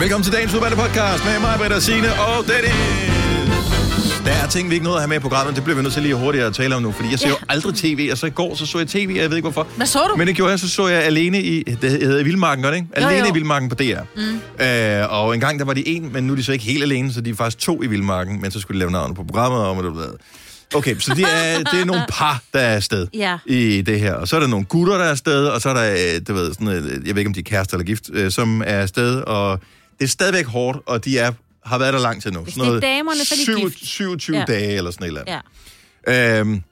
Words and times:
Velkommen 0.00 0.24
til 0.24 0.32
dagens 0.32 0.54
udvalgte 0.54 0.76
podcast 0.76 1.24
med 1.24 1.40
mig, 1.40 1.54
Britta, 1.58 1.80
Signe 1.80 2.08
og 2.20 2.44
Dennis. 2.48 2.74
Der 4.24 4.30
er 4.32 4.46
ting, 4.48 4.68
vi 4.70 4.74
ikke 4.74 4.84
nåede 4.84 4.96
at 4.96 5.02
have 5.02 5.08
med 5.08 5.16
i 5.16 5.20
programmet. 5.20 5.56
Det 5.56 5.64
bliver 5.64 5.76
vi 5.76 5.82
nødt 5.82 5.92
til 5.94 6.02
lige 6.02 6.14
hurtigt 6.14 6.44
at 6.44 6.54
tale 6.54 6.74
om 6.76 6.82
nu, 6.82 6.92
fordi 6.92 7.10
jeg 7.10 7.18
ser 7.18 7.28
jo 7.28 7.36
aldrig 7.48 7.74
tv, 7.74 8.08
og 8.12 8.18
så 8.18 8.26
i 8.26 8.30
går 8.30 8.54
så 8.54 8.66
så 8.66 8.78
jeg 8.78 8.88
tv, 8.88 9.08
og 9.10 9.16
jeg 9.16 9.30
ved 9.30 9.36
ikke 9.36 9.50
hvorfor. 9.50 9.66
Hvad 9.76 9.86
så 9.86 9.98
du? 10.10 10.16
Men 10.16 10.26
det 10.26 10.36
gjorde 10.36 10.50
jeg, 10.50 10.58
så 10.60 10.68
så 10.68 10.88
jeg 10.88 11.02
alene 11.02 11.42
i, 11.42 11.62
det 11.62 11.90
hedder 11.90 12.24
Vildmarken, 12.24 12.62
gør 12.62 12.70
det 12.70 12.76
ikke? 12.76 12.88
Jo, 13.00 13.06
Alene 13.06 13.26
jo. 13.26 13.30
i 13.30 13.32
Vildmarken 13.34 13.68
på 13.68 13.74
DR. 13.74 14.00
Mm. 14.16 14.64
Øh, 14.64 15.12
og 15.22 15.34
en 15.34 15.40
gang 15.40 15.58
der 15.58 15.64
var 15.64 15.72
de 15.72 15.88
en, 15.88 16.12
men 16.12 16.24
nu 16.26 16.32
er 16.32 16.36
de 16.36 16.44
så 16.44 16.52
ikke 16.52 16.64
helt 16.64 16.82
alene, 16.82 17.12
så 17.12 17.20
de 17.20 17.30
er 17.30 17.34
faktisk 17.34 17.58
to 17.58 17.82
i 17.82 17.86
Vildmarken, 17.86 18.40
men 18.42 18.50
så 18.50 18.60
skulle 18.60 18.74
de 18.76 18.78
lave 18.78 18.90
navnet 18.90 19.16
på 19.16 19.24
programmet 19.24 19.60
og 19.60 19.84
det 19.84 19.96
ved. 19.96 20.08
Okay, 20.74 20.98
så 20.98 21.14
det 21.14 21.24
er, 21.24 21.58
det 21.58 21.80
er 21.80 21.84
nogle 21.84 22.02
par, 22.08 22.42
der 22.54 22.60
er 22.60 22.76
afsted 22.76 23.06
Ja. 23.14 23.38
i 23.46 23.82
det 23.82 24.00
her. 24.00 24.14
Og 24.14 24.28
så 24.28 24.36
er 24.36 24.40
der 24.40 24.46
nogle 24.46 24.64
gutter, 24.66 24.94
der 24.98 25.04
er 25.04 25.10
afsted, 25.10 25.46
og 25.46 25.60
så 25.60 25.68
er 25.68 25.74
der, 25.74 25.92
øh, 25.92 26.20
du 26.28 26.34
ved, 26.34 26.52
sådan, 26.52 26.68
jeg 27.06 27.14
ved 27.14 27.18
ikke, 27.18 27.28
om 27.28 27.34
de 27.34 27.40
er 27.40 27.44
kærester 27.44 27.74
eller 27.76 27.86
gift, 27.86 28.04
øh, 28.12 28.30
som 28.30 28.60
er 28.66 28.78
afsted, 28.80 29.16
og 29.20 29.60
det 29.98 30.04
er 30.04 30.08
stadigvæk 30.08 30.46
hårdt, 30.46 30.78
og 30.86 31.04
de 31.04 31.18
er, 31.18 31.32
har 31.64 31.78
været 31.78 31.92
der 31.94 32.00
lang 32.00 32.22
tid 32.22 32.30
nu. 32.30 32.40
Hvis 32.40 32.54
det 32.54 32.62
er 32.66 32.80
damerne, 32.80 33.24
så 33.24 33.34
er 33.52 33.54
de 33.56 33.60
gift. 33.62 33.86
27 33.86 34.36
Ja. 34.36 34.44
dage 34.44 34.76
eller 34.76 34.90
sådan 34.90 35.04
et 35.04 35.08
eller 35.08 35.20
andet. 35.20 35.42
Ja. 36.08 36.40
Øhm, 36.40 36.62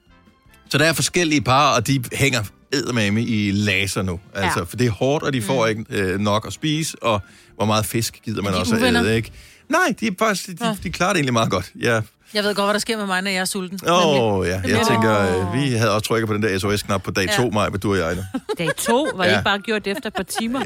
så 0.68 0.78
der 0.78 0.84
er 0.84 0.92
forskellige 0.92 1.40
par, 1.40 1.74
og 1.74 1.86
de 1.86 2.04
hænger 2.12 2.42
eddermame 2.72 3.22
i 3.22 3.50
laser 3.50 4.02
nu. 4.02 4.20
Altså, 4.34 4.58
Ja. 4.58 4.64
For 4.64 4.76
det 4.76 4.86
er 4.86 4.90
hårdt, 4.90 5.24
og 5.24 5.32
de 5.32 5.42
får 5.42 5.66
ikke 5.66 5.84
øh, 5.90 6.20
nok 6.20 6.46
at 6.46 6.52
spise, 6.52 7.02
og 7.02 7.20
hvor 7.56 7.64
meget 7.66 7.86
fisk 7.86 8.20
gider 8.24 8.42
man 8.42 8.54
også 8.54 8.74
at 8.76 8.82
æde, 8.94 9.16
ikke? 9.16 9.32
Nej, 9.68 9.94
de, 10.00 10.06
er 10.06 10.10
faktisk, 10.18 10.46
de, 10.46 10.52
de, 10.52 10.76
de 10.82 10.90
klarer 10.90 11.12
det 11.12 11.18
egentlig 11.18 11.32
meget 11.32 11.50
godt. 11.50 11.72
Ja. 11.80 12.00
Jeg 12.34 12.44
ved 12.44 12.54
godt, 12.54 12.66
hvad 12.66 12.74
der 12.74 12.80
sker 12.80 12.96
med 12.96 13.06
mig, 13.06 13.22
når 13.22 13.30
jeg 13.30 13.40
er 13.40 13.44
sulten. 13.44 13.80
Åh, 13.88 14.20
oh, 14.34 14.46
ja. 14.46 14.60
Jeg 14.64 14.86
tænker, 14.88 15.20
øh, 15.48 15.54
vi 15.54 15.72
havde 15.72 15.90
også 15.94 16.08
trykket 16.08 16.28
på 16.28 16.34
den 16.34 16.42
der 16.42 16.58
SOS-knap 16.58 17.02
på 17.02 17.10
dag 17.10 17.26
Ja. 17.26 17.36
to, 17.36 17.50
Maja, 17.50 17.68
du 17.68 17.90
og 17.92 17.98
jeg. 17.98 18.14
nu. 18.16 18.22
Dag 18.58 18.76
to, 18.76 19.08
var 19.14 19.24
Ja. 19.24 19.30
ja. 19.30 19.36
ikke 19.36 19.44
bare 19.44 19.58
gjort 19.58 19.84
det 19.84 19.90
efter 19.90 20.06
et 20.06 20.14
par 20.14 20.22
timer? 20.22 20.60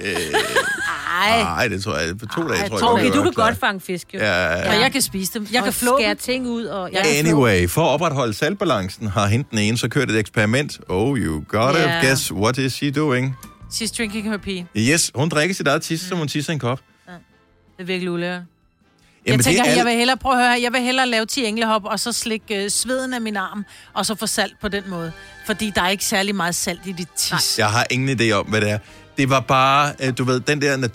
Ej, 1.22 1.42
Nej, 1.42 1.68
det 1.68 1.82
tror 1.84 1.96
jeg. 1.98 2.18
På 2.18 2.26
to 2.26 2.48
dage, 2.48 2.60
Ej, 2.60 2.68
tror 2.68 2.76
jeg. 2.76 2.80
to, 2.80 2.86
okay, 2.92 3.18
du 3.18 3.22
kan 3.22 3.32
klar. 3.32 3.46
godt 3.46 3.58
fange 3.60 3.80
fisk, 3.80 4.14
jo. 4.14 4.18
Ja, 4.18 4.44
ja, 4.44 4.68
og 4.68 4.74
ja. 4.74 4.80
jeg 4.80 4.92
kan 4.92 5.00
spise 5.02 5.38
dem. 5.38 5.48
Jeg 5.52 5.60
og 5.60 5.64
kan 5.64 5.72
flå 5.72 5.96
skære 5.98 6.08
dem. 6.10 6.16
ting 6.18 6.46
ud, 6.48 6.64
og... 6.64 6.90
Jeg 6.92 7.02
Anyway, 7.18 7.68
for 7.68 7.82
at 7.84 7.88
opretholde 7.90 8.34
saltbalancen 8.34 9.06
har 9.08 9.26
hende 9.26 9.48
den 9.50 9.58
ene 9.58 9.78
så 9.78 9.88
kørt 9.88 10.10
et 10.10 10.18
eksperiment. 10.18 10.80
Oh, 10.88 11.18
you 11.18 11.44
got 11.48 11.74
it. 11.74 11.80
Ja. 11.80 12.00
Guess 12.06 12.32
what 12.32 12.58
is 12.58 12.72
she 12.72 12.90
doing? 12.90 13.36
She's 13.72 13.96
drinking 13.98 14.24
her 14.30 14.36
pee. 14.36 14.66
Yes, 14.76 15.10
hun 15.14 15.28
drikker 15.28 15.54
sit 15.54 15.66
eget 15.66 15.82
tis, 15.82 16.00
som 16.00 16.18
hun 16.18 16.28
tisser 16.28 16.52
i 16.52 16.54
en 16.54 16.60
kop. 16.60 16.80
Det 17.06 17.12
er 17.82 17.84
virkelig 17.84 18.10
ulækkert. 18.10 18.42
Jamen, 19.26 19.36
Jeg 19.38 19.44
tænker, 19.44 19.64
er 19.64 19.76
jeg 19.76 19.84
vil 19.84 19.92
hellere, 19.92 20.16
prøve 20.16 20.34
at 20.34 20.40
høre, 20.40 20.50
her, 20.50 20.60
jeg 20.62 20.72
vil 20.72 20.80
hellere 20.80 21.06
lave 21.06 21.26
10 21.26 21.44
englehop, 21.44 21.84
og 21.84 22.00
så 22.00 22.12
slikke 22.12 22.64
øh, 22.64 22.70
sveden 22.70 23.14
af 23.14 23.20
min 23.20 23.36
arm, 23.36 23.64
og 23.94 24.06
så 24.06 24.14
få 24.14 24.26
salt 24.26 24.60
på 24.60 24.68
den 24.68 24.82
måde. 24.88 25.12
Fordi 25.46 25.72
der 25.74 25.82
er 25.82 25.88
ikke 25.88 26.04
særlig 26.04 26.34
meget 26.34 26.54
salt 26.54 26.80
i 26.86 26.92
dit 26.92 27.08
tis. 27.16 27.58
Jeg 27.58 27.70
har 27.70 27.86
ingen 27.90 28.20
idé 28.20 28.32
om, 28.32 28.46
hvad 28.46 28.60
det 28.60 28.70
er. 28.70 28.78
Det 29.16 29.30
var 29.30 29.40
bare, 29.40 29.92
øh, 30.00 30.18
du 30.18 30.24
ved, 30.24 30.40
den 30.40 30.62
der... 30.62 30.88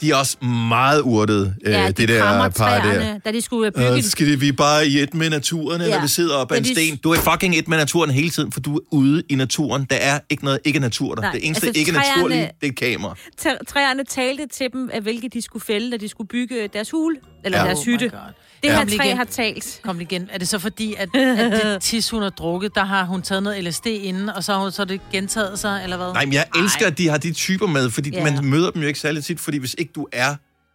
De 0.00 0.10
er 0.10 0.14
også 0.16 0.44
meget 0.44 1.00
urtede, 1.00 1.54
øh, 1.66 1.72
Ja, 1.72 1.86
det 1.86 1.96
de 1.96 2.06
der 2.06 2.20
krammer 2.20 2.48
par 2.48 2.82
der. 2.82 3.18
da 3.18 3.32
de 3.32 3.40
skulle 3.40 3.70
bygge... 3.72 3.96
Øh, 3.96 4.02
så 4.02 4.10
skal 4.10 4.26
det, 4.26 4.40
vi 4.40 4.48
er 4.48 4.52
bare 4.52 4.86
i 4.88 4.98
et 4.98 5.14
med 5.14 5.30
naturen, 5.30 5.80
eller 5.80 5.96
Ja. 5.96 6.02
vi 6.02 6.08
sidder 6.08 6.36
op 6.36 6.52
ad 6.52 6.58
en 6.58 6.64
de- 6.64 6.74
sten. 6.74 6.96
Du 6.96 7.10
er 7.10 7.16
fucking 7.18 7.58
et 7.58 7.68
med 7.68 7.78
naturen 7.78 8.10
hele 8.10 8.30
tiden, 8.30 8.52
for 8.52 8.60
du 8.60 8.76
er 8.76 8.80
ude 8.90 9.22
i 9.28 9.34
naturen. 9.34 9.86
Der 9.90 9.96
er 9.96 10.18
ikke 10.30 10.44
noget 10.44 10.60
ikke 10.64 10.78
natur 10.80 11.14
der. 11.14 11.22
Nej, 11.22 11.32
det 11.32 11.46
eneste 11.46 11.66
altså, 11.66 11.78
ikke 11.80 11.92
træerne- 11.92 12.16
naturlige, 12.18 12.50
det 12.60 12.68
er 12.68 12.72
kamera. 12.92 13.14
Træ- 13.40 13.64
Træerne 13.68 14.04
talte 14.04 14.46
til 14.52 14.66
dem, 14.72 14.90
af 14.92 15.00
hvilke 15.02 15.28
de 15.28 15.42
skulle 15.42 15.64
fælde, 15.64 15.90
da 15.90 15.96
de 15.96 16.08
skulle 16.08 16.28
bygge 16.28 16.68
deres 16.72 16.90
hule, 16.90 17.16
eller 17.44 17.58
Ja. 17.58 17.64
deres 17.64 17.78
Oh 17.78 17.84
hytte. 17.84 18.08
God. 18.08 18.18
Det 18.62 18.70
her 18.72 18.84
træ 18.98 19.14
har 19.14 19.24
talt. 19.24 19.80
Kom 19.82 20.00
igen. 20.00 20.28
Er 20.32 20.38
det 20.38 20.48
så 20.48 20.58
fordi, 20.58 20.94
at, 20.98 21.16
at 21.16 21.52
det 21.64 21.82
tis, 21.82 22.10
hun 22.10 22.22
har 22.22 22.30
drukket, 22.30 22.74
der 22.74 22.84
har 22.84 23.04
hun 23.04 23.22
taget 23.22 23.42
noget 23.42 23.64
LSD 23.64 23.86
inden, 23.86 24.28
og 24.28 24.44
så 24.44 24.52
har 24.52 24.60
hun 24.60 24.72
så 24.72 24.84
det 24.84 25.00
gentaget 25.12 25.58
sig, 25.58 25.80
eller 25.82 25.96
hvad? 25.96 26.12
Nej, 26.12 26.24
men 26.24 26.34
jeg 26.34 26.44
elsker, 26.56 26.86
at 26.86 26.98
de 26.98 27.08
har 27.08 27.18
de 27.18 27.32
typer 27.32 27.66
med, 27.66 27.90
fordi 27.90 28.10
Ja. 28.10 28.24
man 28.24 28.44
møder 28.44 28.70
dem 28.70 28.82
jo 28.82 28.88
ikke 28.88 29.00
særlig 29.00 29.24
tit, 29.24 29.40
fordi 29.40 29.58
hvis 29.58 29.74
ikke 29.78 29.92
du 29.94 30.06
er 30.12 30.34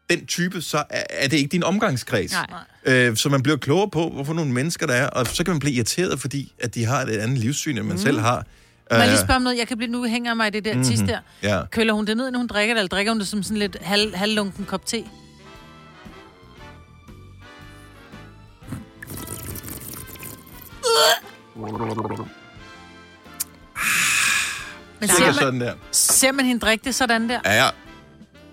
den 0.10 0.26
type, 0.26 0.62
så 0.62 0.78
er 0.90 1.04
er 1.10 1.28
det 1.28 1.38
ikke 1.38 1.50
din 1.50 1.64
omgangskreds. 1.64 2.32
Nej. 2.86 2.96
Øh, 2.96 3.18
så 3.18 3.30
man 3.30 3.44
bliver 3.44 3.58
klogere 3.58 3.90
på, 3.90 4.10
hvorfor 4.10 4.34
nogle 4.34 4.52
mennesker 4.52 4.88
der 4.88 4.94
er, 4.94 5.08
og 5.08 5.28
så 5.28 5.44
kan 5.44 5.52
man 5.54 5.60
blive 5.60 5.74
irriteret, 5.76 6.20
fordi 6.20 6.54
at 6.60 6.76
de 6.76 6.86
har 6.86 7.02
et 7.02 7.10
andet 7.10 7.38
livssyn, 7.40 7.78
end 7.78 7.86
man 7.86 7.96
mm. 7.96 8.02
selv 8.02 8.20
har. 8.20 8.46
Må 8.92 8.98
jeg 8.98 9.08
lige 9.08 9.18
Øh, 9.20 9.24
spørge 9.26 9.36
om 9.36 9.42
noget? 9.42 9.58
Jeg 9.58 9.68
kan 9.68 9.78
blive, 9.78 9.92
nu 9.92 10.04
hænger 10.04 10.34
mig 10.34 10.48
i 10.48 10.50
det 10.50 10.66
der 10.66 10.84
tis 10.84 11.00
der. 11.00 11.20
ja. 11.44 11.62
Køler 11.72 11.94
hun 11.94 12.08
det 12.08 12.18
ned, 12.18 12.32
når 12.32 12.40
hun 12.40 12.48
drikker 12.48 12.74
det, 12.74 12.80
eller 12.80 12.90
drikker 12.90 13.12
hun 13.12 13.20
det 13.20 13.28
som 13.28 13.44
sådan 13.44 13.58
lidt 13.58 13.78
halv, 13.82 14.16
halvlunken 14.16 14.66
kop 14.66 14.86
te? 14.86 15.04
Men 25.00 25.10
Cirka 25.10 25.18
ser 25.20 25.26
man, 25.26 25.34
sådan 25.34 25.62
der. 25.62 25.74
ser 25.92 26.32
man 26.32 26.46
hende 26.46 26.60
drikke 26.66 26.86
det 26.86 26.96
sådan 26.96 27.30
der? 27.30 27.40
Ja, 27.46 27.54
ja. 27.64 27.70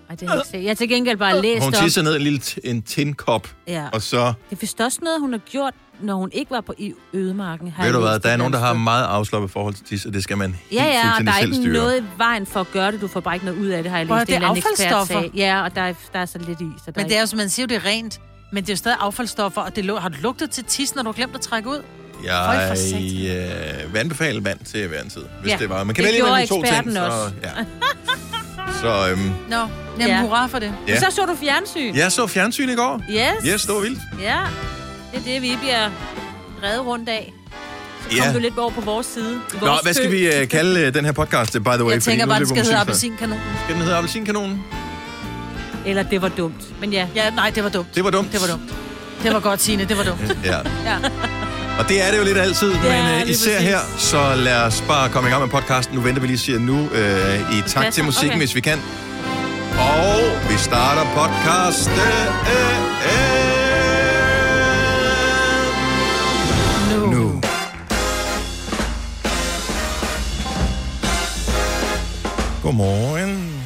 Ej, 0.09 0.15
det 0.15 0.27
har 0.29 0.35
jeg 0.35 0.41
ikke 0.41 0.49
set. 0.57 0.61
Jeg 0.63 0.69
har 0.69 0.75
til 0.75 0.89
gengæld 0.89 1.17
bare 1.17 1.41
læst 1.41 1.63
Hun 1.63 1.73
om... 1.75 1.81
tisser 1.83 2.01
ned 2.01 2.13
i 2.13 2.15
en 2.15 2.21
lille 2.21 2.39
t- 2.39 2.57
en 2.63 2.81
tindkop, 2.81 3.47
Ja. 3.67 3.85
og 3.93 4.01
så... 4.01 4.17
Det 4.49 4.55
er 4.55 4.55
vist 4.61 4.81
også 4.81 4.99
noget, 5.01 5.19
hun 5.19 5.31
har 5.31 5.39
gjort, 5.39 5.73
når 6.01 6.15
hun 6.15 6.29
ikke 6.33 6.51
var 6.51 6.61
på 6.61 6.73
i 6.77 6.93
ødemarken. 7.13 7.67
har 7.71 7.83
Ved 7.83 7.87
jeg 7.87 7.93
du 7.93 7.99
hvad, 7.99 8.11
læst 8.13 8.23
der 8.23 8.29
er 8.29 8.33
et 8.33 8.37
nogen, 8.39 8.53
der 8.53 8.59
eller 8.59 8.65
har 8.65 8.73
andet 8.73 8.83
meget 8.83 9.05
afslappet 9.05 9.51
forhold 9.51 9.73
til 9.73 9.85
tis, 9.85 10.05
og 10.05 10.13
det 10.13 10.23
skal 10.23 10.37
man 10.37 10.49
helt 10.69 10.81
Ja, 10.81 10.85
ja, 10.85 10.89
og 10.99 11.03
der 11.03 11.09
fuldstændig 11.09 11.31
er 11.31 11.39
selv 11.39 11.53
ikke 11.53 11.63
styre. 11.63 11.73
noget 11.73 12.01
i 12.01 12.03
vejen 12.17 12.45
for 12.45 12.59
at 12.59 12.71
gøre 12.71 12.91
det. 12.91 13.01
Du 13.01 13.07
får 13.07 13.19
bare 13.19 13.33
ikke 13.35 13.45
noget 13.45 13.59
ud 13.59 13.67
af 13.67 13.83
det, 13.83 13.91
har 13.91 13.97
jeg 13.97 14.07
Prøv 14.07 14.17
læst. 14.17 14.21
at- 14.21 14.27
det 14.27 14.33
er 14.33 14.37
en 14.37 14.43
eller 14.43 14.49
anden 14.49 14.63
ekspert 14.71 14.87
affaldsstoffer. 14.91 15.29
sagde. 15.31 15.37
Ja, 15.47 15.63
og 15.63 15.75
der 15.75 15.81
er, 15.81 15.93
der 16.13 16.19
er 16.19 16.25
så 16.25 16.37
lidt 16.39 16.61
i. 16.61 16.65
Så 16.85 16.91
der 16.91 17.01
Men 17.01 17.09
det 17.09 17.15
er 17.17 17.19
jo, 17.21 17.25
som 17.25 17.37
man 17.37 17.49
siger, 17.49 17.63
jo, 17.63 17.67
det 17.67 17.75
er 17.75 17.85
rent. 17.85 18.19
Men 18.51 18.63
det 18.63 18.69
er 18.69 18.73
jo 18.73 18.77
stadig 18.77 18.97
affaldsstoffer, 18.99 19.61
og 19.61 19.75
det 19.75 19.89
lu- 19.91 19.99
har 19.99 20.09
du 20.09 20.15
lugtet 20.21 20.49
til 20.51 20.63
tis, 20.63 20.95
når 20.95 21.03
du 21.03 21.07
har 21.09 21.13
glemt 21.13 21.35
at 21.35 21.41
trække 21.41 21.69
ud? 21.69 21.83
Jeg 22.23 22.75
øh, 23.85 23.93
vil 23.93 23.99
anbefale 23.99 24.43
vand 24.45 24.59
til 24.71 24.87
hver 24.87 25.01
en 25.01 25.09
tid, 25.09 25.21
hvis 25.41 25.51
Ja, 25.51 25.57
det 25.57 25.69
var. 25.69 25.83
Man 25.83 25.95
kan 25.95 26.03
det 26.03 26.11
vælge 26.13 26.23
mellem 26.23 26.41
de 26.41 26.47
to 26.47 26.63
ting. 26.63 26.93
Så, 26.93 27.05
også. 27.05 27.33
ja. 27.43 27.49
så 28.81 29.09
øhm, 29.11 29.31
Nå, 29.49 29.55
jamen 29.99 30.07
Ja. 30.07 30.21
hurra 30.21 30.47
for 30.47 30.59
det. 30.59 30.73
Ja. 30.87 30.99
Så 30.99 31.05
så 31.11 31.21
du 31.25 31.35
fjernsyn. 31.41 31.95
jeg 31.95 32.11
så 32.11 32.27
fjernsyn 32.27 32.69
i 32.69 32.75
går. 32.75 33.01
Yes. 33.09 33.19
Yes, 33.53 33.61
det 33.65 33.75
var 33.75 33.81
vildt. 33.81 33.99
Ja, 34.21 34.39
det 35.11 35.19
er 35.19 35.23
det, 35.33 35.41
vi 35.41 35.57
bliver 35.61 35.89
reddet 36.63 36.85
rundt 36.85 37.09
af. 37.09 37.33
Så 38.01 38.09
kom 38.09 38.27
Ja. 38.27 38.33
du 38.33 38.39
lidt 38.39 38.57
over 38.57 38.71
på 38.71 38.81
vores 38.81 39.05
side. 39.07 39.33
i 39.53 39.57
Nå, 39.61 39.67
vores 39.67 39.81
hvad 39.81 39.93
skal 39.93 40.11
vi 40.11 40.27
uh, 40.41 40.47
kalde 40.47 40.87
uh, 40.87 40.93
den 40.93 41.05
her 41.05 41.11
podcast, 41.11 41.53
by 41.53 41.57
the 41.57 41.83
way? 41.85 41.93
Jeg 41.93 42.03
tænker 42.03 42.25
bare, 42.25 42.35
er 42.35 42.39
den 42.39 42.47
skal 42.47 42.55
hedde 42.57 42.77
musikfest. 42.77 42.81
appelsinkanon. 42.81 43.39
Skal 43.63 43.75
den 43.75 43.83
hedde 43.83 43.97
Appelsinkanonen? 43.97 44.63
Eller 45.85 46.03
det 46.03 46.21
var 46.21 46.29
dumt. 46.29 46.79
Men 46.79 46.93
ja, 46.93 47.07
Ja, 47.15 47.29
nej, 47.29 47.49
det 47.49 47.63
var 47.63 47.69
dumt. 47.69 47.95
Det 47.95 48.03
var 48.03 48.09
dumt. 48.11 48.31
Det 48.31 48.41
var 48.41 48.47
dumt. 48.47 48.71
Det 49.23 49.33
var 49.33 49.39
godt, 49.39 49.61
Signe, 49.61 49.85
det 49.85 49.97
var 49.97 50.03
dumt. 50.03 50.37
Ja. 50.45 50.57
Ja. 50.89 50.97
Og 51.79 51.89
det 51.89 52.01
er 52.07 52.11
det 52.11 52.17
jo 52.17 52.23
lidt 52.23 52.37
altid, 52.37 52.73
Ja, 52.73 53.03
men 53.13 53.23
uh, 53.23 53.29
især 53.29 53.51
præcis. 53.53 53.69
her, 53.69 53.79
så 53.97 54.35
lad 54.35 54.55
os 54.61 54.83
bare 54.87 55.09
komme 55.09 55.29
i 55.29 55.31
gang 55.31 55.41
med 55.43 55.49
podcasten. 55.51 55.95
Nu 55.95 56.01
venter 56.01 56.21
vi 56.21 56.27
lige 56.27 56.37
siger 56.37 56.59
nu 56.59 56.79
uh, 56.79 57.57
i 57.57 57.61
takt 57.67 57.93
til 57.93 58.03
musikken, 58.03 58.29
Okay. 58.29 58.37
hvis 58.39 58.55
vi 58.55 58.61
kan. 58.61 58.79
Og 59.79 60.21
vi 60.51 60.57
starter 60.57 61.03
podcast. 61.15 61.89
Nu. 66.91 67.05
Nu. 67.11 67.41
Godmorgen. 72.63 73.63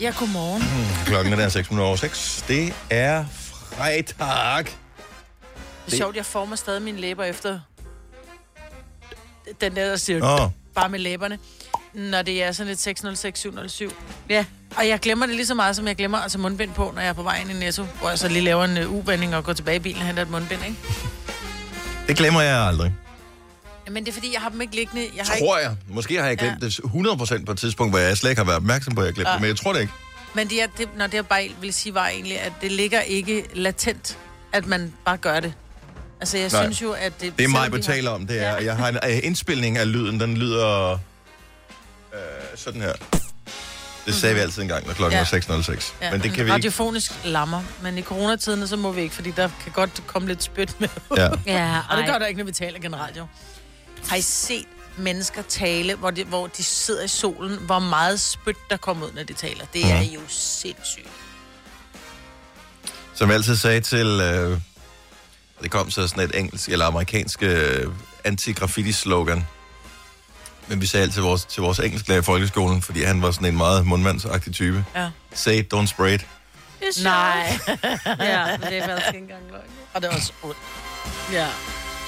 Ja, 0.00 0.12
godmorgen. 0.18 0.62
Klokken 1.06 1.32
er 1.32 1.36
der 1.36 1.48
6 1.48 1.70
minutter 1.70 1.86
over 1.86 1.96
6. 1.96 2.44
Det 2.48 2.74
er 2.90 3.24
fredag. 3.76 4.81
Det 5.86 5.92
er 5.92 5.96
sjovt, 5.96 6.16
jeg 6.16 6.26
former 6.26 6.56
stadig 6.56 6.82
mine 6.82 7.00
læber 7.00 7.24
efter 7.24 7.60
den 9.60 9.76
der, 9.76 9.88
der 9.88 9.96
siger 9.96 10.40
Åh, 10.42 10.50
bare 10.74 10.88
med 10.88 10.98
læberne, 10.98 11.38
når 11.94 12.22
det 12.22 12.42
er 12.42 12.52
sådan 12.52 12.68
lidt 12.68 12.80
606, 12.80 13.40
707. 13.40 13.92
ja. 14.28 14.44
Og 14.76 14.88
jeg 14.88 15.00
glemmer 15.00 15.26
det 15.26 15.34
lige 15.34 15.46
så 15.46 15.54
meget, 15.54 15.76
som 15.76 15.86
jeg 15.86 15.96
glemmer 15.96 16.18
altså 16.18 16.38
mundbind 16.38 16.72
på, 16.72 16.92
når 16.94 17.00
jeg 17.00 17.08
er 17.08 17.12
på 17.12 17.22
vej 17.22 17.40
ind 17.40 17.50
i 17.50 17.54
Netto, 17.54 17.84
hvor 18.00 18.08
jeg 18.08 18.18
så 18.18 18.28
lige 18.28 18.40
laver 18.42 18.64
en 18.64 18.86
uh, 18.86 19.36
og 19.36 19.44
går 19.44 19.52
tilbage 19.52 19.76
i 19.76 19.78
bilen 19.78 20.00
og 20.00 20.06
henter 20.06 20.22
et 20.22 20.30
mundbind, 20.30 20.60
ikke? 20.64 20.76
det 22.08 22.16
glemmer 22.16 22.40
jeg 22.40 22.58
aldrig. 22.58 22.94
Men 23.90 24.04
det 24.04 24.08
er 24.10 24.12
fordi, 24.12 24.32
jeg 24.32 24.40
har 24.40 24.48
dem 24.48 24.60
ikke 24.60 24.76
liggende. 24.76 25.08
Jeg 25.16 25.24
har 25.24 25.34
ikke, 25.34 25.46
Tror 25.46 25.58
jeg. 25.58 25.76
Måske 25.88 26.20
har 26.20 26.26
jeg 26.26 26.38
glemt 26.38 26.60
det 26.60 26.80
100% 27.40 27.44
på 27.44 27.52
et 27.52 27.58
tidspunkt, 27.58 27.92
hvor 27.92 27.98
jeg 27.98 28.16
slet 28.18 28.30
ikke 28.30 28.40
har 28.40 28.46
været 28.46 28.56
opmærksom 28.56 28.94
på, 28.94 29.00
at 29.00 29.06
jeg 29.06 29.14
glemte 29.14 29.30
Ja. 29.30 29.34
det, 29.34 29.40
men 29.40 29.48
jeg 29.48 29.56
tror 29.56 29.72
det 29.72 29.80
ikke. 29.80 29.92
men 30.34 30.48
det, 30.50 30.62
er, 30.62 30.66
det, 30.78 30.88
når 30.96 31.06
det 31.06 31.14
jeg 31.14 31.26
bare 31.26 31.48
vil 31.60 31.74
sige, 31.74 31.94
var 31.94 32.08
egentlig, 32.08 32.40
at 32.40 32.52
det 32.60 32.72
ligger 32.72 33.00
ikke 33.00 33.44
latent, 33.54 34.18
at 34.52 34.66
man 34.66 34.94
bare 35.04 35.16
gør 35.16 35.40
det. 35.40 35.54
Altså, 36.22 36.38
jeg 36.38 36.48
Nej. 36.52 36.62
synes 36.62 36.82
jo, 36.82 36.92
at 36.92 37.12
det... 37.20 37.38
Det 37.38 37.44
er 37.44 37.48
mig, 37.48 37.60
har- 37.60 37.68
betaler 37.68 38.10
om, 38.10 38.26
det 38.26 38.42
er, 38.42 38.50
Ja. 38.52 38.64
jeg 38.64 38.76
har 38.76 38.88
en 38.88 38.96
øh, 39.04 39.20
indspilning 39.22 39.78
af 39.78 39.92
lyden, 39.92 40.20
den 40.20 40.36
lyder 40.36 40.92
øh, 40.92 42.18
sådan 42.56 42.80
her. 42.80 42.92
Det 44.06 44.14
sagde 44.14 44.34
vi 44.34 44.40
altid 44.40 44.62
engang, 44.62 44.86
når 44.86 44.94
klokken 44.94 45.18
Ja. 45.18 45.26
var 45.32 45.60
6.06. 45.72 45.92
Ja, 46.02 46.10
Men 46.10 46.20
det 46.22 46.30
kan 46.30 46.36
vi 46.36 46.40
ikke. 46.42 46.52
Radiofonisk 46.52 47.12
lammer, 47.24 47.62
men 47.82 47.98
i 47.98 48.02
coronatiden, 48.02 48.68
så 48.68 48.76
må 48.76 48.92
vi 48.92 49.00
ikke, 49.00 49.14
fordi 49.14 49.30
der 49.30 49.48
kan 49.62 49.72
godt 49.72 50.02
komme 50.06 50.28
lidt 50.28 50.42
spyt 50.42 50.80
med. 50.80 50.88
Ja. 51.16 51.28
Ja, 51.46 51.80
Og 51.90 51.96
det 51.96 52.06
gør 52.06 52.18
der 52.18 52.26
ikke, 52.26 52.38
når 52.38 52.44
vi 52.44 52.52
taler 52.52 52.78
generelt, 52.80 53.16
jo. 53.16 53.26
Har 54.08 54.16
I 54.16 54.20
set 54.20 54.66
mennesker 54.98 55.42
tale, 55.48 55.94
hvor 55.94 56.10
de, 56.10 56.24
hvor 56.24 56.46
de 56.46 56.62
sidder 56.64 57.04
i 57.04 57.08
solen, 57.08 57.58
hvor 57.60 57.78
meget 57.78 58.20
spyt 58.20 58.56
der 58.70 58.76
kommer 58.76 59.06
ud, 59.06 59.12
når 59.12 59.22
de 59.22 59.32
taler? 59.32 59.64
Det 59.72 59.90
er 59.92 60.00
jo 60.02 60.20
sindssygt. 60.28 61.08
Som 63.14 63.28
jeg 63.28 63.36
altid 63.36 63.56
sagde 63.56 63.80
til... 63.80 64.06
Øh, 64.06 64.58
det 65.62 65.70
kom 65.70 65.90
så 65.90 66.08
sådan 66.08 66.24
et 66.24 66.38
engelsk 66.38 66.68
eller 66.68 66.86
amerikansk 66.86 67.42
øh, 67.42 67.86
anti-graffiti-slogan. 68.24 69.46
Men 70.68 70.80
vi 70.80 70.86
sagde 70.86 71.02
altid 71.02 71.14
til 71.14 71.22
vores, 71.22 71.44
til 71.44 71.62
vores 71.62 71.78
engelsklærer 71.78 72.20
i 72.20 72.22
folkeskolen, 72.22 72.82
fordi 72.82 73.02
han 73.02 73.22
var 73.22 73.30
sådan 73.30 73.48
en 73.48 73.56
meget 73.56 73.86
mundmandsagtig 73.86 74.54
type. 74.54 74.84
Ja. 74.96 75.08
Say 75.34 75.52
it, 75.58 75.74
don't 75.74 75.86
spray 75.86 76.14
it. 76.14 76.26
Det. 76.80 77.04
Nej. 77.04 77.46
Ja, 78.06 78.56
men 78.58 78.68
det 78.68 78.78
er 78.78 78.86
faktisk 78.86 79.06
ikke 79.08 79.18
engang 79.18 79.42
løgn. 79.50 79.62
Og 79.94 80.02
det 80.02 80.10
er 80.10 80.14
også 80.14 80.32
ondt. 80.42 80.56
Ja. 81.32 81.46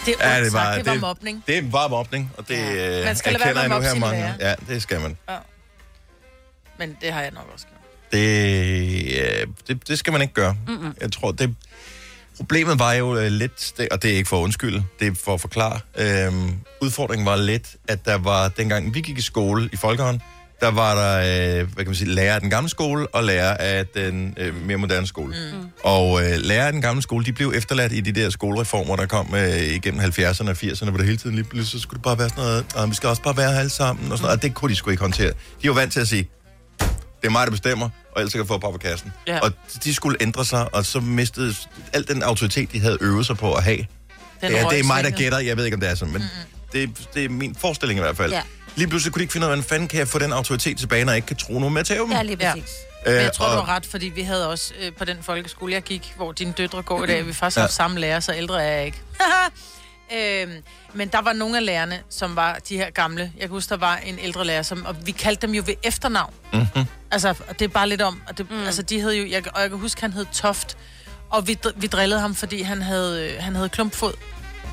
Det 0.07 0.15
er 0.21 0.35
Ja, 0.35 0.45
det 0.45 0.53
var, 0.53 0.75
sagt. 0.75 0.85
Det 0.85 0.93
var 0.93 0.99
mobning. 1.01 1.45
Det 1.47 1.73
var 1.73 1.89
mobning, 1.89 2.33
og 2.39 2.49
det 2.49 2.55
Ja. 2.55 2.99
ja. 2.99 3.05
Man 3.05 3.17
skal 3.17 3.35
erkender 3.35 3.61
jeg 3.61 3.69
nu 3.69 3.81
her 3.81 3.95
mange. 3.95 4.35
Ja, 4.41 4.55
det 4.69 4.83
skal 4.83 5.01
man. 5.01 5.17
Men 6.79 6.97
det 7.01 7.13
har 7.13 7.21
jeg 7.21 7.31
nok 7.31 7.51
også 7.53 7.67
gjort. 7.67 7.81
Det, 8.13 9.41
øh, 9.41 9.47
det, 9.69 9.89
det 9.89 9.99
skal 9.99 10.13
man 10.13 10.23
ikke 10.23 10.35
gøre. 10.35 10.57
Mm-mm. 10.69 10.95
Jeg 11.01 11.13
tror, 11.13 11.33
det... 11.33 11.55
Problemet 12.37 12.79
var 12.79 12.93
jo 12.93 13.17
øh, 13.17 13.27
lidt, 13.33 13.73
det- 13.79 13.89
og 13.89 14.03
det 14.03 14.13
er 14.13 14.17
ikke 14.17 14.29
for 14.29 14.39
at 14.39 14.43
undskylde, 14.43 14.85
det 15.01 15.07
er 15.09 15.13
for 15.25 15.35
at 15.35 15.41
forklare. 15.41 15.81
Øhm, 15.99 16.51
udfordringen 16.83 17.27
var 17.27 17.37
lidt, 17.37 17.77
at 17.89 18.05
der 18.05 18.19
var, 18.19 18.49
dengang 18.49 18.95
vi 18.95 19.01
gik 19.01 19.19
i 19.19 19.23
skole 19.23 19.69
i 19.73 19.77
Folkehånd, 19.77 20.21
der 20.61 20.71
var 20.71 20.95
der, 20.95 21.19
øh, 21.19 21.67
hvad 21.67 21.77
kan 21.77 21.87
man 21.87 21.95
sige, 21.95 22.11
lærer 22.11 22.35
af 22.35 22.41
den 22.41 22.51
gamle 22.51 22.69
skole 22.71 23.07
og 23.07 23.25
lærer 23.25 23.57
af 23.57 23.87
den 23.87 24.35
øh, 24.37 24.67
mere 24.67 24.77
moderne 24.77 25.07
skole. 25.07 25.35
Mm. 25.53 25.69
Og 25.83 26.23
øh, 26.25 26.31
lærer 26.39 26.67
af 26.67 26.73
den 26.73 26.83
gamle 26.83 27.03
skole, 27.03 27.25
de 27.25 27.33
blev 27.33 27.53
efterladt 27.57 27.93
i 27.93 28.01
de 28.01 28.13
der 28.13 28.31
skolereformer, 28.31 28.97
der 28.97 29.07
kom 29.07 29.35
øh, 29.35 29.63
igennem 29.63 30.01
70'erne 30.01 30.49
og 30.51 30.57
80'erne, 30.63 30.89
hvor 30.89 30.97
det 30.99 31.07
hele 31.07 31.19
tiden 31.19 31.37
lige 31.37 31.45
pludselig, 31.45 31.81
så 31.81 31.83
skulle 31.83 31.99
det 31.99 32.03
bare 32.03 32.19
være 32.19 32.29
sådan 32.29 32.45
noget, 32.45 32.67
og 32.75 32.91
vi 32.91 32.95
skal 32.95 33.09
også 33.09 33.23
bare 33.23 33.37
være 33.37 33.53
her 33.53 33.59
alle 33.59 33.71
sammen, 33.71 34.13
og 34.13 34.19
sådan 34.19 34.25
noget, 34.25 34.37
og 34.37 34.43
det 34.43 34.55
kunne 34.55 34.71
de 34.71 34.77
sgu 34.77 34.91
ikke 34.91 35.01
håndtere. 35.03 35.33
De 35.63 35.69
var 35.69 35.75
vant 35.75 35.93
til 35.93 36.01
at 36.01 36.09
sige, 36.09 36.29
det 37.23 37.29
er 37.29 37.31
mig, 37.31 37.47
der 37.47 37.51
bestemmer, 37.51 37.89
og 38.15 38.21
ellers 38.21 38.33
kan 38.33 38.47
få 38.47 38.59
på 38.59 38.71
på 38.71 38.79
kassen. 38.79 39.13
Ja. 39.27 39.39
Og 39.41 39.53
de 39.85 39.95
skulle 39.95 40.17
ændre 40.23 40.45
sig, 40.45 40.75
og 40.75 40.87
så 40.87 41.01
mistede 41.01 41.55
al 41.93 42.09
den 42.09 42.23
autoritet, 42.23 42.73
de 42.73 42.81
havde 42.81 42.99
øvet 43.01 43.27
sig 43.27 43.37
på 43.37 43.55
at 43.55 43.65
have. 43.65 43.77
Den 44.41 44.51
ja, 44.53 44.65
det 44.71 44.81
er 44.81 44.85
mig, 44.85 45.05
der 45.05 45.11
gætter. 45.11 45.39
Jeg 45.39 45.57
ved 45.57 45.65
ikke, 45.65 45.75
om 45.75 45.81
det 45.81 45.91
er 45.91 45.95
sådan, 45.95 46.13
men 46.13 46.23
mm-hmm. 46.23 46.91
det, 46.97 47.09
det 47.15 47.25
er 47.25 47.29
min 47.29 47.55
forestilling 47.55 47.99
i 47.99 48.03
hvert 48.03 48.17
fald. 48.17 48.33
Ja. 48.33 48.43
Lige 48.77 48.89
pludselig 48.89 49.13
kunne 49.13 49.21
de 49.21 49.23
ikke 49.23 49.33
finde 49.33 49.47
ud 49.47 49.51
af, 49.51 49.57
hvordan 49.57 49.69
fanden 49.69 49.89
kan 49.89 49.99
jeg 49.99 50.09
få 50.09 50.19
den 50.19 50.33
autoritet 50.33 50.79
tilbage, 50.79 51.05
når 51.05 51.13
jeg 51.13 51.17
ikke 51.17 51.27
kan 51.27 51.37
tro 51.37 51.59
nogen 51.59 51.73
med 51.75 51.81
at 51.81 51.87
tæve 51.87 52.03
dem? 52.05 52.13
Ja, 52.13 52.23
lige 52.23 52.37
Ja. 52.41 52.53
præcis. 52.53 52.71
Men 53.07 53.15
Øh, 53.15 53.23
jeg 53.23 53.33
tror, 53.33 53.47
du 53.47 53.61
har 53.61 53.69
ret, 53.77 53.87
fordi 53.87 54.07
vi 54.07 54.23
havde 54.23 54.49
også 54.51 54.73
øh, 54.81 54.93
på 54.93 55.05
den 55.05 55.17
folkeskole, 55.23 55.73
jeg 55.73 55.83
gik, 55.83 56.13
hvor 56.17 56.33
dine 56.33 56.53
døtre 56.53 56.83
går 56.83 57.05
i 57.05 57.07
dag, 57.07 57.21
vi 57.23 57.27
har 57.27 57.35
faktisk 57.35 57.57
Ja. 57.57 57.63
haft 57.63 57.73
samme 57.73 58.01
lærer, 58.01 58.21
så 58.21 58.35
ældre 58.35 58.63
er 58.65 58.77
jeg 58.77 58.87
ikke. 58.87 58.99
øhm, 60.13 60.53
men 60.93 61.09
der 61.09 61.21
var 61.23 61.33
nogle 61.33 61.57
af 61.57 61.67
lærerne, 61.67 62.01
som 62.11 62.37
var 62.37 62.59
de 62.69 62.77
her 62.77 62.91
gamle. 62.91 63.23
Jeg 63.23 63.41
kan 63.41 63.49
huske, 63.51 63.71
der 63.71 63.77
var 63.77 63.97
en 63.97 64.19
ældre 64.19 64.45
lærer, 64.45 64.63
som, 64.63 64.85
og 64.87 65.07
vi 65.07 65.13
kaldte 65.13 65.47
dem 65.47 65.55
jo 65.55 65.63
ved 65.67 65.75
efternavn. 65.83 66.33
Mhm. 66.53 66.85
Altså, 67.11 67.29
og 67.49 67.59
det 67.59 67.65
er 67.65 67.69
bare 67.69 67.89
lidt 67.89 68.03
om, 68.03 68.23
og 68.29 68.39
det, 68.39 68.51
mm. 68.51 68.63
altså, 68.67 68.83
de 68.83 69.01
hed 69.01 69.13
jo, 69.15 69.27
jeg, 69.31 69.43
og 69.55 69.61
jeg 69.63 69.71
kan 69.71 69.79
huske, 69.79 70.01
han 70.01 70.13
hed 70.13 70.27
Toft, 70.33 70.77
og 71.31 71.47
vi, 71.49 71.59
vi 71.77 71.87
drillede 71.87 72.21
ham, 72.21 72.35
fordi 72.35 72.63
han 72.63 72.83
havde, 72.83 73.31
øh, 73.37 73.43
han 73.43 73.55
havde 73.55 73.69
klumpfod. 73.69 74.13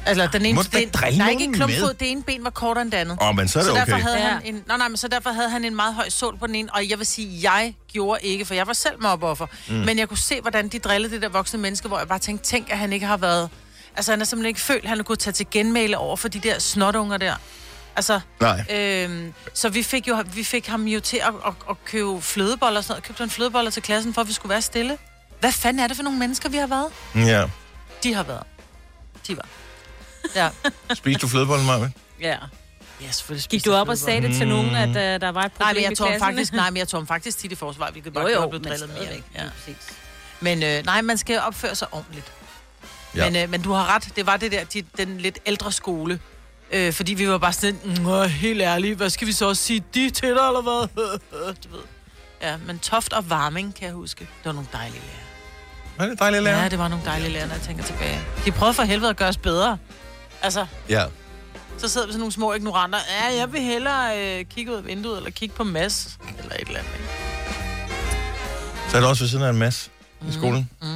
Altså, 0.06 0.28
den 0.33 0.45
ene 0.45 0.56
Må 0.56 0.62
drille 0.63 0.89
nej, 1.18 1.28
nogen 1.28 1.42
ikke 1.42 1.54
klumpfod, 1.54 1.88
med? 1.88 1.94
det 1.94 2.12
ene 2.12 2.24
ben 2.24 2.44
var 2.44 2.50
kortere 2.50 2.81
end 2.81 2.92
det 2.92 2.98
andet. 2.98 3.18
Åh, 3.22 3.30
oh, 3.30 3.36
men 3.36 3.48
så 3.48 3.60
er 3.60 3.63
det 3.63 3.72
Så 3.72 3.75
derfor 3.77 3.92
okay. 3.92 4.01
havde 4.04 4.18
Ja. 4.18 4.27
han 4.30 4.42
en, 4.45 4.63
nej, 4.68 4.77
nej, 4.77 4.88
men 4.88 4.98
så 4.98 5.07
derfor 5.07 5.30
havde 5.30 5.50
han 5.50 5.66
en 5.66 5.75
meget 5.75 5.94
høj 5.94 6.10
sål 6.10 6.38
på 6.38 6.48
den 6.48 6.56
ene, 6.56 6.74
og 6.74 6.89
jeg 6.89 6.98
vil 6.98 7.06
sige, 7.07 7.51
jeg 7.51 7.75
gjorde 7.94 8.19
ikke, 8.24 8.45
for 8.45 8.54
jeg 8.54 8.68
var 8.68 8.74
selv 8.74 9.01
mobbeoffer. 9.01 9.48
Mm. 9.68 9.74
Men 9.74 10.00
jeg 10.00 10.07
kunne 10.07 10.18
se, 10.18 10.42
hvordan 10.42 10.68
de 10.68 10.80
drillede 10.80 11.13
det 11.13 11.22
der 11.22 11.30
voksne 11.30 11.60
menneske, 11.60 11.88
hvor 11.88 11.98
jeg 11.98 12.07
bare 12.07 12.19
tænkte, 12.19 12.45
tænk, 12.50 12.72
at 12.72 12.77
han 12.77 12.94
ikke 12.94 13.06
har 13.06 13.18
været... 13.18 13.50
Altså, 13.95 14.11
han 14.11 14.19
har 14.19 14.25
simpelthen 14.25 14.47
ikke 14.47 14.59
følt, 14.61 14.83
at 14.83 14.89
han 14.89 15.03
kunne 15.03 15.15
tage 15.15 15.33
til 15.33 15.47
genmæle 15.51 15.97
over 15.97 16.15
for 16.17 16.27
de 16.27 16.39
der 16.39 16.59
snotunger 16.59 17.17
der. 17.17 17.35
Altså, 17.95 18.19
Nej. 18.39 18.65
øhm, 18.69 19.33
så 19.53 19.69
vi 19.69 19.83
fik, 19.83 20.07
jo, 20.07 20.23
vi 20.33 20.43
fik 20.43 20.67
ham 20.67 20.83
jo 20.88 20.99
til 20.99 21.17
at, 21.17 21.33
at, 21.47 21.53
at 21.69 21.85
købe 21.85 22.21
flødeboller 22.21 22.77
og 22.77 22.83
sådan 22.83 22.93
noget. 22.93 23.03
Købte 23.03 23.23
en 23.23 23.29
flødeboller 23.29 23.71
til 23.71 23.83
klassen, 23.83 24.13
for 24.13 24.21
at 24.21 24.27
vi 24.27 24.33
skulle 24.33 24.49
være 24.49 24.61
stille. 24.61 24.97
Hvad 25.39 25.51
fanden 25.51 25.83
er 25.83 25.88
det 25.88 25.95
for 25.95 26.03
nogle 26.03 26.19
mennesker, 26.19 26.49
vi 26.49 26.57
har 26.57 26.67
været? 26.67 26.88
Ja. 27.15 27.45
De 28.03 28.13
har 28.13 28.23
været. 28.23 28.43
De 29.27 29.38
var. 29.38 29.45
Ja. 30.35 30.49
Spiste 30.93 31.21
du 31.21 31.27
flødebollen, 31.27 31.65
Maja? 31.65 31.89
Ja. 32.21 32.38
Ja, 33.01 33.11
selvfølgelig 33.11 33.49
Gik 33.49 33.65
du 33.65 33.73
op 33.73 33.89
og 33.89 33.97
flødeboller. 33.97 34.21
sagde 34.21 34.27
det 34.27 34.38
til 34.38 34.47
nogen, 34.47 34.75
at 34.75 34.89
uh, 34.89 35.21
der 35.21 35.29
var 35.31 35.41
et 35.43 35.51
problem 35.51 35.65
Nej, 35.65 35.73
men 35.73 35.83
jeg 35.83 35.91
i 35.91 35.95
klassen? 35.95 36.19
faktisk, 36.19 36.53
nej, 36.53 36.69
men 36.69 36.77
jeg 36.77 36.88
tror 36.88 37.05
faktisk 37.05 37.38
tit 37.38 37.51
i 37.51 37.55
forsvar, 37.55 37.91
hvilket 37.91 38.13
bare 38.13 38.23
Jo, 38.23 38.41
jo, 38.41 38.47
blev 38.49 38.63
drillet 38.63 38.89
mere. 38.89 39.21
Ja. 39.35 39.43
Men 40.39 40.63
øh, 40.63 40.85
nej, 40.85 41.01
man 41.01 41.17
skal 41.17 41.39
opføre 41.39 41.75
sig 41.75 41.88
ordentligt. 41.91 42.31
Ja. 43.16 43.25
Men, 43.30 43.36
øh, 43.44 43.50
men 43.50 43.62
du 43.62 43.72
har 43.72 43.96
ret, 43.96 44.10
det 44.16 44.25
var 44.25 44.38
det 44.38 44.52
der, 44.52 44.63
de, 44.63 44.84
den 44.98 45.18
lidt 45.18 45.40
ældre 45.46 45.72
skole. 45.72 46.19
Øh, 46.72 46.94
fordi 46.94 47.13
vi 47.13 47.30
var 47.30 47.38
bare 47.38 47.54
sådan, 47.54 47.80
"Nå, 48.02 48.24
helt 48.24 48.62
ærligt, 48.62 48.98
hvad 48.98 49.10
skal 49.10 49.28
vi 49.28 49.31
så 49.31 49.48
også 49.48 49.63
sige, 49.63 49.84
de 49.94 50.10
til 50.10 50.28
dig, 50.30 50.30
eller 50.48 50.62
hvad? 50.62 50.88
du 51.63 51.69
ved. 51.75 51.84
Ja, 52.42 52.58
men 52.58 52.80
Toft 52.80 53.13
og 53.13 53.30
Varming, 53.30 53.75
kan 53.75 53.86
jeg 53.86 53.94
huske. 53.94 54.19
Det 54.19 54.46
var 54.46 54.52
nogle 54.52 54.68
dejlige 54.74 55.00
lærer. 55.02 55.18
Var 55.98 56.06
det 56.06 56.19
dejligt 56.19 56.38
at 56.38 56.44
lære? 56.44 56.60
Ja, 56.62 56.69
det 56.69 56.80
var 56.80 56.88
nogle 56.88 57.06
dejlige 57.06 57.30
lærer, 57.31 57.48
når 57.48 57.54
jeg 57.54 57.62
tænker 57.63 57.84
tilbage. 57.84 58.19
De 58.46 58.52
prøvede 58.52 58.74
for 58.74 58.84
helvede 58.84 59.10
at 59.10 59.18
gøre 59.18 59.30
os 59.30 59.38
bedre. 59.38 59.78
Altså, 60.42 60.66
Ja. 60.90 61.06
så 61.78 61.88
sidder 61.88 62.08
vi 62.08 62.12
sådan 62.13 62.19
nogle 62.19 62.31
små 62.34 62.54
ignoranter. 62.54 63.00
Ja, 63.22 63.38
jeg 63.38 63.54
vil 63.54 63.62
hellere 63.62 64.19
øh, 64.40 64.46
kigge 64.46 64.72
ud 64.72 64.78
af 64.78 64.86
vinduet, 64.86 65.18
eller 65.18 65.31
kigge 65.31 65.56
på 65.56 65.63
Mads, 65.63 66.18
eller 66.40 66.54
et 66.56 66.60
eller 66.68 66.80
andet. 66.80 66.92
Ikke? 66.94 67.10
Så 68.90 68.98
er 68.98 69.02
du 69.02 69.08
også 69.08 69.24
ved 69.24 69.30
siden 69.30 69.44
af 69.46 69.50
en 69.50 69.58
masse 69.58 69.90
i 70.30 70.31
skolen? 70.34 70.69
Mm. 70.81 70.88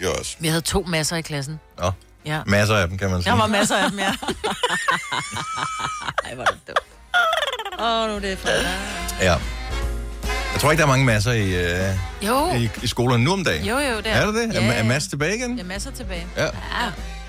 Det 0.00 0.04
gjorde 0.06 0.14
jeg 0.14 0.20
også. 0.20 0.36
Vi 0.40 0.48
havde 0.48 0.60
to 0.60 0.84
masser 0.88 1.16
i 1.16 1.20
klassen. 1.22 1.60
Ja. 1.82 1.90
Ja. 2.26 2.40
Masser 2.46 2.74
af 2.76 2.88
dem, 2.88 2.98
kan 2.98 3.10
man 3.10 3.22
sige. 3.22 3.32
Der 3.32 3.38
var 3.38 3.46
masser 3.46 3.76
af 3.76 3.90
dem, 3.90 3.98
ja. 3.98 4.04
Ej, 6.24 6.34
hvor 6.34 6.42
er 6.42 6.46
det 6.46 6.60
dumt. 6.68 6.78
Åh, 7.80 7.86
oh, 8.02 8.08
nu 8.08 8.14
er 8.16 8.18
det 8.20 8.38
fredag. 8.38 8.66
Ja. 9.20 9.32
Jeg 10.52 10.60
tror 10.60 10.70
ikke, 10.70 10.80
der 10.80 10.86
er 10.86 10.90
mange 10.90 11.04
masser 11.04 11.32
i, 11.32 11.64
øh, 11.64 11.94
Jo, 12.26 12.54
i, 12.54 12.70
i 12.82 12.86
skolerne 12.86 13.24
nu 13.24 13.32
om 13.32 13.44
dagen. 13.44 13.64
jo, 13.66 13.78
jo, 13.78 13.96
det 13.96 14.06
er. 14.06 14.10
Er 14.14 14.26
det 14.26 14.34
det? 14.34 14.54
Ja, 14.54 14.66
Er, 14.66 14.72
er 14.72 14.76
ja. 14.76 14.82
Mads 14.82 15.06
tilbage 15.08 15.36
igen? 15.36 15.56
Ja, 15.58 15.64
masser 15.64 15.90
tilbage. 15.90 16.26
Ja. 16.36 16.44
Ja, 16.44 16.50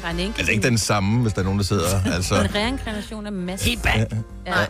er 0.03 0.09
en 0.09 0.19
enkelt. 0.19 0.37
Altså 0.39 0.51
ikke 0.51 0.63
den 0.67 0.77
samme, 0.77 1.21
hvis 1.21 1.33
der 1.33 1.39
er 1.39 1.43
nogen, 1.43 1.59
der 1.59 1.65
sidder. 1.65 2.01
Altså, 2.13 2.35
En 2.41 2.55
reinkarnation 2.55 3.25
af 3.25 3.31
masse. 3.31 3.65
Helt 3.65 3.83
bag. 3.83 4.07
Ja. 4.45 4.51
Nej. 4.51 4.67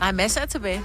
Nej, 0.00 0.12
masser 0.12 0.40
er 0.40 0.46
tilbage. 0.46 0.80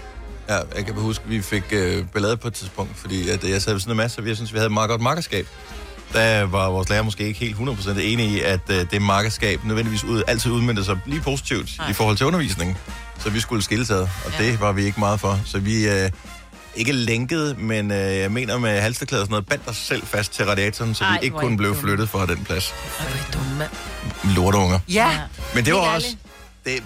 ja, 0.49 0.55
jeg 0.75 0.85
kan 0.85 0.93
huske, 0.95 1.23
at 1.23 1.29
vi 1.29 1.41
fik 1.41 1.63
øh, 1.71 2.05
ballade 2.13 2.37
på 2.37 2.47
et 2.47 2.53
tidspunkt, 2.53 2.97
fordi 2.97 3.29
at 3.29 3.43
jeg 3.43 3.61
sad 3.61 3.73
ved 3.73 3.79
sådan 3.79 3.91
en 3.91 3.97
masse, 3.97 4.21
og 4.21 4.27
jeg 4.27 4.35
synes, 4.35 4.53
vi 4.53 4.57
havde 4.57 4.65
et 4.67 4.71
meget 4.73 4.89
godt 4.89 5.01
makkerskab. 5.01 5.47
Der 6.13 6.43
var 6.43 6.69
vores 6.69 6.89
lærer 6.89 7.01
måske 7.01 7.23
ikke 7.23 7.39
helt 7.39 7.55
100% 7.55 7.99
enig 7.99 8.25
i, 8.29 8.39
at 8.41 8.59
øh, 8.69 8.85
det 8.91 9.01
makkerskab 9.01 9.65
nødvendigvis 9.65 10.03
ud, 10.03 10.23
altid 10.27 10.51
udmyndte 10.51 10.83
sig 10.83 10.97
lige 11.05 11.21
positivt 11.21 11.69
Nej. 11.77 11.89
i 11.89 11.93
forhold 11.93 12.17
til 12.17 12.25
undervisningen. 12.25 12.77
Så 13.19 13.29
vi 13.29 13.39
skulle 13.39 13.63
skilles 13.63 13.89
ad, 13.91 14.01
og 14.01 14.09
Ja. 14.39 14.43
det 14.45 14.59
var 14.59 14.71
vi 14.71 14.83
ikke 14.85 14.99
meget 14.99 15.19
for. 15.19 15.39
Så 15.45 15.59
vi 15.59 15.87
øh, 15.89 16.09
ikke 16.75 16.91
lænket, 16.91 17.57
men 17.57 17.91
øh, 17.91 17.97
jeg 17.97 18.31
mener 18.31 18.57
med 18.57 18.81
halsterklæder 18.81 19.21
og 19.21 19.25
sådan 19.25 19.31
noget, 19.33 19.45
bandt 19.47 19.67
os 19.67 19.77
selv 19.77 20.05
fast 20.05 20.33
til 20.33 20.45
radiatoren, 20.45 20.95
så 20.95 21.03
Ej, 21.03 21.11
vi 21.19 21.25
ikke 21.25 21.37
kunne 21.37 21.57
blive 21.57 21.69
dumme. 21.69 21.81
flyttet 21.81 22.09
fra 22.09 22.25
den 22.25 22.43
plads. 22.43 22.73
Ej, 22.99 23.05
hvor 23.05 23.17
er 23.17 23.31
dumme, 23.43 23.57
mand. 23.57 23.69
Lorteunger. 24.35 24.79
Ja. 24.89 25.19
Men 25.55 25.65
det 25.65 25.73
var 25.73 25.79
også... 25.79 26.15
Det, 26.65 26.83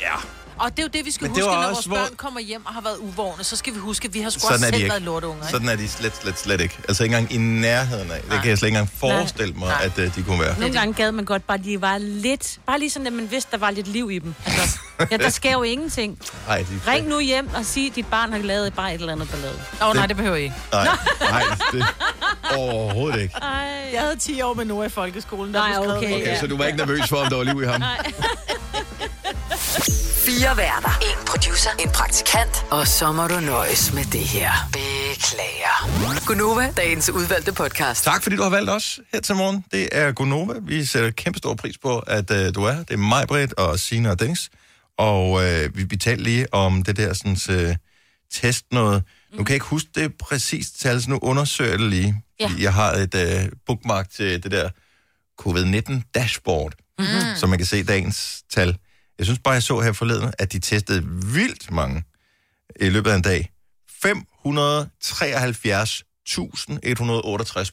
ja, 0.00 0.14
Og 0.60 0.70
det 0.70 0.78
er 0.78 0.82
jo 0.82 0.88
det, 0.92 1.06
vi 1.06 1.10
skal 1.10 1.26
Men 1.26 1.34
det 1.36 1.44
huske, 1.44 1.54
når 1.54 1.62
vores 1.72 1.84
hvor- 1.86 1.96
børn 1.96 2.16
kommer 2.16 2.40
hjem 2.40 2.66
og 2.66 2.74
har 2.74 2.80
været 2.80 2.96
uvågne. 2.98 3.44
Så 3.44 3.56
skal 3.56 3.74
vi 3.74 3.78
huske, 3.78 4.08
at 4.08 4.14
vi 4.14 4.20
har 4.20 4.30
sgu 4.30 4.40
Sådan 4.40 4.54
også 4.54 4.66
er 4.66 4.70
de 4.70 4.74
selv 4.76 4.82
ikke. 4.84 4.90
været 4.90 5.02
lorteunger. 5.02 5.42
Ikke? 5.42 5.50
sådan 5.50 5.68
er 5.68 5.76
de 5.76 5.88
slet, 5.88 6.16
slet, 6.22 6.38
slet 6.38 6.60
ikke. 6.60 6.78
Altså 6.88 7.02
ikke 7.04 7.16
engang 7.16 7.32
i 7.34 7.38
nærheden 7.60 8.10
af. 8.10 8.20
Det 8.20 8.28
Nej. 8.28 8.40
kan 8.40 8.48
jeg 8.50 8.58
slet 8.58 8.68
ikke 8.68 8.78
engang 8.78 8.90
forestille 8.98 9.54
mig, 9.54 9.68
Nej. 9.68 9.90
at 9.96 9.98
uh, 10.08 10.14
de 10.16 10.22
kunne 10.22 10.40
være. 10.40 10.58
Nogle 10.60 10.74
gange 10.74 10.94
gad 10.94 11.12
man 11.12 11.24
godt 11.24 11.46
bare, 11.46 11.58
de 11.58 11.80
var 11.80 11.98
lidt... 11.98 12.58
Bare 12.66 12.78
lige 12.78 12.90
sådan, 12.90 13.06
at 13.06 13.12
man 13.12 13.30
vidste, 13.30 13.50
der 13.52 13.58
var 13.58 13.70
lidt 13.70 13.88
liv 13.88 14.10
i 14.10 14.18
dem. 14.18 14.34
Altså, 14.46 14.78
ja, 15.10 15.16
der 15.16 15.28
sker 15.30 15.52
jo 15.52 15.62
ingenting. 15.62 16.18
Nej, 16.48 16.58
de, 16.58 16.90
Ring 16.92 17.08
nu 17.08 17.20
hjem 17.20 17.48
og 17.54 17.64
sig, 17.64 17.86
at 17.90 17.96
dit 17.96 18.06
barn 18.06 18.32
har 18.32 18.38
lavet 18.38 18.74
bare 18.74 18.94
et 18.94 19.00
eller 19.00 19.12
andet 19.12 19.30
ballade. 19.30 19.60
Åh, 19.82 19.88
oh, 19.88 19.94
nej, 19.96 20.06
det 20.06 20.16
behøver 20.16 20.36
I 20.36 20.42
ikke. 20.42 20.54
Nej, 20.72 20.88
nej, 21.20 21.42
det 21.72 21.84
overhovedet 22.56 23.20
ikke. 23.22 23.34
Ej. 23.42 23.90
Jeg 23.92 24.00
havde 24.00 24.16
10 24.16 24.40
år 24.42 24.54
med 24.54 24.64
Noah 24.64 24.86
i 24.86 24.88
folkeskolen. 24.88 25.54
Der 25.54 25.60
Nej, 25.60 25.78
okay. 25.96 26.08
på. 26.08 26.14
Okay, 26.14 26.40
så 26.40 26.46
du 26.46 26.56
var 26.56 26.64
ikke 26.64 26.78
nervøs 26.78 27.08
for, 27.08 27.16
om 27.16 27.28
der 27.28 27.36
var 27.36 27.44
liv 27.44 27.62
i 27.62 27.66
ham? 27.66 27.82
Fire 30.26 30.56
værter. 30.56 30.98
En 31.02 31.26
producer. 31.26 31.70
En 31.78 31.90
praktikant. 31.90 32.64
Og 32.70 32.86
så 32.86 33.12
må 33.12 33.26
du 33.26 33.40
nøjes 33.40 33.92
med 33.94 34.04
det 34.04 34.20
her. 34.20 34.50
Beklager. 34.72 36.26
Gunova, 36.26 36.72
dagens 36.76 37.10
udvalgte 37.10 37.52
podcast. 37.52 38.04
Tak 38.04 38.22
fordi 38.22 38.36
du 38.36 38.42
har 38.42 38.50
valgt 38.50 38.70
os 38.70 39.00
her 39.12 39.20
til 39.20 39.34
morgen. 39.34 39.64
Det 39.72 39.88
er 39.92 40.12
Gonova. 40.12 40.54
Vi 40.62 40.84
sætter 40.84 41.10
kæmpe 41.10 41.38
stor 41.38 41.54
pris 41.54 41.78
på, 41.78 41.98
at 41.98 42.30
uh, 42.30 42.36
du 42.36 42.64
er 42.64 42.72
her. 42.72 42.82
Det 42.82 42.94
er 42.94 42.96
mig, 42.96 43.26
Britt, 43.28 43.52
og 43.52 43.80
Sina 43.80 44.10
og 44.10 44.20
Dennis. 44.20 44.50
Og 44.98 45.30
uh, 45.30 45.76
vi, 45.76 45.84
vi 45.84 45.96
talte 45.96 46.22
lige 46.22 46.54
om 46.54 46.82
det 46.82 46.96
der 46.96 47.12
sådan, 47.12 47.66
uh, 47.68 47.74
test 48.32 48.64
noget. 48.72 49.02
Nu 49.32 49.36
kan 49.36 49.48
jeg 49.48 49.54
ikke 49.54 49.66
huske 49.66 49.88
det 49.94 50.12
præcist 50.18 50.80
tal, 50.80 51.02
så 51.02 51.10
nu 51.10 51.18
undersøger 51.22 51.70
jeg 51.70 51.78
det 51.78 51.90
lige. 51.90 52.22
Ja. 52.40 52.50
Jeg 52.58 52.74
har 52.74 52.92
et 52.92 53.14
uh, 53.14 53.50
bookmark 53.66 54.10
til 54.10 54.42
det 54.42 54.50
der 54.50 54.68
covid-19 55.42 56.10
dashboard, 56.14 56.72
mm. 56.98 57.04
så 57.36 57.46
man 57.46 57.58
kan 57.58 57.66
se 57.66 57.84
dagens 57.84 58.42
tal. 58.50 58.78
Jeg 59.18 59.26
synes 59.26 59.38
bare, 59.44 59.54
jeg 59.54 59.62
så 59.62 59.80
her 59.80 59.92
forleden, 59.92 60.32
at 60.38 60.52
de 60.52 60.58
testede 60.58 61.02
vildt 61.34 61.70
mange 61.70 62.02
i 62.80 62.88
løbet 62.88 63.10
af 63.10 63.16
en 63.16 63.22
dag. 63.22 63.50
573.168 64.06 64.10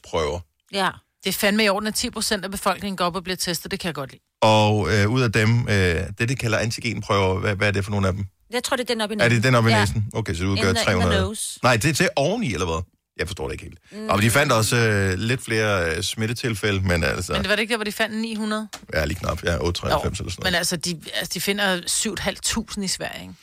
prøver. 0.04 0.40
Ja. 0.72 0.90
Det 1.24 1.30
er 1.30 1.38
fandme 1.38 1.64
i 1.64 1.68
orden, 1.68 1.86
at 1.86 1.94
10 1.94 2.10
procent 2.10 2.44
af 2.44 2.50
befolkningen 2.50 2.96
går 2.96 3.04
op 3.04 3.16
og 3.16 3.24
bliver 3.24 3.36
testet. 3.36 3.70
Det 3.70 3.80
kan 3.80 3.86
jeg 3.86 3.94
godt 3.94 4.10
lide. 4.10 4.22
Og 4.42 4.88
øh, 4.94 5.08
ud 5.10 5.22
af 5.22 5.32
dem, 5.32 5.68
øh, 5.68 5.74
det 6.18 6.28
de 6.28 6.34
kalder 6.36 6.58
antigenprøver, 6.58 7.38
hvad, 7.40 7.56
hvad 7.56 7.68
er 7.68 7.72
det 7.72 7.84
for 7.84 7.90
nogle 7.90 8.06
af 8.06 8.12
dem? 8.12 8.24
Jeg 8.50 8.64
tror, 8.64 8.76
det 8.76 8.90
er 8.90 8.94
den 8.94 9.00
op 9.00 9.10
i 9.10 9.14
Er 9.14 9.16
næsen. 9.16 9.30
det 9.36 9.42
den 9.44 9.54
op 9.54 9.66
i 9.66 9.70
ja. 9.70 9.78
næsen? 9.80 10.06
Okay, 10.14 10.34
så 10.34 10.44
du 10.44 10.54
In 10.54 10.62
gør 10.62 10.62
the- 10.62 10.68
in 10.70 10.74
the 10.76 10.84
300. 10.84 11.20
nose. 11.20 11.58
Nej, 11.62 11.76
det 11.76 11.90
er 11.90 11.94
til 11.94 12.08
oveni, 12.16 12.52
eller 12.54 12.66
hvad? 12.66 12.82
Jeg 13.18 13.26
forstår 13.26 13.48
det 13.48 13.52
ikke 13.52 13.64
helt. 13.64 13.78
Mm. 13.92 14.08
Og 14.08 14.22
de 14.22 14.30
fandt 14.30 14.52
også 14.52 14.76
øh, 14.76 15.18
lidt 15.18 15.44
flere 15.44 15.96
øh, 15.96 16.02
smittetilfælde, 16.02 16.80
men 16.80 17.04
altså, 17.04 17.32
Men 17.32 17.42
det 17.42 17.48
var 17.48 17.56
det 17.56 17.62
ikke 17.62 17.70
der, 17.72 17.76
hvor 17.76 17.84
de 17.84 17.92
fandt 17.92 18.20
900? 18.20 18.68
ja, 18.94 19.04
lige 19.04 19.18
knap, 19.18 19.44
ja, 19.44 19.56
893 19.60 20.20
eller 20.20 20.30
sådan 20.30 20.42
Men 20.44 20.52
noget. 20.52 20.58
altså, 20.58 20.76
de, 20.76 21.00
altså, 21.14 21.30
de 21.34 21.40
finder 21.40 21.80
7.500 21.80 22.82
i 22.82 22.88
Sverige, 22.88 23.22
ikke? 23.22 23.34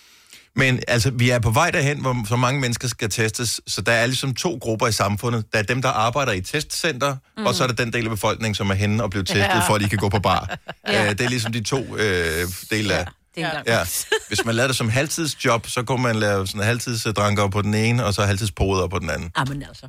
Men 0.56 0.80
altså, 0.88 1.12
vi 1.12 1.30
er 1.30 1.40
på 1.40 1.52
vej 1.52 1.72
derhen, 1.72 2.02
hvor 2.02 2.26
så 2.28 2.36
mange 2.36 2.62
mennesker 2.62 2.88
skal 2.88 3.10
testes, 3.10 3.62
så 3.68 3.82
der 3.82 3.92
er 3.92 4.06
ligesom 4.06 4.34
to 4.34 4.58
grupper 4.62 4.88
i 4.88 4.92
samfundet. 4.92 5.46
Der 5.54 5.60
er 5.60 5.64
dem, 5.64 5.82
der 5.82 5.90
arbejder 5.90 6.32
i 6.32 6.42
testcenter, 6.42 7.16
mm. 7.38 7.46
og 7.46 7.56
så 7.56 7.64
er 7.64 7.68
der 7.68 7.76
den 7.76 7.94
del 7.94 8.04
af 8.04 8.10
befolkningen, 8.10 8.56
som 8.56 8.70
er 8.70 8.74
henne 8.74 9.04
og 9.04 9.10
bliver 9.10 9.24
testet, 9.24 9.44
ja. 9.44 9.68
for 9.68 9.76
at 9.76 9.82
de 9.82 9.90
kan 9.90 9.98
gå 9.98 10.10
på 10.10 10.20
bar. 10.20 10.58
ja. 10.88 11.10
det 11.10 11.22
er 11.22 11.30
ligesom 11.30 11.52
de 11.54 11.64
to 11.64 11.98
øh, 11.98 12.48
dele 12.70 12.94
af... 12.94 13.06
Det 13.36 13.44
er 13.44 13.62
ja. 13.68 13.78
Ja. 13.80 13.86
Hvis 14.28 14.46
man 14.46 14.56
lavede 14.56 14.68
det 14.68 14.78
som 14.78 14.90
halvtidsjob, 14.90 15.68
så 15.68 15.84
kunne 15.84 16.02
man 16.04 16.16
lave 16.16 16.48
sådan 16.48 16.62
halvtidsdranker 16.62 17.48
på 17.48 17.62
den 17.62 17.74
ene, 17.74 18.06
og 18.06 18.14
så 18.14 18.22
halvtidspoder 18.26 18.88
på 18.88 19.00
den 19.00 19.10
anden. 19.10 19.32
Jamen 19.38 19.64
altså. 19.64 19.88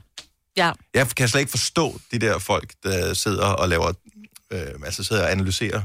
Ja. 0.57 0.73
Jeg 0.95 1.09
kan 1.09 1.29
slet 1.29 1.41
ikke 1.41 1.51
forstå 1.51 2.01
de 2.13 2.19
der 2.19 2.39
folk, 2.39 2.73
der 2.83 3.15
sidder 3.15 3.47
og 3.47 3.69
laver, 3.69 3.93
øh, 4.51 4.61
altså 4.85 5.05
sidder 5.05 5.23
og 5.23 5.33
analyserer. 5.33 5.83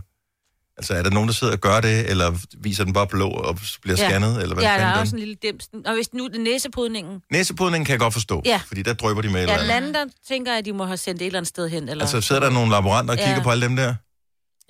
Altså 0.77 0.93
er 0.93 1.03
der 1.03 1.09
nogen, 1.09 1.27
der 1.27 1.33
sidder 1.33 1.53
og 1.53 1.59
gør 1.59 1.81
det, 1.81 2.09
eller 2.09 2.37
viser 2.57 2.83
den 2.83 2.93
bare 2.93 3.07
blå 3.07 3.29
og 3.29 3.59
bliver 3.81 3.97
Ja. 3.99 4.09
scannet, 4.09 4.41
eller 4.41 4.55
hvad 4.55 4.63
Ja, 4.63 4.69
der 4.69 4.75
er 4.85 4.91
den? 4.93 4.99
også 5.01 5.15
en 5.15 5.19
lille 5.19 5.35
dims. 5.41 5.67
Og 5.85 5.93
hvis 5.93 6.13
nu 6.13 6.27
det 6.27 6.35
er 6.35 6.39
næsepudningen. 6.39 7.21
Næsepudningen 7.31 7.85
kan 7.85 7.91
jeg 7.93 7.99
godt 7.99 8.13
forstå, 8.13 8.41
Ja. 8.45 8.61
fordi 8.67 8.81
der 8.81 8.93
drøber 8.93 9.21
de 9.21 9.29
med 9.29 9.45
Ja, 9.45 9.53
eller 9.53 9.61
den 9.61 9.71
andet. 9.71 9.93
der 9.95 10.05
tænker 10.27 10.51
jeg, 10.51 10.59
at 10.59 10.65
de 10.65 10.73
må 10.73 10.85
have 10.85 10.97
sendt 10.97 11.21
et 11.21 11.25
eller 11.25 11.39
andet 11.39 11.47
sted 11.49 11.69
hen. 11.69 11.89
Eller... 11.89 12.03
Altså 12.03 12.21
sidder 12.21 12.41
der 12.41 12.49
nogle 12.49 12.71
laboranter 12.71 13.13
og 13.13 13.17
kigger 13.17 13.35
Ja. 13.35 13.43
på 13.43 13.51
alle 13.51 13.65
dem 13.65 13.75
der? 13.75 13.95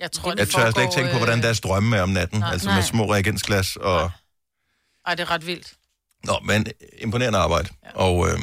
Jeg 0.00 0.12
tror, 0.12 0.34
Jeg 0.38 0.48
tør 0.48 0.70
slet 0.70 0.82
ikke 0.82 0.94
tænke 0.94 1.12
på, 1.12 1.16
hvordan 1.18 1.42
deres 1.42 1.60
drømme 1.60 1.96
er 1.96 2.02
om 2.02 2.08
natten, 2.08 2.40
Nej. 2.40 2.52
altså 2.52 2.66
Nej. 2.66 2.76
med 2.76 2.82
små 2.84 3.12
reagensglas 3.12 3.76
og... 3.76 4.10
Ej, 5.06 5.14
det 5.14 5.22
er 5.22 5.30
ret 5.30 5.46
vildt. 5.46 5.72
Nå, 6.24 6.38
men 6.44 6.66
imponerende 6.98 7.38
arbejde, 7.38 7.68
og 7.94 8.28
øh, 8.28 8.38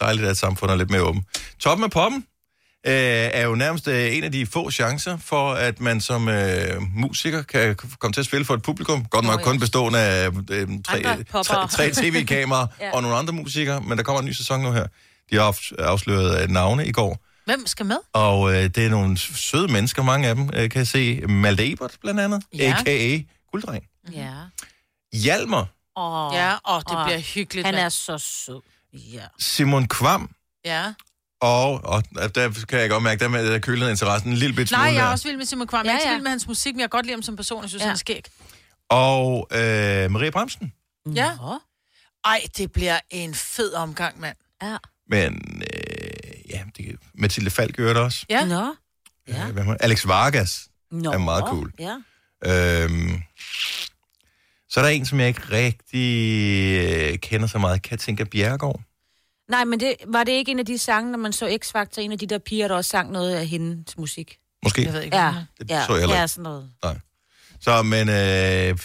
dejligt, 0.00 0.28
at 0.28 0.36
samfundet 0.36 0.72
er 0.74 0.78
lidt 0.78 0.90
mere 0.90 1.02
åben. 1.02 1.24
Toppen 1.58 1.84
af 1.84 1.90
poppen 1.90 2.24
øh, 2.86 2.92
er 3.32 3.42
jo 3.46 3.54
nærmest 3.54 3.88
øh, 3.88 4.16
en 4.16 4.24
af 4.24 4.32
de 4.32 4.46
få 4.46 4.70
chancer 4.70 5.16
for, 5.16 5.52
at 5.52 5.80
man 5.80 6.00
som 6.00 6.28
øh, 6.28 6.82
musiker 6.94 7.42
kan 7.42 7.76
komme 7.98 8.12
til 8.12 8.20
at 8.20 8.26
spille 8.26 8.44
for 8.44 8.54
et 8.54 8.62
publikum. 8.62 9.04
Godt 9.04 9.24
nok 9.24 9.34
Nå, 9.34 9.38
ja. 9.38 9.44
kun 9.44 9.58
bestående 9.60 9.98
af 9.98 10.28
øh, 10.50 10.68
tre, 10.84 11.02
tre, 11.42 11.68
tre 11.68 11.90
tv-kameraer 11.90 12.66
Ja. 12.80 12.90
og 12.94 13.02
nogle 13.02 13.16
andre 13.16 13.32
musikere, 13.32 13.80
men 13.80 13.98
der 13.98 14.04
kommer 14.04 14.20
en 14.20 14.26
ny 14.26 14.32
sæson 14.32 14.60
nu 14.60 14.72
her. 14.72 14.86
De 15.30 15.36
har 15.36 15.58
afsløret 15.78 16.42
øh, 16.42 16.48
navne 16.48 16.86
i 16.86 16.92
går, 16.92 17.25
Hvem 17.46 17.66
skal 17.66 17.86
med? 17.86 17.96
og 18.12 18.54
øh, 18.54 18.62
det 18.64 18.78
er 18.78 18.88
nogle 18.90 19.18
søde 19.18 19.72
mennesker, 19.72 20.02
mange 20.02 20.28
af 20.28 20.34
dem, 20.34 20.50
øh, 20.54 20.70
kan 20.70 20.78
jeg 20.78 20.86
se. 20.86 21.20
Malte 21.26 21.72
Ebert 21.72 21.96
blandt 22.00 22.20
andet, 22.20 22.42
Ja. 22.54 22.74
a.k.a. 22.78 23.18
Gulddreng. 23.52 23.84
Ja. 24.12 24.32
Hjalmar, 25.12 25.66
Åh, 25.96 26.34
Ja, 26.34 26.54
og 26.64 26.82
det 26.88 26.96
Åh, 26.96 27.04
bliver 27.04 27.18
hyggeligt. 27.18 27.66
Han 27.66 27.74
er 27.74 27.88
så 27.88 28.18
sød. 28.18 28.60
Ja. 28.92 29.22
Simon 29.38 29.88
Kvam, 29.88 30.30
Ja. 30.64 30.94
Og, 31.40 31.80
og 31.84 32.02
der 32.34 32.64
kan 32.68 32.80
jeg 32.80 32.90
godt 32.90 33.02
mærke, 33.02 33.18
der, 33.20 33.28
med, 33.28 33.52
der 33.52 33.58
kølede 33.58 33.90
interessen 33.90 34.30
en 34.30 34.36
lille 34.36 34.56
bit 34.56 34.68
smule 34.68 34.82
Nej, 34.82 34.92
jeg 34.94 35.06
er 35.06 35.10
også 35.10 35.28
vild 35.28 35.36
med 35.36 35.44
Simon 35.46 35.66
Kvam. 35.66 35.84
Jeg 35.86 35.90
er 35.90 35.94
Ja, 35.94 35.98
ikke 35.98 36.08
ja. 36.08 36.14
vild 36.14 36.22
med 36.22 36.30
hans 36.30 36.46
musik, 36.46 36.74
men 36.74 36.80
jeg 36.80 36.90
kan 36.90 36.98
godt 36.98 37.06
lide 37.06 37.14
ham 37.16 37.22
som 37.22 37.36
person. 37.36 37.62
Jeg 37.62 37.68
synes, 37.68 37.80
Ja. 37.80 37.86
han 37.86 37.92
er 37.92 37.98
skæg. 37.98 38.24
Og 38.90 39.48
øh, 39.52 40.10
Maria 40.10 40.30
Bremsen. 40.30 40.72
Ja. 41.14 41.36
Nå. 41.36 41.58
Ej, 42.24 42.40
det 42.56 42.72
bliver 42.72 42.98
en 43.10 43.34
fed 43.34 43.72
omgang, 43.74 44.20
mand. 44.20 44.36
Ja. 44.62 44.76
Men 45.08 45.62
ja, 46.50 46.62
det, 46.76 46.96
Mathilde 47.14 47.50
Falk 47.50 47.76
gør 47.76 47.92
det 47.92 48.02
også. 48.02 48.26
Ja. 48.30 48.44
Nå. 48.44 48.54
Ja. 49.28 49.36
Ja. 49.36 49.46
Øh, 49.46 49.52
hvad 49.52 49.64
med- 49.64 49.76
Alex 49.80 50.06
Vargas. 50.06 50.68
Nå. 50.90 51.12
er 51.12 51.18
meget 51.18 51.44
cool. 51.46 51.72
Ja. 51.78 51.94
Øhm, 52.46 53.22
så 54.68 54.80
er 54.80 54.84
der 54.84 54.88
en, 54.90 55.06
som 55.06 55.20
jeg 55.20 55.28
ikke 55.28 55.40
rigtig 55.50 56.08
øh, 57.12 57.18
kender 57.18 57.46
så 57.46 57.58
meget. 57.58 57.82
Katinka 57.82 58.24
Bjerregaard. 58.24 58.80
Nej, 59.48 59.64
men 59.64 59.80
det, 59.80 59.94
var 60.06 60.24
det 60.24 60.32
ikke 60.32 60.50
en 60.50 60.58
af 60.58 60.66
de 60.66 60.78
sange, 60.78 61.10
når 61.10 61.18
man 61.18 61.32
så 61.32 61.58
X-Factor, 61.64 62.00
en 62.00 62.12
af 62.12 62.18
de 62.18 62.26
der 62.26 62.38
piger, 62.38 62.68
der 62.68 62.74
også 62.74 62.88
sang 62.90 63.10
noget 63.12 63.34
af 63.36 63.46
hendes 63.46 63.98
musik? 63.98 64.36
Måske. 64.62 64.82
Jeg 64.84 64.92
ved 64.92 65.02
ikke, 65.02 65.16
Ja, 65.16 65.32
hvem 65.32 65.44
Det 65.58 65.70
ja, 65.70 65.86
så 65.86 65.92
jeg 65.92 66.00
heller 66.00 66.16
ja, 66.16 66.22
ikke. 66.22 66.28
sådan 66.28 66.42
noget. 66.42 66.70
Så, 67.60 67.82
men 67.82 68.08
øh, 68.08 68.78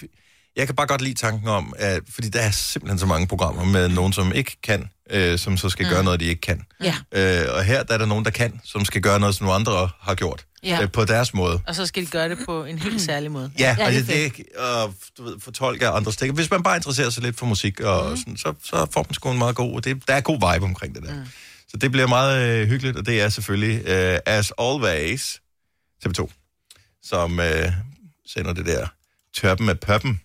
jeg 0.55 0.65
kan 0.65 0.75
bare 0.75 0.87
godt 0.87 1.01
lide 1.01 1.13
tanken 1.13 1.47
om, 1.47 1.73
at, 1.77 2.01
fordi 2.09 2.29
der 2.29 2.39
er 2.39 2.51
simpelthen 2.51 2.99
så 2.99 3.05
mange 3.05 3.27
programmer 3.27 3.65
med 3.65 3.89
nogen, 3.89 4.13
som 4.13 4.31
ikke 4.33 4.57
kan, 4.63 4.89
øh, 5.09 5.39
som 5.39 5.57
så 5.57 5.69
skal 5.69 5.85
mm. 5.85 5.89
gøre 5.91 6.03
noget, 6.03 6.19
de 6.19 6.25
ikke 6.25 6.41
kan. 6.41 6.65
Ja. 6.83 6.95
Øh, 7.11 7.55
og 7.55 7.63
her 7.63 7.83
der 7.83 7.93
er 7.93 7.97
der 7.97 8.05
nogen, 8.05 8.25
der 8.25 8.31
kan, 8.31 8.61
som 8.63 8.85
skal 8.85 9.01
gøre 9.01 9.19
noget, 9.19 9.35
som 9.35 9.45
nogle 9.45 9.55
andre 9.55 9.89
har 10.01 10.15
gjort. 10.15 10.45
Ja. 10.63 10.81
Øh, 10.81 10.91
på 10.91 11.05
deres 11.05 11.33
måde. 11.33 11.61
Og 11.67 11.75
så 11.75 11.85
skal 11.85 12.05
de 12.05 12.07
gøre 12.07 12.29
det 12.29 12.37
på 12.45 12.65
en 12.65 12.79
helt 12.79 13.01
særlig 13.01 13.31
måde. 13.31 13.51
Ja, 13.59 13.75
Ja, 13.79 13.85
og 13.85 13.93
er 13.93 13.97
det, 13.97 14.07
det 14.07 14.45
og, 14.57 14.93
du 15.17 15.23
ved, 15.23 15.39
fortolke 15.39 15.87
andre 15.87 16.13
stikker. 16.13 16.33
Hvis 16.33 16.51
man 16.51 16.63
bare 16.63 16.75
interesserer 16.75 17.09
sig 17.09 17.23
lidt 17.23 17.37
for 17.37 17.45
musik, 17.45 17.79
og 17.79 18.09
mm. 18.09 18.17
sådan, 18.17 18.37
så, 18.37 18.53
så 18.63 18.87
får 18.91 19.03
man 19.09 19.13
sgu 19.13 19.31
en 19.31 19.37
meget 19.37 19.55
god... 19.55 19.81
Det, 19.81 20.07
der 20.07 20.13
er 20.13 20.21
god 20.21 20.53
vibe 20.53 20.65
omkring 20.65 20.95
det 20.95 21.03
der. 21.03 21.13
Mm. 21.13 21.25
Så 21.67 21.77
det 21.77 21.91
bliver 21.91 22.07
meget 22.07 22.49
øh, 22.49 22.67
hyggeligt, 22.67 22.97
og 22.97 23.05
det 23.05 23.21
er 23.21 23.29
selvfølgelig, 23.29 23.87
øh, 23.87 24.19
as 24.25 24.51
always, 24.59 25.41
TV2, 26.05 26.31
som 27.03 27.39
øh, 27.39 27.71
sender 28.27 28.53
det 28.53 28.65
der 28.65 28.87
tørpen 29.37 29.65
med 29.65 29.75
pøppen. 29.75 30.21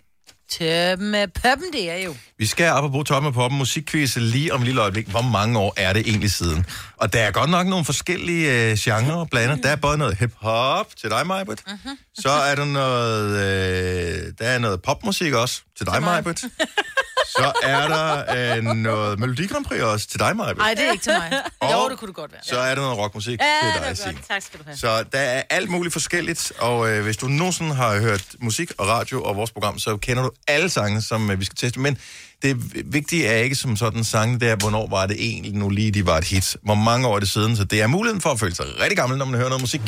Tøben 0.51 1.11
med 1.11 1.29
pøppen, 1.29 1.73
det 1.73 1.91
er 1.91 2.05
jo. 2.05 2.17
Vi 2.39 2.47
skal 2.47 2.73
op 2.73 2.85
og 2.85 2.91
bruge 2.91 3.05
toppen 3.05 3.27
af 3.27 3.35
poppen 3.35 3.59
musikquiz 3.59 4.17
lige 4.17 4.53
om 4.53 4.61
et 4.61 4.67
lille 4.67 4.81
øjeblik. 4.81 5.09
Hvor 5.09 5.21
mange 5.21 5.59
år 5.59 5.75
er 5.77 5.93
det 5.93 6.09
egentlig 6.09 6.31
siden? 6.31 6.67
Og 6.97 7.13
der 7.13 7.21
er 7.21 7.31
godt 7.31 7.51
nok 7.51 7.67
nogle 7.67 7.85
forskellige 7.85 8.71
øh, 8.71 8.77
genrer 8.79 9.25
blandet. 9.25 9.63
Der 9.63 9.69
er 9.69 9.77
både 9.77 9.99
noget 9.99 10.19
hip-hop 10.19 10.97
til 10.97 11.11
dig, 11.11 11.27
Majbert. 11.27 11.61
Uh-huh. 11.69 12.21
Så 12.23 12.31
er 12.31 12.55
der 12.55 12.65
noget, 12.65 13.31
øh, 13.31 14.33
der 14.39 14.45
er 14.45 14.59
noget 14.59 14.83
popmusik 14.83 15.33
også 15.33 15.63
til 15.77 15.87
dig, 15.87 16.03
Majbert. 16.03 16.45
Så 17.25 17.53
er 17.63 17.89
der 17.89 18.57
øh, 18.57 18.63
noget 18.63 19.19
Melodi 19.19 19.47
Grand 19.47 19.65
Prix 19.65 19.81
også 19.81 20.07
til 20.09 20.21
dig, 20.21 20.37
Majbert. 20.37 20.57
Nej, 20.59 20.75
det 20.75 20.87
er 20.87 20.93
ikke 20.93 21.05
til 21.05 21.13
mig. 21.13 21.41
Og 21.61 21.73
Jo, 21.73 21.89
det 21.89 21.99
kunne 21.99 22.09
det 22.09 22.17
godt 22.17 22.33
være. 22.33 22.41
Så 22.45 22.59
er 22.59 22.75
der 22.75 22.83
noget 22.83 22.99
rockmusik 22.99 23.39
Ja, 23.41 23.45
til 23.63 23.75
det 23.75 23.83
dig, 23.83 23.91
er 23.91 23.95
Signe. 23.95 24.13
godt. 24.13 24.29
Tak 24.29 24.43
skal 24.43 24.59
du 24.61 24.65
have. 24.67 24.77
Så 24.77 25.05
der 25.13 25.19
er 25.19 25.43
alt 25.51 25.71
muligt 25.71 25.93
forskelligt, 25.93 26.53
og 26.59 26.89
øh, 26.91 27.03
hvis 27.05 27.17
du 27.17 27.27
nogensinde 27.27 27.75
har 27.75 28.01
hørt 28.01 28.25
musik 28.41 28.73
og 28.79 28.89
radio 28.89 29.23
og 29.23 29.37
vores 29.37 29.51
program, 29.51 29.79
så 29.79 29.97
kender 29.97 30.23
du 30.23 30.31
alle 30.49 30.71
sange, 30.71 31.03
som 31.03 31.31
øh, 31.31 31.41
vi 31.41 31.45
skal 31.45 31.57
teste. 31.57 31.81
Men 31.81 31.99
det 32.43 32.57
vigtige 32.93 33.27
er 33.27 33.37
ikke 33.37 33.57
som 33.57 33.77
sådan 33.77 34.05
sange, 34.05 34.41
det 34.41 34.49
er, 34.51 34.57
hvornår 34.57 34.89
var 34.91 35.07
det 35.07 35.17
egentlig 35.21 35.53
nu 35.55 35.69
lige, 35.69 35.91
de 35.91 36.07
var 36.07 36.19
et 36.19 36.25
hit. 36.25 36.57
Hvor 36.63 36.75
mange 36.75 37.09
år 37.09 37.17
er 37.17 37.21
det 37.21 37.29
siden, 37.29 37.57
så 37.57 37.65
det 37.65 37.83
er 37.83 37.87
muligheden 37.87 38.21
for 38.21 38.31
at 38.31 38.41
føle 38.41 38.55
sig 38.55 38.67
rigtig 38.81 38.97
gammel, 38.97 39.19
når 39.19 39.25
man 39.25 39.35
hører 39.35 39.49
noget 39.49 39.63
musik. 39.63 39.81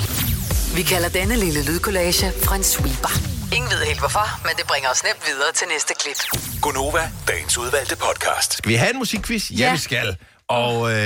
Vi 0.76 0.82
kalder 0.82 1.08
denne 1.08 1.36
lille 1.36 1.64
lydkollage 1.64 2.32
en 2.56 2.64
sweeper. 2.64 3.37
Ingen 3.56 3.70
ved 3.70 3.84
helt 3.86 3.98
hvorfor, 3.98 4.26
men 4.46 4.52
det 4.56 4.66
bringer 4.66 4.90
os 4.90 5.04
nemt 5.04 5.22
videre 5.26 5.52
til 5.54 5.66
næste 5.68 5.94
klip. 6.00 6.16
Gunova, 6.62 7.10
dagens 7.28 7.58
udvalgte 7.58 7.96
podcast. 7.96 8.52
Skal 8.52 8.68
vi 8.68 8.74
have 8.74 8.90
en 8.90 8.98
musikquiz? 8.98 9.50
Ja, 9.50 9.56
ja. 9.56 9.64
Ja. 9.66 9.72
vi 9.72 9.78
skal. 9.78 10.16
Og 10.48 10.90
øh, 10.90 10.96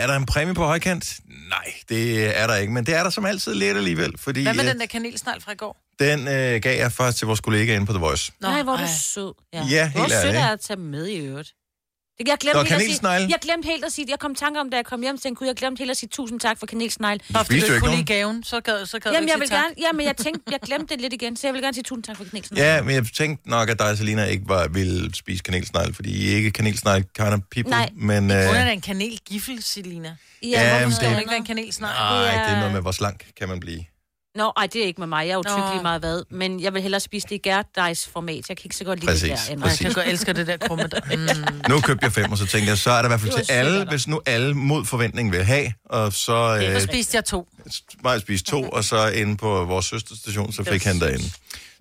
er 0.00 0.06
der 0.06 0.16
en 0.16 0.26
præmie 0.26 0.54
på 0.54 0.64
højkant? 0.66 1.14
Nej, 1.48 1.72
det 1.88 2.26
er 2.40 2.46
der 2.46 2.56
ikke, 2.56 2.72
men 2.72 2.86
det 2.86 2.94
er 2.94 3.02
der 3.02 3.10
som 3.10 3.26
altid 3.26 3.54
lidt 3.54 3.76
alligevel, 3.76 4.12
fordi 4.18 4.42
Hvad 4.42 4.54
med 4.54 4.64
øh, 4.64 4.70
den 4.70 4.80
der 4.80 4.86
kanelsnegl 4.86 5.40
fra 5.42 5.52
i 5.52 5.54
går? 5.54 5.76
den 5.98 6.28
øh, 6.28 6.60
gav 6.62 6.78
jeg 6.78 6.92
først 6.92 7.18
til 7.18 7.26
vores 7.26 7.40
kollega 7.40 7.74
inde 7.74 7.86
på 7.86 7.92
The 7.92 8.00
Voice. 8.00 8.32
Nå, 8.40 8.48
Nej, 8.48 8.62
hvor 8.62 8.72
er 8.72 8.76
du 8.80 8.86
sød. 9.00 9.34
Ja, 9.52 9.90
Hvor 9.90 10.00
helt 10.00 10.12
sødt 10.12 10.24
ærligt. 10.24 10.36
er 10.42 10.48
at 10.48 10.60
tage 10.60 10.80
med 10.80 11.06
i 11.06 11.16
øvrigt. 11.16 11.52
Det, 12.18 12.28
jeg 12.28 12.38
glemte 12.40 12.56
Nå, 12.58 12.62
helt 12.62 12.72
at 12.72 12.80
sige, 12.80 12.86
kanelsnegle. 12.86 13.28
jeg 13.30 13.38
glemte 13.42 13.66
helt 13.66 13.84
at 13.84 13.92
sige, 13.92 14.06
jeg 14.10 14.18
kom 14.18 14.32
i 14.32 14.34
tanke 14.34 14.60
om, 14.60 14.70
da 14.70 14.76
jeg 14.76 14.84
kom 14.84 15.00
hjem, 15.02 15.16
så 15.16 15.22
tænkte, 15.22 15.44
jeg 15.44 15.54
glemte 15.54 15.78
helt 15.80 15.90
at 15.90 15.96
sige 15.96 16.08
tusind 16.08 16.40
tak 16.40 16.58
for 16.58 16.66
kanelsnegle. 16.66 17.20
Nå, 17.30 17.42
fordi 17.42 17.60
du 17.60 17.66
jo 17.66 17.72
ikke 17.74 17.86
kunne 17.86 17.96
lide 17.96 18.04
gaven, 18.06 18.44
så 18.44 18.60
gad, 18.60 18.86
så 18.86 18.98
gad 18.98 19.12
Jamen, 19.12 19.28
jeg 19.28 19.38
vil 19.40 19.48
sige 19.48 19.58
gerne, 19.58 19.74
jamen, 19.78 20.06
jeg 20.06 20.16
tænkte, 20.16 20.42
jeg 20.52 20.60
glemte 20.60 20.94
det 20.94 21.00
lidt 21.02 21.12
igen, 21.12 21.36
så 21.36 21.46
jeg 21.46 21.54
vil 21.54 21.62
gerne 21.62 21.74
sige 21.74 21.84
tusind 21.84 22.02
tak 22.04 22.16
for 22.16 22.24
kanelsnegle. 22.24 22.64
Ja, 22.64 22.82
men 22.82 22.94
jeg 22.94 23.04
tænkte 23.16 23.50
nok, 23.50 23.68
at 23.70 23.78
dig, 23.78 23.98
Selina, 23.98 24.24
ikke 24.24 24.44
var, 24.48 24.68
ville 24.68 25.14
spise 25.14 25.42
kanelsnegl, 25.42 25.94
fordi 25.94 26.10
I 26.10 26.32
er 26.32 26.36
ikke 26.36 26.50
kanelsnegl 26.50 27.04
kind 27.18 27.28
of 27.28 27.40
people. 27.50 27.70
Nej. 27.70 27.88
Men, 27.96 28.28
tak. 28.28 28.38
øh, 28.38 28.46
Hun 28.46 28.56
er 28.56 28.70
en 28.70 28.80
kanelgiffel, 28.80 29.62
Selina. 29.62 30.16
Ja, 30.42 30.48
Ja, 30.48 30.70
hvorfor 30.70 30.86
men 30.86 30.94
skal 30.96 31.10
det- 31.10 31.18
ikke 31.18 31.30
være 31.30 31.38
en 31.38 31.44
kanelsnegl. 31.46 31.94
nej, 31.94 32.18
Ja. 32.24 32.32
det 32.44 32.52
er 32.54 32.58
noget 32.58 32.72
med, 32.72 32.80
hvor 32.80 32.92
slank 32.92 33.24
kan 33.38 33.48
man 33.48 33.60
blive. 33.60 33.84
Nå, 34.34 34.52
ej, 34.56 34.66
det 34.66 34.82
er 34.82 34.86
ikke 34.86 35.00
med 35.00 35.08
mig. 35.08 35.26
Jeg 35.26 35.32
er 35.32 35.36
jo 35.36 35.42
tyk 35.42 35.72
lige 35.72 35.82
meget 35.82 36.00
hvad. 36.00 36.22
Men 36.30 36.60
jeg 36.60 36.74
vil 36.74 36.82
hellere 36.82 37.00
spise 37.00 37.26
det 37.28 37.34
i 37.34 37.38
gærdejs 37.38 38.06
format. 38.12 38.48
Jeg 38.48 38.56
kan 38.56 38.64
ikke 38.64 38.76
så 38.76 38.84
godt 38.84 39.00
lide 39.00 39.06
Præcis, 39.12 39.22
det 39.22 39.30
der. 39.48 39.52
end- 39.52 39.60
Jeg 39.62 39.70
præcis. 39.70 39.80
kan 39.80 39.92
godt 39.92 40.06
elske 40.06 40.32
det 40.32 40.46
der 40.46 40.56
krumme 40.56 40.84
der. 40.86 41.00
Mm. 41.16 41.70
Nu 41.74 41.80
købte 41.80 42.04
jeg 42.04 42.12
fem, 42.12 42.32
og 42.32 42.38
så 42.38 42.46
tænkte 42.46 42.70
jeg, 42.70 42.78
så 42.78 42.90
er 42.90 42.96
der 42.96 43.04
i 43.04 43.08
hvert 43.08 43.20
fald 43.20 43.32
Det 43.32 43.46
til 43.46 43.52
alle, 43.52 43.78
dig. 43.80 43.88
hvis 43.88 44.08
nu 44.08 44.20
alle 44.26 44.54
mod 44.54 44.84
forventning 44.84 45.32
vil 45.32 45.44
have, 45.44 45.72
og 45.84 46.12
så 46.12 46.16
Så 46.16 46.70
øh, 46.74 46.80
spiste 46.80 47.16
jeg 47.16 47.24
to. 47.24 47.48
mig 48.02 48.20
spise 48.20 48.44
to, 48.44 48.62
og 48.68 48.84
så 48.84 49.08
inde 49.08 49.36
på 49.36 49.64
vores 49.64 49.86
søsterstation, 49.86 50.52
så 50.52 50.64
fik 50.64 50.84
han 50.84 51.00
derinde. 51.00 51.24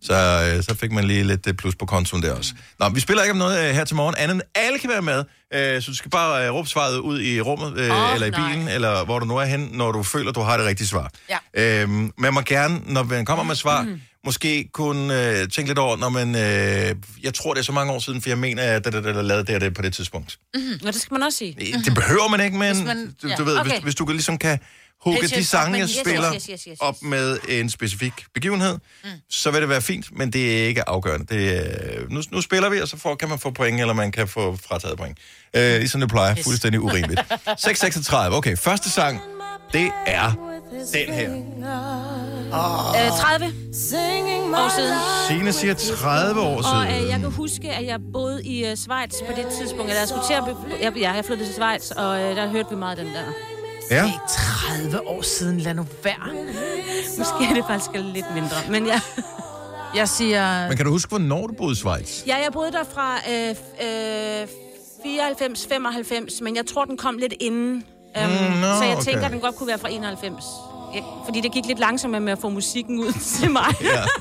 Så, 0.08 0.14
øh, 0.58 0.64
så 0.64 0.76
fik 0.76 0.92
man 0.92 1.04
lige 1.04 1.24
lidt 1.24 1.48
øh, 1.48 1.54
plus 1.54 1.76
på 1.76 1.86
kontoen 1.86 2.24
der 2.24 2.34
også. 2.34 2.54
Nå, 2.80 2.90
vi 2.90 3.00
spiller 3.00 3.24
ikke 3.24 3.32
om 3.32 3.38
noget 3.38 3.70
øh, 3.70 3.76
her 3.76 3.86
til 3.86 3.96
morgen, 3.96 4.16
andet 4.18 4.42
alle 4.56 4.80
kan 4.80 4.90
være 4.90 5.02
med. 5.02 5.24
Øh, 5.54 5.82
så 5.82 5.92
du 5.92 5.96
skal 5.96 6.12
bare 6.12 6.46
øh, 6.48 6.54
råbe 6.54 6.70
svaret 6.70 6.98
ud 6.98 7.22
i 7.22 7.42
rummet, 7.42 7.78
øh, 7.78 7.92
Åh, 7.92 8.14
eller 8.14 8.28
i 8.28 8.30
nej. 8.30 8.50
bilen, 8.52 8.68
eller 8.68 9.06
hvor 9.06 9.20
du 9.20 9.26
nu 9.26 9.38
er 9.38 9.46
hen, 9.46 9.70
når 9.74 9.92
du 9.92 10.04
føler, 10.04 10.32
du 10.32 10.40
har 10.42 10.58
det 10.58 10.66
rigtige 10.66 10.88
svar. 10.88 11.12
Ja. 11.56 11.82
Øhm, 11.82 12.12
man 12.18 12.34
må 12.34 12.42
gerne, 12.42 12.82
når 12.86 13.04
man 13.04 13.26
kommer 13.26 13.44
med 13.44 13.56
svar, 13.56 13.82
mm. 13.84 14.02
måske 14.26 14.70
kunne 14.74 15.30
øh, 15.30 15.50
tænke 15.50 15.70
lidt 15.70 15.80
over, 15.80 15.98
når 15.98 16.10
man... 16.10 16.36
Øh, 16.36 16.96
jeg 17.24 17.34
tror, 17.34 17.54
det 17.54 17.60
er 17.60 17.64
så 17.66 17.72
mange 17.72 17.94
år 17.94 18.00
siden, 18.00 18.22
for 18.22 18.30
jeg 18.30 18.38
mener, 18.38 18.64
at 18.64 18.86
det, 18.86 18.94
det 18.94 19.26
lavede 19.26 19.46
det, 19.46 19.56
og 19.56 19.62
det 19.62 19.74
på 19.74 19.82
det 19.82 19.94
tidspunkt. 19.94 20.38
Nå, 20.56 20.62
det 20.92 20.96
skal 21.02 21.14
man 21.14 21.24
også 21.24 21.38
sige. 21.38 21.56
Det 21.86 21.94
behøver 21.96 22.28
man 22.28 22.42
ikke, 22.42 22.58
men 22.58 22.76
Hvis 22.76 22.86
man- 22.86 23.16
du, 23.24 23.28
ja, 23.28 23.36
du 23.36 23.44
ved, 23.44 23.58
okay. 23.60 23.70
hvis, 23.72 23.80
hvis 23.84 23.96
du 23.96 24.06
ligesom 24.06 24.38
kan 24.38 24.60
hugge 25.04 25.28
de 25.28 25.46
sange, 25.46 25.78
jeg 25.78 25.84
yes, 25.84 25.96
spiller, 26.06 26.34
yes, 26.34 26.46
yes, 26.46 26.62
yes, 26.62 26.68
yes. 26.72 26.78
op 26.80 26.96
med 27.02 27.38
en 27.50 27.70
specifik 27.70 28.14
begivenhed, 28.34 28.78
mm. 29.04 29.10
så 29.30 29.52
vil 29.52 29.62
det 29.62 29.70
være 29.70 29.82
fint, 29.82 30.18
men 30.18 30.34
det 30.34 30.64
er 30.64 30.68
ikke 30.68 30.90
afgørende. 30.90 31.26
Det 31.36 31.58
er, 31.58 32.00
nu, 32.10 32.22
nu 32.32 32.42
spiller 32.42 32.70
vi, 32.70 32.80
og 32.82 32.88
så 32.88 32.98
får, 32.98 33.16
kan 33.16 33.30
man 33.30 33.40
få 33.40 33.52
point, 33.52 33.80
eller 33.82 33.94
man 33.94 34.12
kan 34.12 34.28
få 34.28 34.58
frataget 34.68 34.98
point. 34.98 35.18
Øh, 35.54 35.78
ligesom 35.78 36.02
det 36.02 36.10
plejer. 36.10 36.36
Fuldstændig 36.44 36.82
urimeligt. 36.82 37.20
6.36. 37.68 38.16
Okay, 38.16 38.58
første 38.58 38.90
sang, 38.90 39.22
det 39.74 39.92
er 40.08 40.32
den 40.94 41.14
her. 41.14 41.32
Øh, 41.34 43.12
30 43.20 43.46
år 44.56 44.76
siden. 44.76 44.98
Signe 45.28 45.54
siger 45.54 45.74
30 45.74 46.42
år 46.42 46.58
Og 46.58 46.64
siden. 46.64 47.04
øh, 47.04 47.10
jeg 47.10 47.20
kan 47.20 47.32
huske, 47.32 47.70
at 47.70 47.86
jeg 47.86 48.00
boede 48.14 48.44
i 48.44 48.66
øh, 48.66 48.76
Schweiz 48.78 49.12
på 49.28 49.34
det 49.36 49.46
tidspunkt. 49.60 49.84
Eller 49.90 50.00
jeg 50.00 50.08
skulle 50.08 50.26
til 50.28 50.34
at... 50.34 50.44
Be- 50.46 50.84
jeg, 50.84 50.98
ja, 50.98 51.12
jeg 51.12 51.26
flyttede 51.26 51.50
til 51.50 51.54
Schweiz, 51.54 51.92
og 51.92 52.20
øh, 52.22 52.36
der 52.36 52.48
hørte 52.48 52.70
vi 52.70 52.76
meget 52.76 53.00
af 53.00 53.06
den 53.06 53.14
der. 53.14 53.24
Ja. 53.92 54.04
Det 54.04 54.14
er 54.14 54.90
30 54.92 55.08
år 55.08 55.22
siden, 55.22 55.60
lad 55.60 55.74
nu 55.74 55.86
være. 56.04 56.34
Måske 57.18 57.46
er 57.50 57.54
det 57.54 57.64
faktisk 57.68 57.90
lidt 57.94 58.26
mindre. 58.34 58.56
Men 58.70 58.86
ja, 58.86 59.02
Jeg 59.96 60.10
siger... 60.10 60.68
Men 60.68 60.78
kan 60.78 60.86
du 60.86 60.92
huske, 60.92 61.10
hvornår 61.10 61.48
du 61.48 61.54
boede 61.54 61.72
i 61.72 61.76
Schweiz? 61.76 62.26
ja 62.28 62.36
jeg 62.36 62.54
boede 62.54 62.72
der 62.72 62.84
fra 62.94 63.16
øh, 63.32 63.50
øh, 64.42 64.48
94, 65.04 65.68
95, 65.68 66.42
men 66.42 66.56
jeg 66.56 66.66
tror, 66.66 66.86
den 66.86 66.98
kom 66.98 67.18
lidt 67.18 67.34
inden. 67.40 67.84
Um, 68.24 68.24
mm, 68.24 68.58
nå, 68.62 68.68
så 68.78 68.84
jeg 68.84 68.96
okay. 68.96 69.04
tænker, 69.04 69.26
at 69.26 69.32
den 69.32 69.40
godt 69.40 69.56
kunne 69.56 69.68
være 69.68 69.80
fra 69.80 69.90
91. 69.90 70.44
Ja, 70.96 71.02
fordi 71.26 71.42
det 71.42 71.52
gik 71.52 71.66
lidt 71.66 71.80
langsommere 71.80 72.22
med 72.22 72.32
at 72.32 72.40
få 72.40 72.50
musikken 72.50 73.00
ud 73.00 73.12
til 73.40 73.52
mig. 73.52 73.74
Ja. 73.82 74.04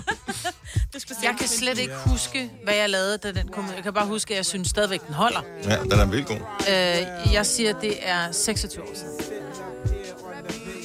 Jeg 1.23 1.35
kan 1.39 1.49
slet 1.49 1.79
ikke 1.79 1.95
huske, 2.07 2.51
hvad 2.65 2.75
jeg 2.75 2.91
lavede, 2.91 3.19
da 3.19 3.33
den 3.33 3.49
kom 3.49 3.65
ud. 3.65 3.71
Jeg 3.75 3.83
kan 3.83 3.93
bare 3.93 4.07
huske, 4.07 4.35
at 4.35 4.37
jeg 4.37 4.47
synes 4.47 4.69
stadigvæk, 4.69 5.07
den 5.07 5.15
holder. 5.15 5.41
ja, 5.65 5.77
den 5.83 5.93
er 5.93 6.05
vildt 6.07 6.27
god. 6.27 6.37
Øh, 6.37 7.33
jeg 7.35 7.47
siger, 7.47 7.73
det 7.73 8.09
er 8.09 8.33
26 8.33 8.83
år 8.85 8.95
siden. 8.95 9.36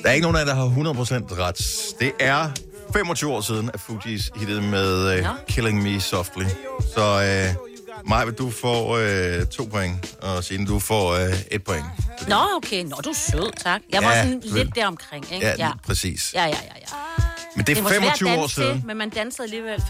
Der 0.03 0.09
er 0.09 0.13
ikke 0.13 0.21
nogen 0.23 0.35
af 0.37 0.39
jer, 0.39 0.45
der 0.45 0.55
har 0.55 0.65
100% 0.65 1.39
ret. 1.39 1.57
Det 1.99 2.11
er 2.19 2.49
25 2.93 3.31
år 3.33 3.41
siden, 3.41 3.69
at 3.73 3.79
Fugees 3.79 4.31
hittede 4.35 4.61
med 4.61 5.19
uh. 5.19 5.25
Killing 5.47 5.83
Me 5.83 6.01
Softly. 6.01 6.43
Så 6.95 7.15
uh, 7.55 8.09
Maja, 8.09 8.31
du 8.31 8.51
får 8.51 8.97
uh, 8.97 9.45
to 9.47 9.63
point, 9.71 10.15
og 10.21 10.43
Signe, 10.43 10.65
du 10.67 10.79
får 10.79 11.13
uh, 11.15 11.19
et 11.51 11.63
point. 11.63 11.85
Nå, 12.27 12.35
okay. 12.57 12.83
Nå, 12.83 12.95
du 13.05 13.09
er 13.09 13.13
sød, 13.31 13.51
tak. 13.63 13.81
Jeg 13.93 14.03
var 14.03 14.11
Ja, 14.11 14.23
sådan 14.23 14.41
vel. 14.43 14.51
lidt 14.53 14.75
deromkring, 14.75 15.25
ikke? 15.33 15.45
Ja, 15.47 15.53
ja. 15.57 15.71
præcis. 15.85 16.31
Ja, 16.33 16.41
ja, 16.43 16.47
ja, 16.47 16.53
ja. 16.81 17.23
Men 17.55 17.65
det 17.65 17.67
Det 17.67 17.77
er 17.77 17.81
var 17.83 17.89
at 17.89 17.95
25 17.95 18.29
år 18.37 18.47
siden. 18.47 18.77
til, 18.77 18.85
men 18.87 18.97
man 18.97 19.09
dansede 19.09 19.43
alligevel. 19.43 19.83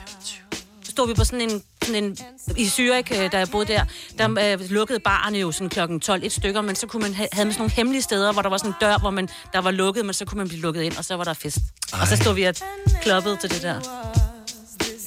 Så 0.84 0.92
stod 0.92 1.08
vi 1.08 1.14
på 1.14 1.24
sådan 1.26 1.42
en, 1.42 1.64
sådan 1.86 2.04
en 2.04 2.18
i 2.58 2.66
Zürich, 2.66 3.22
øh, 3.24 3.32
da 3.32 3.38
jeg 3.38 3.48
boede 3.52 3.74
der, 3.74 3.86
der 4.18 4.54
øh, 4.54 4.70
lukkede 4.70 5.00
barne 5.00 5.38
jo 5.38 5.52
sådan 5.52 5.70
klokken 5.70 6.00
12 6.00 6.24
et 6.26 6.32
stykker, 6.32 6.62
men 6.62 6.76
så 6.76 6.88
kunne 6.88 7.02
man 7.02 7.14
ha- 7.14 7.28
havde 7.34 7.46
man 7.46 7.54
sådan 7.54 7.62
nogle 7.62 7.72
hemmelige 7.76 8.02
steder, 8.02 8.32
hvor 8.34 8.42
der 8.42 8.50
var 8.50 8.58
sådan 8.58 8.70
en 8.72 8.76
dør, 8.82 8.98
hvor 8.98 9.10
man, 9.10 9.30
der 9.54 9.62
var 9.62 9.72
lukket, 9.72 10.06
men 10.06 10.14
så 10.14 10.26
kunne 10.26 10.38
man 10.38 10.48
blive 10.48 10.62
lukket 10.62 10.82
ind, 10.82 10.98
og 10.98 11.06
så 11.06 11.16
var 11.16 11.24
der 11.24 11.34
fest. 11.34 11.58
Ej. 11.94 12.00
Og 12.02 12.08
så 12.08 12.16
stod 12.16 12.34
vi 12.36 12.44
og 12.44 12.56
kloppede 13.02 13.38
til 13.42 13.50
det 13.50 13.62
der. 13.62 13.76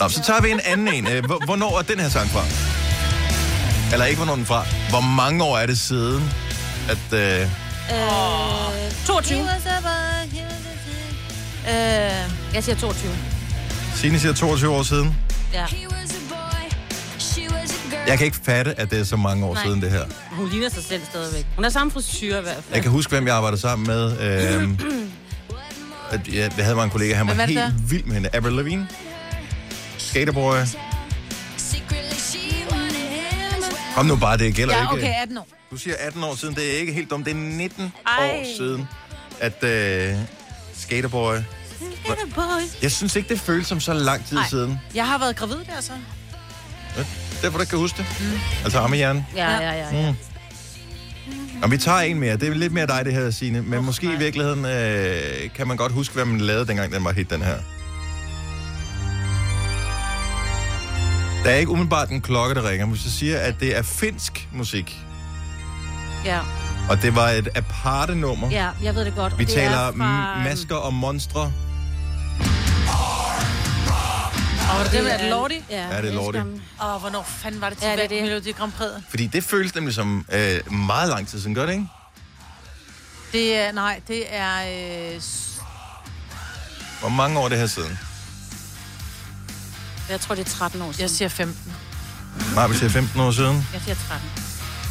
Nå, 0.00 0.08
så 0.08 0.22
tager 0.22 0.40
vi 0.42 0.50
en 0.50 0.60
anden 0.64 0.88
en. 0.94 1.06
Øh, 1.08 1.24
hvor- 1.26 1.44
Hvornår 1.44 1.78
er 1.78 1.82
den 1.82 2.00
her 2.00 2.08
sang 2.08 2.28
fra? 2.30 2.44
Eller 3.92 4.06
ikke, 4.06 4.16
hvornår 4.16 4.34
den 4.36 4.46
fra. 4.46 4.64
Hvor 4.90 5.00
mange 5.00 5.44
år 5.44 5.58
er 5.58 5.66
det 5.66 5.78
siden, 5.78 6.30
at... 6.88 7.18
Øh, 7.18 7.48
Øh, 7.90 9.06
22. 9.06 9.38
Øh, 9.40 9.44
Jeg 12.54 12.64
siger 12.64 12.76
22. 12.76 13.12
Signe 13.96 14.18
siger 14.20 14.34
22 14.34 14.70
år 14.70 14.82
siden. 14.82 15.16
Ja. 15.52 15.66
Jeg 18.06 18.18
kan 18.18 18.24
ikke 18.24 18.38
fatte, 18.44 18.80
at 18.80 18.90
det 18.90 19.00
er 19.00 19.04
så 19.04 19.16
mange 19.16 19.46
år 19.46 19.54
Nej. 19.54 19.64
siden, 19.64 19.82
det 19.82 19.90
her. 19.90 20.04
Hun 20.30 20.48
ligner 20.48 20.68
sig 20.68 20.84
selv 20.84 21.02
stadigvæk. 21.10 21.46
Hun 21.54 21.64
har 21.64 21.70
samme 21.70 21.90
frisyr 21.90 22.38
i 22.38 22.42
hvert 22.42 22.54
fald. 22.54 22.64
Jeg 22.74 22.82
kan 22.82 22.90
huske, 22.90 23.10
hvem 23.10 23.26
jeg 23.26 23.34
arbejdede 23.36 23.60
sammen 23.60 23.86
med. 23.86 24.02
Øhm, 24.20 24.78
at 26.10 26.28
jeg, 26.28 26.52
jeg 26.56 26.64
havde 26.64 26.74
mig 26.74 26.84
en 26.84 26.90
kollega, 26.90 27.14
han 27.14 27.26
var 27.26 27.34
helt 27.34 27.58
der? 27.58 27.72
vild 27.88 28.04
med 28.04 28.14
hende. 28.14 28.28
Avril 28.32 28.52
Lavigne. 28.52 28.88
Skaterboy. 29.98 30.56
Kom 33.94 34.06
nu 34.06 34.16
bare, 34.16 34.36
det 34.36 34.54
gælder 34.54 34.74
ja, 34.74 34.82
ikke. 34.82 34.92
okay, 34.94 35.22
18 35.22 35.38
år. 35.38 35.48
Du 35.70 35.76
siger 35.76 35.96
18 35.98 36.24
år 36.24 36.34
siden, 36.34 36.54
det 36.54 36.74
er 36.74 36.78
ikke 36.80 36.92
helt 36.92 37.10
dumt. 37.10 37.26
Det 37.26 37.30
er 37.30 37.34
19 37.36 37.92
Ej. 38.06 38.28
år 38.30 38.56
siden, 38.56 38.88
at 39.40 39.64
øh, 39.64 40.14
Skaterboy... 40.74 41.34
Jeg 42.82 42.92
synes 42.92 43.16
ikke, 43.16 43.28
det 43.28 43.40
føles 43.40 43.66
som 43.66 43.80
så 43.80 43.92
lang 43.92 44.26
tid 44.26 44.38
Ej. 44.38 44.48
siden. 44.48 44.80
Jeg 44.94 45.06
har 45.06 45.18
været 45.18 45.36
gravid 45.36 45.56
der, 45.56 45.80
så. 45.80 45.92
Derfor 47.42 47.58
du 47.58 47.62
ikke 47.62 47.70
kan 47.70 47.78
huske 47.78 47.98
det. 47.98 48.06
Mm. 48.20 48.38
Altså 48.64 48.78
ammehjernen. 48.78 49.26
Ja, 49.36 49.50
ja, 49.52 49.72
ja. 49.72 49.96
ja. 50.06 50.14
Og 51.62 51.70
vi 51.70 51.78
tager 51.78 51.98
en 52.00 52.18
mere. 52.20 52.36
Det 52.36 52.48
er 52.48 52.54
lidt 52.54 52.72
mere 52.72 52.86
dig, 52.86 53.04
det 53.04 53.12
her, 53.12 53.30
Signe. 53.30 53.62
Men 53.62 53.78
oh, 53.78 53.84
måske 53.84 54.06
i 54.06 54.16
virkeligheden 54.18 54.64
øh, 54.64 55.50
kan 55.54 55.68
man 55.68 55.76
godt 55.76 55.92
huske, 55.92 56.14
hvad 56.14 56.24
man 56.24 56.40
lavede, 56.40 56.66
dengang 56.66 56.92
den 56.92 57.04
var 57.04 57.12
hit, 57.12 57.30
den 57.30 57.42
her. 57.42 57.56
Der 61.44 61.50
er 61.50 61.54
ikke 61.56 61.70
umiddelbart 61.70 62.10
en 62.10 62.20
klokke, 62.20 62.54
der 62.54 62.68
ringer. 62.70 62.86
Hvis 62.86 63.04
jeg 63.04 63.12
siger, 63.12 63.38
at 63.38 63.54
det 63.60 63.76
er 63.78 63.82
finsk 63.82 64.48
musik, 64.52 64.98
ja. 66.24 66.38
og 66.90 67.02
det 67.02 67.16
var 67.16 67.28
et 67.28 67.48
aparte 67.54 68.14
nummer. 68.14 68.50
Ja, 68.50 68.68
jeg 68.82 68.94
ved 68.94 69.04
det 69.04 69.14
godt. 69.14 69.38
Vi 69.38 69.44
det 69.44 69.54
taler 69.54 69.76
er 69.76 69.92
fra, 69.92 70.34
m- 70.34 70.48
masker 70.48 70.74
og 70.76 70.94
monstre. 70.94 71.52
Og 74.70 74.84
det 74.84 74.92
det 74.92 75.08
at 75.08 75.30
Lordi? 75.30 75.54
Ja, 75.70 75.88
Ja, 75.94 76.02
det 76.02 76.10
er 76.10 76.14
Lordi. 76.14 76.38
Og 76.78 77.00
hvornår 77.00 77.22
fanden 77.22 77.60
var 77.60 77.68
det 77.68 77.78
til 77.78 77.86
Ja, 77.86 77.92
det 77.96 78.04
er 78.04 78.08
det. 78.08 78.22
Melodi 78.22 78.52
Grand 78.52 78.72
Prix? 78.72 78.90
Fordi 79.08 79.26
det 79.26 79.44
føles 79.44 79.74
nemlig 79.74 79.94
som 79.94 80.26
øh, 80.32 80.72
meget 80.72 81.08
lang 81.08 81.28
tid 81.28 81.38
siden, 81.40 81.54
gør 81.54 81.66
det 81.66 81.72
ikke? 81.72 81.86
Det 83.32 83.56
er, 83.56 83.72
nej, 83.72 84.00
det 84.08 84.24
er... 84.34 84.54
Øh, 85.14 85.20
Hvor 87.00 87.08
mange 87.08 87.38
år 87.38 87.44
er 87.44 87.48
det 87.48 87.58
her 87.58 87.66
siden? 87.66 87.98
Jeg 90.10 90.20
tror, 90.20 90.34
det 90.34 90.46
er 90.46 90.50
13 90.50 90.82
år 90.82 90.92
siden. 90.92 91.02
jeg 91.02 91.10
siger 91.10 91.28
15. 91.28 91.74
Nej, 92.54 92.66
vi 92.66 92.74
siger 92.74 92.90
15 92.90 93.20
år 93.20 93.30
siden. 93.30 93.66
Jeg 93.72 93.80
siger 93.84 93.94
13. 94.08 94.30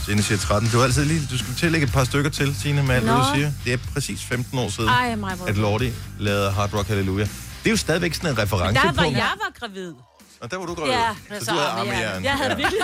Signe 0.06 0.24
siger 0.24 0.38
13. 0.38 0.70
Du, 0.70 0.80
er 0.80 0.84
altid 0.84 1.06
lige, 1.06 1.28
du 1.32 1.38
skal 1.38 1.56
tillægge 1.56 1.88
et 1.88 1.94
par 1.94 2.04
stykker 2.04 2.30
til, 2.30 2.56
Signe, 2.62 2.84
med 2.84 2.96
alt, 2.96 3.08
du 3.08 3.24
siger. 3.36 3.52
Det 3.66 3.74
er 3.74 3.78
præcis 3.94 4.24
15 4.24 4.60
år 4.60 4.70
siden, 4.70 4.90
Ej, 4.90 5.16
mig, 5.16 5.38
at 5.48 5.58
Lordi 5.58 5.92
lavede 6.20 6.52
Hard 6.52 6.74
Rock 6.74 6.88
Hallelujah. 6.88 7.28
Det 7.64 7.70
er 7.70 7.72
jo 7.72 7.78
stadigvæk 7.78 8.14
sådan 8.14 8.30
en 8.30 8.36
Der 8.36 8.42
referencepunkt. 8.44 8.98
var 8.98 9.04
jeg 9.04 9.32
var 9.44 9.52
gravid. 9.60 9.94
Og 10.42 10.52
der 10.52 10.58
var 10.58 10.66
du 10.66 10.74
gravid. 10.74 10.92
Ja, 10.94 11.40
så 11.40 11.52
du 11.52 11.58
havde 11.58 11.70
armehjern. 11.70 12.24
Jeg 12.24 12.32
havde 12.32 12.50
ja. 12.50 12.56
virkelig... 12.56 12.80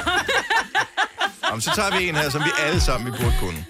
Jamen, 1.49 1.61
så 1.61 1.71
tager 1.75 1.97
vi 1.97 2.09
en 2.09 2.15
her, 2.15 2.29
som 2.29 2.43
vi 2.43 2.49
alle 2.59 2.81
sammen 2.81 3.13
vi 3.13 3.17
burde 3.23 3.35
kunne. 3.39 3.65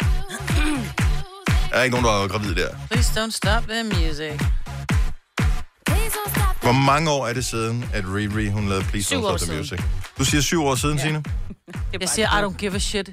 Der 1.71 1.75
er 1.77 1.83
ikke 1.83 2.01
nogen, 2.01 2.05
der 2.05 2.23
er 2.23 2.27
gravid 2.27 2.55
der. 2.55 2.69
Please 2.91 3.21
don't 3.23 3.31
stop 3.31 3.63
the 3.63 3.83
music. 3.83 4.41
Hvor 6.61 6.71
mange 6.71 7.11
år 7.11 7.27
er 7.27 7.33
det 7.33 7.45
siden, 7.45 7.89
at 7.93 8.03
Riri, 8.15 8.47
hun 8.49 8.69
lavede 8.69 8.85
Please 8.85 9.15
Don't 9.15 9.19
Stop 9.19 9.37
the 9.37 9.45
siden. 9.45 9.57
Music? 9.57 9.79
Du 10.17 10.25
siger 10.25 10.41
syv 10.41 10.63
år 10.63 10.75
siden, 10.75 10.97
ja. 10.97 11.03
Signe? 11.03 11.23
Jeg 12.01 12.09
siger, 12.09 12.39
I 12.39 12.45
don't 12.45 12.57
give 12.57 12.75
a 12.75 12.79
shit. 12.79 13.09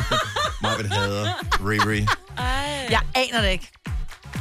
Vil 0.78 0.92
hader 0.92 1.32
Riri. 1.68 2.06
Jeg 2.94 3.00
aner 3.14 3.40
det 3.42 3.50
ikke. 3.50 3.72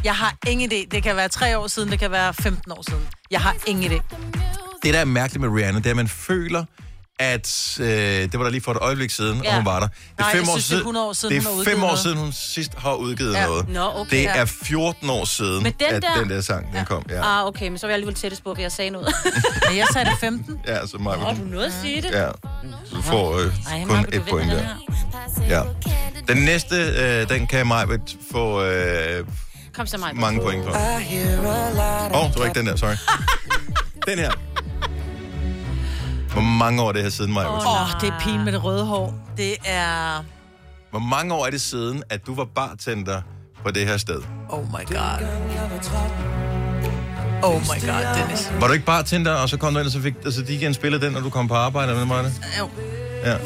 Jeg 0.03 0.15
har 0.15 0.35
ingen 0.47 0.71
idé. 0.71 0.87
Det 0.91 1.03
kan 1.03 1.15
være 1.15 1.27
tre 1.29 1.57
år 1.57 1.67
siden, 1.67 1.91
det 1.91 1.99
kan 1.99 2.11
være 2.11 2.33
15 2.33 2.71
år 2.71 2.83
siden. 2.89 3.03
Jeg 3.31 3.41
har 3.41 3.55
ingen 3.67 3.91
idé. 3.91 4.01
Det, 4.83 4.93
der 4.93 4.99
er 4.99 5.05
mærkeligt 5.05 5.41
med 5.41 5.49
Rihanna, 5.59 5.79
det 5.79 5.85
er, 5.85 5.89
at 5.89 5.95
man 5.95 6.07
føler, 6.07 6.65
at 7.19 7.77
øh, 7.79 7.87
det 7.87 8.37
var 8.39 8.43
der 8.43 8.49
lige 8.51 8.61
for 8.61 8.71
et 8.71 8.77
øjeblik 8.81 9.09
siden, 9.11 9.37
ja. 9.37 9.43
Ja. 9.43 9.49
og 9.49 9.55
hun 9.55 9.65
var 9.65 9.79
der. 9.79 9.87
Det 9.87 9.95
er 10.17 10.21
Nej, 10.23 10.31
fem 10.31 10.41
jeg 10.41 10.49
år 10.49 10.53
synes, 10.53 10.65
det 10.65 10.73
er 10.73 10.77
siden, 10.77 10.79
100 10.81 11.05
år 11.07 11.13
siden, 11.13 11.35
det 11.35 11.43
hun 11.43 11.51
er 11.53 11.57
har 11.57 11.63
fem 11.71 11.83
år 11.83 11.87
noget. 11.87 11.99
siden, 11.99 12.17
hun 12.17 12.31
sidst 12.31 12.71
har 12.77 12.93
udgivet 12.93 13.33
Ja. 13.33 13.45
noget. 13.45 13.69
Nå, 13.69 13.91
okay. 13.95 14.17
Det 14.17 14.23
Ja. 14.23 14.35
er 14.37 14.45
14 14.45 15.09
år 15.09 15.25
siden, 15.25 15.65
den 15.65 15.65
at 15.67 15.79
der- 16.03 16.19
den 16.19 16.29
der 16.29 16.41
sang 16.41 16.73
den 16.73 16.85
kom. 16.85 17.05
Ja, 17.09 17.39
Ah, 17.39 17.47
okay, 17.47 17.67
men 17.67 17.77
så 17.77 17.85
var 17.87 17.89
jeg 17.91 17.93
alligevel 17.93 18.15
tættest 18.15 18.43
på, 18.43 18.55
for 18.55 18.61
jeg 18.61 18.71
sagde 18.71 18.89
noget. 18.91 19.07
Men 19.69 19.77
jeg 19.77 19.87
sagde 19.93 20.09
det 20.09 20.17
15. 20.19 20.59
ja 20.67 20.87
så 20.87 20.97
mig. 20.97 21.17
Åh, 21.17 21.37
du 21.39 21.43
nåede 21.45 21.65
at 21.65 21.73
sige 21.81 22.01
det. 22.01 22.11
Ja, 22.11 22.27
så 22.89 22.95
du 22.95 23.01
får 23.01 23.37
øh, 23.39 23.53
Ej, 23.71 23.83
kun 23.85 24.03
du 24.03 24.09
et 24.17 24.23
point 24.29 24.51
der. 24.51 24.65
Ja. 25.49 25.61
Den 26.27 26.37
næste, 26.37 26.75
øh, 26.75 27.29
den 27.29 27.47
kan 27.47 27.67
mig 27.67 27.87
få 28.31 28.63
øh, 28.63 29.25
Kom 29.73 29.87
så 29.87 29.97
mig. 29.97 30.15
mange 30.15 30.41
point 30.41 30.63
for. 30.63 30.71
Åh, 30.71 32.23
oh, 32.23 32.31
det 32.31 32.39
var 32.39 32.45
ikke 32.45 32.59
den 32.59 32.67
der, 32.67 32.75
sorry. 32.75 32.95
den 34.07 34.19
her. 34.19 34.31
Hvor 36.33 36.41
mange 36.41 36.81
år 36.81 36.89
er 36.89 36.91
det 36.91 37.03
her 37.03 37.09
siden, 37.09 37.33
mig? 37.33 37.47
Åh, 37.47 37.55
oh, 37.55 38.01
det 38.01 38.09
er 38.09 38.19
pigen 38.19 38.43
med 38.45 38.51
det 38.51 38.63
røde 38.63 38.85
hår. 38.85 39.13
Det 39.37 39.55
er... 39.65 40.23
Hvor 40.91 40.99
mange 40.99 41.33
år 41.33 41.45
er 41.45 41.49
det 41.49 41.61
siden, 41.61 42.03
at 42.09 42.25
du 42.27 42.35
var 42.35 42.45
bartender 42.55 43.21
på 43.63 43.71
det 43.71 43.87
her 43.87 43.97
sted? 43.97 44.21
Oh 44.49 44.65
my 44.65 44.85
god. 44.87 45.27
Oh 47.43 47.61
my 47.61 47.87
god, 47.87 48.15
Dennis. 48.21 48.51
Var 48.59 48.67
du 48.67 48.73
ikke 48.73 48.85
bartender, 48.85 49.31
og 49.31 49.49
så 49.49 49.57
kom 49.57 49.73
du 49.73 49.79
ind, 49.79 49.85
og 49.85 49.91
så 49.91 50.01
fik 50.01 50.15
altså, 50.25 50.41
de 50.41 50.53
igen 50.53 50.73
spillet 50.73 51.01
den, 51.01 51.11
når 51.11 51.19
du 51.19 51.29
kom 51.29 51.47
på 51.47 51.55
arbejde, 51.55 51.91
eller 51.91 52.05
hvad 52.05 52.17
var 52.17 52.23
det? 52.23 52.33
Jo. 52.59 52.69
Ja. 53.23 53.31
Ej, 53.31 53.37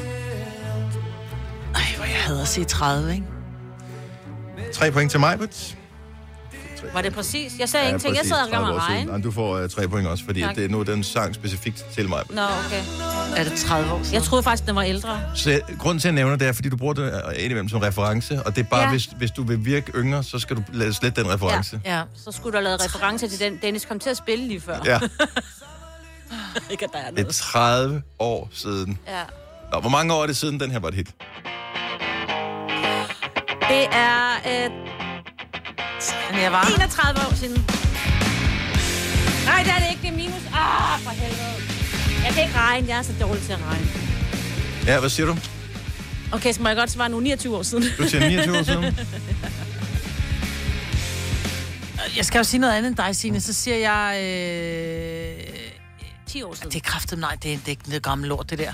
hvor 1.96 2.06
jeg 2.06 2.22
havde 2.26 2.42
at 2.42 2.48
sige 2.48 2.66
30, 2.66 3.14
ikke? 3.14 3.24
Tre 4.74 4.92
point 4.92 5.12
til 5.12 5.20
mig, 5.20 5.38
Britt. 6.82 6.94
Var 6.94 7.02
det 7.02 7.14
præcis? 7.14 7.54
Jeg 7.60 7.70
sagde 7.70 7.86
ingenting. 7.86 8.16
Jeg 8.16 8.26
sad 8.26 8.38
og 8.46 8.50
gav 8.52 8.62
mig 8.62 8.76
regn. 8.76 9.10
Og 9.10 9.24
du 9.24 9.32
får 9.32 9.64
uh, 9.64 9.70
tre 9.70 9.88
point 9.88 10.08
også, 10.08 10.26
fordi 10.26 10.42
Tak. 10.42 10.56
det 10.56 10.66
er 10.66 10.70
nu 10.70 10.84
den 10.84 11.04
sang 11.04 11.36
specifikt 11.36 11.86
til 11.96 12.10
mig. 12.10 12.24
Nå, 12.30 12.42
okay. 12.42 12.84
Er 13.38 13.44
det 13.44 13.54
30 13.54 13.92
år 13.94 13.98
siden? 14.04 14.14
Jeg 14.14 14.24
troede 14.24 14.44
faktisk, 14.44 14.68
den 14.68 14.76
var 14.76 14.82
ældre. 14.82 15.22
Så 15.36 15.50
jeg- 15.52 15.62
grunden 15.80 16.00
til, 16.00 16.08
at 16.08 16.14
jeg 16.14 16.16
nævner 16.24 16.36
det, 16.36 16.48
er, 16.48 16.52
fordi 16.52 16.70
du 16.70 16.78
bruger 16.78 16.94
det 16.94 17.04
øh, 17.04 17.34
indimellem 17.38 17.70
som 17.70 17.80
reference, 17.80 18.44
og 18.44 18.56
det 18.56 18.64
er 18.66 18.70
bare, 18.70 18.80
ja. 18.80 18.86
Ja. 18.86 18.92
hvis, 18.92 19.06
hvis 19.06 19.32
du 19.32 19.44
vil 19.44 19.66
virke 19.66 19.92
yngre, 19.96 20.24
så 20.24 20.40
skal 20.40 20.56
du 20.56 20.64
lade 20.74 20.94
slet 20.94 21.16
den 21.16 21.30
reference. 21.34 21.80
Ja. 21.86 22.02
Så 22.26 22.32
skulle 22.32 22.52
du 22.54 22.58
have 22.58 22.64
lavet 22.64 22.86
reference 22.86 23.28
til 23.28 23.40
den, 23.40 23.60
Dennis 23.62 23.86
kom 23.86 24.00
til 24.00 24.10
at 24.10 24.18
spille 24.18 24.48
lige 24.48 24.62
før. 24.62 24.78
Ja, 24.86 25.00
Ikke, 26.72 26.86
at 26.86 26.92
der 26.94 27.00
er 27.00 27.10
det 27.10 27.20
er 27.20 27.24
noget. 27.24 27.36
30 27.36 28.02
år 28.20 28.50
siden. 28.54 29.00
Ja. 29.08 29.22
Nå, 29.74 29.80
hvor 29.80 29.90
mange 29.90 30.14
år 30.14 30.24
er 30.24 30.28
det 30.28 30.38
siden, 30.38 30.60
den 30.60 30.72
her 30.72 30.80
var 30.80 30.88
et 30.88 30.94
hit? 30.94 31.08
Det 33.70 33.86
er 33.92 34.32
øh, 34.48 34.72
Men 36.32 36.42
jeg 36.42 36.52
var... 36.52 36.68
31 36.76 37.20
år 37.28 37.36
siden. 37.36 37.66
Nej, 39.46 39.64
det 39.64 39.72
er 39.72 39.80
det 39.80 39.88
ikke. 39.92 40.02
Det 40.02 40.10
er 40.10 40.16
minus. 40.16 40.44
Ah, 40.54 41.00
for 41.04 41.10
helvede. 41.10 41.56
Jeg 42.26 42.34
kan 42.34 42.44
ikke 42.44 42.56
regne. 42.56 42.88
Jeg 42.88 42.98
er 42.98 43.02
så 43.02 43.14
dårlig 43.22 43.44
til 43.44 43.54
at 43.54 43.60
regne. 43.70 43.88
Ja, 44.86 45.00
hvad 45.00 45.10
siger 45.10 45.26
du? 45.28 45.38
Okay, 46.32 46.54
så 46.54 46.62
må 46.62 46.68
jeg 46.68 46.78
godt 46.78 46.92
svare 46.92 47.10
nu 47.10 47.20
29 47.20 47.58
år 47.58 47.64
siden. 47.64 47.84
Du 47.98 48.10
siger 48.10 48.30
29 48.30 48.58
år 48.60 48.64
siden. 48.64 48.84
Jeg 52.18 52.26
skal 52.26 52.38
jo 52.38 52.44
sige 52.44 52.60
noget 52.60 52.74
andet 52.74 52.88
end 52.90 52.98
dig, 52.98 53.16
Signe. 53.16 53.42
Så 53.42 53.54
siger 53.54 53.78
jeg... 53.78 54.24
Øh... 54.24 55.44
10 56.28 56.44
år 56.44 56.54
siden. 56.54 56.72
Det 56.72 56.76
er 56.76 56.90
kraftet 56.90 57.20
nej, 57.20 57.36
det 57.44 57.54
er, 57.54 57.58
det 57.58 57.66
er 57.66 57.70
ikke 57.70 57.88
noget 57.88 58.04
gammelt 58.04 58.30
lort, 58.30 58.50
det 58.50 58.60
der. 58.60 58.74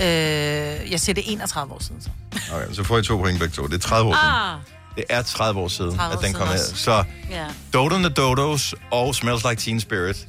Øh, 0.00 0.90
jeg 0.92 1.00
siger 1.00 1.14
det 1.14 1.28
er 1.28 1.32
31 1.32 1.72
år 1.74 1.82
siden, 1.82 2.02
så. 2.02 2.10
Okay, 2.52 2.72
så 2.72 2.84
får 2.84 2.98
I 2.98 3.02
to 3.02 3.16
point 3.16 3.38
begge 3.38 3.54
to. 3.54 3.66
Det 3.66 3.74
er 3.74 3.78
30 3.78 4.10
år 4.10 4.14
siden. 4.14 4.77
Det 4.96 5.04
er 5.08 5.22
30 5.22 5.60
år 5.60 5.68
siden, 5.68 5.96
30 5.96 6.16
at 6.18 6.24
den 6.24 6.32
kom 6.34 6.48
her. 6.48 6.56
Så 6.74 7.04
ja. 7.30 7.44
Dodo 7.74 7.94
and 7.94 8.04
the 8.04 8.12
Dodos 8.14 8.74
og 8.90 9.14
Smells 9.14 9.44
Like 9.50 9.62
Teen 9.62 9.80
Spirit, 9.80 10.26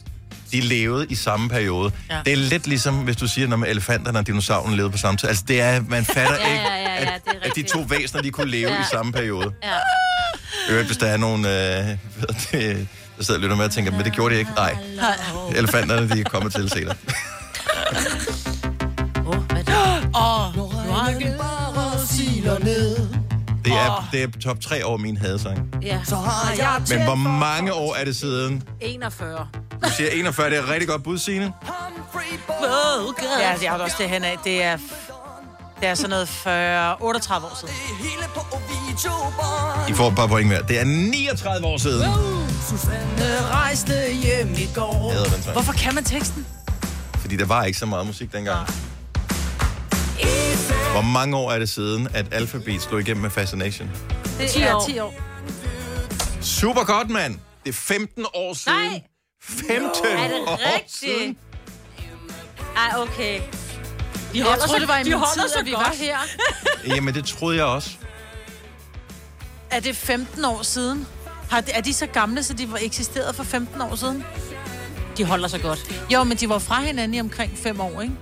de 0.51 0.59
levede 0.61 1.05
i 1.09 1.15
samme 1.15 1.49
periode. 1.49 1.91
Ja. 2.09 2.17
Det 2.25 2.33
er 2.33 2.37
lidt 2.37 2.67
ligesom, 2.67 2.95
hvis 2.95 3.15
du 3.15 3.27
siger, 3.27 3.47
når 3.47 3.57
elefanterne 3.65 4.19
og 4.19 4.27
dinosaurerne 4.27 4.75
levede 4.75 4.91
på 4.91 4.97
samme 4.97 5.17
tid. 5.17 5.29
Altså, 5.29 5.43
det 5.47 5.61
er, 5.61 5.81
man 5.87 6.05
fatter 6.15 6.35
Ja, 6.39 6.51
ikke, 6.53 6.63
ja, 6.63 6.75
ja, 6.75 6.93
ja, 6.93 6.99
at, 6.99 7.21
er 7.25 7.31
at 7.41 7.51
de 7.55 7.63
to 7.63 7.79
væsener, 7.79 8.21
de 8.21 8.31
kunne 8.31 8.51
leve 8.51 8.69
Ja. 8.71 8.81
i 8.81 8.83
samme 8.91 9.11
periode. 9.11 9.51
ja. 9.63 9.69
Øvrigt, 10.69 10.87
hvis 10.87 10.97
der 10.97 11.07
er 11.07 11.17
nogen, 11.17 11.45
øh, 11.45 11.51
ved 12.19 12.27
det, 12.51 12.87
der 13.17 13.23
sidder 13.23 13.37
og 13.37 13.41
lytter 13.41 13.55
med 13.55 13.65
og 13.65 13.71
tænker, 13.71 13.91
men 13.91 14.03
det 14.03 14.13
gjorde 14.13 14.33
de 14.35 14.39
ikke. 14.39 14.51
Nej, 14.55 14.75
elefanterne, 15.55 16.09
de 16.09 16.19
er 16.19 16.23
kommet 16.23 16.53
til 16.53 16.69
senere. 16.69 16.95
Åh, 19.27 19.35
hvad 19.37 19.57
er 19.57 19.63
det? 19.63 20.09
Åh, 20.15 20.55
nu 20.55 20.63
Det 23.65 23.73
er, 23.73 24.07
det 24.11 24.23
er 24.23 24.27
top 24.43 24.59
3 24.59 24.85
over 24.85 24.97
min 24.97 25.17
hadesang. 25.17 25.75
Ja. 25.81 25.99
Så 26.05 26.15
har 26.15 26.53
jeg 26.57 26.81
Men 26.89 27.03
hvor 27.03 27.15
mange 27.15 27.73
år 27.73 27.95
er 27.95 28.05
det 28.05 28.15
siden? 28.15 28.63
41. 28.81 29.47
Du 29.83 29.89
siger 29.89 30.09
41, 30.09 30.49
det 30.49 30.57
er 30.57 30.63
et 30.63 30.69
rigtig 30.69 30.87
godt 30.87 31.03
bud, 31.03 31.17
Signe. 31.17 31.53
Ja, 33.39 33.55
jeg 33.63 33.71
har 33.71 33.77
også 33.77 33.95
det 33.99 34.09
hen 34.09 34.23
af. 34.23 34.37
Det 34.43 34.63
er, 34.63 34.77
det 35.79 35.87
er 35.89 35.95
sådan 35.95 36.09
noget 36.09 36.29
40, 36.29 36.95
38 37.01 37.47
år 37.47 37.57
siden. 37.59 37.73
I 39.89 39.93
får 39.93 40.07
et 40.09 40.15
par 40.15 40.27
point 40.27 40.47
mere. 40.49 40.61
Det 40.67 40.79
er 40.79 40.83
39 40.83 41.67
år 41.67 41.77
siden. 41.77 42.11
Susanne 42.69 43.47
rejste 43.51 43.93
hjem 44.23 44.53
i 44.53 44.69
går. 44.75 45.11
Hader 45.11 45.23
den 45.23 45.43
sang. 45.43 45.53
Hvorfor 45.53 45.73
kan 45.73 45.95
man 45.95 46.03
teksten? 46.03 46.45
Fordi 47.15 47.35
der 47.37 47.45
var 47.45 47.63
ikke 47.63 47.79
så 47.79 47.85
meget 47.85 48.07
musik 48.07 48.33
dengang. 48.33 48.67
Hvor 50.91 51.01
mange 51.01 51.37
år 51.37 51.51
er 51.51 51.59
det 51.59 51.69
siden, 51.69 52.07
at 52.13 52.25
Alphabet 52.33 52.81
slog 52.81 52.99
igennem 53.01 53.21
med 53.21 53.29
Fascination? 53.29 53.89
Det 54.37 54.45
er 54.45 54.49
10 54.49 54.63
år. 54.63 54.85
10 54.87 54.99
år. 54.99 55.13
Super 56.41 56.83
godt, 56.83 57.09
mand! 57.09 57.39
Det 57.63 57.69
er 57.69 57.73
15 57.73 58.25
år 58.33 58.53
siden. 58.53 58.77
Nej. 58.77 59.01
15 59.43 59.77
Er 60.05 60.27
det 60.27 60.37
år 60.47 60.59
siden. 60.87 61.13
rigtigt? 61.17 61.37
Ej, 62.77 62.99
okay. 63.01 63.39
De 64.33 64.37
Jeg 64.37 64.43
holder 64.45 64.65
troede, 64.65 64.79
det 64.81 64.87
var 64.87 64.97
i 64.97 65.03
de 65.03 65.09
min 65.09 65.19
tid, 65.33 65.49
så 65.49 65.59
at 65.59 65.65
vi 65.65 65.71
godt. 65.71 65.83
var 65.85 65.93
her. 65.99 66.17
Jamen, 66.95 67.13
det 67.13 67.25
troede 67.25 67.57
jeg 67.57 67.65
også. 67.65 67.89
Er 69.71 69.79
det 69.79 69.95
15 69.95 70.45
år 70.45 70.61
siden? 70.63 71.07
Har 71.51 71.61
de, 71.61 71.71
er 71.71 71.81
de 71.81 71.93
så 71.93 72.05
gamle, 72.07 72.43
så 72.43 72.53
de 72.53 72.71
var 72.71 72.79
eksisteret 72.81 73.35
for 73.35 73.43
15 73.43 73.81
år 73.81 73.95
siden? 73.95 74.23
De 75.17 75.23
holder 75.25 75.47
så 75.47 75.57
godt. 75.59 75.91
Jo, 76.13 76.23
men 76.23 76.37
de 76.37 76.49
var 76.49 76.59
fra 76.59 76.81
hinanden 76.81 77.13
i 77.15 77.19
omkring 77.19 77.57
5 77.57 77.79
år, 77.81 78.01
ikke? 78.01 78.13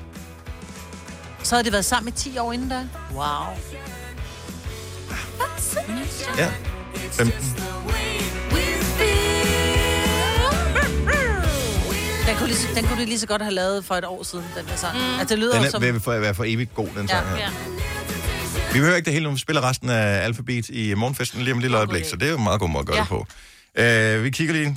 Så 1.48 1.56
havde 1.56 1.66
de 1.68 1.72
været 1.72 1.86
sammen 1.86 2.14
i 2.14 2.18
10 2.18 2.38
år 2.38 2.54
inden 2.54 2.70
da. 2.70 2.88
Wow. 3.14 3.24
Ja. 6.38 6.52
15. 7.12 7.54
Den 12.28 12.36
kunne, 12.38 12.48
lige, 12.48 12.58
så- 12.58 12.68
den 12.76 12.86
kunne 12.88 13.02
de 13.02 13.06
lige 13.06 13.20
så 13.20 13.28
godt 13.28 13.42
have 13.42 13.54
lavet 13.54 13.86
for 13.86 13.96
et 13.96 14.06
år 14.06 14.24
siden, 14.24 14.46
den 14.58 14.66
der 14.66 14.76
sang. 14.76 14.98
Mm. 14.98 15.20
Altså, 15.20 15.36
det 15.36 15.40
lyder 15.40 15.54
Den 15.54 15.62
jo 15.62 15.68
er, 15.68 15.72
som... 15.72 15.82
vil 15.82 16.00
for, 16.00 16.18
være 16.18 16.34
for 16.36 16.44
evigt 16.48 16.74
god, 16.74 16.88
den 16.96 17.08
sang 17.08 17.28
her. 17.30 17.38
Ja. 17.38 17.50
Vi 18.74 18.80
behøver 18.80 18.96
ikke 18.96 19.06
det 19.06 19.14
hele, 19.14 19.26
nu 19.26 19.32
vi 19.32 19.38
spiller 19.40 19.70
resten 19.70 19.90
af 19.90 20.24
Alphabet 20.26 20.70
i 20.70 20.94
morgenfesten 20.94 21.42
lige 21.42 21.52
om 21.52 21.58
et 21.58 21.62
lille 21.62 21.78
øjeblik, 21.78 22.06
så 22.06 22.16
det 22.16 22.26
er 22.28 22.32
jo 22.32 22.38
en 22.38 22.44
meget 22.44 22.60
god 22.60 22.70
måde 22.70 22.80
at 22.82 22.86
gøre 22.88 22.96
Ja. 22.98 23.02
det 23.02 23.10
på. 23.10 24.18
Uh, 24.18 24.24
vi 24.24 24.30
kigger 24.30 24.54
lige. 24.54 24.76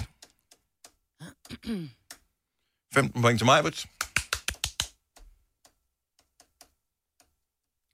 15 2.94 3.22
point 3.22 3.38
til 3.38 3.44
mig, 3.46 3.62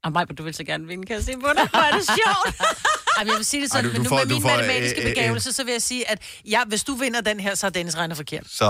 Og 0.07 0.11
mig, 0.13 0.37
du 0.37 0.43
vil 0.43 0.53
så 0.53 0.63
gerne 0.63 0.87
vinde, 0.87 1.05
kan 1.05 1.15
jeg 1.15 1.23
se 1.23 1.33
på 1.33 1.47
dig. 1.57 1.67
Hvor 1.69 1.79
er 1.79 1.91
det 1.97 2.05
sjovt. 2.05 2.55
Ej, 3.17 3.23
men 3.23 3.27
jeg 3.31 3.37
vil 3.37 3.45
sige 3.45 3.61
det 3.63 3.71
sådan, 3.71 3.85
Ej, 3.85 3.89
Ej, 3.91 3.93
du- 3.97 3.97
men 3.97 3.97
du 3.97 4.03
nu 4.03 4.09
får- 4.09 4.17
med 4.17 4.25
du 4.25 4.33
min 4.33 4.41
får, 4.41 4.49
matematiske 4.49 5.01
øh, 5.01 5.07
øh, 5.09 5.15
begævelse, 5.15 5.53
så 5.53 5.63
vil 5.63 5.71
jeg 5.71 5.81
sige, 5.81 6.09
at 6.11 6.19
ja, 6.45 6.61
hvis 6.67 6.83
du 6.83 6.93
vinder 6.95 7.21
den 7.21 7.39
her, 7.39 7.55
så 7.55 7.65
har 7.65 7.69
Dennis 7.71 7.97
regnet 7.97 8.17
forkert. 8.17 8.43
Så 8.49 8.65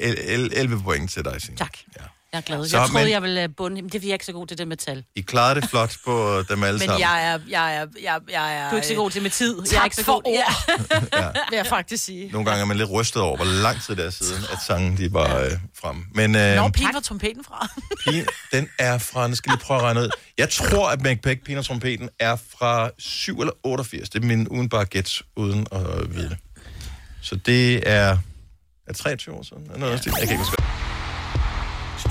uh, 0.00 0.58
11 0.58 0.82
point 0.82 1.10
til 1.10 1.24
dig, 1.24 1.42
Signe. 1.42 1.56
Tak. 1.56 1.72
Ja. 2.00 2.04
Jeg 2.34 2.38
er 2.40 2.42
glad. 2.42 2.68
Så, 2.68 2.78
Jeg 2.78 2.88
troede, 2.88 3.04
men- 3.04 3.12
jeg 3.12 3.22
ville 3.22 3.42
øh, 3.42 3.48
bunde. 3.56 3.74
Men 3.76 3.84
det 3.84 3.94
er 3.94 3.98
fordi, 3.98 4.06
jeg 4.06 4.12
er 4.12 4.14
ikke 4.14 4.26
så 4.26 4.32
god 4.32 4.46
til 4.46 4.58
det 4.58 4.68
med 4.68 4.76
tal. 4.76 5.04
I 5.16 5.20
klarede 5.20 5.60
det 5.60 5.70
flot 5.70 5.96
på 6.04 6.42
dem 6.48 6.62
alle 6.62 6.78
Men 6.78 6.86
sammen. 6.86 7.00
jeg 7.00 7.24
er, 7.32 7.38
jeg 7.48 7.74
er, 7.76 7.86
jeg, 8.02 8.20
jeg 8.30 8.56
er... 8.56 8.68
Du 8.70 8.76
er 8.76 8.76
ikke 8.76 8.88
så 8.88 8.94
god 8.94 9.10
til 9.10 9.22
med 9.22 9.30
tid. 9.30 9.56
Jeg 9.56 9.62
er 9.76 9.76
Tak 9.76 9.84
ikke 9.84 9.96
så 9.96 10.04
for 10.04 10.12
god. 10.12 10.22
ord, 10.26 11.12
Ja. 11.22 11.26
vil 11.50 11.56
jeg 11.56 11.66
faktisk 11.66 12.04
sige. 12.04 12.30
Nogle 12.32 12.46
gange 12.50 12.60
er 12.62 12.64
man 12.66 12.76
lidt 12.76 12.90
rystet 12.90 13.22
over, 13.22 13.36
hvor 13.36 13.44
lang 13.62 13.82
tid 13.82 13.96
det 13.96 14.04
er 14.06 14.10
siden, 14.10 14.42
at 14.52 14.58
sangen 14.66 14.96
de 14.96 15.12
var 15.12 15.38
øh, 15.38 15.50
frem. 15.80 16.06
Men 16.14 16.36
øh, 16.36 16.54
Når 16.56 16.68
pigen 16.68 16.94
var 16.94 17.00
trompeten 17.00 17.44
fra. 17.44 17.68
pigen, 18.04 18.26
den 18.52 18.68
er 18.78 18.98
fra, 18.98 19.28
nu 19.28 19.34
skal 19.34 19.50
lige 19.52 19.60
prøve 19.60 19.78
at 19.78 19.84
regne 19.84 20.00
ud. 20.00 20.08
Jeg 20.38 20.50
tror, 20.50 20.88
at 20.90 21.02
Macbeth, 21.02 21.40
Pina 21.42 21.62
Trompeten, 21.62 22.08
er 22.18 22.36
fra 22.58 22.90
7 22.98 23.40
eller 23.40 23.52
88. 23.64 24.08
Det 24.10 24.22
er 24.22 24.26
min 24.26 24.48
udenbare 24.48 24.84
gæt, 24.84 25.22
uden 25.36 25.66
at 25.72 26.14
vide 26.16 26.28
det. 26.28 26.36
Så 27.22 27.34
det 27.46 27.88
er, 27.90 28.18
er 28.88 28.92
23 28.92 29.34
år 29.34 29.42
siden. 29.42 29.70
Er 29.74 29.78
noget 29.78 30.06
ja. 30.06 30.10
Jeg 30.12 30.28
kan 30.28 30.30
ikke 30.30 30.36
huske. 30.44 30.62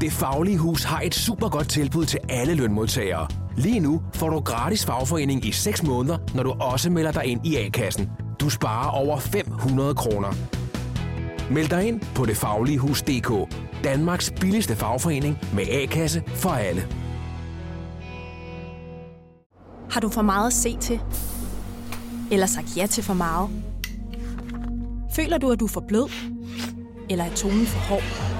Det 0.00 0.12
Faglige 0.12 0.58
Hus 0.58 0.84
har 0.84 1.00
et 1.00 1.14
super 1.14 1.48
godt 1.48 1.68
tilbud 1.68 2.04
til 2.04 2.20
alle 2.28 2.54
lønmodtagere. 2.54 3.28
Lige 3.56 3.80
nu 3.80 4.02
får 4.14 4.30
du 4.30 4.40
gratis 4.40 4.86
fagforening 4.86 5.46
i 5.46 5.52
6 5.52 5.82
måneder, 5.82 6.18
når 6.34 6.42
du 6.42 6.50
også 6.50 6.90
melder 6.90 7.12
dig 7.12 7.24
ind 7.24 7.46
i 7.46 7.56
A-kassen. 7.56 8.10
Du 8.40 8.50
sparer 8.50 8.88
over 8.88 9.18
500 9.18 9.94
kroner. 9.94 10.28
Meld 11.50 11.68
dig 11.68 11.88
ind 11.88 12.00
på 12.14 12.24
detfagligehus.dk. 12.24 13.54
Danmarks 13.84 14.32
billigste 14.40 14.76
fagforening 14.76 15.38
med 15.54 15.64
A-kasse 15.68 16.22
for 16.26 16.50
alle. 16.50 16.86
Har 19.90 20.00
du 20.00 20.08
for 20.08 20.22
meget 20.22 20.46
at 20.46 20.52
se 20.52 20.76
til? 20.76 21.00
Eller 22.30 22.46
sagt 22.46 22.76
ja 22.76 22.86
til 22.86 23.04
for 23.04 23.14
meget? 23.14 23.50
Føler 25.16 25.38
du, 25.38 25.50
at 25.50 25.60
du 25.60 25.64
er 25.64 25.68
for 25.68 25.84
blød? 25.88 26.10
Eller 27.10 27.24
er 27.24 27.34
tonen 27.34 27.66
for 27.66 27.78
hård? 27.78 28.39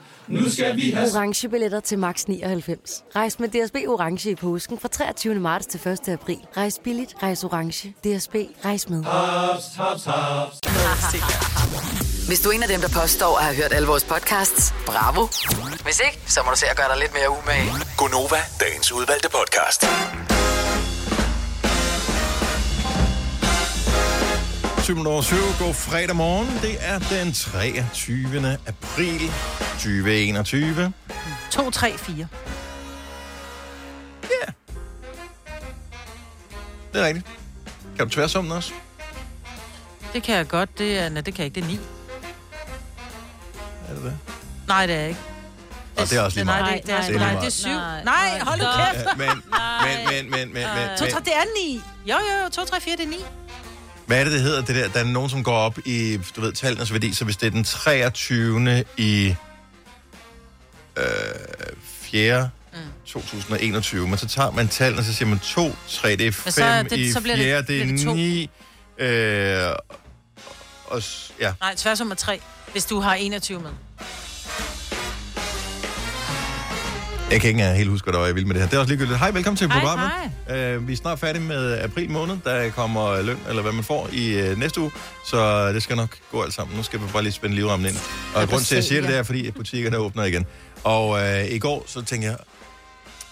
Nu 0.27 0.49
skal 0.49 0.75
vi 0.75 0.91
have... 0.91 1.09
orange 1.15 1.49
billetter 1.49 1.79
til 1.79 1.99
max 1.99 2.25
99. 2.25 3.03
Rejs 3.15 3.39
med 3.39 3.49
DSB 3.49 3.75
orange 3.87 4.31
i 4.31 4.35
påsken 4.35 4.79
fra 4.79 4.87
23. 4.87 5.35
marts 5.35 5.65
til 5.65 5.87
1. 5.87 6.09
april. 6.09 6.37
Rejs 6.57 6.79
billigt, 6.83 7.15
rejs 7.23 7.43
orange. 7.43 7.89
DSB 7.89 8.35
rejs 8.65 8.89
med. 8.89 9.03
Haps, 9.03 9.63
haps, 9.77 10.05
haps. 10.05 10.59
Hvis 12.27 12.39
du 12.39 12.49
er 12.49 12.53
en 12.53 12.63
af 12.63 12.69
dem, 12.69 12.81
der 12.81 12.89
påstår 13.01 13.37
at 13.37 13.43
have 13.43 13.55
hørt 13.55 13.73
alle 13.73 13.87
vores 13.87 14.03
podcasts, 14.03 14.73
bravo. 14.85 15.27
Hvis 15.83 16.01
ikke, 16.05 16.19
så 16.27 16.39
må 16.45 16.51
du 16.51 16.57
se 16.57 16.65
at 16.65 16.77
gøre 16.77 16.89
dig 16.89 16.97
lidt 16.99 17.13
mere 17.13 17.29
umage. 17.29 17.71
Gonova, 17.97 18.37
dagens 18.59 18.91
udvalgte 18.91 19.29
podcast. 19.29 19.85
7 24.95 25.05
over 25.07 25.21
7. 25.21 25.35
God 25.59 25.73
fredag 25.73 26.15
morgen. 26.15 26.47
Det 26.61 26.77
er 26.79 26.99
den 26.99 27.33
23. 27.33 28.57
april 28.67 29.21
2021. 29.73 30.93
2, 31.51 31.69
3, 31.71 31.97
4. 31.97 32.27
Ja. 34.23 34.51
det 36.93 37.01
er 37.01 37.05
rigtigt. 37.07 37.27
Kan 37.97 38.07
du 38.07 38.13
tværsum 38.13 38.43
den 38.43 38.51
også? 38.51 38.71
Det 40.13 40.23
kan 40.23 40.35
jeg 40.35 40.47
godt. 40.47 40.77
Det 40.77 40.99
er, 40.99 41.09
nej, 41.09 41.21
det 41.21 41.33
kan 41.33 41.43
jeg 41.45 41.57
ikke. 41.57 41.67
Det 41.67 41.75
er 41.75 41.77
9. 41.77 41.79
Er 43.89 43.93
det 43.93 44.03
det? 44.03 44.17
Nej, 44.67 44.85
det 44.85 44.95
er 44.95 45.05
ikke. 45.05 45.19
Og 45.97 46.09
det 46.09 46.17
er 46.17 46.21
også 46.21 46.37
lige 46.37 46.45
Nej, 46.45 46.61
meget. 46.61 46.83
det, 46.85 46.93
er- 46.93 46.97
det 46.97 47.05
er, 47.05 47.07
Det 47.07 47.15
er 47.15 47.19
nej, 47.33 47.39
det 47.39 47.47
er 47.47 47.51
7. 47.51 47.67
meget. 47.69 48.05
Nej, 48.05 48.39
hold 48.39 48.59
nu 48.59 48.65
kæft. 48.65 49.05
Ja, 49.05 49.13
men, 49.17 49.27
men, 49.27 50.05
men, 50.09 50.31
men, 50.31 50.53
men, 50.53 50.53
men, 50.53 50.97
2, 50.99 51.05
3, 51.05 51.11
men, 51.13 51.23
det 51.25 51.33
er 51.35 51.43
9. 51.65 51.81
Jo, 52.05 52.15
jo, 52.15 52.43
jo. 52.43 52.49
2, 52.49 52.65
3, 52.65 52.81
4, 52.81 52.95
det 52.97 53.03
er 53.05 53.07
9. 53.09 53.15
hvad 54.11 54.19
er 54.19 54.23
det, 54.23 54.33
det 54.33 54.41
hedder? 54.41 54.61
Det 54.61 54.75
der? 54.75 54.87
Der 54.89 54.99
er 54.99 55.03
nogen, 55.03 55.29
som 55.29 55.43
går 55.43 55.53
op 55.57 55.77
i, 55.85 56.19
du 56.35 56.41
ved, 56.41 56.53
tallenes 56.53 56.93
værdi, 56.93 57.13
så 57.13 57.25
hvis 57.25 57.37
det 57.37 57.47
er 57.47 57.51
den 57.51 57.63
23. 57.63 58.85
i 58.97 59.35
øh, 60.97 61.03
4. 61.83 62.49
Mm. 62.73 62.79
2021, 63.05 64.07
men 64.07 64.17
så 64.17 64.27
tager 64.27 64.51
man 64.51 64.67
tallene, 64.67 64.99
og 65.01 65.05
så 65.05 65.13
siger 65.13 65.29
man 65.29 65.39
2, 65.39 65.75
3, 65.89 66.15
det 66.15 66.27
er 66.27 66.31
5, 66.31 66.43
Men 66.45 66.51
så 66.51 66.83
det- 66.89 66.97
i 66.99 67.11
så 67.11 67.21
bliver 67.21 67.35
det- 67.35 67.45
4, 67.45 67.57
det, 67.57 67.67
det 67.67 68.01
er 68.01 68.05
to. 68.05 68.13
9, 68.13 68.49
øh, 68.99 69.69
og, 70.85 71.03
s- 71.03 71.31
ja. 71.39 71.53
Nej, 71.59 71.75
tværsum 71.75 72.11
er 72.11 72.15
3, 72.15 72.39
hvis 72.71 72.85
du 72.85 72.99
har 72.99 73.13
21 73.15 73.59
med. 73.61 73.69
Jeg 77.31 77.41
kan 77.41 77.47
ikke 77.47 77.59
engang 77.59 77.77
helt 77.77 77.89
huske, 77.89 78.05
hvad 78.05 78.13
der 78.13 78.19
var, 78.19 78.25
jeg 78.25 78.35
ville 78.35 78.47
med 78.47 78.55
det 78.55 78.61
her. 78.61 78.69
Det 78.69 78.75
er 78.75 78.79
også 78.79 78.89
ligegyldigt. 78.89 79.19
Hej, 79.19 79.31
velkommen 79.31 79.57
til 79.57 79.67
Hej, 79.71 79.79
programmet. 79.79 80.11
Uh, 80.77 80.87
vi 80.87 80.93
er 80.93 80.97
snart 80.97 81.19
færdige 81.19 81.43
med 81.43 81.79
april 81.79 82.09
måned. 82.09 82.37
Der 82.43 82.69
kommer 82.69 83.21
løn, 83.21 83.37
eller 83.49 83.61
hvad 83.61 83.71
man 83.71 83.83
får, 83.83 84.09
i 84.11 84.51
uh, 84.51 84.59
næste 84.59 84.81
uge. 84.81 84.91
Så 85.27 85.69
det 85.73 85.83
skal 85.83 85.95
nok 85.95 86.17
gå 86.31 86.41
alt 86.41 86.53
sammen. 86.53 86.77
Nu 86.77 86.83
skal 86.83 86.99
vi 86.99 87.05
bare 87.13 87.23
lige 87.23 87.33
spænde 87.33 87.55
livrammen 87.55 87.89
ind. 87.89 87.97
Og 88.35 88.49
grund 88.49 88.61
til, 88.61 88.75
at 88.75 88.77
jeg 88.77 88.83
siger 88.83 89.01
det, 89.01 89.09
det 89.09 89.17
er, 89.17 89.23
fordi 89.23 89.51
butikkerne 89.51 89.97
åbner 89.97 90.23
igen. 90.23 90.45
Og 90.83 91.09
uh, 91.09 91.45
i 91.51 91.59
går, 91.59 91.83
så 91.87 92.01
tænkte 92.01 92.27
jeg, 92.27 92.37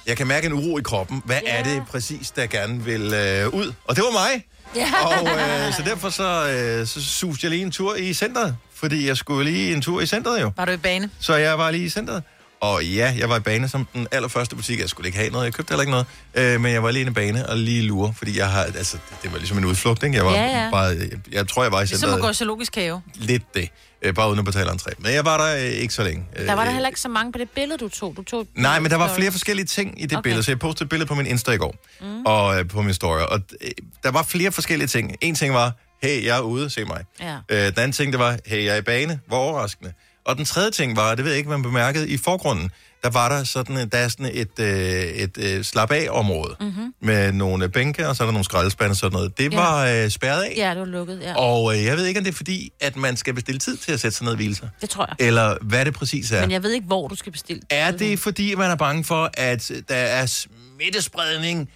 jeg 0.07 0.17
kan 0.17 0.27
mærke 0.27 0.47
en 0.47 0.53
uro 0.53 0.77
i 0.77 0.81
kroppen. 0.81 1.21
Hvad 1.25 1.39
er 1.47 1.63
det 1.63 1.83
præcis, 1.91 2.31
der 2.31 2.47
gerne 2.47 2.83
vil 2.83 3.01
uh, 3.01 3.53
ud? 3.53 3.73
Og 3.85 3.95
det 3.95 4.03
var 4.03 4.11
mig. 4.11 4.45
Ja. 4.75 4.91
Og 5.05 5.23
uh, 5.23 5.73
så 5.73 5.83
derfor 5.85 6.09
så, 6.09 6.79
uh, 6.81 6.87
så 6.87 7.01
suste 7.03 7.45
jeg 7.45 7.51
lige 7.51 7.61
en 7.61 7.71
tur 7.71 7.95
i 7.95 8.13
centret. 8.13 8.55
Fordi 8.75 9.07
jeg 9.07 9.17
skulle 9.17 9.51
lige 9.51 9.73
en 9.73 9.81
tur 9.81 10.01
i 10.01 10.05
centret 10.05 10.41
jo. 10.41 10.51
Var 10.57 10.65
du 10.65 10.71
i 10.71 10.77
bane? 10.77 11.09
Så 11.19 11.35
jeg 11.35 11.57
var 11.57 11.71
lige 11.71 11.83
i 11.83 11.89
centret. 11.89 12.23
Og 12.61 12.85
ja, 12.85 13.13
jeg 13.17 13.29
var 13.29 13.37
i 13.37 13.39
bane 13.39 13.69
som 13.69 13.87
den 13.93 14.07
allerførste 14.11 14.55
butik. 14.55 14.79
Jeg 14.79 14.89
skulle 14.89 15.07
ikke 15.07 15.17
have 15.17 15.29
noget, 15.31 15.45
jeg 15.45 15.53
købte 15.53 15.71
heller 15.71 15.81
ikke 15.81 15.91
noget. 15.91 16.05
Øh, 16.35 16.61
men 16.61 16.71
jeg 16.73 16.83
var 16.83 16.91
lige 16.91 17.07
i 17.07 17.09
bane 17.09 17.49
og 17.49 17.57
lige 17.57 17.81
lure, 17.81 18.13
fordi 18.13 18.37
jeg 18.37 18.49
har, 18.51 18.63
altså, 18.63 18.97
det, 19.23 19.31
var 19.31 19.37
ligesom 19.37 19.57
en 19.57 19.65
udflugt, 19.65 20.03
ikke? 20.03 20.15
Jeg 20.17 20.25
var 20.25 20.31
Ja, 20.31 20.63
ja. 20.63 20.69
bare, 20.71 20.83
jeg, 20.85 21.09
jeg 21.31 21.47
tror, 21.47 21.63
jeg 21.63 21.71
var 21.71 21.77
i 21.77 21.81
Ligesom 21.81 21.97
centret 21.99 22.15
at 22.17 22.21
gå 22.21 22.29
i 22.29 22.33
zoologisk 22.33 22.75
have. 22.75 23.01
lidt 23.15 23.53
det. 23.55 23.69
Øh, 24.01 24.13
bare 24.13 24.27
uden 24.27 24.39
at 24.39 24.45
betale 24.45 24.69
entré. 24.71 24.93
Men 24.97 25.13
jeg 25.13 25.25
var 25.25 25.37
der 25.47 25.55
øh, 25.55 25.61
ikke 25.71 25.93
så 25.93 26.03
længe. 26.03 26.25
Der 26.37 26.53
var 26.53 26.55
der 26.55 26.67
Øh, 26.67 26.73
heller 26.73 26.89
ikke 26.89 26.99
så 26.99 27.09
mange 27.09 27.31
på 27.31 27.37
det 27.39 27.49
billede, 27.49 27.77
du 27.77 27.89
tog. 27.89 28.13
Du 28.17 28.23
tog 28.23 28.47
Nej, 28.55 28.79
men 28.79 28.91
der 28.91 28.97
var 28.97 29.15
flere 29.15 29.31
forskellige 29.31 29.65
ting 29.65 30.01
i 30.01 30.05
det 30.05 30.17
okay. 30.17 30.23
billede, 30.23 30.43
så 30.43 30.51
jeg 30.51 30.59
postede 30.59 30.83
et 30.85 30.89
billede 30.89 31.07
på 31.07 31.15
min 31.15 31.25
Insta 31.25 31.51
i 31.51 31.57
går, 31.57 31.75
mm. 32.01 32.25
og 32.25 32.59
øh, 32.59 32.67
på 32.67 32.81
min 32.81 32.93
story, 32.93 33.19
og 33.19 33.39
øh, 33.61 33.69
der 34.03 34.11
var 34.11 34.23
flere 34.23 34.51
forskellige 34.51 34.87
ting. 34.87 35.15
En 35.21 35.35
ting 35.35 35.53
var, 35.53 35.71
hey, 36.03 36.25
jeg 36.25 36.37
er 36.37 36.41
ude, 36.41 36.69
se 36.69 36.83
mig. 36.85 37.03
Ja. 37.19 37.35
Øh, 37.49 37.57
den 37.57 37.63
anden 37.67 37.91
ting, 37.91 38.11
det 38.11 38.19
var, 38.19 38.37
hey, 38.45 38.65
jeg 38.65 38.73
er 38.73 38.77
i 38.77 38.81
bane, 38.81 39.19
hvor 39.27 39.37
overraskende. 39.37 39.93
Og 40.29 40.37
den 40.37 40.45
tredje 40.45 40.71
ting 40.71 40.95
var, 40.95 41.15
det 41.15 41.23
ved 41.25 41.31
jeg 41.31 41.37
ikke, 41.37 41.49
man 41.49 41.61
bemærkede, 41.61 42.09
i 42.09 42.17
forgrunden, 42.17 42.71
der 43.03 43.09
var 43.09 43.29
der 43.37 43.43
sådan, 43.43 43.89
der 43.89 43.97
er 43.97 44.07
sådan 44.07 44.29
et, 44.33 44.59
øh, 44.59 45.03
et 45.03 45.37
øh, 45.37 45.63
slap 45.63 45.91
af 45.91 46.07
område 46.11 46.55
Mhm. 46.61 46.93
med 47.01 47.31
nogle 47.31 47.69
bænke, 47.69 48.07
og 48.07 48.15
så 48.15 48.23
er 48.23 48.25
der 48.27 48.31
nogle 48.31 48.45
skraldespande 48.45 48.91
og 48.91 48.95
sådan 48.95 49.13
noget. 49.13 49.37
Det 49.37 49.53
Ja. 49.53 49.57
var 49.59 49.85
øh, 49.85 50.09
spærret 50.09 50.41
af. 50.43 50.53
Ja, 50.57 50.69
det 50.69 50.79
var 50.79 50.85
lukket, 50.85 51.19
ja. 51.21 51.35
Og 51.37 51.75
øh, 51.77 51.83
jeg 51.85 51.97
ved 51.97 52.05
ikke, 52.05 52.17
om 52.17 52.23
det 52.23 52.31
er 52.31 52.35
fordi, 52.35 52.71
at 52.79 52.95
man 52.95 53.17
skal 53.17 53.33
bestille 53.33 53.59
tid 53.59 53.77
til 53.77 53.91
at 53.91 53.99
sætte 53.99 54.17
sig 54.17 54.23
ned 54.23 54.31
og 54.31 54.35
hvile 54.35 54.55
sig. 54.55 54.69
Det 54.81 54.89
tror 54.89 55.05
jeg. 55.19 55.27
Eller 55.27 55.55
hvad 55.61 55.85
det 55.85 55.93
præcis 55.93 56.31
er. 56.31 56.41
Men 56.41 56.51
jeg 56.51 56.63
ved 56.63 56.71
ikke, 56.71 56.87
hvor 56.87 57.07
du 57.07 57.15
skal 57.15 57.31
bestille. 57.31 57.61
Er 57.69 57.91
det 57.91 58.19
fordi, 58.19 58.55
man 58.55 58.71
er 58.71 58.75
bange 58.75 59.03
for, 59.03 59.29
at 59.33 59.71
der 59.89 59.95
er 59.95 60.25
smittespredning 60.25 61.69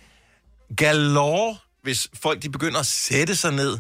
galore, 0.78 1.56
hvis 1.84 2.08
folk 2.24 2.42
de 2.44 2.50
begynder 2.50 2.80
at 2.80 2.86
sætte 2.86 3.36
sig 3.36 3.52
ned 3.54 3.78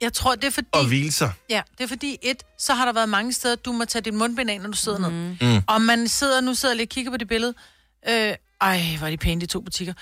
Jeg 0.00 0.12
tror, 0.12 0.34
det 0.34 0.44
er 0.44 0.50
fordi... 0.50 0.68
og 0.72 0.86
hvile 0.86 1.12
sig? 1.12 1.32
Ja, 1.50 1.62
det 1.78 1.84
er 1.84 1.88
fordi, 1.88 2.18
et, 2.22 2.42
så 2.58 2.74
har 2.74 2.84
der 2.84 2.92
været 2.92 3.08
mange 3.08 3.32
steder, 3.32 3.56
du 3.56 3.72
må 3.72 3.84
tage 3.84 4.02
dit 4.02 4.14
mundbind 4.14 4.50
af, 4.50 4.60
når 4.60 4.70
du 4.70 4.76
sidder 4.76 5.08
mm. 5.08 5.14
ned. 5.40 5.54
Mm. 5.56 5.62
Og 5.66 5.80
man 5.80 6.08
sidder, 6.08 6.40
nu 6.40 6.54
sidder 6.54 6.72
jeg 6.72 6.76
lige 6.76 6.84
og 6.84 6.88
kigger 6.88 7.10
på 7.10 7.16
det 7.16 7.28
billede. 7.28 7.54
Øh, 8.08 8.34
ej, 8.60 8.82
hvor 8.98 9.06
er 9.06 9.10
de 9.10 9.16
pæne, 9.16 9.40
de 9.40 9.46
to 9.46 9.60
butikker. 9.60 9.94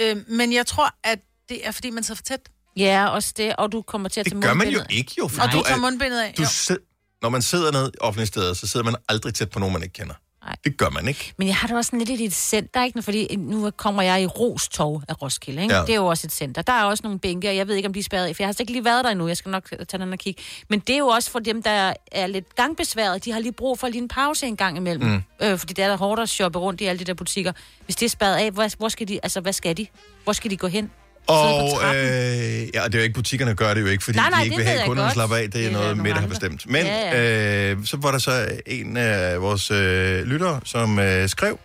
Øh, 0.00 0.16
men 0.28 0.52
jeg 0.52 0.66
tror, 0.66 0.94
at 1.04 1.18
det 1.48 1.66
er 1.66 1.70
fordi, 1.72 1.90
man 1.90 2.04
sidder 2.04 2.16
for 2.16 2.22
tæt. 2.22 2.40
Ja, 2.76 3.06
også 3.08 3.34
det, 3.36 3.56
og 3.56 3.72
du 3.72 3.82
kommer 3.82 4.08
til 4.08 4.20
at 4.20 4.24
Det 4.24 4.32
tage 4.32 4.42
gør 4.42 4.54
man 4.54 4.68
jo 4.68 4.78
mundbindet 4.78 4.94
af. 4.94 4.98
ikke, 4.98 5.14
jo. 5.18 5.24
Og 5.24 5.52
du 5.52 5.62
tager 5.66 5.76
mundbindet 5.80 6.20
af. 6.20 6.34
Du 6.36 6.42
jo. 6.42 6.48
sid, 6.48 6.76
når 7.22 7.28
man 7.28 7.42
sidder 7.42 7.72
ned 7.72 7.88
i 7.94 7.96
offentlige 8.00 8.26
steder, 8.26 8.54
så 8.54 8.66
sidder 8.66 8.84
man 8.84 8.94
aldrig 9.08 9.34
tæt 9.34 9.50
på 9.50 9.58
nogen, 9.58 9.72
man 9.72 9.82
ikke 9.82 9.92
kender. 9.92 10.14
Nej. 10.44 10.56
Det 10.64 10.76
gør 10.76 10.90
man 10.90 11.08
ikke. 11.08 11.32
Men 11.36 11.46
jeg 11.46 11.56
har 11.56 11.68
det 11.68 11.76
også 11.76 11.88
sådan 11.88 11.98
lidt 12.06 12.20
i 12.20 12.24
et 12.24 12.34
center, 12.34 12.84
ikke? 12.84 13.02
Fordi 13.02 13.36
nu 13.36 13.70
kommer 13.70 14.02
jeg 14.02 14.22
i 14.22 14.26
Rostov 14.26 15.02
af 15.08 15.22
Roskilde, 15.22 15.62
ikke? 15.62 15.74
Ja. 15.74 15.80
Det 15.80 15.90
er 15.90 15.94
jo 15.94 16.06
også 16.06 16.26
et 16.26 16.32
center. 16.32 16.62
Der 16.62 16.72
er 16.72 16.84
også 16.84 17.00
nogle 17.04 17.18
bænke, 17.18 17.48
og 17.48 17.56
jeg 17.56 17.68
ved 17.68 17.74
ikke, 17.74 17.86
om 17.86 17.92
de 17.92 17.98
er 17.98 18.04
spærret 18.04 18.26
af, 18.26 18.36
for 18.36 18.42
jeg 18.42 18.48
har 18.48 18.52
slet 18.52 18.60
ikke 18.60 18.72
lige 18.72 18.84
været 18.84 19.04
der 19.04 19.10
endnu. 19.10 19.28
Jeg 19.28 19.36
skal 19.36 19.50
nok 19.50 19.70
tage 19.88 20.02
den 20.02 20.12
og 20.12 20.18
kigge. 20.18 20.42
Men 20.68 20.78
det 20.80 20.94
er 20.94 20.98
jo 20.98 21.06
også 21.06 21.30
for 21.30 21.38
dem, 21.38 21.62
der 21.62 21.92
er 22.12 22.26
lidt 22.26 22.54
gangbesværet. 22.56 23.24
De 23.24 23.32
har 23.32 23.40
lige 23.40 23.52
brug 23.52 23.78
for 23.78 23.88
lige 23.88 24.02
en 24.02 24.08
pause 24.08 24.46
en 24.46 24.56
gang 24.56 24.76
imellem. 24.76 25.08
Mm. 25.08 25.22
Øh, 25.42 25.58
fordi 25.58 25.72
det 25.72 25.84
er 25.84 25.88
der 25.88 25.96
hårdt 25.96 26.20
at 26.20 26.28
shoppe 26.28 26.58
rundt 26.58 26.80
i 26.80 26.84
alle 26.84 26.98
de 26.98 27.04
der 27.04 27.14
butikker. 27.14 27.52
Hvis 27.84 27.96
det 27.96 28.06
er 28.06 28.10
spærret 28.10 28.36
af, 28.36 28.50
hvor, 28.50 28.76
hvor 28.78 28.88
skal 28.88 29.08
de, 29.08 29.20
altså 29.22 29.40
hvad 29.40 29.52
skal 29.52 29.76
de? 29.76 29.86
Hvor 30.24 30.32
skal 30.32 30.50
de 30.50 30.56
gå 30.56 30.66
hen? 30.66 30.90
Og 31.26 31.80
øh, 31.84 31.94
ja, 31.94 32.84
det 32.84 32.94
er 32.94 32.98
jo 32.98 33.00
ikke, 33.02 33.14
butikkerne 33.14 33.54
gør 33.54 33.74
det 33.74 33.80
jo 33.80 33.86
ikke, 33.86 34.04
fordi 34.04 34.18
Nej, 34.18 34.30
nej, 34.30 34.38
de 34.40 34.44
ikke 34.44 34.56
vil 34.56 34.66
have 34.66 34.86
kunderne 34.86 35.06
godt. 35.06 35.14
slappe 35.14 35.38
af. 35.38 35.50
Det 35.50 35.66
er 35.66 35.70
noget, 35.70 35.96
Mette 35.96 36.12
har 36.12 36.18
andre. 36.18 36.28
bestemt. 36.28 36.66
Men 36.70 36.86
Ja, 36.86 37.70
Øh, 37.72 37.76
så 37.86 37.96
var 37.96 38.10
der 38.10 38.18
så 38.18 38.48
en 38.66 38.96
af 38.96 39.42
vores 39.42 39.70
øh, 39.70 40.22
lyttere, 40.24 40.60
som 40.64 40.98
øh, 40.98 41.28
skrev, 41.28 41.58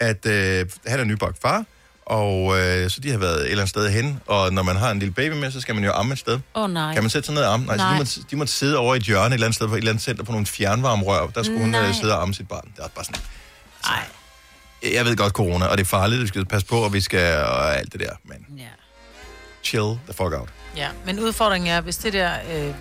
at 0.00 0.26
øh, 0.26 0.66
han 0.86 1.00
er 1.00 1.04
nybagt 1.04 1.36
far, 1.42 1.64
og 2.06 2.58
øh, 2.60 2.90
så 2.90 3.00
de 3.00 3.10
har 3.10 3.18
været 3.18 3.36
et 3.40 3.44
eller 3.50 3.56
andet 3.56 3.68
sted 3.68 3.90
hen, 3.90 4.20
og 4.26 4.52
når 4.52 4.62
man 4.62 4.76
har 4.76 4.90
en 4.90 4.98
lille 4.98 5.14
baby 5.14 5.32
med, 5.32 5.50
så 5.50 5.60
skal 5.60 5.74
man 5.74 5.84
jo 5.84 5.92
amme 5.92 6.12
et 6.12 6.18
sted. 6.18 6.38
Åh 6.54 6.62
oh, 6.64 6.70
nej. 6.70 6.94
Kan 6.94 7.02
man 7.02 7.10
sætte 7.10 7.26
sig 7.26 7.34
ned 7.34 7.42
og 7.42 7.52
amme? 7.54 7.66
Nej, 7.66 7.76
Nej. 7.76 7.86
Så 7.86 7.92
de, 7.94 7.98
måtte, 7.98 8.20
de 8.30 8.36
måtte 8.36 8.52
sidde 8.52 8.78
over 8.78 8.94
i 8.94 8.96
et 8.96 9.02
hjørne 9.02 9.26
et 9.26 9.32
eller 9.34 9.46
andet 9.46 9.56
sted 9.56 9.68
på 9.68 9.74
et 9.74 9.78
eller 9.78 9.90
andet 9.90 10.04
center 10.04 10.24
på 10.24 10.32
nogle 10.32 10.46
fjernvarmerør. 10.46 11.26
Der 11.26 11.42
skulle 11.42 11.60
hun 11.60 11.68
Nej. 11.68 11.88
øh, 11.88 11.94
sidde 11.94 12.16
og 12.16 12.22
amme 12.22 12.34
sit 12.34 12.48
barn. 12.48 12.68
Det 12.76 12.84
er 12.84 12.88
bare 12.94 13.04
sådan... 13.04 13.20
Nej. 13.88 14.02
Jeg 14.92 15.04
ved 15.04 15.16
godt 15.16 15.32
corona, 15.32 15.66
og 15.66 15.78
det 15.78 15.84
er 15.84 15.88
farligt, 15.88 16.22
vi 16.22 16.26
skal 16.26 16.44
passe 16.44 16.66
på, 16.66 16.76
og 16.76 16.92
vi 16.92 17.00
skal 17.00 17.36
og 17.38 17.76
alt 17.78 17.92
det 17.92 18.00
der, 18.00 18.10
men 18.24 18.36
Ja. 18.58 18.62
chill 19.64 19.84
the 20.04 20.12
fuck 20.14 20.20
out. 20.20 20.48
Ja, 20.76 20.88
men 21.06 21.20
udfordringen 21.20 21.70
er, 21.70 21.80
hvis 21.80 21.96
det 21.96 22.12
der 22.12 22.32
øh, 22.56 22.74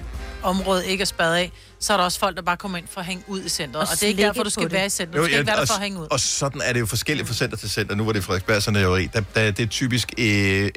område 0.43 0.87
ikke 0.87 1.01
er 1.01 1.05
spadet 1.05 1.35
af, 1.35 1.51
så 1.79 1.93
er 1.93 1.97
der 1.97 2.03
også 2.03 2.19
folk, 2.19 2.35
der 2.35 2.41
bare 2.41 2.57
kommer 2.57 2.77
ind 2.77 2.87
for 2.91 2.99
at 2.99 3.05
hænge 3.05 3.23
ud 3.27 3.41
i 3.43 3.49
centret. 3.49 3.75
Og, 3.75 3.81
Og 3.81 3.95
det 3.99 4.03
er 4.03 4.07
ikke 4.07 4.23
derfor, 4.23 4.43
du 4.43 4.49
skal 4.49 4.63
det. 4.63 4.71
være 4.71 4.85
i 4.85 4.89
centret. 4.89 5.15
Du 5.17 5.23
skal 5.25 5.37
ikke 5.39 5.47
være 5.47 5.55
der 5.55 5.61
og, 5.61 5.67
for 5.67 5.75
at 5.75 5.81
hænge 5.81 5.99
ud. 5.99 6.07
og 6.11 6.19
sådan 6.19 6.61
er 6.65 6.73
det 6.73 6.79
jo 6.79 6.85
forskelligt 6.85 7.27
fra 7.27 7.35
center 7.35 7.57
til 7.57 7.69
center. 7.69 7.95
Nu 7.95 8.05
var 8.05 8.11
det 8.11 8.23
Frederiksberg 8.23 8.63
Saneri. 8.63 9.05
Der, 9.13 9.21
der, 9.35 9.51
det 9.51 9.63
er 9.63 9.67
typisk 9.67 10.13
øh, 10.17 10.69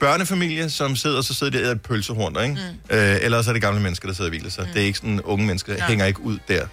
børnefamilie, 0.00 0.70
som 0.70 0.96
sidder, 0.96 1.16
og 1.16 1.24
så 1.24 1.34
sidder 1.34 1.50
de 1.52 1.58
og 1.58 1.62
æder 1.62 1.72
et 1.74 1.82
pølsehorn, 1.82 2.42
ikke? 2.44 2.54
Mm. 2.90 2.96
Øh, 2.96 3.16
ellers 3.22 3.48
er 3.48 3.52
det 3.52 3.62
gamle 3.62 3.80
mennesker, 3.80 4.08
der 4.08 4.14
sidder 4.14 4.28
og 4.30 4.36
hviler 4.36 4.50
sig. 4.50 4.64
Mm. 4.66 4.72
Det 4.72 4.82
er 4.82 4.86
ikke 4.86 4.98
sådan, 4.98 5.20
unge 5.22 5.46
mennesker. 5.46 5.76
Nej. 5.76 5.88
hænger 5.88 6.06
ikke 6.06 6.20
ud 6.20 6.38
der. 6.48 6.66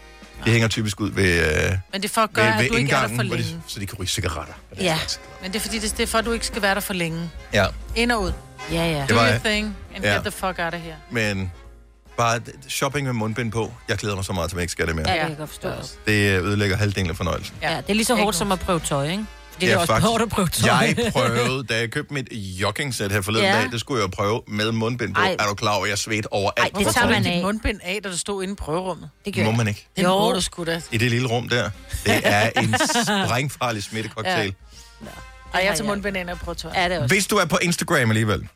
De 0.45 0.51
hænger 0.51 0.67
typisk 0.67 1.01
ud 1.01 1.11
ved, 1.11 1.39
øh, 1.65 1.71
Men 1.91 2.01
det 2.01 2.09
er 2.09 2.13
for 2.13 2.21
at 2.21 2.29
ved, 2.29 2.35
gøre, 2.35 2.57
ved 2.57 2.65
at 2.65 2.71
du 2.71 2.75
ikke 2.75 2.91
er 2.91 3.07
der 3.07 3.15
for 3.15 3.23
længe. 3.23 3.37
de, 3.37 3.61
så 3.67 3.79
de 3.79 3.85
kan 3.85 3.99
ryge 3.99 4.07
cigaretter. 4.07 4.53
Ja, 4.79 4.97
men 5.41 5.51
det 5.51 5.55
er 5.59 5.61
fordi, 5.63 5.79
det, 5.79 5.97
det 5.97 6.03
er 6.03 6.07
for, 6.07 6.17
at 6.17 6.25
du 6.25 6.31
ikke 6.31 6.45
skal 6.45 6.61
være 6.61 6.75
der 6.75 6.81
for 6.81 6.93
længe. 6.93 7.29
Ja, 7.53 7.65
Ind 7.95 8.11
og 8.11 8.21
ud. 8.21 8.31
Ja, 8.71 8.75
ja. 8.91 9.01
Det 9.01 9.09
Do 9.09 9.15
var- 9.15 9.29
your 9.29 9.37
thing, 9.39 9.77
and 9.95 10.03
Ja. 10.05 10.11
get 10.13 10.21
the 10.21 10.31
fuck 10.31 10.59
out 10.59 10.73
of 10.73 10.79
here. 10.81 10.95
men 11.11 11.51
bare 12.17 12.39
shopping 12.67 13.05
med 13.05 13.13
mundbind 13.13 13.51
på. 13.51 13.73
Jeg 13.89 13.97
glæder 13.97 14.15
mig 14.15 14.25
så 14.25 14.33
meget 14.33 14.49
til, 14.49 14.55
at 14.55 14.57
jeg 14.57 14.63
ikke 14.63 14.71
skal 14.71 14.87
det 14.87 14.95
mere. 14.95 15.09
Ja, 15.09 15.13
det 15.13 15.21
kan 15.21 15.29
jeg 15.29 15.37
godt 15.37 15.49
forstå. 15.49 15.69
Det 16.07 16.37
øh, 16.37 16.43
ødelægger 16.45 16.77
halvdelen 16.77 17.09
af 17.09 17.15
fornøjelsen. 17.17 17.55
Ja, 17.61 17.77
det 17.77 17.89
er 17.89 17.93
lige 17.93 18.05
så 18.05 18.15
hårdt 18.15 18.35
som 18.35 18.51
at 18.51 18.59
prøve 18.59 18.79
tøj, 18.79 19.07
ikke? 19.09 19.25
Det 19.61 19.67
er 19.69 19.71
Ja, 19.73 19.77
også 19.77 19.93
faktisk. 19.93 20.07
hårdt 20.09 20.23
at 20.23 20.29
prøve 20.29 20.47
tøj. 20.47 20.71
Jeg 20.71 21.11
prøvede, 21.13 21.63
da 21.63 21.77
jeg 21.77 21.91
købte 21.91 22.13
mit 22.13 22.27
joggingsæt 22.33 23.11
her 23.11 23.21
forleden 23.21 23.45
Ja. 23.45 23.61
dag, 23.61 23.71
det 23.71 23.79
skulle 23.79 23.99
jeg 23.99 24.03
jo 24.03 24.11
prøve 24.15 24.41
med 24.47 24.71
mundbind 24.71 25.15
på. 25.15 25.21
Ej. 25.21 25.35
Er 25.39 25.47
du 25.47 25.53
klar 25.53 25.71
over, 25.75 25.83
at 25.83 25.89
jeg 25.89 25.97
svedte 25.97 26.33
over 26.33 26.51
alt? 26.57 26.75
det 26.77 26.87
tager 26.93 27.09
man 27.09 27.25
af. 27.25 27.41
mundbind 27.43 27.79
af, 27.83 27.99
da 28.03 28.09
du 28.09 28.17
stod 28.17 28.43
inde 28.43 28.51
i 28.51 28.55
prøverummet. 28.55 29.09
Det 29.25 29.35
Det 29.35 29.45
må 29.45 29.51
man 29.51 29.67
ikke. 29.67 29.87
Det 29.97 30.03
må 30.07 30.31
du 30.31 30.41
sgu 30.41 30.63
da. 30.63 30.81
I 30.91 30.97
det 30.97 31.11
lille 31.11 31.27
rum 31.27 31.49
der. 31.49 31.69
Det 32.05 32.21
er 32.37 32.49
en 32.61 32.75
sprængfarlig 33.27 33.83
smittecocktail. 33.83 34.53
Ja. 35.01 35.07
Ej, 35.53 35.65
jeg 35.65 35.77
tager 35.77 35.87
mundbind 35.87 36.13
når 36.13 36.21
jeg 36.27 36.37
prøver 36.37 36.53
tøj. 36.55 36.71
Ja, 36.75 36.89
det 36.89 36.95
er 36.95 37.03
også. 37.03 37.15
Hvis 37.15 37.27
du 37.27 37.35
er 37.35 37.45
på 37.45 37.57
Instagram 37.61 38.09
alligevel, 38.09 38.47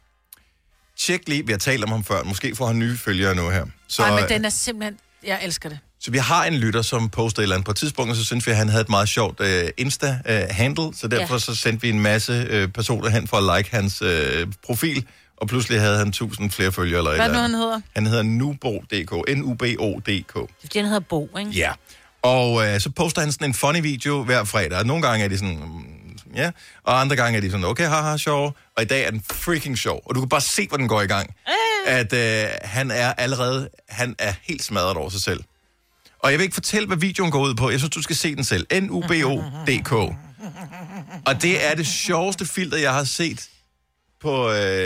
tjek 0.99 1.21
lige, 1.27 1.45
vi 1.45 1.51
har 1.51 1.59
talt 1.59 1.83
om 1.83 1.91
ham 1.91 2.03
før, 2.03 2.23
måske 2.23 2.55
får 2.55 2.67
han 2.67 2.79
nye 2.79 2.97
følgere 2.97 3.35
nu 3.35 3.49
her. 3.49 3.65
Så, 3.87 4.01
Nej, 4.01 4.19
men 4.21 4.29
den 4.29 4.45
er 4.45 4.49
simpelthen... 4.49 4.97
Jeg 5.27 5.39
elsker 5.43 5.69
det. 5.69 5.79
så 5.99 6.11
vi 6.11 6.17
har 6.17 6.45
en 6.45 6.53
lytter, 6.53 6.81
som 6.81 7.09
postede 7.09 7.41
et 7.41 7.43
eller 7.43 7.55
andet 7.55 7.65
på 7.65 7.71
et 7.71 7.77
tidspunkt, 7.77 8.09
og 8.11 8.15
så 8.17 8.25
synes 8.25 8.47
vi, 8.47 8.51
at 8.51 8.57
han 8.57 8.69
havde 8.69 8.81
et 8.81 8.89
meget 8.89 9.09
sjovt 9.09 9.39
uh, 9.39 9.45
Insta-handle, 9.77 10.97
så 10.99 11.07
derfor 11.11 11.33
Ja. 11.33 11.39
så 11.39 11.55
sendte 11.55 11.81
vi 11.81 11.89
en 11.89 11.99
masse 11.99 12.63
uh, 12.63 12.71
personer 12.71 13.09
hen 13.09 13.27
for 13.27 13.37
at 13.37 13.57
like 13.57 13.75
hans 13.75 14.01
uh, 14.01 14.07
profil, 14.65 15.05
og 15.37 15.47
pludselig 15.47 15.79
havde 15.81 15.97
han 15.97 16.07
1000 16.07 16.51
flere 16.51 16.71
følgere. 16.71 16.97
Eller 16.99 17.11
Hvad 17.15 17.25
er 17.25 17.27
det 17.27 17.35
nu, 17.35 17.41
han 17.41 17.53
hedder? 17.53 17.81
Han 17.95 18.05
hedder 18.05 18.23
Nubo.dk. 18.23 19.37
N-U-B-O-D-K. 19.37 20.33
Det 20.33 20.41
er 20.41 20.47
fordi, 20.61 20.79
han 20.79 20.85
hedder 20.87 20.99
Bo, 21.09 21.29
ikke? 21.39 21.51
Ja. 21.51 21.71
Og 22.21 22.67
øh, 22.67 22.79
så 22.79 22.89
poster 22.89 23.21
han 23.21 23.31
sådan 23.31 23.47
en 23.49 23.53
funny 23.53 23.81
video 23.81 24.23
hver 24.23 24.43
fredag. 24.43 24.77
Og 24.79 24.85
nogle 24.85 25.07
gange 25.07 25.25
er 25.25 25.29
de 25.29 25.37
sådan, 25.37 25.55
mm, 25.55 25.83
ja. 26.35 26.51
Og 26.83 27.01
andre 27.01 27.15
gange 27.15 27.37
er 27.37 27.41
de 27.41 27.51
sådan, 27.51 27.65
okay, 27.65 27.87
haha, 27.87 28.17
sjov. 28.17 28.55
Og 28.77 28.83
i 28.83 28.85
dag 28.85 29.03
er 29.03 29.11
den 29.11 29.23
freaking 29.31 29.77
sjov. 29.77 30.01
Og 30.05 30.15
du 30.15 30.19
kan 30.19 30.29
bare 30.29 30.41
se, 30.41 30.67
hvor 30.67 30.77
den 30.77 30.87
går 30.87 31.01
i 31.01 31.07
gang. 31.07 31.35
At 31.85 32.13
øh, 32.13 32.49
han 32.61 32.91
er 32.91 33.13
allerede, 33.13 33.69
han 33.89 34.15
er 34.19 34.33
helt 34.43 34.63
smadret 34.63 34.97
over 34.97 35.09
sig 35.09 35.21
selv. 35.21 35.43
Og 36.19 36.31
jeg 36.31 36.39
vil 36.39 36.43
ikke 36.43 36.53
fortælle, 36.53 36.87
hvad 36.87 36.97
videoen 36.97 37.31
går 37.31 37.39
ud 37.39 37.55
på. 37.55 37.69
Jeg 37.69 37.79
synes, 37.79 37.89
du 37.95 38.01
skal 38.01 38.15
se 38.15 38.35
den 38.35 38.43
selv. 38.43 38.67
N-U-B-O-D-K. 38.81 39.91
Og 41.25 41.41
det 41.41 41.65
er 41.65 41.75
det 41.75 41.87
sjoveste 41.87 42.45
filter, 42.45 42.77
jeg 42.77 42.93
har 42.93 43.03
set 43.03 43.49
på 44.21 44.51
øh, 44.51 44.85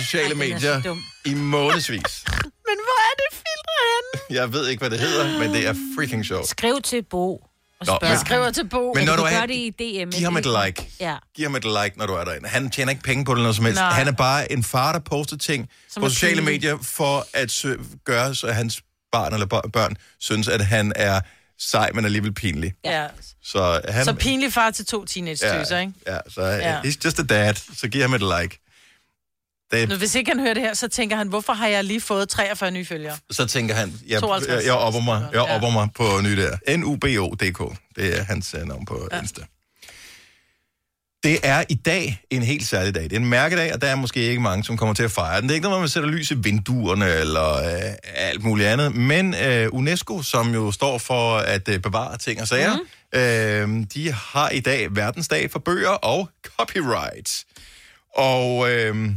sociale 0.00 0.34
medier 0.44 0.96
i 1.24 1.34
månedsvis. 1.34 2.24
Men 2.66 2.76
hvor 2.86 2.98
er 3.10 3.14
det 3.16 3.28
filtret 3.30 3.84
henne? 3.94 4.40
Jeg 4.40 4.52
ved 4.52 4.68
ikke, 4.68 4.80
hvad 4.80 4.90
det 4.90 5.00
hedder, 5.00 5.38
men 5.38 5.54
det 5.54 5.66
er 5.66 5.74
freaking 5.96 6.26
sjovt. 6.26 6.48
Skriv 6.48 6.82
til 6.82 7.02
Bo 7.10 7.47
Nå, 7.86 7.98
men- 8.02 8.10
Jeg 8.10 8.18
skriver 8.18 8.50
til 8.50 8.68
Bo. 8.68 8.92
Men 8.94 9.06
når 9.06 9.16
du 9.16 9.22
du 9.22 9.26
er- 9.26 9.46
det 9.46 9.54
i 9.54 9.70
DM. 10.04 10.10
Giv 10.10 10.24
ham 10.24 10.36
et 10.36 10.46
like. 10.64 10.88
Ja. 11.00 11.16
Giv 11.36 11.44
ham 11.44 11.54
et 11.54 11.64
like, 11.64 11.92
når 11.98 12.06
du 12.06 12.12
er 12.12 12.24
derinde. 12.24 12.48
Han 12.48 12.70
tjener 12.70 12.90
ikke 12.90 13.02
penge 13.02 13.24
på 13.24 13.32
det 13.32 13.36
eller 13.36 13.42
noget 13.42 13.56
som 13.56 13.64
helst. 13.64 13.80
Nej. 13.80 13.90
Han 13.92 14.08
er 14.08 14.12
bare 14.12 14.52
en 14.52 14.64
far, 14.64 14.92
der 14.92 14.98
poster 14.98 15.36
ting 15.36 15.68
Som 15.90 16.02
på 16.02 16.08
sociale 16.08 16.34
pinlige. 16.36 16.52
medier 16.52 16.78
for 16.82 17.26
at 17.34 17.50
sø- 17.50 17.76
gøre, 18.04 18.34
så 18.34 18.52
hans 18.52 18.82
barn 19.12 19.32
eller 19.32 19.46
bør- 19.46 19.68
børn 19.72 19.96
synes, 20.20 20.48
at 20.48 20.66
han 20.66 20.92
er 20.96 21.20
sej, 21.58 21.90
men 21.94 22.04
alligevel 22.04 22.34
pinlig. 22.34 22.72
Ja. 22.84 23.06
Så 23.42 23.80
han... 23.88 24.04
Så 24.04 24.12
pinlig 24.12 24.52
far 24.52 24.70
til 24.70 24.86
to 24.86 25.04
teenage-tøser, 25.04 25.78
ikke? 25.78 25.92
Ja, 26.06 26.18
så 26.28 26.42
Ja. 26.42 26.56
ja. 26.56 26.80
he's 26.80 26.96
just 27.04 27.18
a 27.18 27.22
dad. 27.22 27.54
Så 27.76 27.88
giv 27.88 28.00
ham 28.02 28.14
et 28.14 28.20
like. 28.40 28.67
Det, 29.70 29.88
Nu, 29.88 29.96
hvis 29.96 30.14
ikke 30.14 30.30
han 30.30 30.40
hører 30.40 30.54
det 30.54 30.62
her, 30.62 30.74
så 30.74 30.88
tænker 30.88 31.16
han, 31.16 31.28
hvorfor 31.28 31.52
har 31.52 31.66
jeg 31.68 31.84
lige 31.84 32.00
fået 32.00 32.28
43 32.28 32.70
nye 32.70 32.84
følgere? 32.84 33.16
så 33.30 33.46
tænker 33.46 33.74
han, 33.74 33.94
jeg, 34.06 34.20
52. 34.20 34.64
jeg, 34.64 34.72
opper 34.72 35.00
mig, 35.00 35.28
jeg 35.32 35.40
opper 35.40 35.70
mig 35.70 35.88
på 35.94 36.20
ny 36.22 36.36
der. 36.36 36.76
N-U-B-O-D-K. 36.76 37.76
Det 37.96 38.18
er 38.18 38.24
hans 38.24 38.54
uh, 38.54 38.68
navn 38.68 38.84
på 38.84 39.08
ja. 39.12 39.20
Insta. 39.20 39.42
Det 41.22 41.38
er 41.42 41.64
i 41.68 41.74
dag 41.74 42.22
en 42.30 42.42
helt 42.42 42.66
særlig 42.66 42.94
dag. 42.94 43.02
Det 43.02 43.12
er 43.12 43.16
en 43.16 43.26
mærkedag, 43.26 43.74
og 43.74 43.80
der 43.80 43.86
er 43.86 43.96
måske 43.96 44.20
ikke 44.20 44.40
mange, 44.40 44.64
som 44.64 44.76
kommer 44.76 44.94
til 44.94 45.02
at 45.02 45.10
fejre 45.10 45.40
den. 45.40 45.48
Det 45.48 45.50
er 45.50 45.54
ikke 45.54 45.68
noget, 45.68 45.80
man 45.80 45.88
sætter 45.88 46.08
lys 46.08 46.30
i 46.30 46.34
vinduerne 46.34 47.06
eller 47.06 47.56
øh, 47.56 47.92
alt 48.14 48.44
muligt 48.44 48.68
andet. 48.68 48.94
Men 48.94 49.34
øh, 49.34 49.68
UNESCO, 49.72 50.22
som 50.22 50.54
jo 50.54 50.72
står 50.72 50.98
for 50.98 51.36
at 51.36 51.68
øh, 51.68 51.78
bevare 51.78 52.18
ting 52.18 52.40
og 52.40 52.48
sager, 52.48 52.76
mm. 52.76 53.80
øh, 53.80 53.86
de 53.94 54.12
har 54.12 54.50
i 54.50 54.60
dag 54.60 54.96
verdensdag 54.96 55.50
for 55.50 55.58
bøger 55.58 55.88
og 55.90 56.28
copyright. 56.42 57.44
Og 58.16 58.70
øh, 58.72 59.10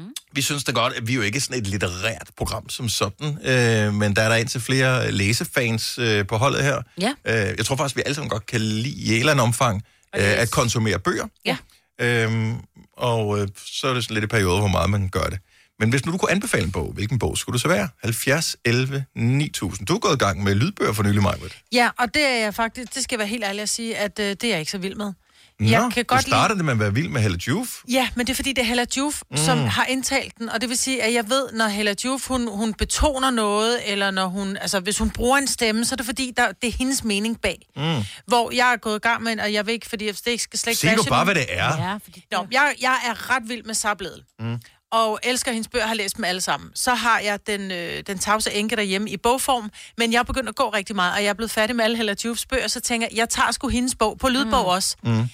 mm. 0.00 0.14
vi 0.32 0.42
synes 0.42 0.64
da 0.64 0.72
godt, 0.72 0.92
at 0.92 1.06
vi 1.06 1.12
er 1.12 1.16
jo 1.16 1.22
ikke 1.22 1.40
sådan 1.40 1.62
et 1.62 1.66
litterært 1.66 2.30
program 2.36 2.68
som 2.68 2.88
sådan, 2.88 3.28
øh, 3.28 3.94
men 3.94 4.16
der 4.16 4.22
er 4.22 4.28
der 4.28 4.36
indtil 4.36 4.60
flere 4.60 5.10
læsefans 5.10 5.98
øh, 5.98 6.26
på 6.26 6.36
holdet 6.36 6.64
her. 6.64 6.82
Ja. 7.00 7.12
Øh, 7.24 7.54
jeg 7.56 7.64
tror 7.66 7.76
faktisk, 7.76 7.96
vi 7.96 8.02
alle 8.06 8.14
sammen 8.14 8.30
godt 8.30 8.46
kan 8.46 8.60
lide 8.60 8.94
i 8.94 9.12
et 9.12 9.18
eller 9.18 9.32
andet 9.32 9.44
omfang 9.44 9.82
øh, 10.16 10.22
at 10.22 10.50
konsumere 10.50 10.98
bøger. 10.98 11.26
Ja. 11.44 11.56
Øhm, 12.00 12.56
og 12.96 13.40
øh, 13.40 13.48
så 13.66 13.88
er 13.88 13.94
det 13.94 14.04
sådan 14.04 14.14
lidt 14.14 14.24
i 14.24 14.26
perioder, 14.26 14.58
hvor 14.58 14.68
meget 14.68 14.90
man 14.90 15.08
gør 15.08 15.24
det. 15.24 15.38
Men 15.80 15.90
hvis 15.90 16.06
nu 16.06 16.12
du 16.12 16.18
kunne 16.18 16.30
anbefale 16.30 16.64
en 16.64 16.72
bog, 16.72 16.92
hvilken 16.92 17.18
bog 17.18 17.38
skulle 17.38 17.54
det 17.54 17.60
så 17.60 17.68
være? 17.68 17.88
70, 18.02 18.56
11, 18.64 19.04
9000. 19.14 19.86
Du 19.86 19.94
er 19.94 19.98
gået 19.98 20.14
i 20.14 20.18
gang 20.18 20.42
med 20.42 20.54
lydbøger 20.54 20.92
for 20.92 21.02
nylig, 21.02 21.22
Majbert. 21.22 21.58
Ja, 21.72 21.90
og 21.98 22.14
det 22.14 22.22
er 22.22 22.36
jeg 22.36 22.54
faktisk, 22.54 22.94
det 22.94 23.02
skal 23.02 23.14
jeg 23.14 23.18
være 23.18 23.28
helt 23.28 23.44
ærlig 23.44 23.62
at 23.62 23.68
sige, 23.68 23.96
at 23.96 24.18
øh, 24.18 24.26
det 24.26 24.44
er 24.44 24.48
jeg 24.48 24.58
ikke 24.58 24.72
så 24.72 24.78
vild 24.78 24.94
med. 24.94 25.12
Nå, 25.60 25.68
jeg 25.68 25.90
kan 25.94 26.04
godt 26.04 26.22
så 26.22 26.26
startede 26.26 26.58
det 26.58 26.64
med 26.64 26.72
at 26.72 26.78
være 26.78 26.94
vild 26.94 27.08
med 27.08 27.20
Hella 27.20 27.38
Juf. 27.48 27.82
Ja, 27.88 28.08
men 28.14 28.26
det 28.26 28.32
er 28.32 28.36
fordi, 28.36 28.52
det 28.52 28.62
er 28.62 28.66
Hella 28.66 28.84
Juf, 28.96 29.22
mm. 29.30 29.36
som 29.36 29.58
har 29.58 29.84
indtalt 29.84 30.38
den, 30.38 30.48
og 30.48 30.60
det 30.60 30.68
vil 30.68 30.78
sige, 30.78 31.02
at 31.02 31.12
jeg 31.12 31.30
ved, 31.30 31.52
når 31.52 31.68
Hella 31.68 31.94
Juf, 32.04 32.28
hun, 32.28 32.48
hun 32.48 32.74
betoner 32.74 33.30
noget, 33.30 33.92
eller 33.92 34.10
når 34.10 34.26
hun, 34.26 34.56
altså 34.56 34.80
hvis 34.80 34.98
hun 34.98 35.10
bruger 35.10 35.38
en 35.38 35.46
stemme, 35.46 35.84
så 35.84 35.94
er 35.94 35.96
det 35.96 36.06
fordi, 36.06 36.32
der, 36.36 36.52
det 36.52 36.68
er 36.68 36.72
hendes 36.78 37.04
mening 37.04 37.40
bag. 37.40 37.58
Mm. 37.76 37.82
Hvor 38.26 38.50
jeg 38.54 38.72
er 38.72 38.76
gået 38.76 38.96
i 38.96 38.98
gang 38.98 39.22
med, 39.22 39.38
og 39.38 39.52
jeg 39.52 39.66
ved 39.66 39.74
ikke, 39.74 39.88
fordi 39.88 40.06
jeg 40.06 40.14
det 40.14 40.26
ikke 40.26 40.44
skal 40.44 40.58
slet 40.58 40.70
ikke 40.70 40.80
Sig 40.80 40.96
nu 40.96 41.02
bare, 41.02 41.24
hvad 41.24 41.34
det 41.34 41.46
er. 41.48 41.88
Ja, 41.88 41.96
fordi... 42.04 42.24
Nå, 42.32 42.46
jeg, 42.50 42.74
jeg 42.80 42.96
er 43.06 43.30
ret 43.36 43.48
vild 43.48 43.64
med 43.64 43.74
Sabledel. 43.74 44.22
Mm. 44.40 44.60
Og 44.92 45.20
elsker 45.22 45.52
hendes 45.52 45.68
bøger, 45.68 45.86
har 45.86 45.94
læst 45.94 46.16
dem 46.16 46.24
alle 46.24 46.40
sammen. 46.40 46.70
Så 46.74 46.94
har 46.94 47.18
jeg 47.18 47.46
den, 47.46 47.70
øh, 47.70 48.02
den 48.06 48.18
tavse 48.18 48.52
enke 48.52 48.76
derhjemme 48.76 49.10
i 49.10 49.16
bogform, 49.16 49.70
men 49.98 50.12
jeg 50.12 50.18
er 50.18 50.22
begyndt 50.22 50.48
at 50.48 50.54
gå 50.54 50.68
rigtig 50.68 50.96
meget, 50.96 51.14
og 51.14 51.22
jeg 51.22 51.28
er 51.28 51.34
blevet 51.34 51.50
færdig 51.50 51.76
med 51.76 51.84
alle 51.84 51.96
Hella 51.96 52.14
Jufs 52.24 52.46
bøger, 52.46 52.68
så 52.68 52.80
tænker 52.80 53.06
jeg, 53.10 53.18
jeg 53.18 53.28
tager 53.28 53.50
sgu 53.52 53.68
hendes 53.68 53.94
bog 53.94 54.18
på 54.18 54.28
lydbog 54.28 54.62
mm. 54.62 54.68
også. 54.68 54.96
Mm. 55.04 55.28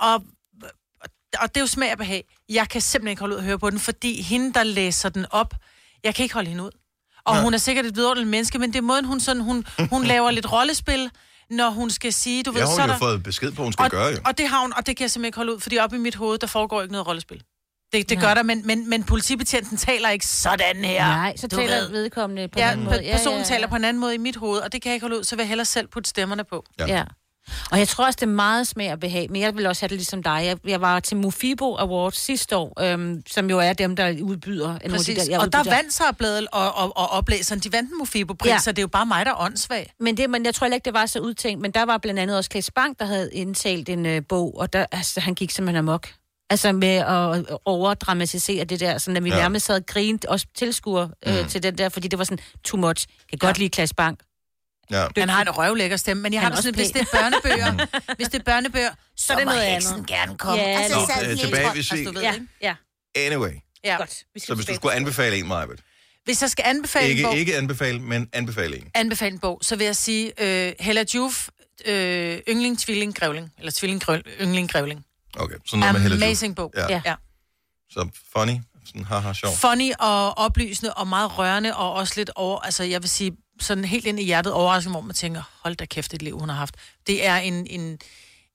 Og, 0.00 0.14
og 1.40 1.48
det 1.48 1.56
er 1.56 1.60
jo 1.60 1.66
smag 1.66 1.92
og 1.92 1.98
behag. 1.98 2.24
Jeg 2.48 2.68
kan 2.68 2.80
simpelthen 2.80 3.10
ikke 3.10 3.20
holde 3.20 3.34
ud 3.34 3.38
at 3.38 3.44
høre 3.44 3.58
på 3.58 3.70
den, 3.70 3.78
fordi 3.78 4.22
hende, 4.22 4.52
der 4.54 4.62
læser 4.62 5.08
den 5.08 5.26
op, 5.30 5.54
jeg 6.04 6.14
kan 6.14 6.22
ikke 6.22 6.34
holde 6.34 6.48
hende 6.48 6.64
ud. 6.64 6.70
Og 7.24 7.34
Nej. 7.34 7.42
hun 7.42 7.54
er 7.54 7.58
sikkert 7.58 7.86
et 7.86 7.96
vidunderligt 7.96 8.30
menneske, 8.30 8.58
men 8.58 8.72
det 8.72 8.78
er 8.78 8.82
måden, 8.82 9.04
hun, 9.04 9.20
sådan, 9.20 9.42
hun, 9.42 9.64
hun 9.90 10.04
laver 10.12 10.30
lidt 10.30 10.52
rollespil, 10.52 11.10
når 11.50 11.70
hun 11.70 11.90
skal 11.90 12.12
sige, 12.12 12.42
du 12.42 12.50
ved, 12.50 12.60
har 12.60 12.66
så 12.68 12.72
hun 12.72 12.80
er 12.80 12.84
jo 12.86 12.92
der... 12.92 12.98
fået 12.98 13.22
besked 13.22 13.52
på, 13.52 13.62
hun 13.62 13.72
skal 13.72 13.84
og, 13.84 13.90
gøre 13.90 14.06
jo. 14.06 14.16
Og 14.26 14.38
det 14.38 14.48
har 14.48 14.60
hun, 14.60 14.72
og 14.76 14.86
det 14.86 14.96
kan 14.96 15.02
jeg 15.04 15.10
simpelthen 15.10 15.28
ikke 15.28 15.36
holde 15.36 15.54
ud, 15.54 15.60
fordi 15.60 15.78
op 15.78 15.92
i 15.92 15.98
mit 15.98 16.14
hoved, 16.14 16.38
der 16.38 16.46
foregår 16.46 16.82
ikke 16.82 16.92
noget 16.92 17.06
rollespil. 17.06 17.42
Det, 17.92 18.08
det 18.08 18.20
gør 18.20 18.34
der, 18.34 18.42
men, 18.42 18.66
men, 18.66 18.90
men 18.90 19.04
politibetjenten 19.04 19.76
taler 19.76 20.08
ikke 20.08 20.26
sådan 20.26 20.84
her. 20.84 21.06
Nej, 21.06 21.36
så 21.36 21.46
Du 21.48 21.56
taler 21.56 21.76
ved. 21.80 21.88
vedkommende 21.90 22.48
på 22.48 22.58
en 22.58 22.64
Ja, 22.64 22.70
anden 22.70 22.84
måde. 22.84 22.98
pe- 22.98 23.10
personen 23.12 23.44
taler 23.44 23.66
på 23.66 23.76
en 23.76 23.84
anden 23.84 24.00
måde 24.00 24.14
i 24.14 24.18
mit 24.18 24.36
hoved, 24.36 24.58
og 24.60 24.72
det 24.72 24.82
kan 24.82 24.90
jeg 24.90 24.94
ikke 24.94 25.04
holde 25.04 25.18
ud, 25.18 25.24
så 25.24 25.36
vil 25.36 25.42
jeg 25.42 25.48
hellere 25.48 25.64
selv 25.64 25.86
putte 25.88 26.10
stemmerne 26.10 26.44
på. 26.44 26.64
Ja. 26.78 26.86
Ja. 26.86 27.04
Og 27.70 27.78
jeg 27.78 27.88
tror 27.88 28.06
også, 28.06 28.16
det 28.16 28.22
er 28.26 28.30
meget 28.30 28.66
smag 28.66 28.92
og 28.92 29.00
behag, 29.00 29.26
men 29.30 29.42
jeg 29.42 29.56
vil 29.56 29.66
også 29.66 29.82
have 29.82 29.88
det 29.88 29.96
ligesom 29.96 30.22
dig. 30.22 30.40
Jeg, 30.44 30.56
jeg 30.66 30.80
var 30.80 31.00
til 31.00 31.16
Mofibo 31.16 31.76
Awards 31.76 32.16
sidste 32.20 32.56
år, 32.56 32.82
øhm, 32.82 33.22
som 33.26 33.50
jo 33.50 33.58
er 33.58 33.72
dem, 33.72 33.96
der 33.96 34.14
udbyder... 34.22 34.66
nogle 34.66 34.74
af 34.84 34.90
de 34.90 34.96
Præcis. 34.96 35.18
der, 35.18 35.24
jeg 35.30 35.40
og 35.40 35.52
der 35.52 35.58
udbyder. 35.60 35.74
vandt 35.74 35.92
sig 35.94 36.06
bladet 36.18 36.46
og, 36.52 36.74
og, 36.76 36.96
og 36.96 37.08
oplæseren, 37.10 37.60
de 37.60 37.72
vandt 37.72 37.90
en 37.92 37.98
Mofibo-pris, 37.98 38.48
Ja. 38.48 38.54
ja. 38.54 38.58
så 38.60 38.72
det 38.72 38.78
er 38.78 38.82
jo 38.82 38.88
bare 38.88 39.06
mig, 39.06 39.26
der 39.26 39.32
er 39.32 39.40
åndssvag. 39.40 39.92
Men, 40.00 40.16
det, 40.16 40.30
men 40.30 40.44
jeg 40.44 40.54
tror 40.54 40.66
ikke, 40.66 40.84
det 40.84 40.94
var 40.94 41.06
så 41.06 41.18
udtænkt. 41.18 41.62
Men 41.62 41.70
der 41.70 41.84
var 41.84 41.98
blandt 41.98 42.20
andet 42.20 42.36
også 42.36 42.50
Klaas 42.50 42.70
Bang, 42.70 42.98
der 42.98 43.04
havde 43.04 43.30
indtalt 43.32 43.88
en 43.88 44.06
øh, 44.06 44.22
bog, 44.28 44.58
og 44.58 44.72
der, 44.72 44.86
altså, 44.92 45.20
han 45.20 45.34
gik 45.34 45.50
simpelthen 45.50 45.76
amok. 45.88 46.08
Altså 46.50 46.72
med 46.72 46.88
at 46.88 47.44
overdramatisere 47.64 48.64
det 48.64 48.80
der, 48.80 48.98
sådan 48.98 49.16
at 49.16 49.24
vi 49.24 49.28
Ja. 49.30 49.36
ja. 49.36 49.42
nærmest 49.42 49.66
sad 49.66 49.76
og 49.76 49.86
grinte, 49.86 50.30
også 50.30 50.46
tilskuer 50.54 51.08
øh, 51.26 51.40
Mm. 51.42 51.48
til 51.48 51.62
den 51.62 51.78
der, 51.78 51.88
fordi 51.88 52.08
det 52.08 52.18
var 52.18 52.24
sådan 52.24 52.38
too 52.64 52.80
much. 52.80 53.06
Jeg 53.32 53.38
kan 53.40 53.46
godt 53.48 53.58
lide 53.58 53.68
Klaas 53.70 53.94
Bang. 53.94 54.18
Ja. 54.90 55.06
Han 55.16 55.28
har 55.28 55.42
en 55.42 55.50
røvlækker 55.50 55.96
stemme, 55.96 56.22
men 56.22 56.32
jeg 56.32 56.40
Han 56.42 56.52
har 56.52 56.58
er 56.58 56.62
sådan, 56.62 56.80
også 56.80 56.92
hvis 56.92 57.06
det 57.08 57.14
er 57.14 57.18
børnebøger, 57.20 57.86
hvis 58.16 58.28
det 58.28 58.38
er 58.38 58.42
børnebøger, 58.44 58.90
så, 59.16 59.26
så 59.26 59.32
er 59.32 59.36
det 59.36 59.46
må 59.46 59.52
noget 59.52 59.72
heksen 59.72 59.94
andet. 59.94 60.06
gerne 60.06 60.38
komme. 60.38 60.62
Ja, 60.62 60.80
altså, 60.80 60.98
Nå, 60.98 61.22
øh, 61.22 61.28
den 61.28 61.38
tilbage, 61.38 61.72
vi- 61.72 61.78
altså, 61.78 61.94
ved, 62.14 62.22
Ja, 62.22 62.34
ja. 62.62 62.74
Anyway, 63.16 63.50
ja. 63.84 63.96
Godt. 63.96 64.24
Vi 64.34 64.40
skal 64.40 64.46
så 64.46 64.54
hvis 64.54 64.66
du 64.66 64.74
skulle 64.74 64.94
anbefale 64.94 65.36
en, 65.38 65.48
Majbert. 65.48 65.78
Hvis 66.24 66.42
jeg 66.42 66.50
skal 66.50 66.64
anbefale 66.68 67.08
Ikke, 67.08 67.20
en 67.22 67.26
bog, 67.26 67.36
ikke 67.36 67.56
anbefale, 67.56 67.98
men 68.00 68.28
anbefale 68.32 68.76
en. 68.76 68.90
anbefale 68.94 69.32
en 69.32 69.38
bog, 69.38 69.58
så 69.62 69.76
vil 69.76 69.84
jeg 69.84 69.96
sige 69.96 70.32
øh, 70.42 70.72
Hella 70.80 71.04
Juf, 71.14 71.48
øh, 71.86 72.38
Yngling, 72.48 72.78
Tvilling, 72.78 73.18
Grævling, 73.18 73.52
eller 73.58 73.72
Tvilling, 73.72 74.02
Grøl, 74.02 74.22
Yngling, 74.40 74.70
Grævling. 74.72 75.04
Okay, 75.36 75.54
sådan 75.66 75.78
noget 75.78 75.92
med 75.94 76.00
Hella 76.00 76.16
Juf. 76.16 76.22
Amazing 76.22 76.56
bog. 76.56 76.72
Ja. 76.76 76.86
Ja. 76.88 77.00
ja. 77.04 77.14
Så 77.90 78.08
funny, 78.36 78.54
sådan 78.86 79.04
haha 79.04 79.32
sjov. 79.32 79.52
Funny 79.56 79.92
og 79.98 80.38
oplysende 80.38 80.94
og 80.94 81.08
meget 81.08 81.38
rørende, 81.38 81.76
og 81.76 81.92
også 81.92 82.14
lidt 82.16 82.30
over, 82.34 82.60
altså 82.60 82.82
jeg 82.84 83.02
vil 83.02 83.10
sige, 83.10 83.32
sådan 83.60 83.84
helt 83.84 84.06
ind 84.06 84.20
i 84.20 84.24
hjertet 84.24 84.52
overraskende, 84.52 84.92
hvor 84.94 85.00
man 85.00 85.14
tænker, 85.14 85.42
hold 85.62 85.76
da 85.76 85.84
kæft, 85.84 86.14
et 86.14 86.22
liv, 86.22 86.38
hun 86.38 86.48
har 86.48 86.56
haft. 86.56 86.74
Det 87.06 87.26
er 87.26 87.36
en, 87.36 87.66
en 87.66 87.98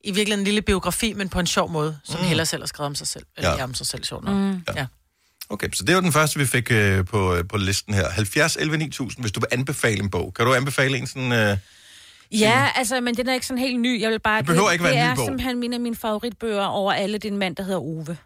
i 0.04 0.12
virkeligheden 0.12 0.40
en 0.40 0.46
lille 0.46 0.62
biografi, 0.62 1.14
men 1.14 1.30
på 1.30 1.40
en 1.40 1.48
sjov 1.48 1.70
måde, 1.72 2.00
som 2.04 2.20
Mm. 2.20 2.26
Heller 2.26 2.44
selv 2.44 2.62
har 2.62 2.68
skrevet 2.68 2.86
om 2.86 2.96
sig 2.96 3.08
selv. 3.08 3.26
Eller 3.38 3.50
Ja. 3.58 3.64
om 3.64 3.74
sig 3.74 3.88
selv, 3.88 4.04
sjovt 4.04 4.24
nok. 4.24 4.36
Mm. 4.36 4.52
Ja. 4.52 4.58
ja. 4.76 4.86
Okay, 5.50 5.68
så 5.74 5.84
det 5.84 5.96
var 5.96 6.02
den 6.02 6.12
første, 6.12 6.40
vi 6.40 6.46
fik 6.46 6.72
øh, 6.72 7.06
på, 7.06 7.36
øh, 7.36 7.44
på 7.50 7.58
listen 7.58 7.94
her. 7.94 8.10
70 8.10 8.56
11 8.56 8.78
9000, 8.78 9.24
hvis 9.24 9.32
du 9.32 9.40
vil 9.40 9.48
anbefale 9.52 10.00
en 10.00 10.10
bog. 10.10 10.34
Kan 10.34 10.46
du 10.46 10.54
anbefale 10.54 10.98
en 10.98 11.08
sådan... 11.08 11.32
Øh, 11.32 11.58
Ja, 12.32 12.70
altså, 12.76 13.02
men 13.02 13.18
den 13.18 13.30
er 13.30 13.34
ikke 13.34 13.46
sådan 13.46 13.64
helt 13.64 13.80
ny. 13.80 14.02
Jeg 14.02 14.12
vil 14.12 14.20
bare... 14.20 14.38
Det 14.38 14.46
behøver 14.46 14.72
ikke 14.72 14.84
være 14.84 14.94
det 14.94 15.00
en 15.02 15.06
ny 15.08 15.12
er 15.12 15.16
bog. 15.16 15.26
simpelthen 15.26 15.60
mine 15.60 15.76
af 15.76 15.80
mine 15.80 15.96
favoritbøger 15.96 16.66
over 16.66 16.94
alle. 16.94 17.18
Det 17.18 17.28
er 17.28 17.32
en 17.32 17.38
mand, 17.38 17.56
der 17.56 17.64
hedder 17.64 17.80
Ove. 17.80 18.18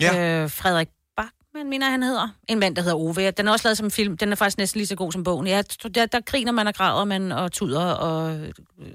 Ja. 0.00 0.42
Øh, 0.42 0.50
Frederik 0.50 0.88
Bachmann, 1.62 1.70
mener 1.70 1.86
jeg, 1.86 1.92
han 1.92 2.02
hedder. 2.02 2.28
En 2.48 2.58
mand, 2.58 2.76
der 2.76 2.82
hedder 2.82 2.96
Ove. 2.96 3.30
Den 3.30 3.48
er 3.48 3.52
også 3.52 3.68
lavet 3.68 3.78
som 3.78 3.90
film. 3.90 4.16
Den 4.16 4.32
er 4.32 4.36
faktisk 4.36 4.58
næsten 4.58 4.78
lige 4.78 4.86
så 4.86 4.94
god 4.94 5.12
som 5.12 5.24
bogen. 5.24 5.46
Ja, 5.46 5.62
der, 5.94 6.06
der 6.06 6.20
griner 6.20 6.52
man 6.52 6.66
og 6.66 6.74
græder 6.74 7.04
man 7.04 7.32
og 7.32 7.52
tuder 7.52 7.84
og 7.84 8.36
øh, 8.36 8.52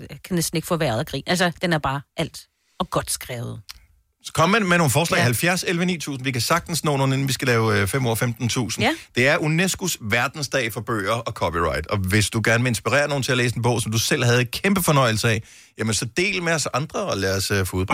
kan 0.10 0.36
næsten 0.36 0.58
ikke 0.58 0.68
få 0.68 0.78
vejret 0.78 1.00
af 1.00 1.06
grin. 1.06 1.24
Altså, 1.28 1.52
den 1.62 1.74
er 1.74 1.78
bare 1.78 2.02
alt. 2.18 2.48
Og 2.80 2.90
godt 2.90 3.12
skrevet. 3.12 3.62
så 4.24 4.34
kom 4.34 4.50
med, 4.50 4.60
med 4.60 4.78
nogle 4.78 4.92
forslag. 4.92 5.18
Ja. 5.18 5.24
70 5.24 5.64
11 5.68 5.86
9000. 5.86 6.24
Vi 6.24 6.32
kan 6.32 6.42
sagtens 6.42 6.84
nå 6.84 6.98
nogle, 6.98 7.14
inden 7.14 7.28
vi 7.28 7.34
skal 7.34 7.48
lave 7.48 7.82
øh, 7.82 7.88
5 7.88 8.06
år 8.06 8.16
15.000. 8.76 8.82
Ja. 8.82 8.96
Det 9.16 9.28
er 9.28 9.38
UNESCO's 9.38 9.98
verdensdag 10.02 10.74
for 10.74 10.82
bøger 10.82 11.14
og 11.14 11.34
copyright. 11.34 11.88
Og 11.88 11.98
hvis 11.98 12.30
du 12.30 12.42
gerne 12.46 12.64
vil 12.64 12.70
inspirere 12.70 13.08
nogen 13.08 13.24
til 13.24 13.32
at 13.32 13.38
læse 13.38 13.56
en 13.56 13.62
bog, 13.62 13.82
som 13.82 13.92
du 13.92 14.00
selv 14.00 14.24
havde 14.24 14.46
kæmpe 14.46 14.84
fornøjelse 14.84 15.30
af, 15.30 15.44
jamen 15.78 15.94
så 15.94 16.06
del 16.06 16.44
med 16.44 16.54
os 16.54 16.68
andre 16.74 17.00
og 17.00 17.18
lad 17.18 17.38
os 17.38 17.52
øh, 17.52 17.66
få 17.66 17.78
ud. 17.78 17.86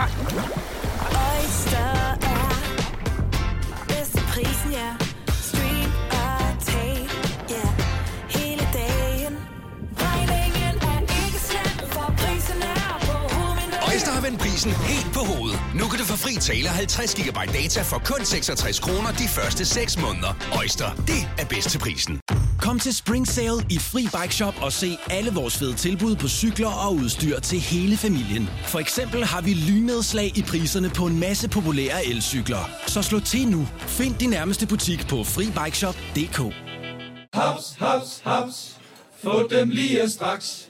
Oyster 0.00 0.69
er 1.80 2.09
vendt 14.30 14.42
prisen 14.42 14.72
helt 14.72 15.14
på 15.14 15.20
hovedet. 15.20 15.60
Nu 15.74 15.84
kan 15.88 15.98
du 15.98 16.04
få 16.04 16.16
fri 16.16 16.34
tale 16.34 16.68
50 16.68 17.14
GB 17.14 17.36
data 17.36 17.82
for 17.82 17.98
kun 18.04 18.24
66 18.24 18.80
kroner 18.80 19.12
de 19.12 19.28
første 19.28 19.64
6 19.64 19.98
måneder. 19.98 20.32
Øjster, 20.58 20.94
det 21.06 21.22
er 21.38 21.46
bedst 21.46 21.70
til 21.70 21.78
prisen. 21.78 22.20
Kom 22.60 22.78
til 22.78 22.94
Spring 22.94 23.28
Sale 23.28 23.60
i 23.70 23.78
Fri 23.78 24.02
Bike 24.02 24.34
Shop 24.34 24.54
og 24.62 24.72
se 24.72 24.98
alle 25.10 25.30
vores 25.32 25.58
fede 25.58 25.74
tilbud 25.74 26.16
på 26.16 26.28
cykler 26.28 26.68
og 26.68 26.94
udstyr 26.94 27.40
til 27.40 27.60
hele 27.60 27.96
familien. 27.96 28.48
For 28.66 28.78
eksempel 28.78 29.24
har 29.24 29.40
vi 29.40 29.54
lynedslag 29.54 30.38
i 30.38 30.42
priserne 30.42 30.90
på 30.90 31.06
en 31.06 31.20
masse 31.20 31.48
populære 31.48 32.06
elcykler. 32.06 32.70
Så 32.86 33.02
slå 33.02 33.20
til 33.20 33.48
nu. 33.48 33.68
Find 33.78 34.14
din 34.14 34.30
nærmeste 34.30 34.66
butik 34.66 35.08
på 35.08 35.24
FriBikeShop.dk 35.24 36.38
Haps, 37.34 37.76
haps, 37.78 38.20
haps. 38.24 38.76
Få 39.22 39.48
dem 39.50 39.68
lige 39.68 40.10
straks. 40.10 40.69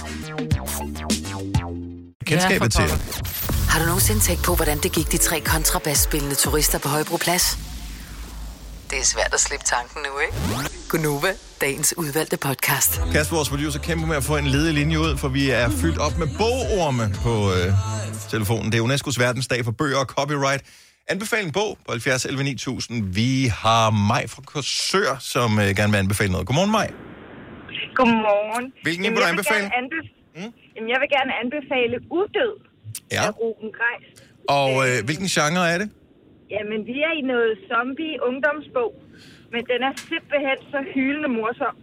Kendskabet 2.25 2.71
til. 2.71 2.83
Har 3.69 3.79
du 3.79 3.85
nogensinde 3.85 4.21
tænkt 4.21 4.43
på, 4.43 4.55
hvordan 4.55 4.77
det 4.77 4.91
gik 4.91 5.11
de 5.11 5.17
tre 5.17 5.39
kontrabasspillende 5.39 6.35
turister 6.35 6.79
på 6.79 6.87
Højbroplads? 6.89 7.57
Det 8.89 8.99
er 8.99 9.03
svært 9.03 9.33
at 9.33 9.39
slippe 9.39 9.65
tanken 9.65 10.01
nu, 10.07 10.19
ikke? 10.19 10.35
Gunova, 10.89 11.33
dagens 11.61 11.93
udvalgte 11.97 12.37
podcast. 12.37 13.01
Kasper, 13.13 13.35
vores 13.35 13.49
producer, 13.49 13.79
kæmper 13.79 14.07
med 14.07 14.15
at 14.15 14.23
få 14.23 14.37
en 14.37 14.47
ledig 14.47 14.73
linje 14.73 14.99
ud, 14.99 15.17
for 15.17 15.27
vi 15.27 15.49
er 15.49 15.69
fyldt 15.69 15.97
op 15.97 16.17
med 16.17 16.27
bogorme 16.37 17.13
på 17.23 17.53
øh, 17.53 17.73
telefonen. 18.29 18.71
Det 18.71 18.77
er 18.79 18.83
UNESCO's 18.83 19.19
verdensdag 19.19 19.65
for 19.65 19.71
bøger 19.71 19.97
og 19.97 20.05
copyright. 20.05 20.63
Anbefal 21.07 21.45
en 21.45 21.51
bog 21.51 21.77
på 21.85 21.91
70 21.91 22.25
11 22.25 22.43
9000. 22.43 23.13
Vi 23.13 23.51
har 23.57 23.89
Maj 23.89 24.27
fra 24.27 24.41
Korsør, 24.45 25.17
som 25.19 25.59
øh, 25.59 25.75
gerne 25.75 25.91
vil 25.91 25.99
anbefale 25.99 26.31
noget. 26.31 26.47
Godmorgen, 26.47 26.71
Maj. 26.71 26.91
Godmorgen. 27.95 28.73
Hvilken 28.83 29.03
Jamen, 29.05 29.15
vil 29.15 29.21
du 29.21 29.27
jeg 29.27 29.29
anbefale? 29.31 29.59
Gerne 29.61 29.75
anbe- 29.75 30.20
mm? 30.35 30.51
Jamen, 30.75 30.89
jeg 30.93 30.99
vil 31.01 31.09
gerne 31.17 31.31
anbefale 31.43 31.95
Udød 32.19 32.53
Ja. 33.11 33.23
af 33.27 33.31
Ruben 33.39 33.69
Grejs. 33.77 34.07
Og 34.57 34.71
øh, 34.87 34.97
hvilken 35.07 35.27
genre 35.35 35.63
er 35.73 35.77
det? 35.81 35.89
Jamen, 36.55 36.79
vi 36.89 36.95
er 37.09 37.13
i 37.21 37.23
noget 37.33 37.51
zombie-ungdomsbog, 37.69 38.91
men 39.53 39.61
den 39.71 39.79
er 39.89 39.93
simpelthen 40.11 40.57
så 40.73 40.79
hyldende 40.93 41.29
morsom. 41.37 41.75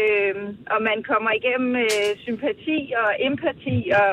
Øhm, 0.00 0.46
og 0.74 0.78
man 0.90 0.98
kommer 1.10 1.30
igennem 1.40 1.72
øh, 1.86 2.10
sympati 2.26 2.78
og 3.02 3.08
empati, 3.28 3.76
og 4.02 4.10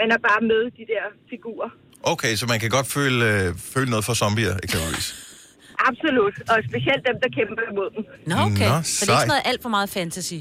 man 0.00 0.08
er 0.16 0.18
bare 0.28 0.40
med 0.50 0.62
de 0.78 0.84
der 0.92 1.04
figurer. 1.30 1.70
Okay, 2.12 2.32
så 2.40 2.44
man 2.52 2.58
kan 2.60 2.70
godt 2.70 2.86
føle, 2.96 3.18
øh, 3.30 3.46
føle 3.74 3.90
noget 3.90 4.04
for 4.08 4.14
zombier, 4.22 4.54
eksempelvis. 4.64 5.08
Absolut, 5.88 6.34
og 6.52 6.56
specielt 6.70 7.02
dem, 7.08 7.16
der 7.22 7.28
kæmper 7.38 7.62
imod 7.72 7.88
dem. 7.96 8.02
Nå, 8.30 8.34
okay. 8.48 8.68
Nå, 8.72 8.76
så 8.82 9.04
det 9.04 9.10
er 9.10 9.14
ikke 9.14 9.20
sådan 9.24 9.28
noget 9.34 9.42
alt 9.50 9.62
for 9.62 9.68
meget 9.76 9.88
fantasy? 9.98 10.40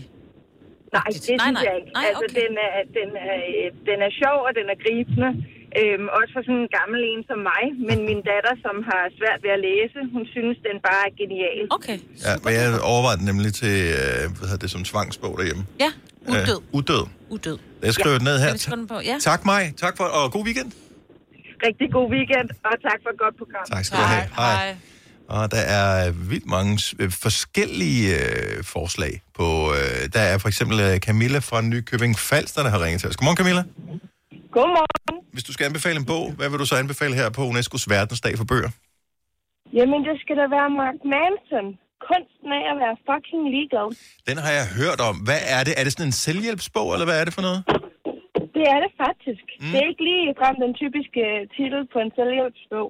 Nej, 0.95 1.07
det 1.13 1.21
synes 1.27 1.41
Nej, 1.43 1.51
nej. 1.57 1.63
jeg 1.67 1.73
ikke. 1.79 1.91
Nej, 1.97 2.05
altså, 2.09 2.25
okay. 2.29 2.38
den, 2.41 2.51
er, 2.67 2.73
den, 2.97 3.09
er, 3.29 3.38
øh, 3.61 3.67
den 3.89 3.97
er 4.07 4.11
sjov, 4.21 4.38
og 4.47 4.51
den 4.59 4.65
er 4.73 4.77
gribende. 4.85 5.31
Øhm, 5.81 6.07
også 6.17 6.31
for 6.35 6.41
sådan 6.47 6.61
en 6.65 6.71
gammel 6.79 6.99
en 7.11 7.21
som 7.29 7.39
mig. 7.51 7.63
Men 7.88 7.97
min 8.09 8.21
datter, 8.31 8.53
som 8.65 8.75
har 8.89 9.01
svært 9.19 9.39
ved 9.45 9.51
at 9.57 9.61
læse, 9.69 9.97
hun 10.15 10.23
synes, 10.35 10.55
den 10.67 10.75
bare 10.89 11.03
er 11.09 11.13
genial. 11.21 11.65
Okay. 11.77 11.97
Ja, 12.25 12.33
men 12.43 12.51
jeg 12.57 12.65
overvejede 12.93 13.17
den 13.21 13.27
nemlig 13.31 13.51
til, 13.61 13.75
øh, 13.99 14.21
hvad 14.38 14.45
hedder 14.49 14.63
det, 14.65 14.71
som 14.75 14.81
tvangsbog 14.91 15.33
derhjemme. 15.39 15.63
Ja, 15.85 15.91
udød. 16.33 16.59
Øh, 16.63 16.77
udød. 16.77 17.03
Udød. 17.35 17.57
Jeg 17.88 17.93
skriver 17.97 18.15
Ja. 18.15 18.19
det 18.19 18.25
ned 18.29 18.38
her. 18.43 18.51
Den 18.75 18.88
på? 18.93 18.97
Ja. 19.11 19.17
Tak 19.29 19.41
mig. 19.51 19.61
Tak 19.83 19.93
for, 19.99 20.05
og 20.19 20.25
god 20.35 20.43
weekend. 20.49 20.69
Rigtig 21.67 21.88
god 21.97 22.07
weekend, 22.15 22.47
og 22.69 22.75
tak 22.88 22.99
for 23.03 23.09
et 23.15 23.19
godt 23.23 23.35
program. 23.41 23.65
Tak 23.73 23.83
skal 23.85 23.97
du 24.03 24.07
have. 24.15 24.25
Hej. 24.41 24.75
Og 25.36 25.43
der 25.55 25.63
er 25.80 26.11
vildt 26.32 26.49
mange 26.55 26.73
øh, 27.01 27.09
forskellige 27.25 28.07
øh, 28.21 28.63
forslag 28.75 29.13
på... 29.38 29.47
Øh, 29.78 30.01
der 30.15 30.23
er 30.32 30.38
for 30.43 30.47
eksempel 30.53 30.78
øh, 30.88 30.95
Camilla 31.07 31.39
fra 31.49 31.59
Nykøbing 31.61 32.13
Falster, 32.30 32.61
der 32.65 32.71
har 32.73 32.80
ringet 32.84 32.99
til 33.01 33.09
os. 33.09 33.17
Godmorgen, 33.17 33.39
Camilla. 33.41 33.63
Godmorgen. 34.55 35.15
Hvis 35.36 35.45
du 35.47 35.51
skal 35.53 35.65
anbefale 35.69 35.97
en 36.03 36.07
bog, 36.13 36.25
hvad 36.38 36.47
vil 36.49 36.59
du 36.63 36.67
så 36.71 36.75
anbefale 36.84 37.13
her 37.19 37.28
på 37.38 37.41
UNESCO's 37.51 37.86
verdensdag 37.95 38.34
for 38.41 38.47
bøger? 38.51 38.71
Jamen, 39.78 39.99
det 40.07 40.15
skal 40.23 40.36
da 40.41 40.45
være 40.57 40.69
Mark 40.82 40.99
Manson. 41.13 41.67
Kunsten 42.09 42.49
af 42.59 42.63
at 42.71 42.78
være 42.84 42.95
fucking 43.09 43.43
legal. 43.57 43.89
Den 44.30 44.38
har 44.43 44.53
jeg 44.59 44.65
hørt 44.80 44.99
om. 45.09 45.15
Hvad 45.28 45.41
er 45.55 45.61
det? 45.67 45.73
Er 45.80 45.84
det 45.86 45.91
sådan 45.93 46.09
en 46.11 46.17
selvhjælpsbog, 46.25 46.88
eller 46.93 47.07
hvad 47.09 47.17
er 47.21 47.25
det 47.28 47.34
for 47.38 47.45
noget? 47.47 47.61
Det 48.57 48.65
er 48.73 48.80
det 48.84 48.91
faktisk. 49.05 49.45
Mm. 49.61 49.71
Det 49.71 49.78
er 49.82 49.88
ikke 49.91 50.03
lige 50.09 50.25
frem 50.41 50.55
den 50.65 50.73
typiske 50.82 51.23
titel 51.55 51.82
på 51.93 51.97
en 52.05 52.11
selvhjælpsbog. 52.17 52.88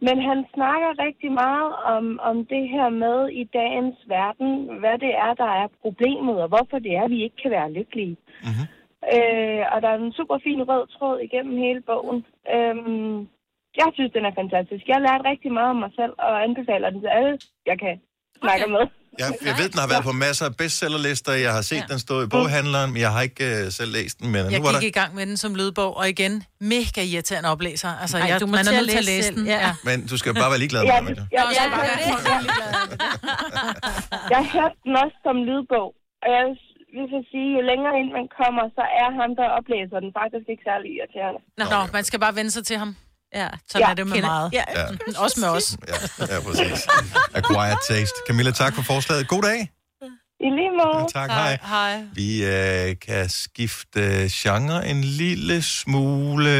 Men 0.00 0.20
han 0.20 0.46
snakker 0.54 1.04
rigtig 1.06 1.32
meget 1.32 1.72
om, 1.84 2.20
om 2.22 2.46
det 2.46 2.68
her 2.68 2.88
med 2.88 3.28
i 3.28 3.44
dagens 3.44 3.96
verden, 4.06 4.78
hvad 4.80 4.98
det 4.98 5.14
er, 5.14 5.34
der 5.34 5.50
er 5.62 5.68
problemet, 5.82 6.42
og 6.42 6.48
hvorfor 6.48 6.78
det 6.78 6.92
er, 6.96 7.08
vi 7.08 7.22
ikke 7.22 7.36
kan 7.42 7.50
være 7.50 7.72
lykkelige. 7.72 8.16
Mm-hmm. 8.46 8.66
Øh, 9.14 9.64
og 9.72 9.82
der 9.82 9.88
er 9.88 9.98
en 9.98 10.12
super 10.12 10.38
fin 10.38 10.62
rød 10.62 10.86
tråd 10.86 11.18
igennem 11.18 11.56
hele 11.56 11.80
bogen. 11.80 12.26
Øhm, 12.54 13.28
jeg 13.76 13.88
synes, 13.94 14.12
den 14.12 14.24
er 14.24 14.34
fantastisk. 14.34 14.88
Jeg 14.88 14.96
har 14.96 15.06
lært 15.08 15.24
rigtig 15.24 15.52
meget 15.52 15.70
om 15.70 15.76
mig 15.76 15.92
selv, 15.96 16.12
og 16.18 16.42
anbefaler 16.42 16.90
den 16.90 17.00
til 17.00 17.12
alle, 17.18 17.38
jeg 17.66 17.78
kan 17.78 18.00
snakke 18.42 18.64
okay. 18.64 18.72
med. 18.76 18.84
Jeg, 19.22 19.30
jeg 19.48 19.54
ved, 19.60 19.68
den 19.72 19.78
har 19.84 19.88
været 19.94 20.04
på 20.10 20.12
masser 20.26 20.44
af 20.50 20.54
bestsellerlister. 20.62 21.32
Jeg 21.46 21.52
har 21.58 21.62
set 21.70 21.76
ja. 21.76 21.82
den 21.92 21.98
stå 22.06 22.14
i 22.22 22.28
boghandleren, 22.34 22.88
men 22.92 23.00
jeg 23.06 23.12
har 23.16 23.22
ikke 23.28 23.44
øh, 23.50 23.72
selv 23.78 23.90
læst 23.98 24.14
den. 24.20 24.26
Men 24.34 24.40
Jeg 24.52 24.58
nu 24.60 24.64
var 24.66 24.72
gik 24.72 24.80
der... 24.80 24.86
i 24.94 24.96
gang 25.00 25.10
med 25.18 25.24
den 25.26 25.36
som 25.44 25.54
lydbog, 25.60 25.90
og 26.00 26.04
igen, 26.14 26.34
mega 26.60 27.00
irriterende 27.12 27.48
oplæser. 27.54 27.90
Altså, 28.02 28.16
Ej, 28.18 28.26
jeg, 28.30 28.40
du 28.40 28.46
må 28.46 28.52
man 28.52 28.66
er 28.68 28.72
nødt 28.80 28.90
til 28.90 28.98
at 29.04 29.04
læse 29.12 29.22
selv, 29.28 29.36
den. 29.36 29.46
ja. 29.46 29.58
Ja. 29.66 29.72
Men 29.88 30.06
du 30.10 30.16
skal 30.20 30.34
bare 30.42 30.50
være 30.52 30.58
ligeglad 30.64 30.82
Ja, 30.82 31.00
med 31.00 31.08
det- 31.10 31.16
det. 31.16 31.26
jeg, 31.32 31.44
jeg, 31.58 31.66
bare 31.74 31.82
jeg, 31.82 31.98
det. 31.98 33.00
jeg 34.34 34.42
hørte 34.54 34.76
den 34.84 34.94
også 35.04 35.16
som 35.26 35.36
lydbog, 35.48 35.88
og 36.24 36.28
jeg 36.36 36.44
vil 36.96 37.06
så 37.14 37.20
sige, 37.32 37.48
jo 37.56 37.60
længere 37.70 37.94
ind 38.00 38.08
man 38.18 38.26
kommer, 38.40 38.62
så 38.78 38.84
er 39.02 39.08
ham, 39.20 39.30
der 39.40 39.46
oplæser 39.58 39.98
den 40.04 40.10
faktisk 40.20 40.46
ikke 40.52 40.64
særlig 40.70 40.88
irriterende. 40.96 41.40
Nå, 41.60 41.64
Nå, 41.74 41.80
man 41.96 42.04
skal 42.08 42.18
bare 42.24 42.34
vende 42.38 42.50
sig 42.56 42.64
til 42.70 42.76
ham. 42.82 42.90
Ja, 43.34 43.48
sådan 43.68 43.86
Ja. 43.86 43.90
er 43.90 43.94
det 43.94 44.06
med 44.06 44.14
Kender- 44.14 44.28
meget. 44.28 44.52
Ja. 44.52 44.64
Ja. 44.76 44.86
Også 45.18 45.40
med 45.40 45.48
os. 45.48 45.76
Ja, 45.88 46.34
ja, 46.34 46.40
præcis. 46.40 46.86
Acquired 47.34 47.76
taste. 47.88 48.14
Camilla, 48.28 48.50
tak 48.50 48.74
for 48.74 48.82
forslaget. 48.82 49.28
God 49.28 49.42
dag. 49.42 49.70
I 50.40 50.44
lige 50.50 50.70
måde. 50.70 51.06
Tak, 51.12 51.30
hej. 51.30 51.58
Hej. 51.62 52.02
Vi 52.14 52.44
øh, 52.44 52.96
kan 53.00 53.28
skifte 53.28 54.28
genre 54.32 54.88
en 54.88 55.04
lille 55.04 55.62
smule. 55.62 56.50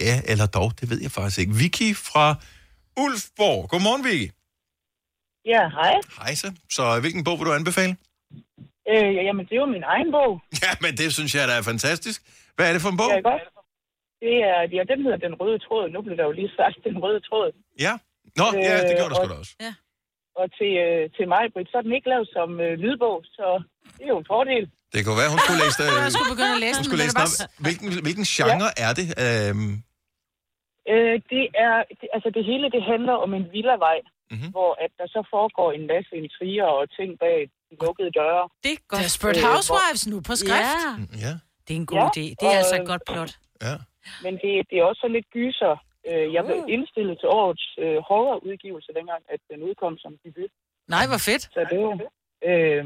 Ja, 0.00 0.20
eller 0.24 0.46
dog, 0.46 0.72
det 0.80 0.90
ved 0.90 1.00
jeg 1.02 1.10
faktisk 1.10 1.38
ikke. 1.38 1.54
Vicky 1.54 1.96
fra 1.96 2.34
Ulfborg. 2.96 3.68
Godmorgen, 3.68 4.04
Vicky. 4.04 4.32
Ja, 5.46 5.68
hej. 5.68 5.94
Hej 6.18 6.34
så. 6.34 6.52
Så 6.72 7.00
hvilken 7.00 7.24
bog 7.24 7.38
vil 7.38 7.46
du 7.46 7.52
anbefale? 7.52 7.96
Øh, 8.90 9.14
jamen, 9.26 9.44
det 9.46 9.52
er 9.52 9.56
jo 9.56 9.66
min 9.66 9.82
egen 9.82 10.12
bog. 10.12 10.40
Ja, 10.62 10.70
men 10.80 10.96
det 10.96 11.12
synes 11.14 11.34
jeg, 11.34 11.48
der 11.48 11.54
er 11.54 11.62
fantastisk. 11.62 12.22
Hvad 12.56 12.68
er 12.68 12.72
det 12.72 12.82
for 12.82 12.88
en 12.88 12.96
bog? 12.96 13.10
Ja, 13.10 13.20
godt. 13.30 13.42
Det 14.22 14.34
er, 14.52 14.60
ja, 14.76 14.82
den 14.92 14.98
hedder 15.04 15.20
Den 15.26 15.34
Røde 15.40 15.58
Tråd. 15.66 15.86
Nu 15.94 15.98
blev 16.06 16.16
der 16.20 16.24
jo 16.30 16.34
lige 16.40 16.52
sagt 16.60 16.76
Den 16.88 16.96
Røde 17.04 17.20
Tråd. 17.28 17.50
Ja. 17.86 17.92
Nå, 18.40 18.46
ja, 18.68 18.74
det 18.88 18.92
gjorde 18.98 19.10
der 19.14 19.18
sgu 19.20 19.28
da 19.34 19.38
også. 19.42 19.54
Ja. 19.66 19.72
Og 20.40 20.46
til, 20.58 20.72
øh, 20.86 21.02
til 21.16 21.24
mig, 21.34 21.42
Britt, 21.52 21.68
så 21.72 21.76
er 21.80 21.84
den 21.86 21.94
ikke 21.98 22.08
lavet 22.12 22.28
som 22.36 22.48
øh, 22.66 22.72
lydbog, 22.84 23.18
så 23.36 23.46
det 23.96 24.02
er 24.06 24.12
jo 24.14 24.18
en 24.24 24.28
fordel. 24.34 24.64
Det 24.94 25.00
kunne 25.04 25.18
være, 25.22 25.30
hun 25.34 25.40
skulle 25.44 25.60
læse 25.64 25.76
det. 25.82 25.86
Jeg 26.06 26.12
skulle 26.16 26.32
begynde 26.34 26.54
at 26.58 26.62
læse 26.66 26.76
hun 26.80 26.84
skulle 26.88 27.02
læse 27.04 27.16
den 27.20 27.26
op. 27.26 27.34
Hvilken, 27.64 27.86
hvilken 28.06 28.26
genre 28.36 28.68
er 28.86 28.92
det? 29.00 29.06
Øhm, 29.24 29.72
Øh, 30.92 31.16
det 31.34 31.44
er, 31.66 31.76
det, 32.00 32.06
altså 32.16 32.28
det 32.36 32.42
hele, 32.50 32.66
det 32.76 32.82
handler 32.92 33.14
om 33.24 33.30
en 33.38 33.46
villavej, 33.56 33.98
Mhm. 34.04 34.34
mm-hmm. 34.34 34.50
hvor 34.56 34.70
at 34.84 34.90
der 34.98 35.06
så 35.16 35.20
foregår 35.34 35.68
en 35.78 35.84
masse 35.92 36.12
intriger 36.22 36.68
og 36.78 36.84
ting 36.98 37.10
bag 37.22 37.38
de 37.68 37.74
lukkede 37.84 38.10
døre. 38.20 38.42
Det 38.64 38.72
er 38.76 38.80
godt. 38.92 39.02
Desperate 39.04 39.38
Øh, 39.40 39.44
Housewives 39.50 40.02
nu 40.12 40.16
på 40.28 40.32
skrift. 40.42 40.74
Ja, 40.84 40.90
ja. 41.26 41.32
det 41.64 41.70
er 41.76 41.80
en 41.84 41.86
god 41.92 41.98
Ja, 41.98 42.06
idé. 42.16 42.24
Det 42.40 42.42
er 42.42 42.46
og- 42.54 42.60
altså 42.60 42.74
et 42.80 42.86
godt 42.92 43.02
plot. 43.10 43.32
Ja. 43.66 43.74
Men 44.24 44.32
det, 44.42 44.52
det 44.70 44.76
er 44.78 44.84
også 44.84 45.00
så 45.04 45.08
lidt 45.16 45.28
gyser. 45.36 45.74
Øh, 46.08 46.26
jeg 46.34 46.42
blev 46.44 46.58
indstillet 46.74 47.16
til 47.18 47.28
årets 47.28 47.66
øh, 47.84 47.98
horrorudgivelse 48.08 48.90
dengang, 48.98 49.22
at 49.34 49.40
den 49.50 49.60
udkom 49.68 49.94
som 49.98 50.12
debut. 50.24 50.52
Nej, 50.94 51.04
hvor 51.10 51.20
fedt. 51.28 51.42
Så 51.54 51.60
det 51.70 51.76
er 51.80 51.86
jo, 51.90 51.94
øh, 52.48 52.84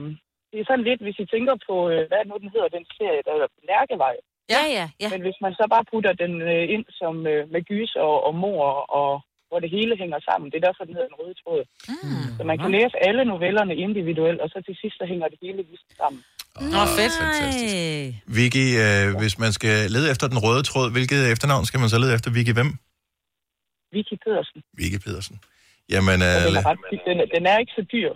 det 0.51 0.57
er 0.61 0.67
sådan 0.69 0.89
lidt, 0.91 1.01
hvis 1.05 1.19
I 1.25 1.27
tænker 1.35 1.55
på, 1.69 1.75
øh, 1.93 2.03
hvad 2.09 2.23
nu 2.25 2.35
den 2.45 2.51
hedder, 2.55 2.69
den 2.69 2.87
serie, 2.97 3.23
der 3.27 3.33
hedder 3.37 3.51
Lærkevej. 3.71 4.17
Ja, 4.55 4.63
ja, 4.79 4.87
ja. 5.03 5.09
Men 5.15 5.21
hvis 5.27 5.39
man 5.45 5.55
så 5.55 5.65
bare 5.75 5.89
putter 5.91 6.13
den 6.13 6.35
øh, 6.51 6.65
ind 6.75 6.87
som 7.01 7.15
øh, 7.33 7.43
med 7.53 7.63
gys 7.71 7.93
og, 8.07 8.15
og 8.27 8.35
mor, 8.35 8.65
og 8.99 9.11
hvor 9.49 9.61
det 9.61 9.71
hele 9.71 9.95
hænger 10.03 10.21
sammen, 10.29 10.51
det 10.51 10.57
er 10.59 10.67
derfor, 10.69 10.85
den 10.85 10.95
hedder 10.95 11.11
Den 11.13 11.21
Røde 11.21 11.37
Tråd. 11.43 11.63
Mm. 11.89 12.31
Så 12.37 12.43
man 12.51 12.59
kan 12.59 12.71
læse 12.71 12.97
alle 13.09 13.25
novellerne 13.25 13.75
individuelt, 13.87 14.41
og 14.41 14.49
så 14.51 14.59
til 14.67 14.77
sidst, 14.83 14.97
så 14.99 15.05
hænger 15.13 15.29
det 15.29 15.39
hele 15.43 15.63
lige 15.63 15.79
sammen. 16.03 16.23
Nå, 16.61 16.87
fedt. 16.97 17.13
Fantastisk. 17.21 18.17
Vicky, 18.27 18.67
øh, 18.85 19.17
hvis 19.19 19.39
man 19.39 19.53
skal 19.53 19.91
lede 19.91 20.11
efter 20.11 20.27
den 20.29 20.39
røde 20.39 20.63
tråd, 20.63 20.91
hvilket 20.91 21.31
efternavn 21.33 21.67
skal 21.67 21.81
man 21.81 21.89
så 21.91 21.99
lede 21.99 22.15
efter? 22.15 22.31
Vicky 22.31 22.53
hvem? 22.53 22.67
Vicky 23.93 24.15
Pedersen. 24.25 24.63
Vicky 24.79 24.99
Pedersen. 25.05 25.41
Jamen, 25.89 26.15
øh, 26.23 26.29
den, 26.47 26.57
er 26.57 26.67
ret, 26.67 26.79
den, 27.07 27.21
er, 27.21 27.27
den 27.35 27.47
er 27.47 27.59
ikke 27.59 27.73
så 27.77 27.85
dyr. 27.93 28.11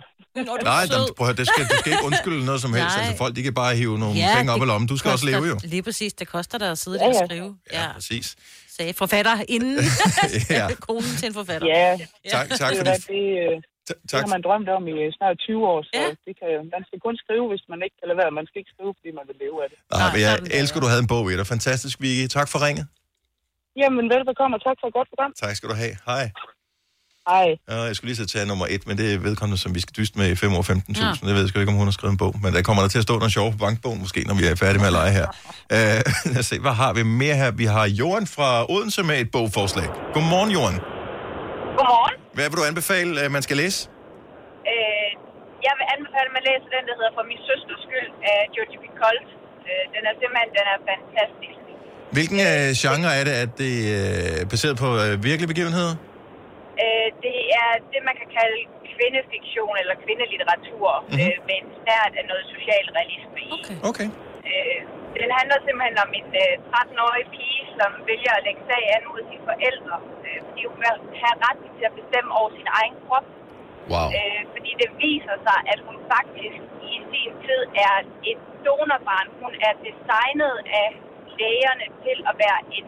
nej, 0.63 0.85
der, 0.85 1.13
prøv 1.17 1.29
at, 1.29 1.37
det 1.37 1.47
skal, 1.47 1.63
du 1.65 1.75
skal 1.79 1.91
ikke 1.91 2.03
undskylde 2.05 2.45
noget 2.45 2.61
som 2.61 2.73
helst. 2.73 2.95
Nej. 2.95 3.05
Altså, 3.05 3.17
folk 3.17 3.35
de 3.35 3.43
kan 3.43 3.53
bare 3.53 3.75
hive 3.75 3.99
nogle 3.99 4.15
Ja, 4.15 4.33
penge 4.37 4.51
op 4.51 4.61
i 4.61 4.65
lommen. 4.65 4.87
Du 4.87 4.97
skal 4.97 5.11
også 5.11 5.25
koster- 5.25 5.39
leve 5.39 5.49
jo. 5.53 5.59
Lige 5.63 5.83
præcis, 5.83 6.13
det 6.13 6.27
koster 6.27 6.57
dig 6.57 6.71
at 6.71 6.77
sidde 6.77 6.97
Ja, 7.01 7.03
der 7.05 7.09
og 7.09 7.15
ja. 7.21 7.25
skrive. 7.25 7.55
Ja, 7.73 7.91
præcis. 7.93 8.35
Sagde 8.77 8.93
forfatter 8.93 9.43
inden 9.49 9.79
Ja. 10.49 10.67
konen 10.87 11.03
til 11.19 11.27
en 11.27 11.33
forfatter. 11.33 11.67
Ja, 11.67 11.97
Tak, 12.31 12.49
tak 12.49 12.69
det, 12.71 12.77
for 12.77 12.83
det. 12.83 13.07
det, 13.07 13.65
øh, 13.91 13.95
det 14.01 14.09
tak. 14.11 14.21
har 14.23 14.31
man 14.35 14.41
drømt 14.47 14.69
om 14.77 14.83
i 14.93 14.95
øh, 15.05 15.09
snart 15.17 15.35
20 15.37 15.71
år, 15.71 15.79
så 15.87 15.91
ja. 15.93 16.07
det 16.27 16.33
kan, 16.39 16.49
man 16.75 16.83
skal 16.87 16.99
kun 17.05 17.15
skrive, 17.23 17.45
hvis 17.51 17.63
man 17.71 17.79
ikke 17.85 17.95
kan 17.99 18.07
lade 18.09 18.19
være. 18.21 18.31
Man 18.39 18.45
skal 18.49 18.57
ikke 18.61 18.71
skrive, 18.75 18.91
fordi 18.99 19.09
man 19.19 19.25
vil 19.29 19.37
leve 19.43 19.57
af 19.63 19.67
det. 19.71 19.77
Nej, 20.01 20.07
men 20.13 20.19
jeg 20.25 20.33
elsker, 20.61 20.77
du 20.83 20.87
havde 20.91 21.03
en 21.05 21.11
bog 21.15 21.25
i 21.31 21.35
dig. 21.39 21.45
Fantastisk, 21.55 21.95
Vicky. 22.03 22.25
Tak 22.37 22.47
for 22.53 22.59
ringet. 22.67 22.85
Jamen, 23.81 24.05
velbekomme, 24.15 24.53
og 24.57 24.61
tak 24.67 24.77
for 24.81 24.87
et 24.89 24.93
godt 24.99 25.07
program. 25.11 25.31
Tak 25.43 25.53
skal 25.57 25.67
du 25.71 25.75
have. 25.83 25.95
Hej. 26.09 26.25
Hej. 27.29 27.47
Ja, 27.69 27.81
jeg 27.81 27.95
skulle 27.95 28.09
lige 28.09 28.15
så 28.15 28.27
tage 28.27 28.45
nummer 28.45 28.65
et, 28.69 28.87
men 28.87 28.97
det 28.97 29.13
er 29.13 29.19
vedkommende, 29.19 29.61
som 29.61 29.75
vi 29.75 29.79
skal 29.79 29.93
dyste 29.97 30.19
med 30.19 30.27
i 30.31 30.35
5 30.35 30.53
år 30.53 30.61
15.000. 30.61 31.01
Ja. 31.01 31.27
Jeg 31.27 31.35
ved 31.35 31.47
sgu 31.47 31.59
ikke, 31.59 31.71
om 31.71 31.77
hun 31.77 31.87
har 31.87 31.91
skrevet 31.91 32.11
en 32.11 32.17
bog, 32.17 32.35
men 32.43 32.53
der 32.53 32.61
kommer 32.61 32.81
der 32.83 32.89
til 32.89 32.97
at 32.97 33.03
stå 33.03 33.17
noget 33.17 33.33
sjovt 33.33 33.51
på 33.51 33.57
bankbogen, 33.57 33.99
måske, 33.99 34.23
når 34.27 34.35
vi 34.35 34.45
er 34.45 34.55
færdige 34.55 34.79
med 34.79 34.87
at 34.87 34.93
lege 34.93 35.11
her. 35.11 35.27
Uh, 35.77 36.01
lad 36.33 36.39
os 36.39 36.45
se, 36.45 36.59
hvad 36.59 36.71
har 36.71 36.93
vi 36.93 37.03
mere 37.03 37.35
her? 37.35 37.51
Vi 37.51 37.65
har 37.65 37.85
Johan 37.85 38.27
fra 38.27 38.71
Odense 38.71 39.03
med 39.03 39.17
et 39.21 39.31
bogforslag. 39.31 39.87
Godmorgen, 40.13 40.51
Johan. 40.51 40.73
Godmorgen. 41.77 42.24
Hvad 42.35 42.45
vil 42.49 42.57
du 42.61 42.65
anbefale, 42.71 43.11
at 43.25 43.31
man 43.35 43.43
skal 43.47 43.57
læse? 43.63 43.79
Øh, 44.71 45.09
jeg 45.67 45.73
vil 45.79 45.85
anbefale, 45.95 46.27
at 46.29 46.35
man 46.37 46.43
læser 46.49 46.67
den, 46.75 46.83
der 46.89 46.95
hedder 46.99 47.13
For 47.17 47.25
min 47.31 47.41
søsters 47.49 47.81
skyld 47.87 48.09
af 48.31 48.39
Georgie 48.53 48.79
B. 48.83 48.85
Colt. 49.01 49.29
Øh, 49.67 49.83
den 49.93 50.01
er 50.09 50.13
simpelthen 50.21 50.49
den 50.57 50.65
er 50.73 50.79
fantastisk. 50.91 51.57
Hvilken 52.15 52.39
uh, 52.51 52.67
genre 52.83 53.11
er 53.19 53.23
det, 53.29 53.35
at 53.45 53.51
det 53.63 53.75
er 53.99 54.43
uh, 54.43 54.49
baseret 54.51 54.75
på 54.83 54.89
uh, 55.01 55.11
virkelige 55.29 55.51
begivenheder? 55.53 55.93
Øh, 56.83 57.07
det 57.25 57.37
er 57.61 57.69
det, 57.91 58.01
man 58.09 58.15
kan 58.21 58.29
kalde 58.37 58.59
kvindefiktion 58.93 59.73
eller 59.81 59.95
kvindelitteratur, 60.03 60.89
mm-hmm. 60.99 61.23
øh, 61.23 61.35
med 61.47 61.55
en 61.61 61.69
snært 61.79 62.13
af 62.19 62.25
noget 62.31 62.43
social 62.53 62.85
realisme 62.97 63.39
i. 63.49 63.51
Okay. 63.57 63.77
okay. 63.89 64.07
Øh, 64.49 64.79
den 65.21 65.29
handler 65.37 65.57
simpelthen 65.65 65.97
om 66.05 66.11
en 66.19 66.29
øh, 66.43 66.53
13-årig 66.73 67.25
pige, 67.35 67.54
som 67.79 67.89
vælger 68.09 68.33
at 68.37 68.43
lægge 68.47 68.61
sag 68.69 68.83
an 68.95 69.03
mod 69.11 69.21
sine 69.29 69.43
forældre, 69.51 69.95
øh, 70.25 70.39
fordi 70.47 70.61
hun 70.69 70.77
vil 70.83 70.91
have 71.23 71.35
retten 71.45 71.67
til 71.77 71.85
at 71.89 71.93
bestemme 71.99 72.29
over 72.39 72.49
sin 72.57 72.69
egen 72.79 72.95
krop. 73.05 73.27
Wow. 73.93 74.07
Øh, 74.17 74.41
fordi 74.53 74.71
det 74.81 74.89
viser 75.05 75.37
sig, 75.47 75.57
at 75.73 75.79
hun 75.87 75.97
faktisk 76.15 76.57
i 76.91 76.93
sin 77.21 77.33
tid 77.45 77.61
er 77.85 77.95
et 78.31 78.41
donorbarn. 78.65 79.27
Hun 79.43 79.53
er 79.67 79.73
designet 79.87 80.55
af 80.83 80.89
lægerne 81.41 81.85
til 82.05 82.17
at 82.29 82.35
være 82.43 82.59
en 82.77 82.85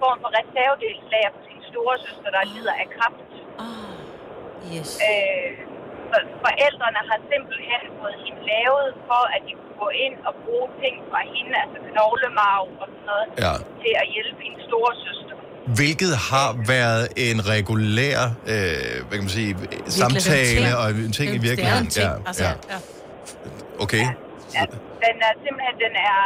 form 0.00 0.18
for 0.22 0.30
reservedelslager 0.40 1.30
for 1.36 1.42
sin 1.50 1.62
store 1.70 1.94
søster, 2.04 2.30
der 2.36 2.42
lider 2.54 2.74
af 2.82 2.88
kræft. 2.96 3.20
Yes. 4.74 4.90
Øh, 5.08 5.50
forældrene 6.44 7.00
har 7.10 7.18
simpelthen 7.32 7.82
fået 7.98 8.16
hende 8.24 8.40
lavet 8.52 8.88
for, 9.08 9.22
at 9.34 9.40
de 9.48 9.54
gå 9.82 9.88
ind 10.04 10.16
og 10.28 10.32
bruge 10.44 10.68
ting 10.82 10.94
fra 11.10 11.20
hende, 11.34 11.54
altså 11.64 11.78
knoglemarv 11.90 12.66
og 12.82 12.86
sådan 12.92 13.06
noget, 13.12 13.26
Ja. 13.44 13.52
til 13.82 13.92
at 14.02 14.06
hjælpe 14.14 14.40
hendes 14.46 14.62
store 14.70 14.92
søster. 15.04 15.34
Hvilket 15.80 16.14
har 16.30 16.48
været 16.74 17.04
en 17.28 17.38
regulær, 17.54 18.18
øh, 18.52 18.94
hvad 19.06 19.14
kan 19.18 19.24
man 19.28 19.34
sige, 19.40 19.52
samtale 20.00 20.68
og 20.80 20.86
en 21.08 21.12
ting 21.18 21.28
i 21.38 21.40
virkeligheden. 21.48 21.86
Det 21.94 22.02
er 22.06 22.12
en 22.14 22.18
ting, 22.18 22.26
altså, 22.30 22.48
ja. 22.72 22.78
Okay. 23.84 24.04
Ja, 24.56 24.64
den 25.04 25.16
er 25.28 25.32
simpelthen 25.44 25.76
den 25.86 25.94
er 26.12 26.22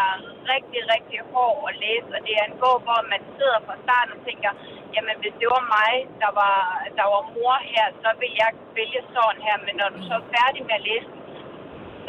rigtig, 0.55 0.81
rigtig 0.95 1.19
hård 1.33 1.57
at 1.71 1.75
læse, 1.85 2.09
og 2.17 2.21
det 2.27 2.35
er 2.41 2.45
en 2.53 2.57
bog, 2.63 2.77
hvor 2.87 3.01
man 3.13 3.21
sidder 3.37 3.59
fra 3.67 3.75
starten 3.85 4.13
og 4.17 4.21
tænker, 4.29 4.51
jamen 4.95 5.17
hvis 5.23 5.35
det 5.41 5.49
var 5.57 5.65
mig, 5.79 5.93
der 6.23 6.31
var, 6.41 6.57
der 6.99 7.07
var 7.13 7.23
mor 7.35 7.57
her, 7.73 7.87
så 8.03 8.09
vil 8.21 8.33
jeg 8.43 8.51
vælge 8.79 9.01
sådan 9.15 9.41
her, 9.47 9.57
men 9.67 9.75
når 9.81 9.89
du 9.95 10.01
så 10.09 10.15
er 10.23 10.27
færdig 10.37 10.61
med 10.69 10.75
at 10.81 10.85
læse 10.91 11.09
den, 11.13 11.21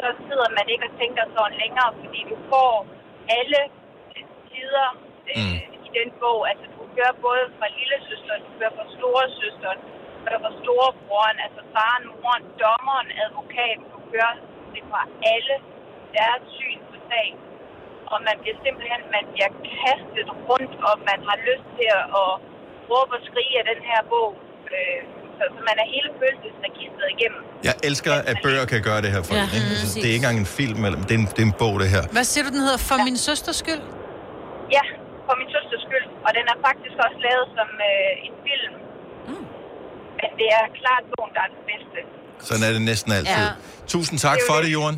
så 0.00 0.08
sidder 0.26 0.48
man 0.58 0.66
ikke 0.72 0.84
og 0.88 0.94
tænker 1.02 1.24
sådan 1.36 1.56
længere, 1.62 1.90
fordi 2.00 2.20
du 2.32 2.36
får 2.52 2.74
alle 3.38 3.60
sider 4.50 4.88
øh, 5.32 5.58
i 5.86 5.88
den 5.98 6.08
bog. 6.20 6.40
Altså 6.50 6.66
du 6.74 6.80
hører 6.96 7.14
både 7.26 7.42
fra 7.58 7.66
lille 7.78 7.96
søsteren, 8.08 8.40
du 8.46 8.52
hører 8.58 8.74
fra 8.78 8.86
store 8.96 9.24
søsteren, 9.40 9.80
du 10.14 10.18
hører 10.26 10.42
fra 10.46 10.52
storebroren, 10.60 11.38
altså 11.46 11.62
faren, 11.74 12.04
moren, 12.12 12.44
dommeren, 12.62 13.08
advokaten, 13.24 13.84
du 13.94 13.98
hører 14.12 14.34
det 14.74 14.82
fra 14.90 15.02
alle 15.34 15.56
deres 16.16 16.42
syn 16.58 16.80
på 16.90 16.96
sagen. 17.08 17.38
Og 18.12 18.18
man 18.28 18.36
bliver 18.42 18.58
simpelthen, 18.64 19.00
man 19.16 19.24
bliver 19.34 19.52
kastet 19.78 20.28
rundt, 20.48 20.72
og 20.88 20.94
man 21.10 21.18
har 21.28 21.38
lyst 21.48 21.66
til 21.78 21.88
at, 21.98 22.04
at 22.22 22.30
råbe 22.90 23.12
og 23.18 23.22
skrige 23.28 23.56
af 23.62 23.66
den 23.72 23.80
her 23.90 24.00
bog. 24.12 24.30
Øh, 24.76 25.02
så, 25.40 25.44
så 25.54 25.60
man 25.70 25.76
er 25.82 25.86
hele 25.94 26.08
følelsesregistret 26.20 27.08
igennem. 27.16 27.40
Jeg 27.68 27.74
elsker, 27.88 28.12
at 28.30 28.36
bøger 28.46 28.64
kan 28.72 28.80
gøre 28.88 29.00
det 29.04 29.10
her 29.14 29.22
for 29.28 29.34
Ja, 29.34 29.40
ja, 29.40 29.46
ikke? 29.58 29.68
mm, 29.70 29.82
Altså. 29.82 29.96
Det 30.02 30.06
er 30.10 30.14
ikke 30.16 30.22
engang 30.24 30.38
en 30.46 30.50
film, 30.60 30.78
eller 30.86 30.98
det 31.08 31.14
er 31.16 31.20
en, 31.22 31.28
det 31.36 31.42
er 31.44 31.48
en 31.52 31.56
bog, 31.62 31.74
det 31.82 31.88
her. 31.96 32.02
Hvad 32.16 32.26
siger 32.32 32.42
du, 32.46 32.50
den 32.56 32.62
hedder? 32.66 32.80
For 32.90 32.96
min 33.08 33.16
søsters 33.28 33.56
skyld? 33.64 33.82
Ja, 34.76 34.84
for 35.26 35.34
min 35.40 35.48
søsters 35.56 35.82
skyld. 35.88 36.06
Og 36.26 36.30
den 36.38 36.44
er 36.52 36.56
faktisk 36.68 36.94
også 37.06 37.18
lavet 37.28 37.46
som 37.56 37.68
øh, 37.90 38.26
en 38.26 38.34
film. 38.48 38.72
Mm. 39.28 39.44
Men 40.20 40.30
det 40.40 40.48
er 40.58 40.64
klart 40.80 41.02
bogen, 41.12 41.30
der 41.36 41.42
er 41.46 41.50
den 41.56 41.62
bedste. 41.72 41.98
Sådan 42.48 42.62
er 42.68 42.72
det 42.76 42.82
næsten 42.92 43.10
altid. 43.18 43.44
Ja. 43.48 43.52
Tusind 43.94 44.18
tak 44.26 44.36
Det 44.38 44.44
for 44.50 44.56
det. 44.60 44.64
det, 44.66 44.72
Jorden. 44.78 44.96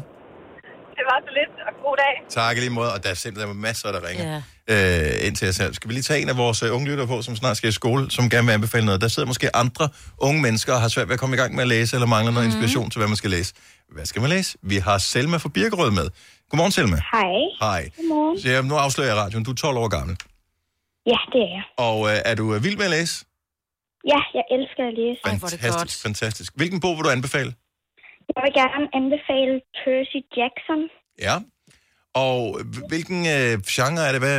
Det 0.99 1.05
var 1.11 1.19
så 1.27 1.31
lidt, 1.39 1.53
og 1.69 1.73
god 1.85 1.97
dag. 2.05 2.15
Tak 2.29 2.57
i 2.57 2.61
lige 2.61 2.71
måde, 2.71 2.93
og 2.95 3.05
der 3.05 3.11
er 3.11 3.15
simpelthen 3.15 3.61
masser, 3.61 3.93
der 3.93 4.09
ringer 4.09 4.43
ja. 4.69 5.21
øh, 5.21 5.27
ind 5.27 5.37
til 5.37 5.49
os 5.49 5.57
her. 5.57 5.73
Skal 5.73 5.89
vi 5.89 5.95
lige 5.95 6.03
tage 6.03 6.23
en 6.23 6.29
af 6.29 6.37
vores 6.37 6.63
uh, 6.63 6.75
unge 6.75 6.87
lyttere 6.91 7.07
på, 7.07 7.23
som 7.23 7.37
snart 7.37 7.57
skal 7.57 7.69
i 7.69 7.73
skole, 7.73 8.11
som 8.11 8.31
gerne 8.31 8.47
vil 8.47 8.53
anbefale 8.53 8.85
noget? 8.87 9.01
Der 9.01 9.09
sidder 9.09 9.27
måske 9.27 9.57
andre 9.57 9.89
unge 10.19 10.43
mennesker 10.43 10.73
og 10.73 10.81
har 10.81 10.89
svært 10.89 11.09
ved 11.09 11.15
at 11.15 11.21
komme 11.21 11.37
i 11.37 11.39
gang 11.39 11.55
med 11.55 11.63
at 11.63 11.69
læse, 11.69 11.97
eller 11.97 12.07
mangler 12.07 12.33
noget 12.33 12.47
inspiration 12.47 12.91
til, 12.91 12.99
hvad 12.99 13.09
man 13.09 13.17
skal 13.17 13.31
læse. 13.31 13.55
Hvad 13.95 14.07
skal 14.07 14.21
man 14.23 14.31
læse? 14.31 14.59
Vi 14.63 14.77
har 14.77 14.99
Selma 14.99 15.37
fra 15.37 15.49
Birkerød 15.49 15.91
med. 15.91 16.09
Godmorgen, 16.51 16.73
Selma. 16.73 16.99
Hej. 17.13 17.35
Hej. 17.61 17.83
Godmorgen. 17.97 18.41
Så 18.41 18.49
jeg, 18.51 18.63
nu 18.63 18.75
afslører 18.75 19.09
jeg 19.09 19.17
radioen. 19.17 19.45
Du 19.45 19.51
er 19.51 19.55
12 19.55 19.77
år 19.77 19.89
gammel. 19.89 20.17
Ja, 21.07 21.19
det 21.33 21.41
er 21.47 21.51
jeg. 21.57 21.65
Og 21.89 21.99
øh, 22.11 22.19
er 22.25 22.35
du 22.35 22.55
øh, 22.55 22.65
vild 22.65 22.77
med 22.77 22.85
at 22.85 22.91
læse? 22.91 23.25
Ja, 24.13 24.21
jeg 24.39 24.45
elsker 24.57 24.83
at 24.91 24.95
læse. 25.01 25.21
Fantastisk, 25.27 26.03
fantastisk. 26.03 26.53
Hvilken 26.57 26.81
bog 26.81 26.97
vil 26.97 27.05
du 27.05 27.11
anbefale? 27.11 27.51
Jeg 28.35 28.41
vil 28.47 28.55
gerne 28.63 28.85
anbefale 28.99 29.55
Percy 29.81 30.19
Jackson. 30.39 30.81
Ja. 31.27 31.37
Og 32.27 32.39
hvilken 32.93 33.21
øh, 33.37 33.53
genre 33.75 34.03
er 34.09 34.13
det? 34.15 34.21
Hvad, 34.27 34.37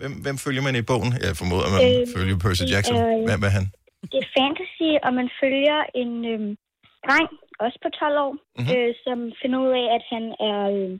hvem, 0.00 0.12
hvem 0.24 0.36
følger 0.44 0.62
man 0.66 0.76
i 0.80 0.88
bogen? 0.90 1.10
Jeg 1.26 1.32
formoder, 1.40 1.64
at 1.68 1.72
man 1.74 1.82
øh, 1.88 1.94
Øh, 2.00 2.06
følger 2.16 2.36
Percy 2.44 2.64
Jackson. 2.74 2.96
er- 2.96 3.26
Hvem 3.28 3.42
er 3.48 3.52
han? 3.58 3.64
Det 4.12 4.18
er 4.24 4.28
fantasy, 4.38 4.90
og 5.06 5.10
man 5.20 5.28
følger 5.40 5.78
en 6.02 6.12
øhm, 6.32 6.50
dreng, 7.06 7.28
også 7.64 7.78
på 7.84 7.88
12 7.88 8.18
år, 8.24 8.32
Mhm. 8.32 8.42
mm-hmm. 8.58 8.76
øh, 8.76 8.90
som 9.04 9.18
finder 9.40 9.58
ud 9.66 9.72
af, 9.82 9.86
at 9.96 10.04
han 10.12 10.24
er 10.50 10.60
øh, 10.76 10.92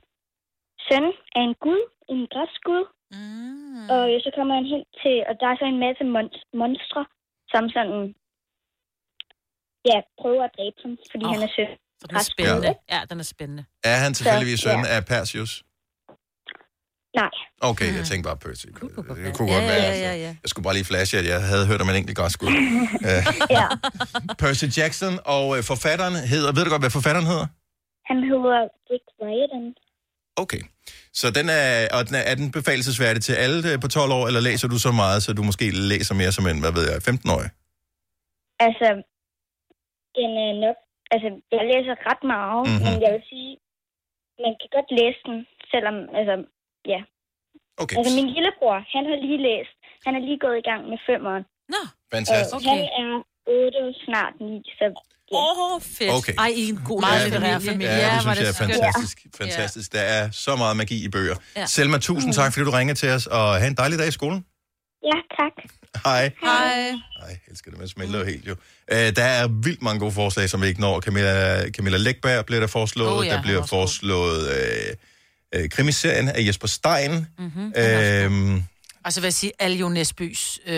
søn 0.87 1.05
af 1.37 1.41
en 1.47 1.55
gud, 1.65 1.81
en 2.13 2.21
græsgud. 2.33 2.83
Mm. 3.15 3.85
Og 3.95 4.03
øh, 4.11 4.17
så 4.25 4.29
kommer 4.35 4.53
han 4.59 4.65
hen 4.73 4.83
til, 5.01 5.15
og 5.29 5.33
der 5.39 5.47
er 5.49 5.57
så 5.61 5.65
en 5.73 5.81
masse 5.85 6.03
mon- 6.15 6.41
monstre, 6.61 7.01
som 7.53 7.63
sådan, 7.75 8.01
ja, 9.89 9.97
prøver 10.21 10.43
at 10.47 10.53
dræbe 10.57 10.77
ham, 10.83 10.93
fordi 11.11 11.25
oh. 11.27 11.31
han 11.33 11.41
er 11.47 11.51
søn. 11.55 11.71
Den 12.01 12.15
er 12.15 12.23
spændende. 12.23 12.73
Ja, 12.91 13.01
den 13.09 13.19
er 13.19 13.23
spændende. 13.23 13.65
Er 13.83 13.95
han 13.97 14.13
tilfældigvis 14.13 14.59
Så, 14.59 14.63
søn 14.69 14.79
ja. 14.85 14.95
af 14.95 15.05
Perseus? 15.05 15.63
Nej. 17.15 17.29
Okay, 17.61 17.95
jeg 17.97 18.05
tænkte 18.05 18.27
bare 18.27 18.37
Percy. 18.37 18.65
Det 18.65 18.75
kunne 18.79 18.91
Ja, 18.97 19.27
godt 19.27 19.49
ja, 19.49 19.67
være. 19.67 19.67
ja, 19.67 19.73
altså. 19.73 20.03
ja, 20.03 20.15
ja. 20.15 20.27
Jeg 20.43 20.49
skulle 20.49 20.63
bare 20.63 20.73
lige 20.73 20.85
flashe, 20.85 21.17
at 21.17 21.25
jeg 21.27 21.41
havde 21.51 21.67
hørt 21.67 21.81
om 21.81 21.89
en 21.89 21.95
enkelt 21.95 22.17
græskud. 22.17 22.47
Øh, 23.09 23.21
ja. 23.59 23.67
Percy 24.41 24.65
Jackson 24.77 25.13
og 25.25 25.57
øh, 25.57 25.63
forfatteren 25.63 26.15
hedder... 26.33 26.51
Ved 26.55 26.63
du 26.63 26.69
godt, 26.69 26.81
hvad 26.81 26.89
forfatteren 26.99 27.27
hedder? 27.31 27.47
Han 28.09 28.17
hedder 28.31 28.59
Rick 28.91 29.05
Riordan. 29.21 29.65
Okay. 30.43 30.61
Så 31.13 31.31
den 31.31 31.49
er, 31.49 31.87
og 31.97 32.07
den 32.07 32.15
er, 32.15 32.19
er 32.31 32.35
den 32.35 32.51
befalelsesværdig 32.51 33.21
til 33.23 33.33
alle 33.33 33.71
øh, 33.71 33.79
på 33.81 33.87
12 33.87 34.11
år, 34.11 34.27
eller 34.27 34.39
læser 34.39 34.67
du 34.67 34.77
så 34.79 34.91
meget, 34.91 35.23
så 35.23 35.33
du 35.33 35.43
måske 35.43 35.65
læser 35.71 36.13
mere 36.15 36.31
som 36.31 36.47
en, 36.47 36.59
hvad 36.59 36.71
ved 36.77 36.83
jeg, 36.91 36.97
15-årig? 37.09 37.49
Altså, 38.67 38.87
den 40.17 40.29
er 40.45 40.51
nok... 40.65 40.77
Altså, 41.13 41.27
jeg 41.55 41.63
læser 41.71 41.95
ret 42.09 42.23
meget, 42.35 42.61
Mhm. 42.65 42.71
mm-hmm. 42.73 42.87
men 42.91 42.97
jeg 43.05 43.11
vil 43.15 43.23
sige, 43.31 43.51
man 44.45 44.53
kan 44.61 44.69
godt 44.77 44.89
læse 44.99 45.19
den, 45.29 45.37
selvom, 45.71 45.95
altså, 46.19 46.35
ja. 46.93 46.99
Okay. 47.83 47.95
Altså, 47.97 48.11
min 48.19 48.29
lillebror, 48.35 48.75
han 48.95 49.03
har 49.09 49.17
lige 49.27 49.39
læst. 49.49 49.73
Han 50.05 50.13
er 50.17 50.21
lige 50.27 50.39
gået 50.45 50.57
i 50.63 50.65
gang 50.69 50.81
med 50.91 50.99
femeren. 51.09 51.43
Nå, 51.73 51.81
Fantastisk. 52.15 52.55
Og 52.55 52.61
han 52.71 52.79
er 53.01 53.09
8, 53.47 53.79
snart 54.05 54.33
9, 54.39 54.61
så... 54.79 54.85
Ja. 55.31 55.37
Åh, 55.37 55.59
oh, 55.65 55.81
fedt. 55.97 56.11
Okay. 56.19 56.33
Ej, 56.43 56.49
I 56.59 56.61
er 56.65 56.69
en 56.75 56.81
god 56.91 56.99
Meget 57.07 57.21
litterær 57.25 57.53
familie. 57.59 57.71
familie. 57.71 57.95
Ja, 58.05 58.09
det 58.15 58.21
synes 58.25 58.39
jeg 58.43 58.49
er 58.55 58.59
fantastisk. 58.65 59.15
Fantastisk. 59.41 59.87
Der 59.97 60.03
er 60.17 60.23
så 60.45 60.51
meget 60.61 60.75
magi 60.81 60.97
i 61.07 61.09
bøger. 61.15 61.37
Ja. 61.59 61.65
Selma, 61.75 61.97
tusind 62.09 62.31
tak, 62.39 62.49
fordi 62.53 62.63
du 62.69 62.73
ringer 62.79 62.95
til 63.01 63.09
os, 63.17 63.25
og 63.37 63.45
have 63.61 63.69
en 63.73 63.77
dejlig 63.81 63.97
dag 64.01 64.07
i 64.13 64.15
skolen. 64.19 64.39
Ja, 65.09 65.17
tak. 65.39 65.53
Hej. 66.05 66.31
Hej. 66.41 66.89
Ej, 67.21 67.27
jeg 67.27 67.37
elsker 67.47 67.71
det, 67.71 67.79
man 67.79 67.87
smelter 67.87 68.25
helt 68.25 68.47
jo. 68.47 68.55
Øh, 68.91 69.15
der 69.15 69.23
er 69.23 69.47
vildt 69.47 69.81
mange 69.81 69.99
gode 69.99 70.11
forslag, 70.11 70.49
som 70.49 70.61
vi 70.61 70.67
ikke 70.67 70.81
når. 70.81 71.01
Camilla, 71.01 71.69
Camilla 71.69 71.97
Lækberg 71.97 72.45
bliver 72.45 72.59
der 72.59 72.67
foreslået. 72.67 73.11
Oh 73.19 73.25
ja, 73.25 73.33
der 73.33 73.41
bliver 73.41 73.61
er 73.61 73.65
foreslået 73.65 74.49
øh, 74.49 75.61
øh, 75.61 75.69
krimiserien 75.69 76.29
af 76.29 76.45
Jesper 76.45 76.67
Stein. 76.67 77.27
Mhm. 77.39 77.73
Øhm, 77.77 78.63
Altså 79.05 79.21
vil 79.21 79.25
jeg 79.25 79.33
sige, 79.33 79.51
Aljo 79.59 79.89
Nesbys, 79.89 80.59
øh, 80.65 80.73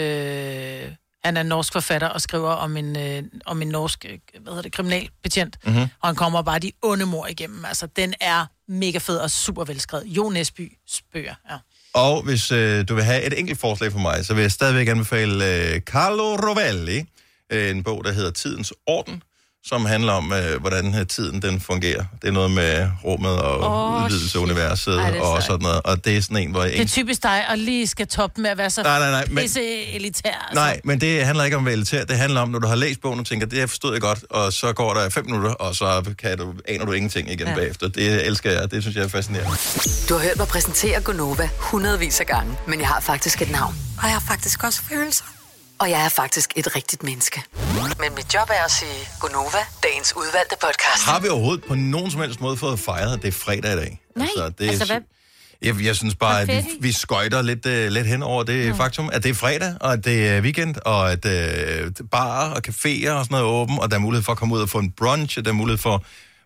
han 1.23 1.37
er 1.37 1.41
en 1.41 1.47
norsk 1.47 1.73
forfatter 1.73 2.07
og 2.07 2.21
skriver 2.21 2.49
om 2.49 2.77
en, 2.77 2.97
øh, 2.97 3.23
om 3.45 3.61
en 3.61 3.67
norsk, 3.67 4.05
øh, 4.05 4.17
hvad 4.41 4.51
hedder 4.51 4.61
det, 4.61 4.71
kriminalbetjent. 4.71 5.57
Mhm. 5.63 5.73
Mm-hmm. 5.73 5.89
Og 6.01 6.07
han 6.09 6.15
kommer 6.15 6.41
bare 6.41 6.59
de 6.59 6.71
onde 6.81 7.05
mor 7.05 7.27
igennem. 7.27 7.65
Altså, 7.65 7.87
den 7.87 8.13
er 8.21 8.45
mega 8.67 8.97
fed 8.97 9.17
og 9.17 9.31
super 9.31 9.63
velskrevet. 9.63 10.05
Jo 10.05 10.29
Nesbys 10.29 11.01
bøger, 11.13 11.35
ja 11.51 11.55
og 11.93 12.23
hvis 12.23 12.51
øh, 12.51 12.87
du 12.87 12.95
vil 12.95 13.03
have 13.03 13.23
et 13.23 13.39
enkelt 13.39 13.59
forslag 13.59 13.91
fra 13.91 13.99
mig, 13.99 14.25
så 14.25 14.33
vil 14.33 14.41
jeg 14.41 14.51
stadigvæk 14.51 14.87
anbefale 14.87 15.45
øh, 15.45 15.81
Carlo 15.81 16.35
Rovelli, 16.35 17.05
øh, 17.49 17.69
en 17.69 17.83
bog, 17.83 18.03
der 18.05 18.11
hedder 18.11 18.31
Tidens 18.31 18.73
Orden, 18.87 19.23
som 19.65 19.85
handler 19.85 20.13
om, 20.13 20.33
øh, 20.33 20.61
hvordan 20.61 20.95
øh, 20.99 21.07
tiden 21.07 21.41
den 21.41 21.59
fungerer. 21.61 22.05
Det 22.21 22.27
er 22.27 22.31
noget 22.31 22.51
med 22.51 22.89
rummet 23.03 23.37
og 23.37 23.59
oh, 23.59 24.03
udvidelse 24.03 24.37
af 24.37 24.41
universet 24.43 24.99
Ej, 24.99 25.19
og 25.19 25.43
sådan 25.43 25.61
noget. 25.61 25.81
Og 25.83 26.05
det 26.05 26.17
er 26.17 26.21
sådan 26.21 26.37
en, 26.37 26.51
hvor 26.51 26.63
jeg 26.63 26.73
Det 26.73 26.81
er 26.81 26.85
typisk 26.87 27.23
dig, 27.23 27.45
og 27.49 27.57
lige 27.57 27.87
skal 27.87 28.07
toppe 28.07 28.41
med 28.41 28.49
at 28.49 28.57
være 28.57 28.69
så 28.69 28.83
Nej, 28.83 28.99
nej, 28.99 29.11
nej, 29.11 29.25
men- 29.29 29.37
pisse 29.37 29.61
elitær. 29.93 30.29
Altså. 30.29 30.55
Nej, 30.55 30.81
men 30.83 31.01
det 31.01 31.25
handler 31.25 31.43
ikke 31.43 31.57
om 31.57 31.63
at 31.63 31.65
være 31.65 31.73
elitær. 31.73 32.03
Det 32.05 32.17
handler 32.17 32.41
om, 32.41 32.49
når 32.49 32.59
du 32.59 32.67
har 32.67 32.75
læst 32.75 33.01
bogen 33.01 33.19
og 33.19 33.25
tænker, 33.25 33.47
det 33.47 33.59
her 33.59 33.67
forstod 33.67 33.93
jeg 33.93 34.01
godt, 34.01 34.23
og 34.29 34.53
så 34.53 34.73
går 34.73 34.93
der 34.93 35.09
fem 35.09 35.25
minutter, 35.25 35.51
og 35.51 35.75
så 35.75 36.13
kan 36.19 36.37
du, 36.37 36.53
aner 36.67 36.85
du 36.85 36.91
ingenting 36.91 37.31
igen 37.31 37.47
ja. 37.47 37.55
bagefter. 37.55 37.87
Det 37.87 38.25
elsker 38.27 38.51
jeg, 38.51 38.71
det 38.71 38.81
synes 38.81 38.95
jeg 38.95 39.03
er 39.03 39.07
fascinerende. 39.07 39.51
Du 40.09 40.13
har 40.13 40.23
hørt 40.23 40.37
mig 40.37 40.47
præsentere 40.47 41.01
Gonova 41.01 41.49
hundredvis 41.57 42.19
af 42.19 42.25
gange, 42.25 42.53
men 42.67 42.79
jeg 42.79 42.87
har 42.87 42.99
faktisk 42.99 43.41
et 43.41 43.51
navn. 43.51 43.75
Og 43.97 44.03
jeg 44.03 44.13
har 44.13 44.23
faktisk 44.27 44.63
også 44.63 44.81
følelser. 44.89 45.38
Og 45.79 45.89
jeg 45.89 46.05
er 46.05 46.09
faktisk 46.09 46.53
et 46.55 46.75
rigtigt 46.75 47.03
menneske. 47.03 47.43
Men 47.99 48.15
mit 48.15 48.33
job 48.33 48.49
er 48.49 48.65
at 48.65 48.71
sige 48.71 49.07
Gonova, 49.19 49.57
dagens 49.83 50.13
udvalgte 50.15 50.55
podcast. 50.61 51.05
Har 51.05 51.19
vi 51.19 51.27
overhovedet 51.27 51.63
på 51.63 51.75
nogen 51.75 52.11
som 52.11 52.21
helst 52.21 52.41
måde 52.41 52.57
fået 52.57 52.79
fejret, 52.79 53.13
at 53.13 53.21
det 53.21 53.27
er 53.27 53.31
fredag 53.31 53.73
i 53.73 53.75
dag? 53.75 54.01
Nej, 54.15 54.27
det 54.57 54.65
er, 54.65 54.69
altså 54.69 54.85
hvad? 54.85 55.01
Jeg, 55.61 55.83
jeg 55.83 55.95
synes 55.95 56.15
bare, 56.15 56.41
at 56.41 56.47
vi, 56.47 56.65
vi 56.79 56.91
skøjter 56.91 57.41
lidt, 57.41 57.65
uh, 57.65 57.71
lidt 57.71 58.07
hen 58.07 58.23
over 58.23 58.43
det 58.43 58.65
ja. 58.65 58.71
faktum, 58.71 59.09
at 59.13 59.23
det 59.23 59.29
er 59.29 59.33
fredag, 59.33 59.75
og 59.81 59.93
at 59.93 60.05
det 60.05 60.27
er 60.27 60.41
weekend, 60.41 60.75
og 60.85 61.11
at 61.11 61.25
uh, 61.25 62.07
barer 62.11 62.49
og 62.49 62.61
caféer 62.67 63.11
og 63.11 63.25
sådan 63.25 63.27
noget 63.29 63.43
er 63.43 63.49
åben, 63.49 63.79
og 63.79 63.91
der 63.91 63.97
er 63.97 64.01
mulighed 64.01 64.23
for 64.23 64.31
at 64.31 64.37
komme 64.37 64.55
ud 64.55 64.61
og 64.61 64.69
få 64.69 64.79
en 64.79 64.91
brunch, 64.91 65.37
og 65.37 65.45
der 65.45 65.51
er 65.51 65.55
mulighed 65.55 65.77
for, 65.77 66.03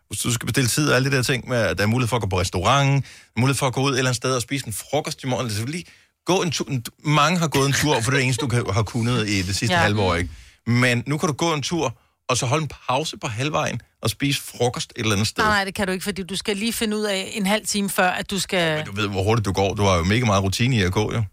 hvis 0.07 0.19
du 0.19 0.34
skal 0.34 0.45
bestille 0.45 0.67
tid 0.67 0.89
og 0.89 0.95
alle 0.95 1.11
de 1.11 1.15
der 1.15 1.23
ting, 1.23 1.49
med, 1.49 1.57
at 1.57 1.77
der 1.77 1.84
er 1.84 1.88
mulighed 1.88 2.07
for 2.07 2.15
at 2.15 2.21
gå 2.21 2.27
på 2.27 2.39
restaurant, 2.39 3.05
mulighed 3.38 3.57
for 3.57 3.67
at 3.67 3.73
gå 3.73 3.81
ud 3.81 3.91
et 3.91 3.97
eller 3.97 4.09
andet 4.09 4.17
sted 4.17 4.36
og 4.36 4.41
spise 4.41 4.67
en 4.67 4.73
frokost 4.73 5.23
i 5.23 5.27
morgen. 5.27 5.49
Det 5.49 5.59
er 5.59 5.65
lige 5.65 5.86
gå 6.26 6.41
en 6.41 6.51
tur. 6.51 6.67
Mange 7.03 7.39
har 7.39 7.47
gået 7.47 7.65
en 7.67 7.74
tur, 7.74 7.93
for 7.93 7.99
det 8.01 8.07
er 8.07 8.11
det 8.11 8.24
eneste, 8.24 8.41
du 8.41 8.47
kan, 8.47 8.65
har 8.74 8.84
kunnet 8.84 9.30
i 9.30 9.41
det 9.41 9.55
sidste 9.55 9.76
Ja. 9.76 9.82
halve 9.82 10.01
år, 10.01 10.15
ikke? 10.15 10.30
Men 10.67 11.03
nu 11.07 11.17
kan 11.17 11.28
du 11.28 11.34
gå 11.34 11.53
en 11.53 11.61
tur, 11.61 11.97
og 12.30 12.38
så 12.38 12.45
holde 12.45 12.61
en 12.63 12.69
pause 12.88 13.17
på 13.17 13.28
halvvejen, 13.28 13.82
og 14.01 14.09
spise 14.09 14.41
frokost 14.41 14.93
et 14.95 14.99
eller 15.01 15.11
andet 15.15 15.28
sted. 15.28 15.43
Nej, 15.43 15.53
nej, 15.53 15.63
det 15.65 15.76
kan 15.76 15.88
du 15.88 15.93
ikke, 15.93 16.03
fordi 16.03 16.24
du 16.24 16.36
skal 16.36 16.57
lige 16.57 16.74
finde 16.74 16.97
ud 16.97 17.03
af 17.03 17.32
en 17.34 17.45
halv 17.45 17.65
time 17.65 17.89
før, 17.89 18.09
at 18.09 18.32
du 18.32 18.39
skal... 18.39 18.86
Du 18.86 18.91
ved, 18.95 19.07
hvor 19.07 19.24
hurtigt 19.24 19.45
du 19.45 19.51
går. 19.51 19.74
Du 19.74 19.84
har 19.84 19.95
jo 19.97 20.03
mega 20.03 20.26
meget 20.26 20.43
rutine 20.43 20.76
i 20.76 20.82
at 20.82 20.91
gå, 20.91 21.13
jo. 21.13 21.24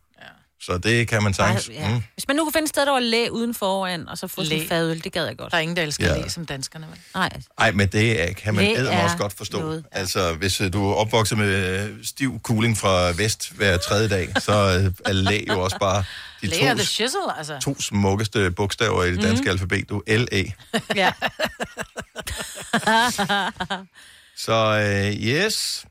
Så 0.62 0.78
det 0.78 1.08
kan 1.08 1.22
man 1.22 1.34
sagtens. 1.34 1.68
Ej, 1.68 1.74
ja. 1.74 1.88
Mm. 1.88 2.02
Hvis 2.14 2.28
man 2.28 2.36
nu 2.36 2.44
kunne 2.44 2.52
finde 2.52 2.64
et 2.64 2.68
sted, 2.68 2.86
der 2.86 2.92
var 2.92 3.00
læ 3.00 3.28
uden 3.30 3.54
foran, 3.54 4.08
og 4.08 4.18
så 4.18 4.26
få 4.26 4.40
en 4.50 4.68
fadøl, 4.68 5.04
det 5.04 5.12
gad 5.12 5.26
jeg 5.26 5.36
godt. 5.36 5.50
Der 5.52 5.56
er 5.58 5.62
ingen, 5.62 5.76
der 5.76 5.82
elsker 5.82 6.06
Ja. 6.14 6.20
læ 6.22 6.28
som 6.28 6.46
danskerne. 6.46 6.86
Vel? 6.90 6.98
Nej. 7.14 7.30
Ej, 7.58 7.70
men 7.72 7.88
det 7.88 8.22
er- 8.28 8.32
kan 8.32 8.54
man 8.54 8.64
æder 8.76 8.90
er 8.92 9.04
også 9.04 9.16
godt 9.16 9.32
forstå. 9.32 9.60
noget, 9.60 9.84
ja. 9.94 9.98
Altså, 9.98 10.32
hvis 10.34 10.60
øh, 10.60 10.72
du 10.72 10.90
er 10.90 10.94
opvokset 10.94 11.38
med 11.38 11.80
øh, 11.88 11.90
stiv 12.04 12.40
cooling 12.42 12.78
fra 12.78 13.10
vest 13.12 13.50
hver 13.52 13.76
tredje 13.78 14.08
dag, 14.08 14.28
så 14.38 14.52
øh, 14.52 14.92
er 15.04 15.12
læ 15.12 15.44
jo 15.48 15.60
også 15.60 15.78
bare 15.78 16.04
de 16.42 16.46
Læ 16.46 16.56
to, 16.56 16.64
the 16.74 16.84
shizzle, 16.84 17.38
altså. 17.38 17.58
to 17.62 17.80
smukkeste 17.80 18.50
bogstaver 18.50 19.04
i 19.04 19.10
det 19.12 19.22
danske 19.22 19.42
Mhm. 19.44 19.50
alfabet. 19.50 19.88
Du 19.88 20.02
er 20.06 20.18
L-A. 20.18 20.42
Ja. 20.94 21.12
Så 24.36 24.52
øh, 24.52 25.22
yes. 25.22 25.84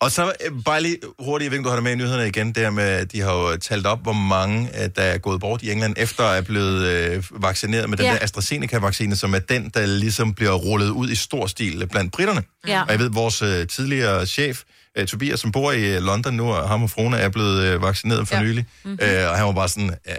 Og 0.00 0.10
så 0.12 0.32
øh, 0.44 0.52
bare 0.64 0.82
lige 0.82 0.96
hurtigt, 1.18 1.44
jeg 1.46 1.50
ved 1.50 1.58
ikke, 1.58 1.64
du 1.64 1.68
har 1.68 1.76
det 1.76 1.82
med 1.84 1.92
i 1.92 1.94
nyhederne 1.94 2.28
igen, 2.28 2.46
det 2.48 2.56
her 2.56 2.70
med, 2.70 2.84
at 2.84 3.12
de 3.12 3.20
har 3.20 3.32
jo 3.32 3.56
talt 3.56 3.86
op, 3.86 4.02
hvor 4.02 4.12
mange 4.12 4.82
øh, 4.82 4.90
der 4.96 5.02
er 5.02 5.18
gået 5.18 5.40
bort 5.40 5.62
i 5.62 5.70
England, 5.72 5.94
efter 5.98 6.24
at 6.24 6.38
er 6.38 6.42
blevet 6.42 6.86
øh, 6.86 7.24
vaccineret 7.42 7.90
med 7.90 7.98
den 7.98 8.06
Ja. 8.06 8.12
der 8.12 8.18
AstraZeneca-vaccine, 8.22 9.16
som 9.16 9.34
er 9.34 9.38
den, 9.38 9.68
der 9.74 9.86
ligesom 9.86 10.34
bliver 10.34 10.52
rullet 10.54 10.88
ud 10.90 11.10
i 11.10 11.14
stor 11.14 11.46
stil 11.46 11.86
blandt 11.90 12.12
britterne. 12.12 12.42
Ja. 12.66 12.82
Og 12.82 12.90
jeg 12.90 12.98
ved, 12.98 13.10
vores 13.10 13.42
øh, 13.42 13.66
tidligere 13.66 14.26
chef, 14.26 14.62
øh, 14.96 15.06
Tobias, 15.06 15.40
som 15.40 15.52
bor 15.52 15.72
i 15.72 15.96
øh, 15.96 16.02
London 16.02 16.34
nu, 16.34 16.52
og 16.52 16.68
ham 16.68 16.82
og 16.82 16.90
fruen 16.90 17.14
er 17.14 17.28
blevet 17.28 17.62
øh, 17.62 17.82
vaccineret 17.82 18.28
for 18.28 18.34
Ja. 18.36 18.42
nylig. 18.42 18.66
Mhm. 18.84 18.90
Mm-hmm. 18.92 19.08
Øh, 19.16 19.30
og 19.30 19.36
han 19.36 19.46
var 19.46 19.52
bare 19.52 19.68
sådan, 19.68 19.90
øh, 20.08 20.14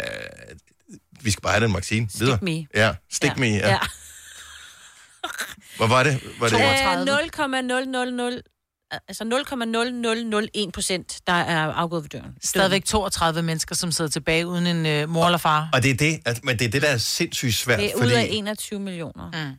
vi 1.21 1.32
skal 1.32 1.41
bare 1.41 1.53
have 1.53 1.65
den 1.65 1.73
vaccine 1.73 2.07
videre. 2.19 2.38
me. 2.41 2.65
Ja, 2.75 2.91
stik 3.11 3.29
Ja. 3.29 3.36
me, 3.38 3.45
ja. 3.47 3.69
Ja. 3.69 3.77
Hvor 5.77 5.88
var 5.88 6.03
det? 6.03 6.19
Var 6.39 6.47
det 6.49 6.55
Øh, 6.55 6.61
0,000 6.61 8.41
altså 9.07 9.23
0,0001 10.65 10.71
procent, 10.71 11.19
der 11.27 11.33
er 11.33 11.71
afgået 11.73 12.03
ved 12.03 12.09
døren. 12.09 12.33
Stadigvæk 12.43 12.85
32 12.85 13.41
mennesker, 13.41 13.75
som 13.75 13.91
sidder 13.91 14.11
tilbage 14.11 14.47
uden 14.47 14.67
en 14.67 14.85
øh, 14.85 15.09
mor 15.09 15.25
eller 15.25 15.37
far. 15.37 15.69
Og 15.73 15.83
det 15.83 15.91
er 15.91 15.95
det, 15.95 16.19
at, 16.25 16.39
men 16.43 16.59
det 16.59 16.65
er 16.65 16.69
det, 16.69 16.81
der 16.81 16.87
er 16.87 16.97
sindssygt 16.97 17.53
svært, 17.53 17.79
Det 17.79 17.91
er 17.91 17.95
ud 17.95 18.01
fordi... 18.01 18.13
af 18.13 18.27
21 18.31 18.79
millioner. 18.79 19.25
Mm. 19.51 19.57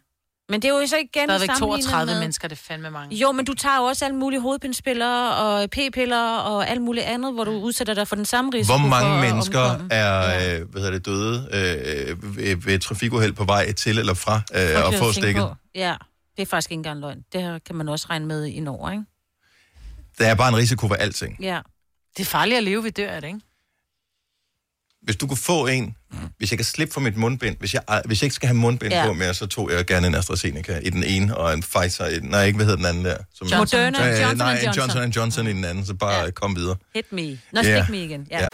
Men 0.49 0.63
det 0.63 0.69
er 0.69 0.81
jo 0.81 0.87
så 0.87 0.97
igen 0.97 1.29
Stadigvæk 1.29 1.47
sammenlignet 1.47 1.85
32 1.85 2.13
med... 2.13 2.21
mennesker, 2.21 2.49
det 2.49 2.57
er 2.57 2.63
fandme 2.69 2.91
mange. 2.91 3.17
Jo, 3.17 3.33
men 3.33 3.45
du 3.45 3.55
tager 3.55 3.77
jo 3.77 3.83
også 3.85 4.05
alle 4.05 4.17
mulige 4.17 4.41
hovedpindspillere 4.41 5.35
og 5.37 5.71
p-piller 5.71 6.37
og 6.37 6.69
alt 6.69 6.83
muligt 6.83 7.07
andet, 7.07 7.33
hvor 7.35 7.45
du 7.45 7.51
udsætter 7.51 7.95
dig 7.95 8.09
for 8.09 8.17
den 8.17 8.25
samme 8.25 8.51
risiko 8.55 8.79
Hvor 8.79 8.89
mange 8.89 9.09
for 9.09 9.15
at 9.15 9.21
mennesker 9.33 9.61
omkomme. 9.61 9.93
er 9.93 10.61
øh, 10.61 10.69
hvad 10.71 10.83
hedder 10.83 10.91
det, 10.99 11.07
døde 11.07 11.49
øh, 11.53 12.37
ved, 12.37 12.57
ved 12.57 12.79
trafikuheld 12.79 13.33
på 13.33 13.45
vej 13.45 13.73
til 13.73 13.99
eller 13.99 14.15
fra 14.15 14.37
øh, 14.55 14.89
at 14.89 14.95
få 14.95 15.13
stikket? 15.13 15.43
på. 15.43 15.55
Ja, 15.75 15.95
det 16.37 16.43
er 16.43 16.47
faktisk 16.47 16.71
ikke 16.71 16.79
engang 16.79 17.01
løgn. 17.01 17.19
Det 17.33 17.43
her 17.43 17.59
kan 17.59 17.75
man 17.77 17.89
også 17.89 18.07
regne 18.11 18.27
med 18.27 18.45
i 18.47 18.61
Norge, 18.61 18.93
ikke? 18.93 19.05
Der 20.19 20.27
er 20.27 20.35
bare 20.35 20.49
en 20.49 20.57
risiko 20.57 20.89
for 20.89 20.95
alting. 20.95 21.37
Ja. 21.41 21.61
Det 22.17 22.23
er 22.23 22.31
farligt 22.31 22.59
at 22.59 22.65
leve 22.65 22.85
ved 22.85 22.91
dør, 22.93 23.21
det 23.21 23.27
ikke? 23.27 23.41
Hvis 25.03 25.17
du 25.17 25.27
kunne 25.27 25.37
få 25.37 25.67
en, 25.67 25.97
hvis 26.39 26.51
jeg 26.51 26.59
kan 26.59 26.65
slippe 26.65 26.95
for 26.95 27.01
mit 27.01 27.17
mundbind, 27.17 27.57
hvis 27.59 27.75
jeg, 27.75 28.03
hvis 28.05 28.23
jeg 28.23 28.27
ikke 28.27 28.35
skal 28.35 28.47
have 28.47 28.57
mundbind 28.57 28.93
Ja. 28.93 29.07
på 29.07 29.13
mere, 29.13 29.35
så 29.35 29.47
tog 29.47 29.71
jeg 29.73 29.87
gerne 29.87 30.07
en 30.07 30.15
AstraZeneca 30.15 30.79
i 30.83 30.91
den 30.91 31.05
ene, 31.05 31.37
og 31.37 31.55
en 31.55 31.63
Pfizer 31.63 32.07
i 32.07 32.21
den, 32.21 32.29
nej, 32.29 32.45
ikke 32.45 32.57
hvad 32.57 32.67
hedder 32.67 32.77
den 32.77 32.87
anden 32.87 33.05
der? 33.05 33.17
Som, 33.35 33.47
Johnson. 33.49 33.79
Moderna, 33.81 34.13
Øh, 34.15 34.21
Johnson 34.21 34.39
nej, 34.39 34.53
Johnson. 34.65 34.83
Johnson 34.83 35.11
Johnson 35.11 35.47
i 35.47 35.53
den 35.53 35.65
anden, 35.65 35.87
så 35.87 35.95
bare 35.95 36.25
ja. 36.25 36.31
kom 36.31 36.57
videre. 36.57 36.77
Hit 36.95 37.13
me. 37.13 37.39
Nå, 37.53 37.61
Ja. 37.63 37.83
stik 37.83 37.91
me 37.91 38.05
igen. 38.05 38.27
Ja. 38.31 38.41
Ja. 38.41 38.49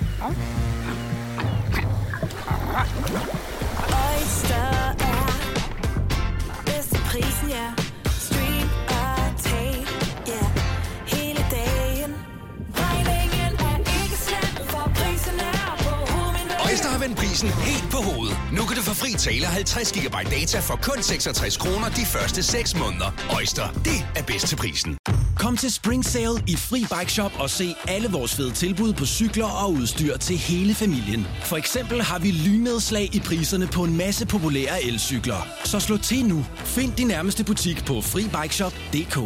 Prisen 17.38 17.62
helt 17.62 17.90
på 17.90 17.96
hovedet. 17.96 18.36
Nu 18.52 18.62
kan 18.62 18.76
du 18.76 18.82
få 18.82 18.94
fri 18.94 19.12
tale 19.12 19.46
50 19.46 19.92
GB 19.92 20.14
data 20.30 20.58
for 20.60 20.76
kun 20.82 21.02
66 21.02 21.56
kroner 21.56 21.88
de 21.88 22.04
første 22.06 22.42
6 22.42 22.76
måneder. 22.78 23.10
Øjster, 23.36 23.72
det 23.72 23.98
er 24.16 24.22
bedst 24.22 24.46
til 24.46 24.56
prisen. 24.56 24.98
Kom 25.36 25.56
til 25.56 25.72
Spring 25.72 26.04
Sale 26.04 26.38
i 26.46 26.56
Fri 26.56 26.80
Bike 26.80 27.12
Shop 27.12 27.32
og 27.38 27.50
se 27.50 27.74
alle 27.88 28.08
vores 28.08 28.34
fede 28.34 28.52
tilbud 28.52 28.92
på 28.92 29.06
cykler 29.06 29.50
og 29.64 29.72
udstyr 29.72 30.16
til 30.16 30.36
hele 30.36 30.74
familien. 30.74 31.26
For 31.44 31.56
eksempel 31.56 32.02
har 32.02 32.18
vi 32.18 32.30
lynedslag 32.30 33.14
i 33.14 33.20
priserne 33.20 33.66
på 33.66 33.84
en 33.84 33.96
masse 33.96 34.26
populære 34.26 34.82
elcykler. 34.82 35.48
Så 35.64 35.80
slå 35.80 35.96
til 35.96 36.24
nu. 36.24 36.46
Find 36.56 36.92
din 36.92 37.06
nærmeste 37.06 37.44
butik 37.44 37.84
på 37.84 38.00
FriBikeShop.dk 38.00 39.16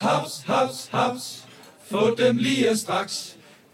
Haps, 0.00 0.42
haps, 0.46 0.88
haps. 0.92 1.44
Få 1.90 2.14
dem 2.18 2.36
lige 2.36 2.76
straks. 2.76 3.37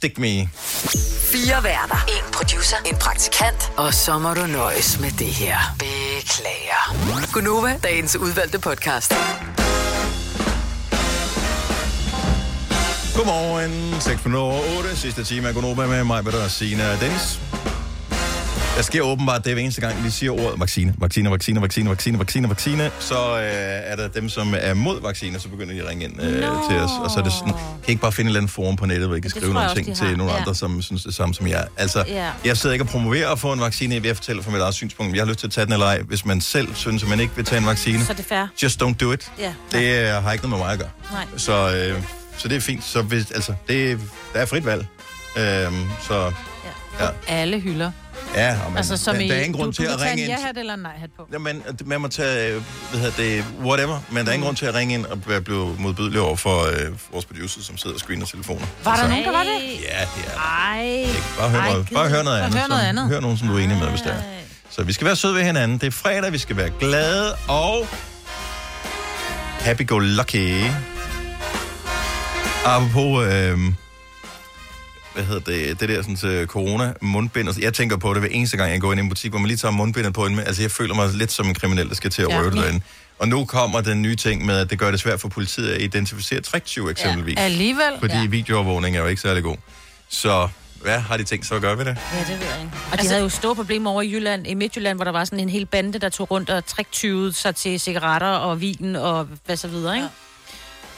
Stick 0.00 0.18
me. 0.18 0.48
Fire 1.32 1.64
værter. 1.64 2.04
En 2.08 2.32
producer. 2.32 2.76
En 2.86 2.96
praktikant. 2.96 3.72
Og 3.76 3.94
så 3.94 4.18
må 4.18 4.34
du 4.34 4.46
nøjes 4.46 5.00
med 5.00 5.10
det 5.10 5.26
her. 5.26 5.56
Beklager. 5.78 7.32
Gunova, 7.32 7.78
dagens 7.82 8.16
udvalgte 8.16 8.58
podcast. 8.58 9.14
Godmorgen, 13.16 14.00
6 14.00 14.26
over 14.26 14.78
8. 14.78 14.96
Sidste 14.96 15.24
time 15.24 15.48
er 15.48 15.52
Gunova 15.52 15.86
med 15.86 16.04
mig, 16.04 16.24
Peter 16.24 16.44
og 16.44 16.50
Signe 16.50 16.90
og 16.90 17.00
Dennis. 17.00 17.40
Der 18.76 18.82
sker 18.82 19.02
åbenbart 19.02 19.44
det 19.44 19.52
hver 19.52 19.62
eneste 19.62 19.80
gang, 19.80 20.04
vi 20.04 20.10
siger 20.10 20.32
ordet 20.32 20.60
vaccine. 20.60 20.94
Vaccine, 20.98 21.30
vaccine, 21.30 21.60
vaccine, 21.62 21.88
vaccine, 21.90 22.18
vaccine, 22.18 22.48
vaccine. 22.48 22.90
Så 22.98 23.36
øh, 23.38 23.42
er 23.92 23.96
der 23.96 24.08
dem, 24.08 24.28
som 24.28 24.54
er 24.58 24.74
mod 24.74 25.02
vaccine, 25.02 25.38
så 25.40 25.48
begynder 25.48 25.74
de 25.74 25.80
at 25.82 25.88
ringe 25.88 26.04
ind 26.04 26.22
øh, 26.22 26.32
til 26.68 26.76
os. 26.80 26.90
Og 27.04 27.10
så 27.10 27.18
er 27.18 27.22
det 27.24 27.32
sådan, 27.32 27.52
kan 27.52 27.58
I 27.86 27.90
ikke 27.90 28.00
bare 28.02 28.12
finde 28.12 28.28
et 28.28 28.30
eller 28.30 28.40
andet 28.40 28.50
forum 28.52 28.76
på 28.76 28.86
nettet, 28.86 29.06
hvor 29.08 29.16
I 29.16 29.20
kan 29.20 29.30
Det 29.30 29.36
skrive 29.38 29.54
nogle 29.54 29.74
ting 29.74 29.96
til 29.96 30.16
nogle 30.18 30.32
Ja. 30.32 30.38
andre, 30.38 30.54
som 30.54 30.82
synes 30.82 31.02
det 31.04 31.14
samme 31.14 31.34
som 31.34 31.46
jeg. 31.46 31.66
Altså, 31.76 32.04
Ja. 32.08 32.30
jeg 32.44 32.56
sidder 32.56 32.72
ikke 32.72 32.84
og 32.84 32.88
promoverer 32.88 33.32
at 33.32 33.38
få 33.38 33.52
en 33.52 33.60
vaccine. 33.60 33.94
Jeg 33.94 34.02
vil 34.02 34.14
fortælle 34.14 34.42
fra 34.42 34.50
mit 34.50 34.60
eget 34.60 34.74
synspunkt. 34.74 35.14
Jeg 35.16 35.22
har 35.24 35.28
lyst 35.28 35.38
til 35.40 35.46
at 35.46 35.52
tage 35.52 35.64
den 35.64 35.72
eller 35.72 35.86
ej. 35.86 36.00
Hvis 36.02 36.24
man 36.24 36.40
selv 36.40 36.74
synes, 36.74 37.02
at 37.02 37.08
man 37.08 37.20
ikke 37.20 37.32
vil 37.36 37.44
tage 37.44 37.58
en 37.60 37.66
vaccine, 37.66 38.04
Så 38.04 38.12
er 38.12 38.16
det 38.16 38.24
fair. 38.24 38.46
just 38.62 38.82
don't 38.82 38.94
do 38.94 39.12
it. 39.12 39.30
Ja. 39.38 39.52
Det 39.72 40.02
øh, 40.16 40.22
har 40.22 40.32
ikke 40.32 40.48
noget 40.48 40.58
med 40.58 40.66
mig 40.66 40.72
at 40.72 40.78
gøre. 40.78 40.90
Nej. 41.12 41.24
Så, 41.36 41.74
øh, 41.76 42.02
så 42.38 42.48
det 42.48 42.56
er 42.56 42.60
fint. 42.60 42.84
Så 42.84 43.02
hvis, 43.02 43.30
altså, 43.30 43.54
det, 43.68 43.98
der 44.34 44.40
er 44.40 44.46
frit 44.46 44.66
valg. 44.66 44.86
Øhm, 45.36 45.88
så 46.08 46.32
ja. 47.00 47.06
Alle 47.28 47.60
hylder. 47.60 47.90
Ja, 48.34 48.56
og 48.64 48.70
man, 48.70 48.76
altså, 48.76 48.96
som 48.96 49.14
der, 49.14 49.22
i, 49.22 49.28
der 49.28 49.34
er 49.34 49.38
ingen 49.40 49.52
grund 49.60 49.66
du, 49.72 49.76
til 49.76 49.84
du 49.86 49.90
at 49.92 49.98
kan 49.98 50.06
tage 50.06 50.10
ringe 50.10 50.24
en 50.24 50.30
ind. 50.30 50.38
ja-hat 50.40 50.58
eller 50.58 50.74
en 50.74 50.80
nej-hat 50.80 51.10
på. 51.16 51.28
Jamen, 51.32 51.62
man 51.84 52.00
må 52.00 52.08
tage, 52.08 52.62
hvad 52.90 53.00
hedder 53.00 53.16
det, 53.16 53.44
whatever, 53.64 54.00
men 54.10 54.24
der 54.24 54.30
er 54.30 54.34
ingen 54.34 54.44
grund 54.46 54.56
til 54.56 54.66
at 54.66 54.74
ringe 54.74 54.94
ind 54.94 55.06
og 55.06 55.42
blevet 55.44 55.80
modbydelig 55.80 56.20
over 56.20 56.36
for 56.36 56.60
øh, 56.66 57.12
vores 57.12 57.24
producer, 57.24 57.62
som 57.62 57.76
sidder 57.76 57.94
og 57.96 58.00
screener 58.00 58.26
telefoner. 58.26 58.66
Var 58.84 58.94
der 58.94 59.02
Så- 59.02 59.08
nogen, 59.08 59.24
der 59.24 59.32
var 59.32 59.42
det? 59.42 59.50
Ja, 59.82 60.00
det 60.16 60.32
er 60.34 60.38
Ej. 60.38 61.06
Bare 61.38 61.50
hør, 61.50 61.58
Ej, 61.60 61.70
noget, 61.72 61.88
bare 61.94 62.08
hør 62.08 62.22
noget 62.22 62.38
andet. 62.40 62.60
hør 62.60 62.66
noget 62.68 62.82
andet. 62.82 63.08
Hør 63.08 63.20
nogen, 63.20 63.38
som 63.38 63.48
du 63.48 63.54
er 63.54 63.58
enig 63.58 63.76
med, 63.78 63.86
hvis 63.88 64.00
det 64.00 64.12
er. 64.12 64.22
Så 64.70 64.82
vi 64.82 64.92
skal 64.92 65.04
være 65.06 65.16
søde 65.16 65.34
ved 65.34 65.42
hinanden. 65.42 65.78
Det 65.78 65.86
er 65.86 65.90
fredag, 65.90 66.32
vi 66.32 66.38
skal 66.38 66.56
være 66.56 66.70
glade 66.80 67.34
og 67.48 67.86
happy-go-lucky. 69.60 70.64
Apropos, 72.66 73.26
øh, 73.26 73.58
hvad 75.14 75.24
hedder 75.24 75.40
det, 75.40 75.80
det 75.80 75.88
der 75.88 76.02
sådan, 76.02 76.16
til 76.16 76.46
corona, 76.46 76.92
mundbind. 77.00 77.48
og 77.48 77.54
så- 77.54 77.60
Jeg 77.60 77.74
tænker 77.74 77.96
på 77.96 78.14
det 78.14 78.22
hver 78.22 78.28
eneste 78.30 78.56
gang, 78.56 78.72
jeg 78.72 78.80
går 78.80 78.92
ind 78.92 79.00
i 79.00 79.02
en 79.02 79.08
butik, 79.08 79.30
hvor 79.30 79.38
man 79.38 79.46
lige 79.48 79.56
tager 79.56 79.72
mundbindet 79.72 80.14
på. 80.14 80.24
Altså, 80.46 80.62
jeg 80.62 80.70
føler 80.70 80.94
mig 80.94 81.08
lidt 81.14 81.32
som 81.32 81.46
en 81.46 81.54
kriminel, 81.54 81.88
der 81.88 81.94
skal 81.94 82.10
til 82.10 82.22
at 82.22 82.28
Ja. 82.30 82.38
røve 82.38 82.50
det 82.50 82.58
derinde. 82.58 82.80
Og 83.18 83.28
nu 83.28 83.44
kommer 83.44 83.80
den 83.80 84.02
nye 84.02 84.16
ting 84.16 84.46
med, 84.46 84.58
at 84.58 84.70
det 84.70 84.78
gør 84.78 84.90
det 84.90 85.00
svært 85.00 85.20
for 85.20 85.28
politiet 85.28 85.68
at 85.70 85.80
identificere 85.82 86.40
triktyve 86.40 86.90
eksempelvis. 86.90 87.36
Ja. 87.38 87.42
Alligevel. 87.44 87.92
Fordi 88.00 88.14
Ja. 88.14 88.26
videoovervågning 88.26 88.96
er 88.96 89.00
jo 89.00 89.06
ikke 89.06 89.22
særlig 89.22 89.42
god. 89.42 89.56
Så 90.08 90.48
hvad 90.82 90.98
har 91.00 91.16
de 91.16 91.24
tænkt 91.24 91.46
så 91.46 91.54
at 91.54 91.60
gøre 91.62 91.78
ved 91.78 91.84
det? 91.84 91.96
Ja, 92.14 92.18
det 92.18 92.28
ved 92.28 92.46
jeg 92.46 92.58
ikke. 92.60 92.72
Og 92.92 92.98
de 93.02 93.06
havde 93.08 93.22
jo 93.22 93.28
store 93.28 93.54
problemer 93.54 93.90
over 93.90 94.02
i 94.02 94.12
Jylland, 94.12 94.46
i 94.46 94.54
Midtjylland, 94.54 94.98
hvor 94.98 95.04
der 95.04 95.12
var 95.12 95.24
sådan 95.24 95.40
en 95.40 95.48
hel 95.48 95.66
bande, 95.66 95.98
der 95.98 96.08
tog 96.08 96.30
rundt 96.30 96.50
og 96.50 96.66
triktyvede 96.66 97.32
sig 97.32 97.56
til 97.56 97.80
cigaretter 97.80 98.26
og 98.28 98.60
vin 98.60 98.96
og 98.96 99.28
hvad 99.46 99.56
så 99.56 99.68
videre, 99.68 99.96
ikke? 99.96 100.08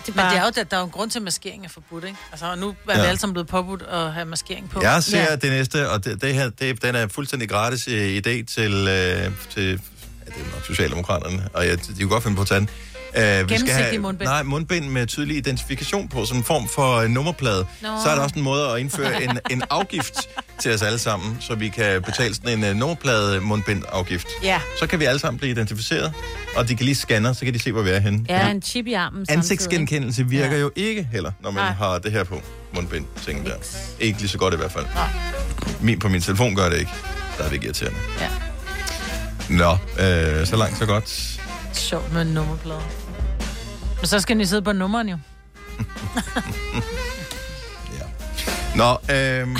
Det 0.06 0.16
Men 0.16 0.24
det 0.24 0.36
er 0.36 0.44
jo, 0.44 0.50
der, 0.54 0.64
der 0.64 0.76
er 0.76 0.80
jo 0.80 0.86
en 0.86 0.90
grund 0.90 1.10
til, 1.10 1.18
at 1.18 1.22
maskering 1.22 1.64
er 1.64 1.68
forbudt, 1.68 2.04
ikke? 2.04 2.16
Altså, 2.32 2.46
og 2.46 2.58
nu 2.58 2.68
er 2.68 2.74
Ja. 2.96 3.00
vi 3.02 3.06
alle 3.06 3.18
sammen 3.18 3.32
blevet 3.34 3.48
påbudt 3.48 3.82
at 3.82 4.12
have 4.12 4.24
maskering 4.26 4.70
på. 4.70 4.82
Jeg 4.82 5.02
ser 5.02 5.18
ja. 5.20 5.36
det 5.36 5.50
næste, 5.50 5.90
og 5.90 6.04
det, 6.04 6.22
det 6.22 6.34
her, 6.34 6.50
det, 6.50 6.82
den 6.82 6.94
er 6.94 7.08
fuldstændig 7.08 7.48
gratis 7.48 7.88
øh, 7.88 8.16
idé 8.16 8.44
til, 8.44 8.72
øh, 8.88 9.30
til 9.50 9.68
ja, 9.70 10.30
det 10.30 10.40
er 10.40 10.54
nok 10.54 10.66
Socialdemokraterne, 10.66 11.48
og 11.54 11.66
ja, 11.66 11.72
de 11.76 11.94
kunne 12.00 12.08
godt 12.08 12.22
finde 12.22 12.36
på 12.36 12.42
at 12.42 12.48
tage 12.48 12.60
den. 12.60 12.68
Uh, 13.16 13.20
Gennemsigtige 13.20 13.98
mundbind. 13.98 14.28
Nej, 14.28 14.42
mundbind 14.42 14.88
med 14.88 15.06
tydelig 15.06 15.36
identifikation 15.36 16.08
på, 16.08 16.24
sådan 16.24 16.40
en 16.40 16.44
form 16.44 16.68
for 16.68 17.02
uh, 17.02 17.08
nummerplade. 17.10 17.66
Nå. 17.82 17.88
Så 18.04 18.08
er 18.08 18.14
der 18.14 18.22
også 18.22 18.36
en 18.36 18.42
måde 18.42 18.68
at 18.68 18.80
indføre 18.80 19.22
en, 19.24 19.38
en 19.50 19.62
afgift 19.70 20.28
til 20.58 20.74
os 20.74 20.82
alle 20.82 20.98
sammen, 20.98 21.36
så 21.40 21.54
vi 21.54 21.68
kan 21.68 22.02
betale 22.02 22.34
sådan 22.34 22.64
en 22.64 22.70
uh, 22.70 22.76
nummerplade 22.76 23.40
mundbind 23.40 23.82
afgift. 23.88 24.26
Ja. 24.42 24.60
Så 24.78 24.86
kan 24.86 25.00
vi 25.00 25.04
alle 25.04 25.18
sammen 25.18 25.38
blive 25.38 25.50
identificeret, 25.50 26.12
og 26.56 26.68
de 26.68 26.76
kan 26.76 26.84
lige 26.84 26.94
scanne, 26.94 27.34
så 27.34 27.44
kan 27.44 27.54
de 27.54 27.58
se, 27.58 27.72
hvor 27.72 27.82
vi 27.82 27.90
er 27.90 28.00
henne. 28.00 28.26
Ja, 28.28 28.50
en 28.50 28.62
chip 28.62 28.86
i 28.86 28.92
armen 28.92 29.26
Ansigtsgenkendelse 29.28 30.28
virker 30.28 30.54
ja. 30.54 30.60
jo 30.60 30.70
ikke 30.76 31.08
heller, 31.12 31.32
når 31.40 31.50
man 31.50 31.64
Nej. 31.64 31.72
har 31.72 31.98
det 31.98 32.12
her 32.12 32.24
på 32.24 32.40
mundbind 32.74 33.06
ting 33.24 33.46
der. 33.46 33.54
Ikke 34.00 34.18
lige 34.18 34.28
så 34.28 34.38
godt 34.38 34.54
i 34.54 34.56
hvert 34.56 34.72
fald. 34.72 34.86
Min, 35.80 35.98
på 35.98 36.08
min 36.08 36.20
telefon 36.20 36.56
gør 36.56 36.68
det 36.68 36.78
ikke. 36.78 36.90
Stadigvæk 37.34 37.64
irriterende. 37.64 37.98
Ja. 38.20 38.28
Nå, 39.48 39.70
øh, 39.72 40.46
så 40.46 40.56
langt 40.56 40.78
så 40.78 40.86
godt. 40.86 41.38
Sjovt 41.72 42.12
med 42.12 42.22
en 42.22 42.28
nummerplade. 42.28 42.80
Men 44.02 44.06
så 44.08 44.20
skal 44.20 44.36
ni 44.36 44.44
sidde 44.44 44.62
på 44.62 44.72
nummeren 44.72 45.08
jo. 45.08 45.18
Nå, 48.76 48.90
øhm, 49.14 49.56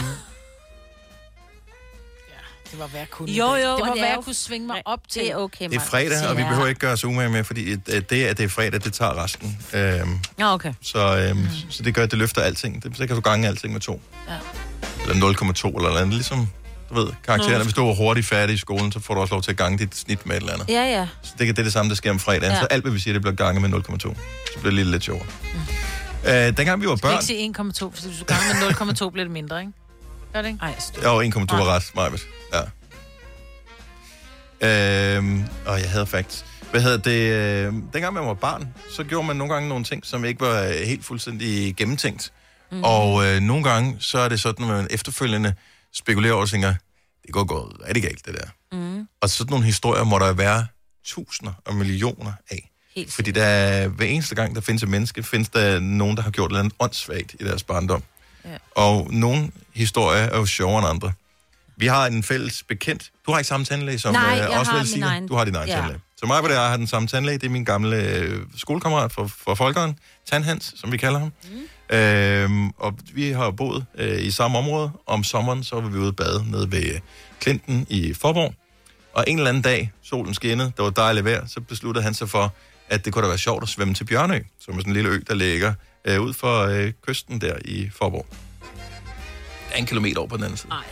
Det 2.71 2.79
var 2.79 2.87
hvad 2.87 3.01
jeg 3.01 3.11
kunne. 3.11 3.31
Jo, 3.31 3.45
jo, 3.55 3.55
Det 3.55 3.87
var 3.87 3.95
hvad 3.99 4.09
jeg 4.09 4.19
kunne 4.25 4.35
svinge 4.35 4.67
mig 4.67 4.83
op 4.85 5.01
til. 5.09 5.23
Det 5.23 5.31
er 5.31 5.37
okay, 5.37 5.69
det 5.69 5.77
er 5.77 5.81
fredag, 5.81 6.29
og 6.29 6.37
vi 6.37 6.43
behøver 6.43 6.67
ikke 6.67 6.79
gøre 6.81 6.93
os 6.93 7.05
umage 7.05 7.29
med, 7.29 7.45
fordi 7.45 7.73
øh, 7.73 7.79
det, 8.11 8.25
at 8.25 8.39
det 8.39 8.45
er 8.45 8.49
fredag, 8.49 8.85
det 8.85 8.93
tager 8.93 9.23
resten. 9.25 9.59
Øhm, 9.73 10.19
Ja, 10.39 10.55
okay. 10.55 10.73
så, 10.83 11.17
øhm, 11.19 11.47
så 11.71 11.83
det 11.83 11.95
gør, 11.95 12.03
at 12.03 12.11
det 12.11 12.19
løfter 12.19 12.43
alting. 12.43 12.83
Det, 12.83 12.97
så 12.97 13.07
kan 13.07 13.17
du 13.17 13.23
gange 13.23 13.49
alting 13.49 13.73
med 13.73 13.81
to. 13.81 14.01
Ja. 14.29 14.35
Eller 15.11 15.33
0,2 15.73 15.77
eller 15.87 16.01
andet. 16.01 16.15
Ligesom, 16.15 16.49
du 16.95 17.05
ved, 17.05 17.13
karaktererne. 17.25 17.59
Nå. 17.59 17.65
Hvis 17.65 17.75
du 17.75 17.89
er 17.89 17.95
hurtigt 17.95 18.27
færdig 18.27 18.55
i 18.55 18.59
skolen, 18.59 18.93
så 18.93 19.01
får 19.01 19.15
du 19.15 19.21
også 19.21 19.35
lov 19.35 19.43
til 19.43 19.51
at 19.51 19.57
gange 19.57 19.79
dit 19.79 19.97
snit 19.97 20.27
med 20.27 20.37
et 20.37 20.41
eller 20.41 20.53
andet. 20.53 20.69
Ja, 20.69 20.83
ja. 20.83 21.09
Så 21.23 21.33
det, 21.39 21.49
det 21.49 21.59
er 21.59 21.63
det 21.63 21.73
samme, 21.73 21.89
der 21.89 21.95
sker 21.97 22.11
om 22.11 22.19
fredagen. 22.19 22.53
Ja. 22.53 22.61
Så 22.61 22.67
alt, 22.67 22.85
hvad 22.85 22.93
vi 22.93 22.99
siger, 22.99 23.13
det 23.13 23.23
bliver 23.23 23.35
gange 23.35 23.61
med 23.61 23.79
0,2. 23.79 23.99
Så 23.99 24.15
bliver 24.53 24.63
det 24.65 24.75
lidt, 24.75 24.89
lidt 24.89 25.05
sjovere. 25.05 25.27
Mm. 26.25 26.31
Øh, 26.31 26.57
dengang 26.57 26.81
vi 26.81 26.87
var 26.87 26.97
børn... 26.97 27.13
ikke 27.13 27.25
sige 27.25 27.55
1,2, 27.59 27.73
for 27.79 27.89
hvis 27.89 28.19
du 28.19 28.25
ganger 28.25 28.85
med 28.87 28.95
0,2 28.97 29.11
bliver 29.11 29.25
det 29.25 29.33
mindre, 29.33 29.61
ikke? 29.61 29.73
Gør 30.33 30.43
det 30.43 30.49
ikke? 30.49 30.61
Ej, 30.63 30.75
Jo, 31.05 31.23
1,2 31.23 31.57
var 31.57 31.65
ret, 31.65 31.91
Majbet. 31.95 32.27
Ja. 32.53 32.63
Øhm, 35.17 35.43
og 35.67 35.81
jeg 35.81 35.91
havde 35.91 36.07
faktisk... 36.07 36.45
Hvad 36.71 36.81
hedder 36.81 36.99
det? 36.99 37.33
Øh, 37.33 37.73
dengang 37.93 38.15
man 38.15 38.27
var 38.27 38.35
barn, 38.35 38.69
så 38.91 39.05
gjorde 39.05 39.27
man 39.27 39.37
nogle 39.37 39.55
gange 39.55 39.69
nogle 39.69 39.85
ting, 39.85 40.07
som 40.07 40.25
ikke 40.25 40.41
var 40.41 40.85
helt 40.85 41.05
fuldstændig 41.05 41.77
gennemtænkt. 41.77 42.33
Mm. 42.73 42.85
Og 42.85 43.27
øh, 43.27 43.41
nogle 43.41 43.65
gange, 43.65 43.97
så 44.01 44.19
er 44.19 44.29
det 44.29 44.41
sådan, 44.41 44.65
at 44.65 44.71
man 44.71 44.87
efterfølgende 44.91 45.55
spekulerer 45.95 46.33
over 46.33 46.43
og 46.43 46.49
tænker, 46.51 46.75
det 47.27 47.33
går 47.33 47.45
gået 47.45 47.73
rigtig 47.87 48.03
galt, 48.03 48.27
det 48.27 48.35
der. 48.35 48.77
Mm. 48.77 49.09
Og 49.21 49.31
sådan 49.31 49.51
nogle 49.51 49.65
historier 49.67 50.05
må 50.05 50.19
der 50.19 50.33
være 50.33 50.67
tusinder 51.05 51.53
og 51.65 51.75
millioner 51.75 52.33
af. 52.51 52.71
Helt 52.97 53.13
Fordi 53.13 53.31
der, 53.31 53.45
er- 53.45 53.89
hver 53.89 54.07
eneste 54.07 54.35
gang, 54.35 54.55
der 54.55 54.61
findes 54.61 54.83
et 54.83 54.89
menneske, 54.89 55.23
findes 55.23 55.49
der 55.49 55.81
nogen, 55.81 56.17
der 56.17 56.23
har 56.23 56.31
gjort 56.31 56.51
noget 56.51 56.73
åndssvagt 56.81 57.35
i 57.41 57.45
deres 57.45 57.63
barndom. 57.63 58.03
Ja. 58.45 58.49
Og 58.75 59.09
nogle 59.13 59.51
historier 59.75 60.21
er 60.23 60.39
jo 60.39 60.47
sjovere 60.47 60.79
end 60.79 60.89
andre. 60.89 61.13
Vi 61.77 61.87
har 61.87 62.07
en 62.07 62.23
fælles 62.23 62.63
bekendt. 62.63 63.11
Du 63.27 63.33
har 63.33 63.39
ikke 63.39 63.49
samme 63.49 63.67
tandlæge 63.67 63.99
som 63.99 64.13
Nej, 64.15 64.33
øh, 64.33 64.39
jeg 64.39 64.49
også 64.49 64.73
har 64.73 64.87
min 64.95 65.03
egen. 65.03 65.29
Du 65.29 65.35
har 65.35 65.45
din 65.45 65.55
egen 65.55 65.69
Ja. 65.69 65.75
tandlæge. 65.75 66.01
Så 66.17 66.27
mig 66.27 66.41
og 66.41 66.51
jeg 66.51 66.61
har 66.69 66.77
den 66.77 66.87
samme 66.87 67.09
tandlæge. 67.09 67.39
Det 67.39 67.47
er 67.47 67.51
min 67.51 67.65
gamle 67.65 67.97
øh, 67.97 68.47
skolekammerat 68.57 69.13
fra, 69.13 69.27
fra 69.27 69.55
Folkeren. 69.55 69.99
Tandhans, 70.31 70.75
som 70.77 70.93
vi 70.93 70.97
kalder 70.97 71.19
ham. 71.19 71.33
Mm. 71.53 71.61
Øhm, 71.91 72.69
og 72.69 72.95
vi 73.15 73.31
har 73.31 73.51
boet 73.51 73.87
øh, 73.99 74.23
i 74.23 74.31
samme 74.31 74.59
område. 74.59 74.91
Om 75.07 75.25
sommeren, 75.25 75.65
så 75.65 75.81
var 75.81 75.89
vi 75.89 75.99
ude 75.99 76.09
at 76.09 76.17
bade 76.17 76.51
nede 76.51 76.73
ved 76.73 77.01
Klinten 77.41 77.87
i 77.91 78.15
Forborg. 78.15 78.55
Og 79.15 79.25
en 79.27 79.37
eller 79.37 79.49
anden 79.49 79.63
dag, 79.63 79.93
solen 80.03 80.35
skinnede, 80.35 80.73
der 80.77 80.83
var 80.83 80.91
dejligt 80.91 81.25
vejr, 81.25 81.47
så 81.47 81.61
besluttede 81.61 82.05
han 82.05 82.15
sig 82.15 82.29
for, 82.29 82.53
at 82.89 83.05
det 83.05 83.13
kunne 83.13 83.23
da 83.23 83.29
være 83.29 83.39
sjovt 83.39 83.63
at 83.63 83.69
svømme 83.69 83.95
til 83.95 84.05
Bjørnø, 84.05 84.41
som 84.61 84.75
er 84.75 84.79
sådan 84.79 84.91
en 84.91 84.95
lille 84.95 85.11
ø, 85.11 85.21
der 85.29 85.35
ligger 85.35 85.75
øh, 86.05 86.21
ud 86.21 86.33
for 86.33 86.63
øh, 86.65 86.93
kysten 87.07 87.41
der 87.41 87.57
i 87.65 87.91
Forborg. 87.99 88.27
Der 89.69 89.75
er 89.75 89.79
en 89.79 89.87
kilometer 89.87 90.19
over 90.19 90.29
på 90.29 90.37
den 90.37 90.45
anden 90.45 90.59
side. 90.59 90.69
Nej. 90.69 90.85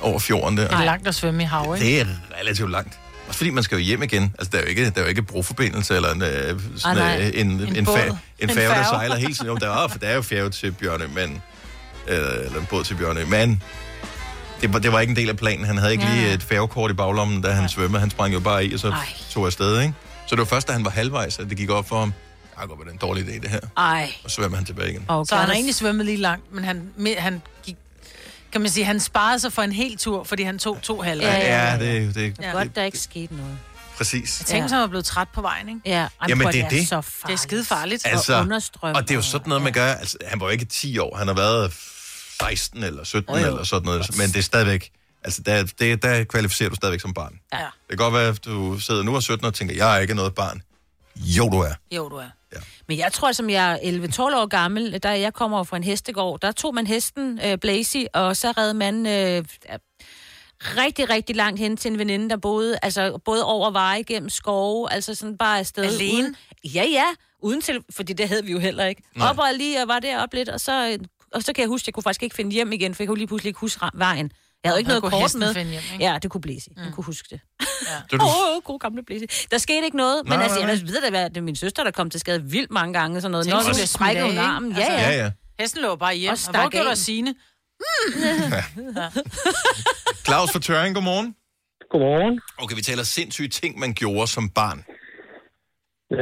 Over 0.00 0.18
fjorden 0.18 0.56
der. 0.56 0.68
Det 0.68 0.74
er 0.78 0.84
langt 0.84 1.08
at 1.08 1.14
svømme 1.14 1.42
i 1.42 1.46
hav, 1.46 1.74
ikke? 1.74 1.86
Det 1.86 2.00
er 2.00 2.06
relativt 2.40 2.70
langt. 2.70 2.98
Også 3.28 3.36
fordi 3.38 3.50
man 3.50 3.62
skal 3.64 3.76
jo 3.78 3.82
hjem 3.84 4.02
igen. 4.02 4.34
Altså, 4.38 4.50
der 4.52 4.58
er 4.58 4.62
jo 4.62 4.68
ikke, 4.68 4.84
der 4.84 4.92
er 4.96 5.00
jo 5.02 5.08
ikke 5.08 5.22
broforbindelse 5.22 5.96
eller 5.96 6.12
en, 6.12 6.22
øh, 6.22 6.60
sådan, 6.76 6.98
Ah, 6.98 7.18
nej. 7.18 7.20
øh, 7.34 7.40
en, 7.40 7.50
En 7.50 7.60
en, 7.60 7.76
en, 7.76 7.84
båd. 7.84 7.96
fa- 7.96 8.00
en 8.08 8.16
En 8.38 8.48
færge, 8.48 8.68
der 8.68 8.74
færge. 8.74 8.86
sejler 8.88 9.16
hele 9.16 9.34
tiden. 9.34 9.46
Jo, 9.46 9.56
der 9.56 9.70
er, 9.70 9.86
der 9.86 10.08
er 10.08 10.14
jo 10.14 10.22
færge 10.22 10.50
til 10.50 10.72
Bjørnø, 10.72 11.06
men... 11.14 11.42
Eller, 12.08 12.28
eller 12.30 12.58
en 12.60 12.66
båd 12.70 12.84
til 12.84 12.94
Bjørnø. 12.94 13.24
Men 13.24 13.62
det 14.60 14.72
var, 14.72 14.78
det 14.78 14.92
var 14.92 15.00
ikke 15.00 15.10
en 15.10 15.16
del 15.16 15.28
af 15.28 15.36
planen. 15.36 15.64
Han 15.66 15.78
havde 15.78 15.92
ikke 15.92 16.04
Ja, 16.04 16.14
lige 16.14 16.26
ja. 16.26 16.34
et 16.34 16.42
færgekort 16.42 16.90
i 16.90 16.94
baglommen, 16.94 17.42
da 17.42 17.50
han 17.50 17.68
svømmede. 17.68 18.00
Han 18.00 18.10
sprang 18.10 18.34
jo 18.34 18.40
bare 18.40 18.64
i, 18.66 18.74
og 18.74 18.80
så 18.80 18.88
Ej. 18.90 18.96
tog 19.30 19.46
afsted, 19.46 19.80
ikke? 19.80 19.94
Så 20.26 20.34
det 20.36 20.38
var 20.38 20.44
først, 20.44 20.68
da 20.68 20.72
han 20.72 20.84
var 20.84 20.90
halvvejs, 20.90 21.38
at 21.38 21.48
det 21.50 21.56
gik 21.56 21.70
op 21.70 21.88
for 21.88 21.98
ham. 21.98 22.12
Jeg 22.60 22.68
går, 22.68 22.76
det 22.76 22.86
er 22.88 22.92
en 22.92 22.98
dårlig 22.98 23.24
idé, 23.24 23.40
det 23.40 23.50
her. 23.50 23.60
Ej. 23.76 24.12
Og 24.24 24.30
så 24.30 24.34
svømmer 24.34 24.56
han 24.56 24.66
tilbage 24.66 24.90
igen. 24.90 25.04
Okay. 25.08 25.28
Så 25.28 25.36
han 25.36 25.46
har 25.46 25.54
egentlig 25.54 25.74
svømmet 25.74 26.06
lige 26.06 26.18
langt, 26.18 26.54
men 26.54 26.64
han, 26.64 26.82
han 27.18 27.42
kan 28.52 28.60
man 28.60 28.70
sige, 28.70 28.84
han 28.84 29.00
sparede 29.00 29.40
sig 29.40 29.52
for 29.52 29.62
en 29.62 29.72
hel 29.72 29.96
tur, 29.98 30.24
fordi 30.24 30.42
han 30.42 30.58
tog 30.58 30.82
to 30.82 31.00
halve. 31.02 31.24
Ja, 31.24 31.36
ja, 31.36 31.72
Ja, 31.72 31.78
det, 31.78 32.14
det, 32.14 32.36
Ja. 32.40 32.50
Godt, 32.50 32.76
der 32.76 32.82
ikke 32.84 32.98
skete 32.98 33.34
noget. 33.36 33.58
præcis. 33.96 34.40
Jeg 34.40 34.46
tænker, 34.46 34.64
ja. 34.64 34.68
han 34.74 34.80
var 34.80 34.86
blevet 34.86 35.04
træt 35.04 35.28
på 35.34 35.40
vejen, 35.42 35.68
ikke? 35.68 35.80
Ja, 35.86 35.92
ej, 36.00 36.08
Jamen, 36.28 36.42
prøv, 36.44 36.52
det 36.52 36.60
er 36.60 36.68
det. 36.68 36.88
så 36.88 36.96
Det 36.96 36.98
er 36.98 37.10
farligt. 37.20 37.40
skide 37.40 37.64
farligt. 37.64 38.06
Altså, 38.06 38.34
Og. 38.80 38.92
Og 38.92 39.02
det 39.02 39.10
er 39.10 39.14
jo 39.14 39.22
sådan 39.22 39.48
noget, 39.48 39.62
man 39.64 39.72
gør. 39.72 39.92
Altså, 39.92 40.18
han 40.26 40.40
var 40.40 40.46
jo 40.46 40.50
ikke 40.50 40.64
10 40.64 40.98
år. 40.98 41.16
Han 41.16 41.26
har 41.26 41.34
været 41.34 41.72
16 42.40 42.82
eller 42.84 43.04
17 43.04 43.34
Jo, 43.34 43.40
jo. 43.40 43.46
eller 43.46 43.64
sådan 43.64 43.84
noget. 43.86 44.16
Men 44.18 44.28
det 44.28 44.36
er 44.36 44.42
stadigvæk... 44.42 44.90
Altså, 45.24 45.42
der, 45.42 45.62
det, 45.78 46.02
der 46.02 46.24
kvalificerer 46.24 46.68
du 46.68 46.74
stadigvæk 46.74 47.00
som 47.00 47.14
barn. 47.14 47.32
Ja. 47.52 47.58
Det 47.58 47.68
kan 47.88 47.96
godt 47.98 48.14
være, 48.14 48.28
at 48.28 48.44
du 48.44 48.78
sidder 48.80 49.02
nu 49.02 49.14
og 49.14 49.22
17 49.22 49.46
og 49.46 49.54
tænker, 49.54 49.74
jeg 49.74 49.96
er 49.96 50.00
ikke 50.00 50.14
noget 50.14 50.34
barn. 50.34 50.62
Jo, 51.16 51.48
du 51.48 51.58
er. 51.60 51.72
Jo, 51.90 52.08
du 52.08 52.16
er. 52.16 52.26
Men 52.88 52.98
jeg 52.98 53.12
tror, 53.12 53.32
som 53.32 53.50
jeg 53.50 53.72
er 53.72 53.76
11-12 54.08 54.20
år 54.20 54.46
gammel, 54.46 54.98
da 54.98 55.20
jeg 55.20 55.34
kommer 55.34 55.56
over 55.56 55.64
fra 55.64 55.76
en 55.76 55.84
hestegård, 55.84 56.40
der 56.40 56.52
tog 56.52 56.74
man 56.74 56.86
hesten 56.86 57.40
øh, 57.46 57.58
Blazy, 57.58 57.96
og 58.14 58.36
så 58.36 58.50
red 58.56 58.74
man 58.74 59.06
øh, 59.06 59.44
rigtig, 60.60 61.10
rigtig 61.10 61.36
langt 61.36 61.58
hen 61.60 61.76
til 61.76 61.92
en 61.92 61.98
veninde, 61.98 62.30
der 62.30 62.36
boede, 62.36 62.78
altså 62.82 63.18
både 63.24 63.44
over 63.44 63.70
veje, 63.70 64.02
gennem 64.02 64.28
skove, 64.28 64.92
altså 64.92 65.14
sådan 65.14 65.36
bare 65.36 65.58
afsted. 65.58 65.84
Alene? 65.84 66.22
Uden, 66.22 66.36
ja, 66.74 66.84
ja, 66.84 67.04
uden 67.38 67.60
til, 67.60 67.80
fordi 67.90 68.12
det 68.12 68.28
havde 68.28 68.44
vi 68.44 68.52
jo 68.52 68.58
heller 68.58 68.84
ikke. 68.84 69.02
Nej. 69.16 69.28
Op 69.28 69.38
og 69.38 69.46
lige 69.56 69.82
og 69.82 69.88
var 69.88 69.98
deroppe 69.98 70.36
lidt, 70.36 70.48
og 70.48 70.60
så, 70.60 70.88
øh, 70.88 70.98
og 71.32 71.42
så 71.42 71.52
kan 71.52 71.62
jeg 71.62 71.68
huske, 71.68 71.88
jeg 71.88 71.94
kunne 71.94 72.02
faktisk 72.02 72.22
ikke 72.22 72.36
finde 72.36 72.52
hjem 72.52 72.72
igen, 72.72 72.94
for 72.94 73.02
jeg 73.02 73.08
kunne 73.08 73.18
lige 73.18 73.26
pludselig 73.28 73.48
ikke 73.48 73.60
huske 73.60 73.86
vejen. 73.94 74.30
Jeg 74.64 74.70
havde 74.70 74.76
Nå, 74.76 74.78
ikke 74.78 74.88
noget 74.88 75.02
kort 75.02 75.34
med. 75.34 75.54
hjem, 75.54 75.68
ikke? 75.92 76.04
ja, 76.04 76.18
det 76.22 76.30
kunne 76.30 76.40
Blazy. 76.40 76.68
Mm. 76.76 76.82
Jeg 76.82 76.92
kunne 76.92 77.04
huske 77.04 77.28
det. 77.30 77.40
Det, 78.10 78.20
du, 78.20 78.24
Åh, 78.24 78.56
oh, 78.56 78.62
god 78.62 78.78
gamle 78.78 79.02
Blazy. 79.02 79.24
Der 79.50 79.58
skete 79.58 79.84
ikke 79.84 79.96
noget, 79.96 80.20
men 80.24 80.32
Nej, 80.32 80.42
altså, 80.42 80.58
nej, 80.60 80.68
jeg 80.68 80.76
nej. 80.76 80.84
ved 80.92 81.10
da, 81.12 81.24
at 81.24 81.30
det 81.30 81.36
er 81.36 81.40
min 81.42 81.56
søster, 81.56 81.84
der 81.84 81.90
kom 81.90 82.10
til 82.10 82.20
skade 82.20 82.42
vildt 82.44 82.70
mange 82.70 82.94
gange. 82.98 83.20
Sådan 83.20 83.30
noget. 83.30 83.46
Tænk, 83.46 83.54
Nå, 83.54 83.60
hvis 83.66 83.76
så 83.76 83.82
det 83.82 83.82
er 83.82 83.86
sprækker 83.98 84.22
smidt 84.22 84.38
af, 84.38 84.44
hun 84.44 84.44
ikke? 84.44 84.54
armen. 84.56 84.72
Altså, 84.76 84.92
Ja, 84.92 85.10
ja. 85.10 85.24
ja. 85.24 85.30
Hesten 85.60 85.82
lå 85.82 85.96
bare 85.96 86.14
hjem. 86.14 86.32
Og 86.32 86.38
Og, 86.48 86.60
hvor 86.60 86.70
gjorde 86.70 86.78
af. 86.78 86.84
der 86.90 86.94
Signe? 86.94 87.34
Claus 90.26 90.52
fra 90.52 90.58
Tøring, 90.60 90.94
godmorgen. 90.94 91.34
Godmorgen. 91.90 92.40
Okay, 92.58 92.76
vi 92.76 92.82
taler 92.82 93.02
sindssyge 93.02 93.48
ting, 93.48 93.78
man 93.78 93.94
gjorde 93.94 94.26
som 94.26 94.48
barn. 94.48 94.84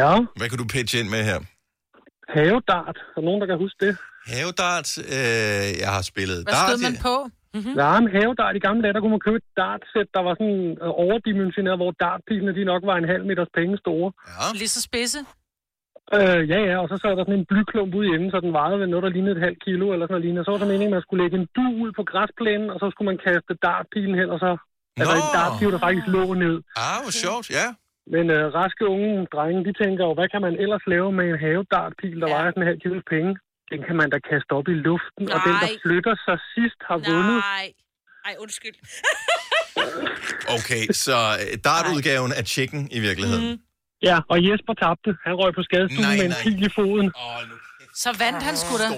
Ja, 0.01 0.13
Hvad 0.37 0.49
kan 0.49 0.59
du 0.59 0.65
pitche 0.65 1.01
ind 1.01 1.09
med 1.09 1.25
her? 1.25 1.41
havedart. 2.37 2.97
Er 3.17 3.21
der 3.21 3.27
nogen, 3.29 3.41
der 3.41 3.47
kan 3.47 3.59
huske 3.59 3.87
det? 3.87 3.97
Havedart. 4.27 4.99
Øh, 4.99 5.79
jeg 5.83 5.89
har 5.97 6.03
spillet 6.03 6.43
Hvad 6.43 6.53
dart. 6.55 6.71
skød 6.71 6.79
man 6.83 6.97
på? 7.03 7.29
Mm-hmm. 7.55 7.75
Ja, 7.81 8.01
men 8.01 8.11
havedart 8.17 8.57
i 8.57 8.65
gamle 8.67 8.83
dage, 8.83 8.95
der 8.95 9.01
kunne 9.01 9.17
man 9.17 9.27
købe 9.27 9.37
et 9.37 9.49
dartsæt, 9.57 10.09
der 10.17 10.23
var 10.27 10.35
sådan 10.41 10.63
øh, 10.83 10.91
overdimensioneret, 11.05 11.79
hvor 11.79 11.93
dartpilene 12.05 12.55
de 12.59 12.65
nok 12.65 12.83
var 12.91 12.97
en 12.97 13.11
halv 13.13 13.25
meters 13.27 13.53
penge 13.59 13.79
store. 13.85 14.09
Ja. 14.29 14.47
Lige 14.61 14.75
så 14.77 14.83
spidse. 14.89 15.21
Øh, 16.19 16.43
ja, 16.53 16.59
ja, 16.71 16.77
og 16.83 16.89
så 16.89 16.97
sad 17.03 17.11
der 17.17 17.25
sådan 17.25 17.41
en 17.41 17.51
blyklump 17.53 17.95
ude 17.95 18.07
i 18.09 18.15
enden, 18.17 18.31
så 18.31 18.39
den 18.47 18.53
vejede 18.61 18.81
ved 18.81 18.87
noget, 18.87 19.03
der 19.07 19.15
lignede 19.17 19.37
et 19.37 19.45
halvt 19.47 19.63
kilo 19.67 19.87
eller 19.93 20.05
sådan 20.07 20.15
noget 20.15 20.27
lignende. 20.27 20.45
Så 20.45 20.51
var 20.51 20.59
det 20.63 20.73
meningen, 20.73 20.95
at 20.95 20.99
man 20.99 21.07
skulle 21.07 21.23
lægge 21.23 21.39
en 21.41 21.49
du 21.57 21.67
ud 21.83 21.91
på 21.99 22.03
græsplænen, 22.11 22.69
og 22.75 22.79
så 22.83 22.87
skulle 22.91 23.11
man 23.11 23.19
kaste 23.27 23.53
dartpilen 23.67 24.15
hen, 24.21 24.31
og 24.35 24.39
så... 24.45 24.51
Altså 25.01 25.17
en 25.23 25.33
dartpil, 25.39 25.73
der 25.75 25.81
faktisk 25.87 26.09
lå 26.17 26.25
ned. 26.45 26.57
Ah, 26.87 26.99
hvor 27.05 27.15
sjovt, 27.25 27.47
ja. 27.59 27.67
Men 28.15 28.25
øh, 28.37 28.45
raske 28.59 28.85
unge 28.95 29.27
drenge, 29.35 29.65
de 29.69 29.73
tænker 29.83 30.03
jo, 30.09 30.15
hvad 30.15 30.29
kan 30.33 30.41
man 30.47 30.55
ellers 30.65 30.85
lave 30.93 31.09
med 31.19 31.25
en 31.29 31.39
havedartpil, 31.45 32.21
der 32.21 32.29
ja. 32.29 32.35
vejer 32.35 32.51
sådan 32.51 32.63
en 32.63 32.71
halv 32.71 32.81
kilos 32.85 33.05
penge? 33.15 33.31
Den 33.73 33.81
kan 33.87 33.97
man 34.01 34.09
da 34.14 34.18
kaste 34.31 34.51
op 34.59 34.66
i 34.75 34.77
luften, 34.89 35.25
og 35.35 35.39
den, 35.47 35.55
der 35.64 35.71
Nej. 35.73 35.83
flytter 35.85 36.14
sig 36.27 36.37
sidst, 36.55 36.81
har 36.89 36.99
vundet. 37.09 37.39
Nej. 37.53 37.66
Ej, 38.29 38.35
undskyld. 38.45 38.77
Okay, 40.59 40.83
så 41.05 41.16
øh, 41.43 41.59
dartudgaven 41.68 42.33
af 42.41 42.45
chicken 42.55 42.83
i 42.97 43.01
virkeligheden. 43.07 43.45
Mm. 43.51 43.59
Ja, 44.09 44.16
og 44.33 44.37
Jesper 44.47 44.75
tabte. 44.83 45.11
Han 45.27 45.35
røg 45.41 45.51
på 45.59 45.62
skadestuen 45.68 46.07
Nej, 46.09 46.16
med 46.21 46.25
en 46.31 46.35
nej. 46.37 46.43
pil 46.45 46.62
i 46.68 46.71
foden. 46.79 47.09
Så 48.05 48.11
vandt 48.25 48.41
han 48.49 48.55
sgu 48.62 48.73
da. 48.83 48.89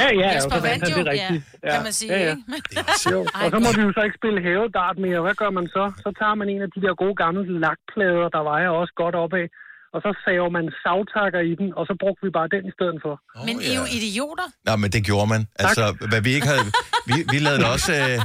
Ja, 0.00 0.08
ja, 0.22 0.28
og 0.28 0.34
Jesper 0.34 0.56
så 0.58 0.62
vandt 0.68 0.82
han 0.84 0.92
jo, 0.92 0.98
det 0.98 1.06
rigtigt. 1.14 1.42
ja, 1.64 1.70
kan 1.74 1.82
man 1.88 1.94
sige, 2.00 2.10
ja, 2.12 2.18
ja. 2.28 2.30
ikke? 2.30 3.12
Jo, 3.14 3.20
og 3.42 3.46
så 3.54 3.58
må 3.64 3.68
vi 3.76 3.82
jo 3.86 3.90
så 3.96 4.02
ikke 4.06 4.18
spille 4.20 4.38
havedart 4.46 4.96
mere. 5.06 5.20
Hvad 5.26 5.34
gør 5.42 5.50
man 5.58 5.66
så? 5.76 5.84
Så 6.04 6.08
tager 6.20 6.34
man 6.40 6.48
en 6.54 6.62
af 6.66 6.70
de 6.74 6.80
der 6.84 6.94
gode 7.02 7.16
gamle 7.22 7.42
lakplader, 7.64 8.28
der 8.36 8.42
vejer 8.50 8.68
også 8.80 8.92
godt 9.02 9.14
opad, 9.24 9.46
og 9.94 9.98
så 10.04 10.10
saver 10.24 10.50
man 10.58 10.66
savtakker 10.84 11.40
i 11.50 11.52
den, 11.60 11.68
og 11.78 11.82
så 11.88 11.94
brugte 12.02 12.22
vi 12.26 12.30
bare 12.38 12.48
den 12.54 12.62
i 12.70 12.72
stedet 12.78 12.98
for. 13.04 13.14
Men 13.48 13.54
I 13.66 13.68
er 13.74 13.78
jo 13.82 13.86
idioter. 13.98 14.46
Nå, 14.66 14.72
men 14.82 14.88
det 14.94 15.02
gjorde 15.08 15.26
man. 15.34 15.42
Altså, 15.64 15.82
hvad 16.10 16.20
vi 16.26 16.30
ikke 16.36 16.48
havde... 16.52 16.64
Vi, 17.10 17.14
vi 17.32 17.38
lavede 17.46 17.64
også... 17.74 17.92
Øh, 18.02 18.16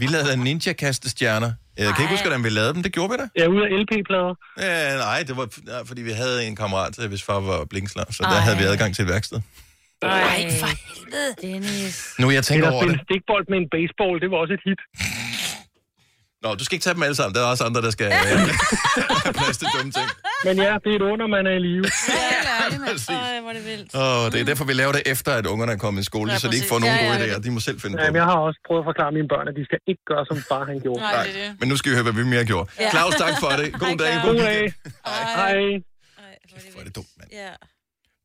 vi 0.00 0.06
lavede 0.14 0.36
ninja-kastestjerner. 0.48 1.50
Jeg 1.78 1.86
kan 1.94 2.00
ikke 2.04 2.14
huske, 2.16 2.26
hvordan 2.28 2.44
vi 2.48 2.52
lavede 2.58 2.74
dem. 2.74 2.82
Det 2.86 2.92
gjorde 2.96 3.10
vi 3.12 3.16
da. 3.22 3.26
Ja, 3.40 3.44
ud 3.54 3.60
af 3.66 3.68
LP-plader. 3.82 4.34
Ja, 4.66 4.96
nej, 5.06 5.18
det 5.28 5.34
var 5.40 5.46
ja, 5.72 5.78
fordi 5.90 6.02
vi 6.02 6.14
havde 6.22 6.36
en 6.48 6.56
kammerat, 6.62 6.94
øh, 7.02 7.08
hvis 7.08 7.22
far 7.28 7.40
var 7.40 7.64
blinkslam, 7.70 8.12
så 8.12 8.20
der 8.22 8.28
Ej. 8.28 8.44
havde 8.46 8.58
vi 8.58 8.64
adgang 8.64 8.94
til 8.94 9.02
et 9.02 9.08
værksted. 9.14 9.38
Ej, 10.02 10.10
for 10.60 10.70
helvede. 10.88 11.30
Dennis. 11.42 12.14
Nu 12.18 12.30
jeg 12.30 12.44
tænker 12.44 12.66
Eller 12.66 12.74
over 12.74 12.82
spille 12.82 12.98
det. 12.98 13.06
stikbold 13.08 13.44
med 13.52 13.58
en 13.62 13.68
baseball, 13.76 14.14
det 14.22 14.28
var 14.32 14.36
også 14.42 14.54
et 14.58 14.64
hit. 14.68 14.80
Nå, 16.44 16.54
du 16.54 16.64
skal 16.64 16.74
ikke 16.76 16.84
tage 16.88 16.94
dem 16.94 17.02
alle 17.08 17.16
sammen. 17.20 17.34
Der 17.34 17.40
er 17.44 17.48
også 17.54 17.64
andre, 17.68 17.80
der 17.86 17.90
skal 17.96 18.06
øh, 18.06 18.12
have 19.24 19.34
plads 19.40 19.56
til 19.60 19.68
dumme 19.74 19.92
ting. 19.98 20.08
Men 20.46 20.54
ja, 20.66 20.72
det 20.84 20.90
er 20.92 20.96
et 21.00 21.04
under, 21.12 21.26
man 21.36 21.42
er 21.50 21.54
i 21.60 21.62
live. 21.68 21.84
Præcis. 22.90 23.08
Ej, 23.08 23.40
hvor 23.40 23.50
er 23.50 23.56
det 23.58 23.64
vildt. 23.72 23.94
Og 23.94 24.32
det 24.32 24.38
er 24.40 24.44
derfor, 24.50 24.64
vi 24.64 24.72
laver 24.82 24.92
det 24.98 25.02
efter, 25.06 25.32
at 25.40 25.46
ungerne 25.46 25.72
er 25.72 25.80
kommet 25.84 26.00
i 26.00 26.04
skole, 26.04 26.32
Ja, 26.32 26.38
så 26.38 26.48
de 26.48 26.56
ikke 26.58 26.68
får 26.74 26.78
nogen 26.78 26.96
Ja, 26.96 27.04
gode 27.06 27.18
ja, 27.18 27.24
idéer. 27.24 27.40
De 27.46 27.50
må 27.50 27.60
selv 27.60 27.80
finde 27.80 27.96
på 27.96 28.02
Jamen, 28.02 28.14
det. 28.14 28.20
jeg 28.20 28.26
har 28.32 28.38
også 28.48 28.60
prøvet 28.66 28.80
at 28.82 28.86
forklare 28.90 29.12
mine 29.18 29.28
børn, 29.32 29.46
at 29.50 29.54
de 29.58 29.64
skal 29.68 29.78
ikke 29.90 30.04
gøre, 30.12 30.24
som 30.30 30.36
far 30.50 30.62
han 30.70 30.76
gjorde. 30.84 31.00
Nej, 31.00 31.26
men 31.60 31.66
nu 31.70 31.74
skal 31.76 31.88
vi 31.90 31.94
høre, 31.98 32.06
hvad 32.08 32.16
vi 32.22 32.24
mere 32.34 32.44
gjorde. 32.52 32.66
Ja. 32.80 32.90
Claus, 32.90 33.14
tak 33.24 33.34
for 33.42 33.50
det. 33.60 33.66
God 33.82 33.96
dag. 34.04 34.12
God 34.14 34.22
God 34.28 34.38
dag. 34.38 34.60
weekend. 34.60 34.72
Hej. 35.40 35.56
Hvor 36.72 36.80
er 36.80 36.86
det 36.88 36.96
dumt, 36.98 37.12
mand. 37.18 37.30
Ja. 37.32 37.52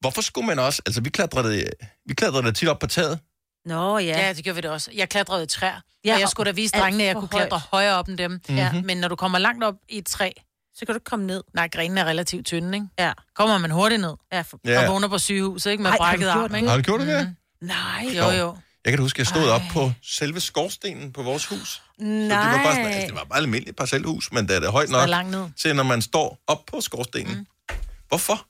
Hvorfor 0.03 0.22
skulle 0.22 0.47
man 0.47 0.59
også... 0.59 0.82
Altså, 0.86 1.01
vi 1.01 1.09
klatrede, 1.09 1.65
vi 2.09 2.13
klatrede 2.13 2.51
tit 2.51 2.70
op 2.70 2.80
på 2.80 2.88
taget. 2.88 3.20
Nå, 3.66 3.97
ja. 3.97 4.26
Ja, 4.26 4.34
det 4.34 4.43
gjorde 4.43 4.55
vi 4.55 4.62
det 4.62 4.70
også. 4.72 4.91
Jeg 4.95 5.10
klatrede 5.10 5.43
i 5.43 5.47
træer. 5.47 5.82
Ja, 6.05 6.14
og 6.14 6.20
jeg 6.20 6.30
skulle 6.30 6.47
da 6.51 6.55
vise 6.55 6.78
drengene, 6.78 7.03
at 7.03 7.07
jeg 7.07 7.16
kunne 7.16 7.28
klatre 7.28 7.49
højt. 7.57 7.62
højere 7.72 7.95
op 7.95 8.07
end 8.07 8.18
dem. 8.18 8.32
Mhm. 8.32 8.57
Ja. 8.57 8.72
Men 8.84 8.97
når 8.97 9.07
du 9.07 9.16
kommer 9.16 9.38
langt 9.39 9.64
op 9.64 9.76
i 9.89 9.97
et 9.97 10.05
træ... 10.05 10.32
Så 10.74 10.86
kan 10.86 10.93
du 10.93 10.97
ikke 10.97 11.03
komme 11.05 11.26
ned. 11.26 11.43
Nej, 11.53 11.68
grenene 11.68 12.01
er 12.01 12.05
relativt 12.05 12.45
tynde, 12.45 12.78
ikke? 12.78 12.88
Ja. 12.99 13.12
Kommer 13.36 13.57
man 13.57 13.72
hurtigt 13.72 14.01
ned. 14.01 14.14
Ja, 14.32 14.41
for... 14.41 14.60
Ja. 14.66 14.82
Og 14.88 14.93
vågner 14.93 15.07
på 15.07 15.18
sygehuset, 15.18 15.72
ikke? 15.72 15.84
Med 15.84 15.91
Ej, 15.91 15.97
brækket 15.97 16.28
arm, 16.28 16.49
det? 16.49 16.57
ikke? 16.57 16.70
Har 16.70 16.78
du 16.78 16.84
gjort 16.84 16.99
det, 16.99 17.07
det? 17.07 17.36
Nej. 17.62 18.07
Jo, 18.18 18.30
jo. 18.30 18.57
Jeg 18.86 18.93
kan 18.93 18.99
huske, 18.99 19.16
at 19.16 19.20
jeg 19.20 19.28
stod 19.28 19.49
op 19.49 19.62
på 19.72 19.91
selve 20.03 20.39
skorstenen 20.39 21.14
på 21.14 21.24
vores 21.24 21.45
hus. 21.45 21.70
Så 21.70 21.82
det 21.99 22.30
var 22.30 22.64
bare 22.64 22.74
sådan, 22.76 22.86
altså, 22.86 23.07
det 23.07 23.16
var 23.16 23.24
bare 23.24 23.39
et 23.39 23.43
almindeligt 23.43 23.78
parcelhus, 23.78 24.32
men 24.32 24.47
det 24.47 24.55
er 24.55 24.60
det 24.60 24.72
højt 24.72 24.89
nok 24.89 25.10
langt 25.10 25.32
ned. 25.32 25.45
til, 25.62 25.76
når 25.76 25.84
man 25.84 26.01
står 26.01 26.39
op 26.47 26.66
på 26.66 26.82
skorstenen. 26.82 27.38
Mm. 27.70 27.76
Hvorfor? 28.07 28.45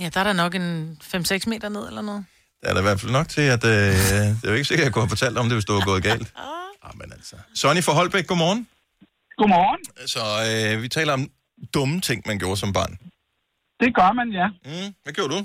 Ja, 0.00 0.08
der 0.14 0.20
er 0.20 0.24
der 0.24 0.32
nok 0.32 0.54
en 0.54 0.98
5-6 1.04 1.42
meter 1.46 1.68
ned 1.68 1.86
eller 1.88 2.02
noget. 2.02 2.24
Der 2.60 2.66
er 2.68 2.72
der 2.74 2.82
i 2.84 2.88
hvert 2.88 3.00
fald 3.02 3.12
nok 3.18 3.28
til, 3.36 3.46
at 3.56 3.62
øh, 3.74 3.92
det 4.38 4.44
er 4.46 4.50
jo 4.52 4.58
ikke 4.58 4.70
sikkert, 4.70 4.84
at 4.84 4.88
jeg 4.88 4.94
kunne 4.94 5.06
have 5.06 5.14
fortalt 5.16 5.36
om 5.40 5.46
det, 5.48 5.54
hvis 5.56 5.66
det 5.68 5.74
var 5.78 5.84
gået 5.92 6.02
galt. 6.10 6.28
Ah, 6.86 6.94
men 7.00 7.08
altså. 7.16 7.36
Sonny 7.60 7.82
fra 7.86 7.94
Holbæk, 7.98 8.26
godmorgen. 8.30 8.60
Godmorgen. 9.40 9.80
Så 10.14 10.22
øh, 10.48 10.72
vi 10.82 10.88
taler 10.96 11.12
om 11.18 11.24
dumme 11.76 11.96
ting, 12.08 12.18
man 12.30 12.36
gjorde 12.42 12.58
som 12.64 12.70
barn. 12.78 12.92
Det 13.82 13.90
gør 13.98 14.10
man, 14.20 14.28
ja. 14.40 14.46
Mm. 14.70 14.88
Hvad 15.02 15.12
gjorde 15.16 15.32
du? 15.36 15.40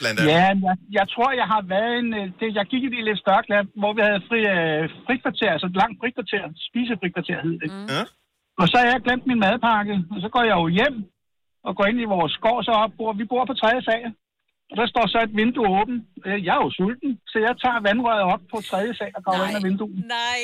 Blandt 0.00 0.16
andet. 0.20 0.32
Ja, 0.34 0.44
jeg, 0.68 0.76
jeg 0.98 1.06
tror, 1.14 1.28
jeg 1.40 1.46
har 1.54 1.62
været 1.74 1.92
en... 2.02 2.08
øh, 2.20 2.24
Det, 2.40 2.46
jeg 2.58 2.64
gik 2.72 2.82
i 2.86 2.90
det 2.94 3.00
lidt 3.08 3.20
større 3.24 3.42
klasse, 3.48 3.70
hvor 3.80 3.92
vi 3.96 4.00
havde 4.08 4.20
fri, 4.28 4.40
øh, 4.56 4.82
frikvarter, 5.06 5.50
altså 5.54 5.66
et 5.72 5.76
langt 5.82 5.96
frikvarter, 6.00 6.42
spisefrikvarter 6.68 7.38
hed 7.44 7.54
det. 7.62 7.68
Mm. 7.74 7.86
Ja. 7.94 8.02
Og 8.60 8.64
så 8.70 8.74
har 8.80 8.86
jeg 8.92 9.00
glemt 9.06 9.24
min 9.30 9.40
madpakke, 9.46 9.94
og 10.12 10.18
så 10.24 10.28
går 10.34 10.42
jeg 10.50 10.56
jo 10.62 10.66
hjem 10.78 10.96
og 11.66 11.72
går 11.76 11.86
ind 11.90 11.98
i 12.04 12.12
vores 12.14 12.32
skov, 12.38 12.56
så 12.66 12.72
op, 12.84 12.92
bor, 12.98 13.12
vi 13.20 13.24
bor 13.32 13.44
på 13.50 13.54
tredje 13.60 13.82
sag. 13.88 14.02
Og 14.70 14.74
der 14.80 14.86
står 14.92 15.04
så 15.14 15.18
et 15.26 15.32
vindue 15.40 15.66
åbent. 15.78 16.00
Øh, 16.26 16.38
Jeg 16.46 16.54
er 16.56 16.62
jo 16.66 16.70
sulten, 16.78 17.10
så 17.30 17.36
jeg 17.46 17.52
tager 17.62 17.80
vandrøret 17.88 18.22
op 18.32 18.42
på 18.52 18.56
tredje 18.70 18.92
sag 19.00 19.10
og 19.18 19.22
går 19.24 19.34
ind 19.48 19.56
ad 19.60 19.62
vinduet. 19.68 19.94
Nej. 20.18 20.38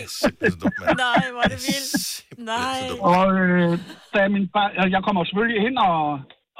Nej, 1.05 1.23
hvor 1.33 1.43
er 1.47 1.51
det 1.55 1.61
vildt. 1.71 1.97
Nej. 2.53 2.81
Og 3.13 3.23
øh, 3.43 3.71
da 4.15 4.21
min 4.37 4.47
far, 4.55 4.69
og 4.83 4.87
jeg 4.95 5.01
kommer 5.07 5.21
selvfølgelig 5.29 5.61
ind 5.67 5.77
og, 5.89 5.99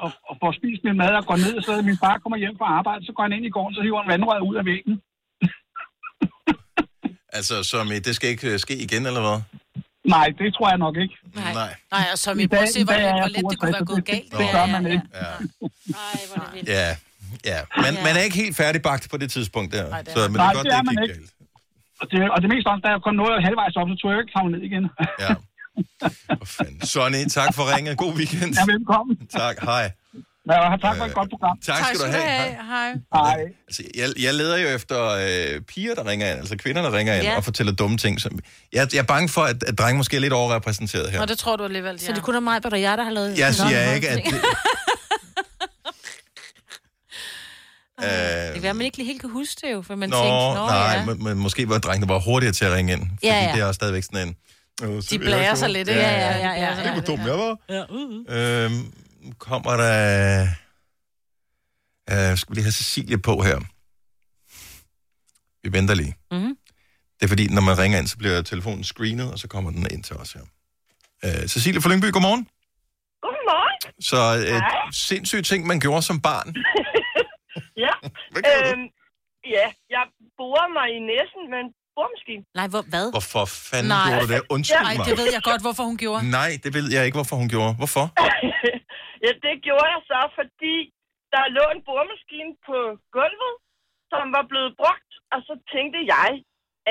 og, 0.03 0.09
og 0.29 0.33
får 0.41 0.51
spist 0.59 0.81
min 0.87 0.97
mad 1.01 1.11
og 1.21 1.25
går 1.29 1.37
ned, 1.45 1.55
så 1.65 1.71
min 1.89 1.97
far 2.03 2.15
kommer 2.23 2.37
hjem 2.43 2.55
fra 2.61 2.67
arbejde, 2.79 3.01
så 3.07 3.11
går 3.15 3.23
han 3.27 3.33
ind 3.37 3.45
i 3.49 3.53
gården, 3.55 3.75
så 3.75 3.81
hiver 3.85 4.01
han 4.03 4.11
vandrøret 4.13 4.43
ud 4.49 4.55
af 4.61 4.65
væggen. 4.71 4.95
Altså, 7.39 7.63
som 7.63 7.87
i, 7.95 7.99
det 7.99 8.15
skal 8.15 8.29
ikke 8.29 8.53
øh, 8.53 8.59
ske 8.59 8.75
igen, 8.87 9.05
eller 9.05 9.21
hvad? 9.27 9.39
Nej, 10.15 10.27
det 10.39 10.53
tror 10.55 10.67
jeg 10.69 10.77
nok 10.77 10.95
ikke. 11.03 11.15
Nej. 11.35 11.53
Nej. 11.53 11.71
Nej, 11.91 12.05
og 12.13 12.17
som 12.17 12.39
I 12.39 12.43
I 12.43 12.47
prøver 12.47 12.63
at 12.63 12.69
se, 12.69 12.83
hvor, 12.83 12.93
hvor 12.93 13.27
let 13.27 13.45
det 13.49 13.59
kunne 13.59 13.71
være 13.73 13.85
62, 13.85 13.89
gået 13.89 13.97
det- 13.97 14.05
galt. 14.13 14.31
det 14.39 14.47
gør 14.55 14.65
man 14.75 14.83
ikke. 14.93 15.03
Ja. 15.13 15.19
Ej, 15.21 16.19
hvor 16.29 16.41
er 16.43 16.45
det 16.45 16.53
vildt. 16.53 16.69
Ja, 16.69 16.87
ja. 17.45 17.59
Man, 17.85 17.93
man 18.07 18.13
er 18.19 18.21
ikke 18.27 18.35
helt 18.43 18.55
færdigbagt 18.61 19.03
på 19.11 19.17
det 19.17 19.29
tidspunkt 19.31 19.73
der. 19.73 19.89
Nej, 19.89 20.01
det 20.01 20.13
så, 20.13 20.19
er- 20.19 20.27
men 20.29 20.37
Nej, 20.37 20.45
det 20.45 20.51
er 20.51 20.55
godt, 20.55 20.65
det 20.65 20.71
det 20.71 20.77
er 20.77 20.81
ikke 20.81 20.85
man 20.85 20.95
gik 20.95 21.09
ikke. 21.09 21.21
galt. 21.21 21.31
Og 22.01 22.05
det, 22.11 22.19
og 22.35 22.37
det 22.41 22.49
meste 22.53 22.67
også, 22.73 22.81
da 22.85 22.89
jeg 22.93 22.99
kun 23.07 23.15
nåede 23.21 23.37
halvvejs 23.47 23.75
op, 23.81 23.87
så 23.91 23.95
tror 24.01 24.09
jeg 24.11 24.19
ikke 24.23 24.33
havne 24.37 24.51
ned 24.55 24.61
igen. 24.69 24.83
Ja. 25.25 25.33
Hvor 26.37 26.45
fanden. 26.57 26.81
Sonny, 26.93 27.21
tak 27.37 27.49
for 27.57 27.63
ringet. 27.75 27.97
God 27.97 28.13
weekend. 28.19 28.51
Ja, 28.59 28.63
velkommen. 28.73 29.15
Tak, 29.41 29.55
hej. 29.71 29.85
Ja, 30.51 30.73
og 30.73 30.81
tak 30.81 30.97
for 30.97 31.05
et 31.05 31.13
godt 31.13 31.29
program. 31.29 31.57
Tak 31.65 31.85
skal 31.85 31.99
du 31.99 32.05
have. 32.05 32.23
Hej. 32.23 32.55
Hej. 32.73 32.91
Hej. 33.15 33.41
Altså, 33.67 33.83
jeg, 33.95 34.07
jeg 34.25 34.33
leder 34.33 34.57
jo 34.57 34.67
efter 34.67 34.99
øh, 35.09 35.61
piger, 35.61 35.95
der 35.95 36.05
ringer 36.07 36.29
ind, 36.31 36.39
altså 36.39 36.57
kvinder, 36.57 36.81
der 36.81 36.91
ringer 36.97 37.13
ind 37.15 37.23
Ja. 37.23 37.37
og 37.37 37.43
fortæller 37.43 37.73
dumme 37.73 37.97
ting. 37.97 38.21
Som, 38.21 38.39
jeg, 38.73 38.87
jeg 38.93 38.99
er 38.99 39.03
bange 39.03 39.29
for, 39.29 39.41
at, 39.41 39.63
at 39.63 39.77
drenge 39.77 39.97
måske 39.97 40.15
er 40.17 40.21
lidt 40.21 40.33
overrepræsenteret 40.33 41.11
her. 41.11 41.19
Nå, 41.19 41.25
det 41.25 41.37
tror 41.37 41.55
du 41.55 41.63
alligevel, 41.63 41.91
ja. 41.91 41.97
Så 42.05 42.11
det 42.13 42.23
kun 42.23 42.35
er 42.35 42.39
mig, 42.39 42.61
og 42.65 42.81
jeg, 42.81 42.97
der 42.97 43.03
har 43.03 43.11
lavet... 43.11 43.39
Jeg 43.39 43.55
siger 43.55 43.87
Nå, 43.89 43.93
ikke, 43.95 44.09
at... 44.09 44.23
ting. 44.23 44.35
Det, 48.01 48.09
Det 48.09 48.47
øh, 48.47 48.53
kan 48.53 48.63
være, 48.63 48.73
man 48.73 48.85
ikke 48.85 48.97
lige 48.97 49.07
helt 49.07 49.21
kan 49.21 49.29
huske 49.29 49.67
det 49.67 49.73
jo, 49.73 49.81
for 49.81 49.95
man 49.95 50.09
Nå, 50.09 50.15
tænkte, 50.15 50.29
Nå 50.29 50.65
nej, 50.67 50.93
ja. 50.97 51.05
men, 51.05 51.23
men 51.23 51.37
måske 51.37 51.69
var 51.69 51.77
drengene 51.77 52.07
bare 52.07 52.21
hurtigere 52.25 52.53
til 52.53 52.65
at 52.65 52.71
ringe 52.73 52.93
ind. 52.93 53.01
Fordi 53.09 53.27
Ja, 53.27 53.43
ja. 53.45 53.51
det 53.53 53.61
er 53.61 53.65
også 53.65 53.75
stadigvæk 53.75 54.03
sådan 54.03 54.27
en... 54.27 54.35
Øh, 54.83 55.01
så 55.03 55.07
De 55.11 55.19
blærer 55.19 55.55
sig 55.55 55.69
lidt, 55.69 55.87
ikke? 55.89 56.01
Ja, 56.01 56.11
ja, 56.37 56.37
ja, 56.37 56.75
ja, 56.77 56.83
Det 56.83 56.95
var 56.95 57.01
dumt, 57.01 57.21
jeg 57.21 57.33
var. 57.37 57.57
Ja, 57.69 57.83
uh, 57.89 58.11
uh. 58.11 58.25
Øhm, 58.29 58.93
kommer 59.39 59.71
der... 59.77 60.41
Øh, 62.09 62.37
skal 62.37 62.49
vi 62.51 62.55
lige 62.55 62.63
have 62.63 62.71
Cecilie 62.71 63.17
på 63.17 63.41
her? 63.41 63.57
Vi 65.63 65.73
venter 65.73 65.93
lige. 65.93 66.15
Mhm. 66.31 66.55
Det 67.19 67.23
er 67.23 67.27
fordi, 67.27 67.47
når 67.47 67.61
man 67.61 67.77
ringer 67.77 67.99
ind, 67.99 68.07
så 68.07 68.17
bliver 68.17 68.41
telefonen 68.41 68.83
screenet, 68.83 69.31
og 69.31 69.39
så 69.39 69.47
kommer 69.47 69.71
den 69.71 69.87
ind 69.91 70.03
til 70.03 70.15
os 70.15 70.31
her. 70.33 70.41
Øh, 71.25 71.47
Cecilie 71.47 71.81
fra 71.81 71.89
Lyngby, 71.89 72.11
godmorgen. 72.11 72.47
Godmorgen. 73.21 73.93
Så 74.01 74.47
øh, 74.53 74.61
sindssyge 74.93 75.41
ting, 75.41 75.67
man 75.67 75.79
gjorde 75.79 76.01
som 76.01 76.21
barn. 76.21 76.55
ja. 77.85 77.93
Hvad? 78.33 78.43
Øhm, 78.51 78.85
ja, 79.55 79.67
jeg 79.95 80.03
borer 80.39 80.67
mig 80.77 80.87
i 80.97 80.99
næsen 81.11 81.41
med 81.51 81.59
en 81.65 81.71
boremaskine. 81.95 82.43
Nej, 82.59 82.67
hvor, 82.73 82.83
hvad? 82.93 83.05
Hvorfor 83.15 83.45
fanden 83.69 83.91
Nej. 83.97 84.07
gjorde 84.07 84.23
du 84.23 84.29
det? 84.33 84.41
Undskyld 84.55 84.85
Nej, 84.89 84.95
mig. 84.99 85.05
det 85.09 85.15
ved 85.21 85.29
jeg 85.37 85.43
godt, 85.51 85.61
hvorfor 85.65 85.83
hun 85.91 85.97
gjorde. 86.03 86.21
Nej, 86.39 86.51
det 86.63 86.71
ved 86.77 86.87
jeg 86.95 87.01
ikke, 87.05 87.17
hvorfor 87.19 87.37
hun 87.41 87.49
gjorde. 87.55 87.73
Hvorfor? 87.81 88.05
ja, 89.25 89.31
det 89.45 89.53
gjorde 89.67 89.89
jeg 89.95 90.01
så, 90.11 90.19
fordi 90.39 90.75
der 91.33 91.53
lå 91.57 91.65
en 91.75 91.81
boremaskine 91.87 92.51
på 92.67 92.77
gulvet, 93.17 93.53
som 94.11 94.23
var 94.37 94.45
blevet 94.51 94.71
brugt, 94.81 95.11
og 95.33 95.39
så 95.47 95.53
tænkte 95.73 95.99
jeg, 96.15 96.29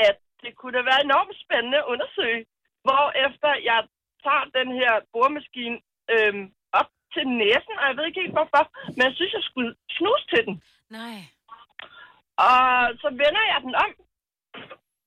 at 0.08 0.16
det 0.42 0.52
kunne 0.58 0.74
da 0.78 0.82
være 0.90 1.04
enormt 1.08 1.36
spændende 1.44 1.78
at 1.82 1.88
undersøge, 1.92 2.40
hvor 2.86 3.04
efter 3.26 3.50
jeg 3.70 3.80
tager 4.24 4.46
den 4.58 4.68
her 4.80 4.92
boremaskine 5.12 5.76
øhm, 6.14 6.44
til 7.14 7.24
næsen, 7.42 7.74
og 7.80 7.84
jeg 7.88 7.94
ved 7.96 8.04
ikke 8.08 8.20
helt 8.22 8.36
hvorfor, 8.38 8.62
men 8.96 9.02
jeg 9.08 9.14
synes, 9.18 9.32
jeg 9.38 9.44
skulle 9.50 9.70
snuse 9.96 10.24
til 10.32 10.42
den. 10.48 10.54
Nej. 10.98 11.16
Og 12.50 12.64
så 13.02 13.08
vender 13.22 13.44
jeg 13.52 13.58
den 13.66 13.74
om, 13.84 13.90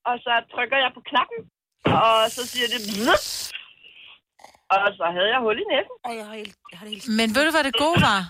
og 0.08 0.14
så 0.24 0.32
trykker 0.52 0.78
jeg 0.84 0.90
på 0.96 1.02
knappen, 1.10 1.40
og 2.02 2.14
så 2.36 2.42
siger 2.52 2.66
det... 2.72 2.80
"Blup." 2.90 3.24
Og 4.76 4.88
så 4.98 5.04
havde 5.16 5.30
jeg 5.34 5.40
hul 5.44 5.58
i 5.64 5.66
næsen. 5.72 5.94
Ej, 6.08 6.14
jeg 6.20 6.26
har 6.30 6.36
helt, 6.42 6.56
jeg 6.70 6.78
har 6.78 6.84
det 6.86 6.92
helt... 6.94 7.08
Men 7.20 7.28
ved 7.34 7.42
du, 7.46 7.50
hvad 7.56 7.64
det 7.64 7.74
gode 7.84 7.98
var? 8.10 8.20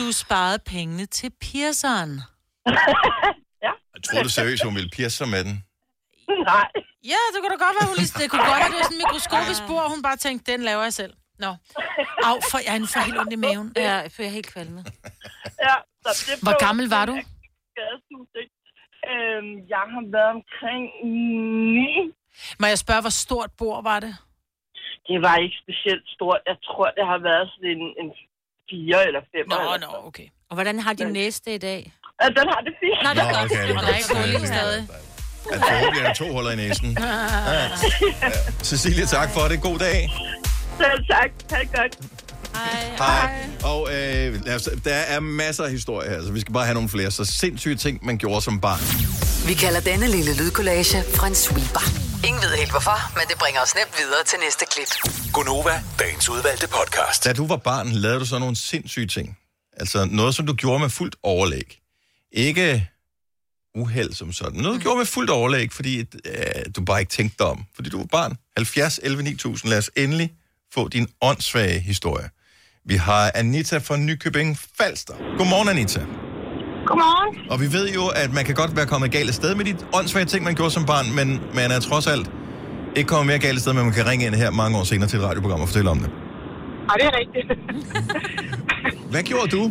Du 0.00 0.06
sparede 0.22 0.58
pengene 0.72 1.06
til 1.06 1.30
pierceren. 1.44 2.12
Jeg 3.94 4.02
troede 4.04 4.24
du 4.24 4.28
seriøst, 4.28 4.64
hun 4.64 4.74
ville 4.74 4.90
pierce 4.96 5.16
sig 5.16 5.28
med 5.28 5.44
den. 5.44 5.54
Nej. 6.52 6.68
Ja, 7.12 7.20
det 7.32 7.38
kunne 7.40 7.52
da 7.56 7.60
godt 7.66 7.76
være, 7.78 7.88
hun 7.90 7.96
lige... 8.00 8.12
Det 8.20 8.30
kunne 8.30 8.44
godt 8.50 8.60
være, 8.62 8.70
det 8.72 8.78
var 8.80 8.88
sådan 8.88 8.96
en 9.00 9.02
mikroskopisk 9.04 9.58
spor, 9.64 9.80
og 9.86 9.90
hun 9.94 10.02
bare 10.08 10.16
tænkte, 10.16 10.52
den 10.52 10.60
laver 10.68 10.82
jeg 10.82 10.92
selv. 10.92 11.12
Nå. 11.44 11.52
Au, 12.28 12.36
for 12.50 12.58
jeg 12.66 12.74
er 12.76 12.86
for 12.94 13.00
helt 13.06 13.18
ondt 13.20 13.32
i 13.38 13.40
maven. 13.46 13.68
Ja, 13.76 13.96
for 14.12 14.18
jeg 14.22 14.28
er 14.32 14.36
helt 14.38 14.50
kvalmet. 14.54 14.82
Ja, 15.66 15.74
så 16.04 16.10
det 16.26 16.42
Hvor 16.46 16.56
gammel 16.66 16.86
var 16.96 17.04
du? 17.10 17.14
Øhm, 19.12 19.52
jeg 19.74 19.84
har 19.94 20.04
været 20.16 20.30
omkring 20.38 20.84
9. 21.04 22.12
Må 22.60 22.66
jeg 22.72 22.78
spørge, 22.84 23.00
hvor 23.00 23.14
stort 23.24 23.50
bord 23.58 23.82
var 23.90 24.00
det? 24.00 24.12
Det 25.08 25.18
var 25.26 25.36
ikke 25.44 25.56
specielt 25.64 26.04
stort. 26.16 26.40
Jeg 26.50 26.56
tror, 26.66 26.86
det 26.98 27.04
har 27.12 27.18
været 27.28 27.44
sådan 27.52 27.70
en, 27.76 27.82
en 28.02 28.08
4 28.70 29.06
eller 29.08 29.22
5. 29.34 29.48
Nå, 29.48 29.56
eller 29.56 29.78
nå, 29.86 30.06
okay. 30.08 30.28
Og 30.50 30.54
hvordan 30.56 30.78
har 30.78 30.92
din 30.92 31.12
næste 31.20 31.54
i 31.54 31.58
dag? 31.58 31.92
Ja, 32.22 32.26
den 32.38 32.46
har 32.52 32.60
det 32.66 32.74
fint. 32.82 32.98
Nå, 33.04 33.08
det 33.16 33.22
er 33.22 33.32
godt. 33.38 33.52
okay, 33.52 33.62
det 33.68 33.74
er 33.74 33.78
Og 33.78 33.82
der 33.82 33.88
er 33.88 33.92
godt. 33.92 34.10
ikke 34.10 34.14
hul 34.20 34.28
i 34.28 34.32
Ja, 34.32 34.46
stadig. 34.56 34.82
At 35.54 35.60
forhåbentlig 35.68 36.02
er 36.02 36.06
der 36.06 36.14
to 36.14 36.26
huller 36.34 36.50
i 36.50 36.56
næsen. 36.56 36.88
Ja. 37.52 37.68
Cecilie, 38.70 39.06
tak 39.06 39.28
for 39.34 39.40
det. 39.50 39.62
God 39.62 39.78
dag. 39.78 39.98
Selv 40.78 41.06
tak. 41.10 41.30
Ha' 41.50 41.60
det 41.60 41.68
godt. 41.72 41.98
Hej. 42.98 43.48
Og 43.64 43.88
øh, 43.88 44.44
lad 44.44 44.54
os, 44.54 44.68
der 44.84 44.94
er 44.94 45.20
masser 45.20 45.64
af 45.64 45.70
historier 45.70 46.10
her, 46.10 46.22
så 46.22 46.32
vi 46.32 46.40
skal 46.40 46.52
bare 46.52 46.64
have 46.64 46.74
nogle 46.74 46.88
flere. 46.88 47.10
Så 47.10 47.24
sindssyge 47.24 47.76
ting, 47.76 48.04
man 48.04 48.18
gjorde 48.18 48.40
som 48.40 48.60
barn. 48.60 48.80
Vi 49.48 49.54
kalder 49.54 49.80
denne 49.80 50.06
lille 50.06 50.36
lydkollage 50.36 50.98
en 51.26 51.34
sweeper. 51.34 51.84
Ingen 52.26 52.42
ved 52.42 52.56
helt 52.56 52.70
hvorfor, 52.70 53.12
men 53.18 53.24
det 53.28 53.38
bringer 53.38 53.60
os 53.60 53.74
nemt 53.74 53.94
videre 53.98 54.24
til 54.26 54.38
næste 54.44 54.64
klip. 54.72 55.12
Gunova, 55.32 55.82
dagens 55.98 56.28
udvalgte 56.28 56.68
podcast. 56.68 57.24
Da 57.24 57.32
du 57.32 57.46
var 57.46 57.56
barn, 57.56 57.88
lavede 57.88 58.20
du 58.20 58.26
så 58.26 58.38
nogle 58.38 58.56
sindssyge 58.56 59.06
ting. 59.06 59.38
Altså 59.76 60.04
noget, 60.04 60.34
som 60.34 60.46
du 60.46 60.54
gjorde 60.54 60.78
med 60.80 60.90
fuldt 60.90 61.16
overlæg. 61.22 61.78
Ikke 62.32 62.88
uheld 63.74 64.12
som 64.12 64.32
sådan. 64.32 64.60
Noget, 64.60 64.76
du 64.76 64.82
gjorde 64.82 64.98
med 64.98 65.06
fuldt 65.06 65.30
overlæg, 65.30 65.72
fordi 65.72 65.98
øh, 65.98 66.04
du 66.76 66.84
bare 66.84 67.00
ikke 67.00 67.10
tænkte 67.10 67.36
dig 67.38 67.46
om. 67.46 67.64
Fordi 67.74 67.90
du 67.90 67.98
var 67.98 68.06
barn. 68.06 68.36
70, 68.56 69.00
11, 69.02 69.22
9000. 69.22 69.70
Lad 69.70 69.78
os 69.78 69.90
endelig 69.96 70.32
få 70.74 70.88
din 70.88 71.06
åndssvage 71.28 71.78
historie. 71.80 72.26
Vi 72.90 72.96
har 73.08 73.24
Anita 73.34 73.76
fra 73.78 73.96
Nykøbing 73.96 74.50
Falster. 74.78 75.14
Godmorgen, 75.38 75.68
Anita. 75.68 76.00
Godmorgen. 76.88 77.50
Og 77.52 77.56
vi 77.62 77.66
ved 77.76 77.86
jo, 77.98 78.04
at 78.22 78.30
man 78.38 78.44
kan 78.48 78.54
godt 78.62 78.72
være 78.78 78.86
kommet 78.92 79.08
galt 79.16 79.28
af 79.32 79.36
sted 79.40 79.54
med 79.58 79.64
de 79.68 79.72
åndssvage 79.98 80.26
ting, 80.32 80.40
man 80.48 80.54
gjorde 80.58 80.74
som 80.78 80.84
barn, 80.92 81.06
men 81.18 81.28
man 81.58 81.68
er 81.76 81.80
trods 81.88 82.06
alt 82.14 82.26
ikke 82.98 83.08
kommet 83.12 83.26
mere 83.30 83.40
galt 83.46 83.56
af 83.58 83.62
sted, 83.64 83.72
men 83.78 83.84
man 83.88 83.94
kan 84.00 84.06
ringe 84.10 84.22
ind 84.26 84.34
her 84.44 84.50
mange 84.62 84.74
år 84.78 84.84
senere 84.92 85.08
til 85.10 85.16
et 85.20 85.24
radioprogram 85.28 85.60
og 85.64 85.68
fortælle 85.70 85.90
om 85.94 85.98
det. 86.04 86.10
Ja, 86.88 86.92
det 87.00 87.06
er 87.10 87.14
rigtigt. 87.20 87.46
Hvad 89.12 89.22
gjorde 89.30 89.48
du? 89.56 89.62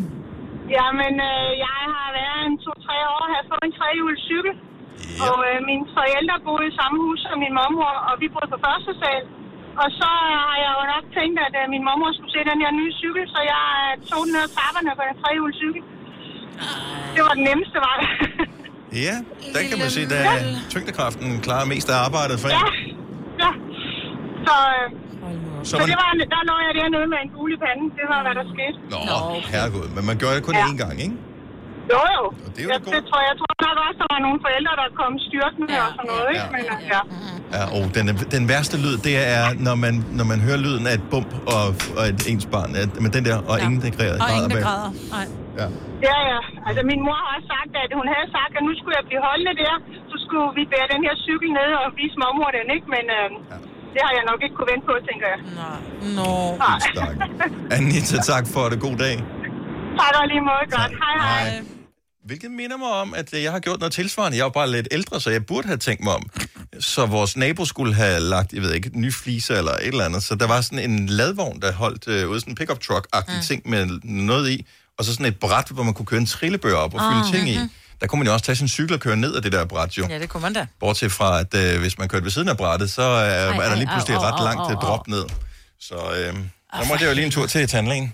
Jamen, 0.78 1.14
øh, 1.32 1.50
jeg 1.66 1.80
har 1.98 2.10
været 2.20 2.42
en 2.50 2.56
to-tre 2.66 2.98
år, 3.14 3.22
har 3.34 3.44
fået 3.52 3.64
en 3.70 3.74
trehjulet 3.80 4.20
cykel. 4.30 4.54
Ja. 4.58 5.24
Og 5.28 5.38
øh, 5.50 5.58
mine 5.70 5.86
forældre 5.98 6.36
boede 6.48 6.66
i 6.72 6.74
samme 6.80 6.98
hus 7.04 7.18
som 7.26 7.36
min 7.44 7.54
mormor, 7.60 7.94
og 8.08 8.14
vi 8.22 8.28
boede 8.34 8.50
på 8.54 8.60
første 8.68 8.92
sal. 9.02 9.24
Og 9.82 9.88
så 10.00 10.10
har 10.48 10.56
jeg 10.66 10.72
jo 10.80 10.84
nok 10.94 11.06
tænkt, 11.18 11.38
at 11.48 11.54
øh, 11.62 11.66
min 11.74 11.84
mormor 11.88 12.10
skulle 12.16 12.34
se 12.36 12.42
den 12.52 12.60
her 12.64 12.72
nye 12.80 12.92
cykel, 13.02 13.24
så 13.34 13.40
jeg 13.54 13.66
øh, 13.84 13.92
tog 14.12 14.22
den 14.26 14.32
ned 14.36 14.44
ad 14.48 14.52
trapperne 14.58 14.90
på 15.00 15.04
den 15.10 15.16
trehjulet 15.22 15.56
cykel. 15.62 15.82
Det 17.16 17.22
var 17.28 17.34
den 17.40 17.44
nemmeste 17.50 17.78
vej. 17.88 18.00
Ja, 19.08 19.16
der 19.54 19.62
kan 19.70 19.78
man 19.84 19.90
sige, 19.96 20.06
at 20.36 20.44
tyngdekraften 20.74 21.28
klarer 21.48 21.66
mest 21.74 21.88
af 21.94 21.98
arbejdet 22.08 22.38
for 22.44 22.50
ja, 22.50 22.54
jer. 22.58 22.70
ja. 23.44 23.52
Så, 24.48 24.56
øh, 24.76 24.86
Så 25.64 25.70
så 25.70 25.74
man- 25.78 25.88
det 25.92 25.98
var, 26.04 26.10
der 26.36 26.42
lå 26.50 26.56
jeg 26.68 26.74
dernede 26.80 27.08
med 27.14 27.20
en 27.26 27.30
kugle 27.36 27.54
i 27.58 27.60
panden. 27.66 27.88
Det 28.00 28.06
var, 28.12 28.20
hvad 28.26 28.34
der 28.40 28.46
skete. 28.56 28.78
Nå, 28.94 29.00
herregud. 29.54 29.88
Men 29.96 30.04
man 30.10 30.16
gjorde 30.22 30.36
det 30.38 30.44
kun 30.50 30.56
Ja. 30.60 30.66
én 30.70 30.78
gang, 30.84 30.96
ikke? 31.06 31.18
Jo, 31.94 32.02
jo. 32.18 32.24
det 32.54 32.60
er 32.62 32.66
jo 32.68 32.70
jeg, 32.74 32.80
det 32.86 32.92
det 32.96 33.02
tror, 33.10 33.22
jeg 33.30 33.36
tror 33.40 33.51
nok 33.68 33.78
også, 33.86 33.98
der 34.04 34.10
var 34.16 34.22
nogle 34.28 34.40
forældre, 34.46 34.74
der 34.82 34.88
kom 35.02 35.12
styrtende 35.28 35.68
ja, 35.74 35.82
og 35.86 35.90
sådan 35.98 36.10
noget. 36.14 36.28
Ikke? 36.34 36.48
Men, 36.56 36.64
ja. 36.94 37.02
Ja, 37.56 37.64
og 37.76 37.84
den, 37.96 38.06
den 38.36 38.44
værste 38.52 38.76
lyd, 38.84 38.96
det 39.08 39.16
er, 39.36 39.44
når 39.68 39.76
man, 39.84 39.94
når 40.20 40.26
man 40.32 40.40
hører 40.48 40.60
lyden 40.66 40.86
af 40.90 40.94
et 41.00 41.06
bump 41.12 41.32
og, 41.56 41.66
og 41.98 42.04
et 42.12 42.22
ens 42.32 42.46
barn. 42.54 42.70
At, 42.82 42.90
men 43.04 43.10
den 43.16 43.24
der, 43.28 43.38
og 43.52 43.56
ja. 43.58 43.64
ingen, 43.66 43.80
der 43.86 43.92
græder. 43.98 44.20
Og 44.26 44.30
ingen, 44.38 44.52
der 44.56 44.62
græder. 44.68 44.90
Nej. 45.16 45.26
Ja. 45.60 45.68
Ja, 46.08 46.18
ja. 46.32 46.40
Altså, 46.68 46.82
min 46.92 47.00
mor 47.06 47.18
har 47.22 47.30
også 47.36 47.48
sagt, 47.56 47.72
at 47.84 47.92
hun 48.00 48.08
havde 48.14 48.28
sagt, 48.38 48.52
at 48.58 48.64
nu 48.68 48.72
skulle 48.80 48.96
jeg 49.00 49.06
blive 49.10 49.22
holdende 49.28 49.54
der. 49.64 49.74
Så 50.12 50.16
skulle 50.24 50.48
vi 50.58 50.64
bære 50.74 50.88
den 50.94 51.02
her 51.08 51.16
cykel 51.26 51.50
ned 51.60 51.70
og 51.84 51.88
vise 52.00 52.16
mormor 52.22 52.50
den, 52.58 52.68
ikke? 52.76 52.88
Men 52.96 53.06
øh, 53.18 53.28
det 53.94 54.02
har 54.06 54.14
jeg 54.18 54.26
nok 54.32 54.40
ikke 54.46 54.56
kunne 54.58 54.70
vente 54.74 54.86
på, 54.90 54.96
tænker 55.10 55.28
jeg. 55.34 55.40
Nej. 55.62 55.80
Nå. 56.18 56.30
Nej. 56.66 56.80
Anita, 57.78 58.18
tak 58.32 58.46
for 58.54 58.64
det. 58.72 58.78
God 58.88 58.98
dag. 59.06 59.16
Tak 60.00 60.14
og 60.22 60.26
lige 60.32 60.44
måde. 60.50 60.66
Godt. 60.78 60.94
Hej, 61.04 61.16
hej. 61.26 61.81
Hvilket 62.32 62.52
minder 62.52 62.78
mig 62.78 62.88
om, 62.88 63.14
at 63.14 63.34
øh, 63.34 63.44
jeg 63.44 63.52
har 63.52 63.60
gjort 63.60 63.80
noget 63.80 63.94
tilsvarende. 63.94 64.38
Jeg 64.38 64.46
er 64.46 64.50
bare 64.50 64.72
lidt 64.72 64.88
ældre, 64.92 65.22
så 65.22 65.30
jeg 65.30 65.46
burde 65.46 65.68
have 65.68 65.78
tænkt 65.78 66.04
mig 66.04 66.14
om. 66.14 66.30
Så 66.80 67.06
vores 67.06 67.38
nabo 67.38 67.66
skulle 67.66 67.94
have 67.94 68.20
lagt, 68.20 68.54
jeg 68.54 68.62
ved 68.62 68.74
ikke, 68.74 68.92
nye 68.94 69.12
fliser 69.12 69.58
eller 69.58 69.72
et 69.72 69.88
eller 69.88 70.06
andet. 70.06 70.24
Så 70.24 70.36
der 70.36 70.48
var 70.48 70.62
sådan 70.62 70.92
en 70.92 71.08
ladvogn, 71.08 71.62
der 71.62 71.72
holdt 71.72 72.08
øh, 72.08 72.30
ude 72.30 72.40
sådan 72.40 72.52
en 72.52 72.56
pickup 72.56 72.80
truck-agtig 72.84 73.36
mm. 73.36 73.42
ting 73.44 73.70
med 73.70 73.86
noget 74.04 74.50
i. 74.50 74.66
Og 74.98 75.06
så 75.06 75.14
sådan 75.14 75.26
et 75.26 75.40
bræt, 75.40 75.68
hvor 75.70 75.84
man 75.84 75.94
kunne 75.94 76.06
køre 76.06 76.20
en 76.20 76.26
trillebør 76.26 76.74
op 76.76 76.94
og 76.94 77.00
fylde 77.00 77.26
Ah, 77.28 77.34
ting 77.34 77.50
i. 77.50 77.58
mhm. 77.58 77.70
Der 78.02 78.08
kunne 78.08 78.20
man 78.20 78.28
jo 78.28 78.34
også 78.34 78.46
tage 78.46 78.56
sin 78.56 78.68
cykel 78.68 78.94
og 78.94 79.00
køre 79.00 79.16
ned 79.16 79.36
af 79.36 79.42
det 79.42 79.52
der 79.52 79.66
bræt, 79.66 79.98
jo. 79.98 80.08
Ja, 80.10 80.20
det 80.20 80.30
kunne 80.30 80.42
man 80.42 80.54
da. 80.54 80.68
Bortset 80.80 81.12
fra, 81.12 81.40
at 81.40 81.56
øh, 81.56 81.80
hvis 81.80 81.98
man 81.98 82.08
kørte 82.08 82.24
ved 82.24 82.32
siden 82.32 82.50
af 82.50 82.58
brættet, 82.58 82.92
så 82.92 83.02
øh, 83.02 83.08
er 83.08 83.54
der 83.54 83.62
ej, 83.62 83.76
lige 83.76 83.88
pludselig 83.88 84.18
au, 84.18 84.22
ret 84.24 84.40
au, 84.40 84.44
langt 84.46 84.70
til 84.70 84.76
au. 84.76 84.82
drop 84.82 85.08
ned. 85.08 85.24
Så 85.80 85.96
øh, 85.96 86.36
der 86.74 86.88
måtte 86.88 87.04
jeg 87.04 87.10
jo 87.10 87.16
lige 87.16 87.26
en 87.26 87.32
tur 87.32 87.46
til 87.46 87.68
tandlægen. 87.68 88.14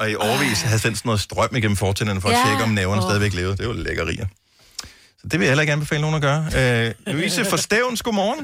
Og 0.00 0.04
i 0.12 0.14
overvis 0.28 0.58
havde 0.70 0.80
sendt 0.84 0.96
sådan 0.98 1.08
noget 1.10 1.20
strøm 1.28 1.52
igennem 1.60 1.76
fortænderne 1.86 2.20
for 2.20 2.28
at 2.28 2.36
Ja. 2.38 2.42
tjekke, 2.46 2.62
om 2.68 2.72
næverne 2.80 3.00
Åh. 3.02 3.06
stadigvæk 3.08 3.32
levede. 3.40 3.56
Det 3.58 3.64
jo 3.70 3.72
lækkerier. 3.86 4.26
Så 5.20 5.24
det 5.30 5.34
vil 5.38 5.44
jeg 5.46 5.52
heller 5.52 5.64
ikke 5.66 5.76
anbefale 5.78 6.00
nogen 6.06 6.16
at 6.20 6.24
gøre. 6.28 6.40
Øh, 6.60 6.88
Louise 7.14 7.40
fra 7.50 7.58
Stævns, 7.66 8.00
godmorgen. 8.06 8.42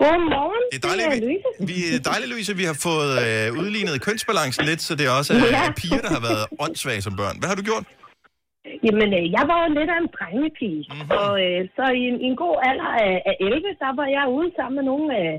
Godmorgen. 0.00 0.62
Det 0.72 0.76
er 0.80 0.84
dejligt, 0.90 1.08
vi, 1.14 1.34
vi, 1.70 1.76
er 1.96 2.00
dejligt, 2.10 2.28
Louise, 2.32 2.52
vi 2.62 2.66
har 2.70 2.78
fået 2.88 3.10
øh, 3.26 3.46
udlignet 3.62 3.94
kønsbalancen 4.06 4.62
lidt, 4.70 4.80
så 4.88 4.92
det 4.98 5.04
er 5.08 5.12
også 5.20 5.30
øh, 5.34 5.42
Ja. 5.56 5.62
piger, 5.80 6.00
der 6.06 6.10
har 6.16 6.22
været 6.28 6.42
åndssvage 6.64 7.00
som 7.06 7.12
børn. 7.20 7.34
Hvad 7.40 7.48
har 7.52 7.56
du 7.60 7.64
gjort? 7.70 7.84
Jamen, 8.86 9.08
øh, 9.18 9.24
jeg 9.36 9.44
var 9.50 9.58
jo 9.64 9.68
lidt 9.78 9.90
af 9.94 9.98
en 10.04 10.10
drengepige, 10.18 10.80
Mhm. 10.86 10.94
mm-hmm. 10.96 11.18
og 11.20 11.30
øh, 11.44 11.58
så 11.76 11.84
i 12.00 12.02
en, 12.10 12.16
i 12.24 12.26
en 12.32 12.38
god 12.44 12.56
alder 12.70 12.90
af, 13.06 13.12
af 13.30 13.34
11, 13.40 13.68
der 13.84 13.90
var 14.00 14.06
jeg 14.16 14.24
ude 14.36 14.50
sammen 14.58 14.74
med 14.78 14.84
nogle 14.90 15.08
af 15.22 15.30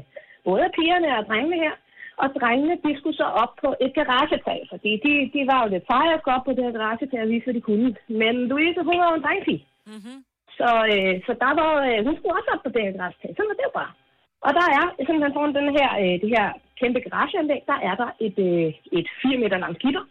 både 0.49 0.65
pigerne 0.77 1.09
og 1.19 1.23
drengene 1.29 1.57
her. 1.65 1.73
Og 2.21 2.27
drengene, 2.39 2.75
de 2.85 2.91
skulle 2.97 3.17
så 3.23 3.27
op 3.43 3.53
på 3.63 3.69
et 3.85 3.93
garagetag, 3.99 4.59
fordi 4.71 4.91
de, 5.05 5.13
de 5.33 5.41
var 5.51 5.59
jo 5.63 5.67
lidt 5.69 5.89
feje 5.91 6.13
at 6.13 6.23
gå 6.23 6.31
op 6.37 6.45
på 6.45 6.53
det 6.55 6.63
her 6.63 6.77
garagetag 6.79 7.21
og 7.21 7.29
vise, 7.29 7.45
hvad 7.45 7.53
de 7.53 7.67
kunne. 7.69 7.89
Men 8.21 8.35
Louise, 8.51 8.81
hun 8.87 8.97
var 8.99 9.07
jo 9.09 9.15
en 9.17 9.25
drengepige. 9.25 9.63
Mm-hmm. 9.93 10.17
Så, 10.59 10.69
øh, 10.93 11.15
så 11.25 11.31
der 11.43 11.51
var, 11.59 11.71
øh, 11.89 11.99
hun 12.05 12.15
skulle 12.15 12.37
også 12.37 12.51
op 12.53 12.63
på 12.63 12.71
det 12.73 12.81
her 12.85 12.97
garagetag. 12.97 13.31
Sådan 13.33 13.49
var 13.51 13.57
det 13.59 13.69
jo 13.69 13.77
bare. 13.81 13.93
Og 14.45 14.51
der 14.59 14.67
er 14.79 14.85
simpelthen 15.05 15.35
foran 15.35 15.57
den 15.59 15.69
her, 15.77 15.89
øh, 16.03 16.15
det 16.23 16.29
her 16.35 16.47
kæmpe 16.79 16.99
garageanlæg, 17.07 17.61
der 17.71 17.77
er 17.89 17.95
der 18.01 18.09
et, 18.25 18.37
øh, 18.49 18.69
et 18.99 19.07
4 19.21 19.37
meter 19.41 19.57
langt 19.63 19.79
gitter. 19.83 20.03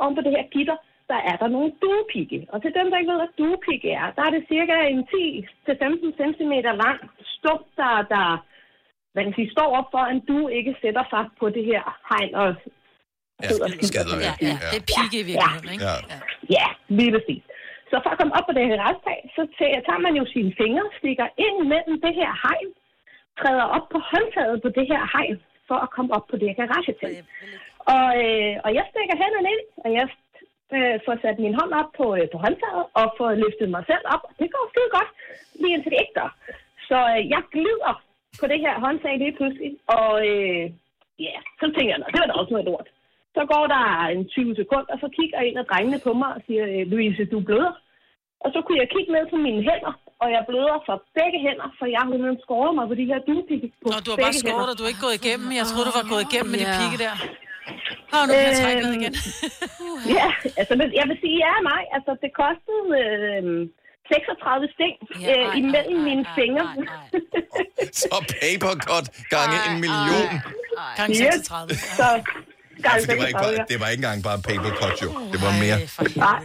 Oven 0.00 0.14
på 0.16 0.22
det 0.26 0.32
her 0.36 0.46
gitter, 0.54 0.76
der 1.10 1.20
er 1.30 1.36
der 1.42 1.48
nogle 1.56 1.72
duepigge. 1.82 2.40
Og 2.52 2.62
til 2.62 2.74
dem, 2.78 2.86
der 2.90 2.98
ikke 2.98 3.12
ved, 3.12 3.20
hvad 3.20 3.34
duepigge 3.38 3.90
er, 4.02 4.06
der 4.16 4.22
er 4.24 4.32
det 4.34 4.48
cirka 4.52 4.74
en 4.92 5.02
10-15 5.12 6.16
cm 6.20 6.52
lang 6.84 6.98
stump, 7.34 7.64
der, 7.80 7.94
der 8.14 8.26
man 9.16 9.24
kan 9.24 9.34
sige, 9.38 9.54
står 9.56 9.68
op 9.78 9.88
for, 9.94 10.02
at 10.10 10.16
due 10.28 10.48
ikke 10.58 10.72
sætter 10.82 11.04
sig 11.12 11.24
på 11.40 11.46
det 11.56 11.64
her 11.70 11.82
hegn 12.10 12.34
og 12.42 12.48
og 13.62 13.68
skider. 13.90 14.16
Ja, 14.28 14.32
ja, 14.48 14.54
det 14.72 14.78
er 14.82 14.86
pigge 14.94 15.16
i 15.22 15.26
virkeligheden, 15.30 15.70
ikke? 15.74 15.84
Ja. 16.12 16.18
Ja, 16.56 16.66
lige 16.98 17.12
præcis. 17.16 17.42
Så 17.90 17.96
for 18.04 18.10
at 18.14 18.18
komme 18.20 18.34
op 18.38 18.46
på 18.48 18.54
det 18.58 18.64
her 18.70 18.78
restag, 18.88 19.18
så 19.36 19.42
tæ- 19.58 19.80
tager 19.86 20.02
man 20.06 20.14
jo 20.20 20.24
sine 20.34 20.52
fingre, 20.60 20.84
stikker 21.00 21.28
ind 21.46 21.56
mellem 21.72 21.96
det 22.04 22.12
her 22.20 22.30
hegn, 22.44 22.68
træder 23.40 23.66
op 23.76 23.86
på 23.94 23.98
håndtaget 24.10 24.56
på 24.64 24.68
det 24.76 24.84
her 24.92 25.02
hegn, 25.14 25.36
for 25.68 25.78
at 25.84 25.88
komme 25.96 26.10
op 26.16 26.26
på 26.30 26.36
det 26.40 26.46
her 26.50 26.56
garagetag. 26.62 27.14
Og, 27.96 28.08
øh, 28.24 28.54
og 28.64 28.70
jeg 28.78 28.84
stikker 28.90 29.16
hænderne 29.22 29.48
ind, 29.54 29.64
og 29.84 29.88
jeg 29.98 30.06
øh, 30.76 30.96
får 31.06 31.16
sat 31.22 31.36
min 31.44 31.54
hånd 31.60 31.72
op 31.80 31.90
på, 32.00 32.06
øh, 32.18 32.24
på 32.32 32.38
håndtaget, 32.44 32.84
og 33.00 33.06
får 33.18 33.30
løftet 33.44 33.68
mig 33.76 33.84
selv 33.90 34.04
op. 34.14 34.22
Det 34.40 34.48
går 34.54 34.64
skide 34.72 34.90
godt, 34.98 35.10
lige 35.60 35.72
indtil 35.74 35.92
det 35.92 36.00
ikke 36.04 36.18
gør. 36.20 36.30
Så 36.88 36.98
øh, 37.14 37.20
jeg 37.34 37.42
glider 37.54 37.92
på 38.40 38.46
det 38.52 38.58
her 38.64 38.74
håndtag 38.84 39.14
lige 39.24 39.36
pludselig, 39.38 39.72
og 39.98 40.10
øh, 40.30 40.62
ja, 41.24 41.30
yeah, 41.32 41.40
så 41.60 41.64
tænker 41.74 41.90
jeg, 41.92 42.00
"Nå, 42.02 42.06
det 42.12 42.18
var 42.20 42.28
da 42.30 42.34
også 42.40 42.52
noget 42.54 42.68
lort. 42.70 42.88
Så 43.36 43.42
går 43.52 43.64
der 43.74 43.84
en 44.14 44.22
20 44.28 44.54
sekunder, 44.60 44.90
og 44.94 44.98
så 45.02 45.08
kigger 45.18 45.38
en 45.48 45.56
af 45.62 45.66
drengene 45.70 45.98
på 46.06 46.10
mig 46.20 46.30
og 46.36 46.40
siger, 46.46 46.64
"Øh, 46.74 46.82
Louise, 46.92 47.24
du 47.32 47.38
bløder. 47.48 47.74
Og 48.44 48.48
så 48.54 48.58
kunne 48.64 48.78
jeg 48.82 48.88
kigge 48.94 49.10
ned 49.16 49.24
på 49.32 49.36
mine 49.46 49.62
hænder, 49.68 49.94
og 50.22 50.28
jeg 50.36 50.42
bløder 50.50 50.76
fra 50.86 50.94
begge 51.18 51.38
hænder, 51.46 51.68
for 51.78 51.86
jeg 51.92 51.98
har 52.02 52.08
simpelthen 52.10 52.40
skåret 52.46 52.72
mig 52.78 52.84
på 52.90 52.94
de 53.00 53.04
her 53.10 53.18
duepigge 53.28 53.68
på 53.82 53.88
Nå, 53.92 53.96
du 54.06 54.10
har 54.12 54.18
bare 54.26 54.36
skåret, 54.44 54.68
og 54.72 54.76
du 54.78 54.82
er 54.86 54.90
ikke 54.92 55.04
gået 55.06 55.16
igennem. 55.22 55.48
Jeg 55.60 55.64
troede, 55.70 55.86
du 55.90 55.94
var 56.00 56.06
gået 56.14 56.24
igennem 56.28 56.50
med 56.54 56.58
de 56.64 56.68
pigge 56.80 56.98
der. 57.04 57.14
Åh, 58.16 58.22
nu 58.28 58.32
kan 58.38 58.46
jeg 58.50 58.56
trække 58.62 58.80
ned 58.86 58.92
igen. 59.00 59.14
ja, 60.18 60.28
altså, 60.60 60.72
men 60.80 60.86
jeg 60.98 61.04
vil 61.10 61.16
sige, 61.22 61.36
ja 61.46 61.54
nej, 61.72 61.82
altså 61.96 62.12
det 62.22 62.30
kostede 62.42 62.84
øh, 63.02 63.44
36 64.08 64.68
sting 64.74 64.96
øh, 65.30 65.58
imellem 65.60 65.98
mine 66.08 66.24
fingre. 66.38 66.66
Så 68.02 68.16
papercut 68.40 69.06
gange 69.34 69.56
en 69.68 69.74
million. 69.84 70.32
Gange 70.98 71.14
Yes, 71.24 71.34
36. 71.46 71.74
Så, 72.00 72.08
Ja, 72.84 72.90
for 73.02 73.08
det, 73.10 73.18
var 73.20 73.28
ikke 73.30 73.44
bare, 73.46 73.66
det 73.72 73.78
var 73.82 73.88
ikke 73.92 74.02
engang 74.04 74.20
bare 74.28 74.40
papercut, 74.50 74.96
jo. 75.04 75.08
Det 75.32 75.38
var 75.46 75.52
mere. 75.64 75.78
Nej. 76.26 76.40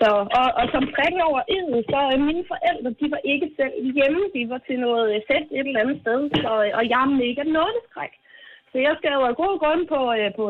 Så, 0.00 0.08
og, 0.38 0.46
og 0.60 0.66
som 0.74 0.84
prikken 0.96 1.20
over 1.30 1.42
iden, 1.56 1.78
så 1.92 1.98
øh, 2.12 2.16
mine 2.28 2.44
forældre, 2.52 2.88
de 3.00 3.06
var 3.14 3.22
ikke 3.32 3.48
selv 3.58 3.74
hjemme. 3.96 4.20
De 4.36 4.42
var 4.52 4.60
til 4.68 4.76
noget 4.86 5.06
øh, 5.14 5.18
fest 5.30 5.48
et 5.58 5.66
eller 5.68 5.82
andet 5.84 5.98
sted, 6.04 6.18
så, 6.44 6.52
øh, 6.64 6.78
og 6.78 6.82
jeg 6.92 7.00
er 7.06 7.16
mega 7.24 7.42
nådeskræk. 7.56 8.14
Så 8.72 8.76
jeg 8.86 8.94
skal 8.98 9.12
jo 9.18 9.22
af 9.30 9.34
gode 9.42 9.58
grunde 9.62 9.84
på, 9.94 10.00
øh, 10.18 10.28
på 10.38 10.44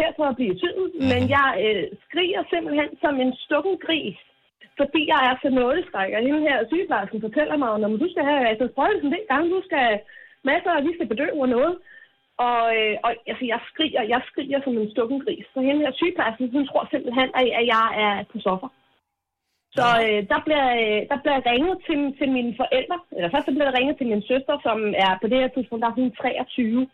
her 0.00 0.10
for 0.18 0.26
at 0.28 0.38
blive 0.38 0.54
tyden, 0.62 0.86
men 1.10 1.22
jeg 1.36 1.48
øh, 1.64 1.84
skriger 2.06 2.42
simpelthen 2.52 2.90
som 3.02 3.14
en 3.24 3.32
stukken 3.44 3.76
gris, 3.86 4.18
fordi 4.80 5.02
jeg 5.12 5.20
er 5.30 5.34
så 5.42 5.48
nådeskræk. 5.58 6.10
Og 6.16 6.22
hende 6.26 6.40
her 6.48 6.56
sygeplejersken 6.70 7.20
fortæller 7.26 7.56
mig, 7.56 7.70
at 7.74 8.00
du 8.02 8.08
skal 8.10 8.24
have 8.30 8.42
altså, 8.52 8.64
sprøjtelsen 8.72 9.08
en 9.08 9.14
del 9.16 9.26
gange, 9.30 9.54
du 9.56 9.62
skal 9.68 9.86
masser, 10.50 10.72
og 10.76 10.84
vi 10.86 10.92
skal 10.94 11.10
bedøve 11.12 11.42
og 11.44 11.48
noget. 11.56 11.74
Og, 12.46 12.62
øh, 12.78 12.94
og 13.04 13.10
altså, 13.30 13.44
jeg 13.52 13.60
skriger, 13.70 14.02
jeg 14.14 14.20
skriger 14.30 14.60
som 14.62 14.78
en 14.78 14.90
stukken 14.94 15.18
gris. 15.24 15.46
Så 15.54 15.60
hende 15.60 15.84
her 15.84 15.92
sygeplejersken, 15.92 16.52
hun 16.56 16.66
tror 16.66 16.84
simpelthen, 16.90 17.28
at, 17.40 17.46
at 17.60 17.64
jeg 17.74 17.86
er 18.04 18.12
på 18.32 18.38
soffer. 18.46 18.68
Så 19.76 19.86
øh, 20.06 20.20
der, 20.32 20.40
bliver, 20.46 20.66
øh, 20.82 21.00
der 21.10 21.18
bliver 21.22 21.40
ringet 21.50 21.76
til, 21.86 22.00
til 22.18 22.28
mine 22.36 22.52
forældre. 22.60 22.98
Eller 23.16 23.30
først 23.30 23.46
så 23.46 23.52
bliver 23.52 23.68
der 23.68 23.78
ringet 23.78 23.96
til 23.98 24.06
min 24.12 24.22
søster, 24.30 24.56
som 24.66 24.78
er 25.06 25.12
på 25.22 25.26
det 25.30 25.38
her 25.42 25.50
tidspunkt, 25.52 25.82
der 25.82 25.90
er 25.90 26.00
hun 26.00 26.10
23. 26.10 26.88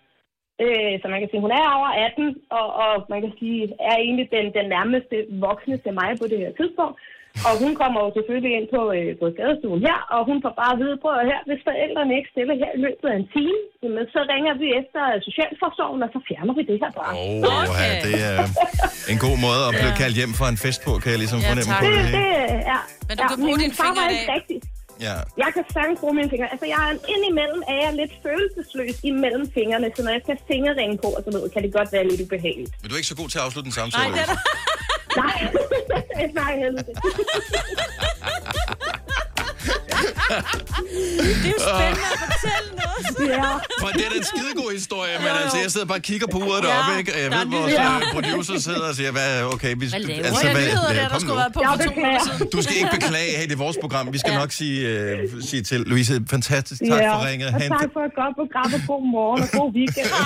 Øh, 0.64 0.94
så 1.00 1.06
man 1.08 1.20
kan 1.20 1.30
sige, 1.30 1.44
hun 1.46 1.56
er 1.60 1.66
over 1.78 1.90
18, 2.08 2.36
og, 2.58 2.66
og 2.84 2.92
man 3.12 3.20
kan 3.24 3.32
sige, 3.38 3.60
er 3.90 3.96
egentlig 3.96 4.28
den, 4.36 4.46
den 4.58 4.66
nærmeste 4.76 5.16
voksne 5.46 5.76
til 5.84 5.92
mig 6.00 6.10
på 6.20 6.26
det 6.30 6.38
her 6.42 6.52
tidspunkt. 6.60 6.96
Og 7.48 7.54
hun 7.62 7.72
kommer 7.80 7.98
jo 8.04 8.08
selvfølgelig 8.16 8.52
ind 8.58 8.66
på, 8.76 8.80
øh, 8.98 9.10
på 9.20 9.26
skadestuen 9.34 9.80
her, 9.88 9.98
og 10.14 10.20
hun 10.30 10.38
får 10.44 10.52
bare 10.62 10.72
at 10.76 10.80
vide, 10.82 10.96
prøv 11.02 11.14
at 11.22 11.26
her, 11.32 11.40
hvis 11.48 11.60
forældrene 11.68 12.12
ikke 12.18 12.30
stiller 12.34 12.54
her 12.62 12.70
i 12.76 12.80
løbet 12.86 13.06
af 13.12 13.16
en 13.22 13.26
time, 13.36 13.58
jamen, 13.82 14.04
så 14.14 14.20
ringer 14.32 14.52
vi 14.62 14.68
efter 14.80 15.02
socialforsorgen, 15.28 16.00
og 16.06 16.10
så 16.14 16.18
fjerner 16.28 16.54
vi 16.58 16.62
det 16.70 16.76
her 16.82 16.90
bare. 17.00 17.12
Åh, 17.20 17.48
oh, 17.48 17.62
okay. 17.72 17.92
det 18.06 18.14
er 18.28 19.12
en 19.14 19.20
god 19.26 19.36
måde 19.46 19.62
at 19.68 19.72
blive 19.80 19.94
kaldt 20.02 20.16
hjem 20.20 20.32
fra 20.40 20.46
en 20.54 20.58
fest 20.64 20.80
på, 20.86 20.92
kan 21.02 21.08
jeg 21.14 21.20
ligesom 21.24 21.38
Ja, 21.42 21.48
fornemme 21.50 21.72
tak. 21.74 21.82
på 21.84 21.88
Det, 21.90 22.04
det. 22.06 22.12
det, 22.16 22.28
ja. 22.72 22.78
Men 23.08 23.14
du 23.18 23.22
ja, 23.24 23.28
kan 23.30 23.38
bruge 23.44 23.56
min 23.60 23.64
dine 23.64 23.74
far 23.80 23.84
fingre 23.86 23.98
var 24.00 24.08
i 24.10 24.14
ikke 24.16 24.26
dag. 24.32 24.36
rigtig. 24.38 24.58
Ja. 25.06 25.16
Jeg 25.42 25.50
kan 25.54 25.64
sagtens 25.76 25.98
bruge 26.02 26.14
mine 26.18 26.28
fingre. 26.32 26.48
Altså, 26.54 26.66
jeg 26.74 26.80
er 26.90 26.92
indimellem 27.14 27.60
er 27.72 27.78
jeg 27.84 27.92
lidt 28.00 28.12
følelsesløs 28.26 28.96
imellem 29.10 29.44
fingrene, 29.58 29.86
så 29.96 30.00
når 30.06 30.12
jeg 30.16 30.22
skal 30.26 30.36
fingerringe 30.52 30.96
på 31.04 31.08
og 31.16 31.20
sådan 31.24 31.34
noget, 31.38 31.48
kan 31.54 31.60
det 31.64 31.70
godt 31.78 31.90
være 31.96 32.04
lidt 32.10 32.20
ubehageligt. 32.26 32.72
Men 32.80 32.86
du 32.88 32.92
er 32.94 33.00
ikke 33.02 33.12
så 33.14 33.18
god 33.22 33.28
til 33.32 33.38
at 33.40 33.44
afslutte 33.46 33.68
en 33.70 33.76
samtale. 33.80 34.10
Nej, 34.10 34.18
det 34.18 34.24
er. 34.30 34.36
Nej, 35.18 36.30
nej, 36.34 36.58
heldigvis. 36.58 36.98
Det 41.42 41.48
er 41.50 41.54
jo 41.56 41.60
spændende 41.70 42.06
at 42.14 42.18
fortælle 42.24 42.68
noget. 42.80 42.92
Ja. 43.34 43.42
For 43.82 43.88
det 43.96 44.02
er 44.06 44.10
da 44.12 44.16
en 44.16 44.24
skidegod 44.32 44.70
historie, 44.72 45.12
men 45.18 45.28
altså, 45.42 45.58
jeg 45.64 45.70
sidder 45.74 45.86
bare 45.86 45.98
og 45.98 46.02
kigger 46.02 46.26
på 46.34 46.38
uret 46.38 46.62
Ja, 46.62 46.66
deroppe, 46.68 46.92
ikke? 47.00 47.10
Og 47.14 47.18
jeg 47.24 47.30
ved, 47.30 47.36
vores 47.46 47.72
nyheder. 47.72 47.96
øh, 47.96 48.02
producer 48.14 48.54
sidder 48.66 48.86
og 48.88 48.94
siger, 48.94 49.10
hvad, 49.16 49.30
okay, 49.54 49.72
vi 49.78 49.88
skal... 49.88 50.02
laver 50.02 50.24
jeg? 50.24 50.30
Hvad 50.52 50.62
er 50.62 50.66
nyheder 50.68 50.92
der, 51.00 51.08
der 51.08 51.18
skulle 51.18 51.36
være 51.44 51.50
på 51.56 51.60
for 51.70 51.76
to 51.86 51.90
minutter 51.96 52.20
siden? 52.26 52.48
Du 52.56 52.60
skal 52.62 52.74
ikke 52.76 52.90
beklage, 52.98 53.30
hey, 53.38 53.44
det 53.48 53.52
er 53.52 53.56
vores 53.66 53.76
program. 53.84 54.04
Vi 54.12 54.18
skal 54.18 54.34
nok 54.42 54.52
sige, 54.52 54.88
øh, 54.88 55.18
sige 55.50 55.62
til 55.62 55.80
Louise, 55.80 56.22
fantastisk, 56.30 56.80
tak 56.90 57.00
ja. 57.02 57.14
for 57.14 57.20
ringet. 57.28 57.48
Og 57.54 57.60
tak 57.60 57.68
for 57.94 58.00
et 58.08 58.14
godt 58.20 58.34
program, 58.40 58.68
og 58.76 58.80
god 58.92 59.02
morgen 59.16 59.40
og 59.42 59.48
god 59.58 59.68
weekend. 59.78 60.08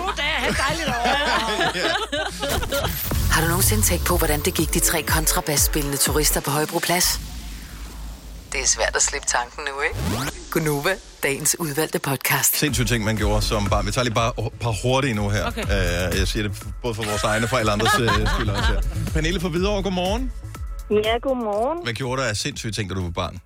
God 0.00 0.12
dag, 0.22 0.32
ha' 0.42 0.48
et 0.50 0.56
dejligt 0.64 0.88
år. 0.88 0.94
Har 3.36 3.42
du 3.42 3.48
nogensinde 3.48 3.82
tænkt 3.82 4.04
på, 4.06 4.14
hvordan 4.16 4.40
det 4.40 4.54
gik 4.54 4.74
de 4.74 4.80
tre 4.90 5.02
kontrabasspillende 5.02 5.96
turister 5.96 6.40
på 6.40 6.50
Højbroplads? 6.50 7.06
Det 8.52 8.60
er 8.60 8.66
svært 8.76 8.96
at 8.96 9.02
slippe 9.02 9.26
tanken 9.36 9.62
nu, 9.68 9.74
ikke? 9.86 9.96
Gunova, 10.52 10.90
dagens 11.22 11.56
udvalgte 11.60 11.98
podcast. 11.98 12.56
Sindssyge 12.56 12.86
ting, 12.86 13.04
man 13.04 13.16
gjorde 13.16 13.42
som 13.42 13.64
barn. 13.70 13.86
Vi 13.86 13.92
tager 13.92 14.04
lige 14.04 14.14
bare 14.14 14.32
et 14.46 14.52
par 14.60 14.74
hurtige 14.82 15.14
nu 15.14 15.28
her. 15.28 15.46
Okay. 15.46 15.62
Uh, 15.62 16.18
jeg 16.20 16.28
siger 16.28 16.42
det 16.48 16.52
både 16.82 16.94
for 16.94 17.02
vores 17.10 17.24
egne 17.24 17.44
og 17.46 17.50
for 17.50 17.56
alle 17.56 17.72
andres 17.72 17.98
uh, 18.00 18.06
skyld 18.34 18.48
også 18.48 18.72
her. 18.72 18.80
Pernille 19.14 19.40
fra 19.40 19.48
Hvidovre, 19.48 19.82
godmorgen. 19.82 20.32
Ja, 20.90 21.14
godmorgen. 21.26 21.78
Hvad 21.84 21.94
gjorde 21.94 22.22
du 22.22 22.26
af 22.28 22.36
sindssyge 22.36 22.72
ting, 22.72 22.90
da 22.90 22.94
du 22.94 23.02
var 23.02 23.10
barn? 23.10 23.38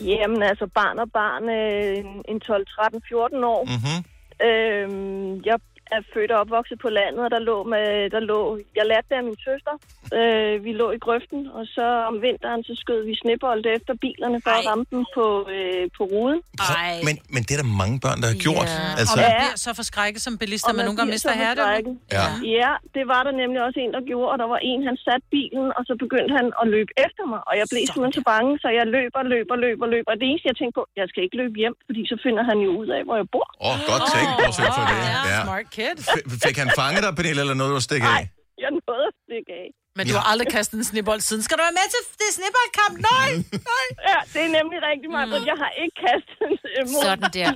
Jamen, 0.00 0.42
altså 0.42 0.66
barn 0.74 0.98
og 0.98 1.08
barn, 1.20 1.42
øh, 1.58 1.98
en- 1.98 2.24
en 2.34 2.40
12, 2.40 2.66
13, 2.66 3.00
14 3.08 3.44
år. 3.44 3.62
Mm-hmm. 3.72 3.98
Øhm, 4.46 5.30
jeg 5.50 5.56
er 5.94 6.00
født 6.14 6.30
og 6.34 6.38
opvokset 6.44 6.78
på 6.84 6.88
landet, 6.98 7.20
og 7.26 7.30
der 7.34 7.40
lå, 7.50 7.56
med, 7.72 7.86
der 8.14 8.20
lå 8.30 8.38
jeg 8.78 8.84
lærte 8.90 9.06
det 9.10 9.16
af 9.20 9.24
min 9.28 9.38
søster. 9.48 9.74
Øh, 10.18 10.54
vi 10.66 10.72
lå 10.80 10.86
i 10.96 11.00
grøften, 11.06 11.40
og 11.56 11.62
så 11.76 11.86
om 12.10 12.16
vinteren, 12.26 12.60
så 12.68 12.72
skød 12.82 13.00
vi 13.08 13.14
snebolde 13.22 13.68
efter 13.76 13.92
bilerne 14.04 14.38
for 14.44 14.50
Ej. 14.50 14.58
at 14.58 14.62
ramme 14.68 14.84
dem 14.92 15.02
på, 15.16 15.26
øh, 15.56 15.84
på 15.96 16.02
ruden. 16.12 16.40
Ej. 16.58 16.94
Men, 17.08 17.14
men 17.34 17.40
det 17.46 17.52
er 17.56 17.60
der 17.64 17.70
mange 17.82 17.96
børn, 18.04 18.18
der 18.22 18.28
har 18.32 18.38
gjort. 18.46 18.70
Ja. 18.76 19.00
Altså, 19.00 19.14
Og 19.14 19.18
man 19.22 19.30
bliver 19.40 19.56
så 19.66 19.70
forskrækket 19.80 20.20
som 20.26 20.34
bilister, 20.42 20.70
man 20.78 20.84
nogle 20.88 20.98
gange 20.98 21.12
mister 21.16 21.32
herredømmet. 21.42 21.94
Ja. 22.18 22.26
Ja, 22.60 22.72
det 22.96 23.04
var 23.12 23.20
der 23.26 23.32
nemlig 23.42 23.60
også 23.66 23.78
en, 23.84 23.92
der 23.96 24.02
gjorde, 24.10 24.28
og 24.32 24.36
der 24.42 24.48
var 24.54 24.60
en, 24.70 24.80
han 24.88 24.96
satte 25.06 25.26
bilen, 25.36 25.66
og 25.76 25.82
så 25.88 25.92
begyndte 26.04 26.32
han 26.38 26.46
at 26.62 26.66
løbe 26.74 26.92
efter 27.06 27.24
mig, 27.32 27.40
og 27.48 27.54
jeg 27.60 27.66
blev 27.70 27.80
simpelthen 27.86 28.16
så 28.20 28.24
bange, 28.32 28.50
så 28.62 28.68
jeg 28.78 28.86
løber, 28.96 29.20
løber, 29.34 29.56
løber, 29.64 29.86
løber. 29.94 30.10
Og 30.12 30.16
det 30.20 30.26
eneste, 30.30 30.46
jeg 30.50 30.56
tænkte 30.60 30.74
på, 30.78 30.82
jeg 31.00 31.06
skal 31.10 31.20
ikke 31.26 31.36
løbe 31.42 31.56
hjem, 31.62 31.74
fordi 31.88 32.02
så 32.10 32.16
finder 32.24 32.42
han 32.50 32.58
jo 32.66 32.70
ud 32.80 32.88
af, 32.96 33.02
hvor 33.06 33.16
jeg 33.22 33.28
bor. 33.34 33.48
Åh, 33.66 33.68
oh, 33.68 33.76
godt 33.90 34.04
tænkt, 34.14 34.30
bortset 34.40 34.68
for 34.76 34.84
det. 34.90 34.98
Ja. 35.32 35.38
Smart 35.46 35.66
kid. 35.76 35.96
F- 36.10 36.24
Fik 36.44 36.56
han 36.62 36.70
fanget 36.80 37.00
dig, 37.04 37.12
Pernille, 37.18 37.40
eller 37.44 37.56
noget, 37.60 37.70
du 37.76 37.80
stik 37.90 38.02
af? 38.14 38.22
Jeg 38.64 38.70
nåede 38.80 39.04
at 39.10 39.14
stikke 39.24 39.52
af. 39.62 39.68
Men 39.98 40.04
du 40.10 40.14
har 40.20 40.26
aldrig 40.32 40.48
kastet 40.58 40.76
en 40.82 40.86
snebold 40.92 41.20
siden. 41.28 41.42
Skal 41.46 41.54
du 41.58 41.62
være 41.68 41.76
med 41.80 41.86
til 41.94 42.00
det 42.22 42.28
sneboldkamp? 42.38 42.94
Nej! 43.12 43.30
Nej! 43.72 43.86
Ja, 44.10 44.18
det 44.32 44.40
er 44.48 44.50
nemlig 44.58 44.78
rigtigt, 44.90 45.10
mig, 45.16 45.22
mm. 45.28 45.46
jeg 45.52 45.58
har 45.64 45.72
ikke 45.82 45.96
kastet 46.06 46.52
øh, 46.76 46.82
mod 46.92 47.02
Sådan 47.06 47.28
der. 47.38 47.48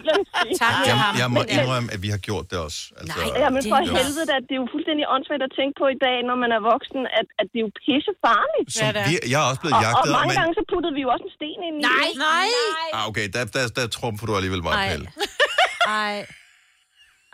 Tak 0.62 0.74
Jeg, 0.90 0.96
jeg 1.22 1.28
må 1.36 1.40
indrømme, 1.54 1.88
at 1.94 2.00
vi 2.04 2.08
har 2.14 2.20
gjort 2.28 2.46
det 2.50 2.58
også. 2.66 2.78
Altså, 3.00 3.18
Ja, 3.42 3.48
men 3.56 3.62
for 3.72 3.78
Jo. 3.88 3.92
helvede, 3.98 4.24
da, 4.30 4.34
det 4.48 4.54
er 4.56 4.60
jo 4.64 4.68
fuldstændig 4.74 5.04
åndssvagt 5.14 5.42
at 5.48 5.52
tænke 5.58 5.74
på 5.80 5.84
i 5.96 5.98
dag, 6.06 6.16
når 6.28 6.36
man 6.44 6.50
er 6.58 6.60
voksen, 6.72 7.00
at, 7.20 7.26
at 7.40 7.46
det 7.50 7.56
er 7.60 7.64
jo 7.68 7.70
pisse 7.84 8.12
farligt. 8.26 8.68
Som 8.78 8.88
vi, 9.08 9.14
jeg 9.32 9.38
er 9.44 9.46
også 9.50 9.60
blevet 9.62 9.76
og, 9.78 9.82
og 9.82 9.86
jagtet, 9.86 10.10
mange 10.18 10.30
men... 10.32 10.36
gange 10.40 10.52
så 10.58 10.62
puttede 10.72 10.92
vi 10.98 11.02
jo 11.06 11.08
også 11.14 11.24
en 11.30 11.34
sten 11.38 11.60
ind 11.68 11.74
i 11.78 11.80
Nej, 11.90 12.08
det. 12.08 12.18
nej. 12.28 12.48
Ah, 12.96 13.02
okay, 13.10 13.26
der, 13.34 13.42
der, 13.56 13.64
der 13.78 13.84
trumfer 13.96 14.24
du 14.28 14.32
alligevel 14.38 14.62
meget. 14.68 14.78
Pelle. 14.90 15.06
Ej. 16.04 16.16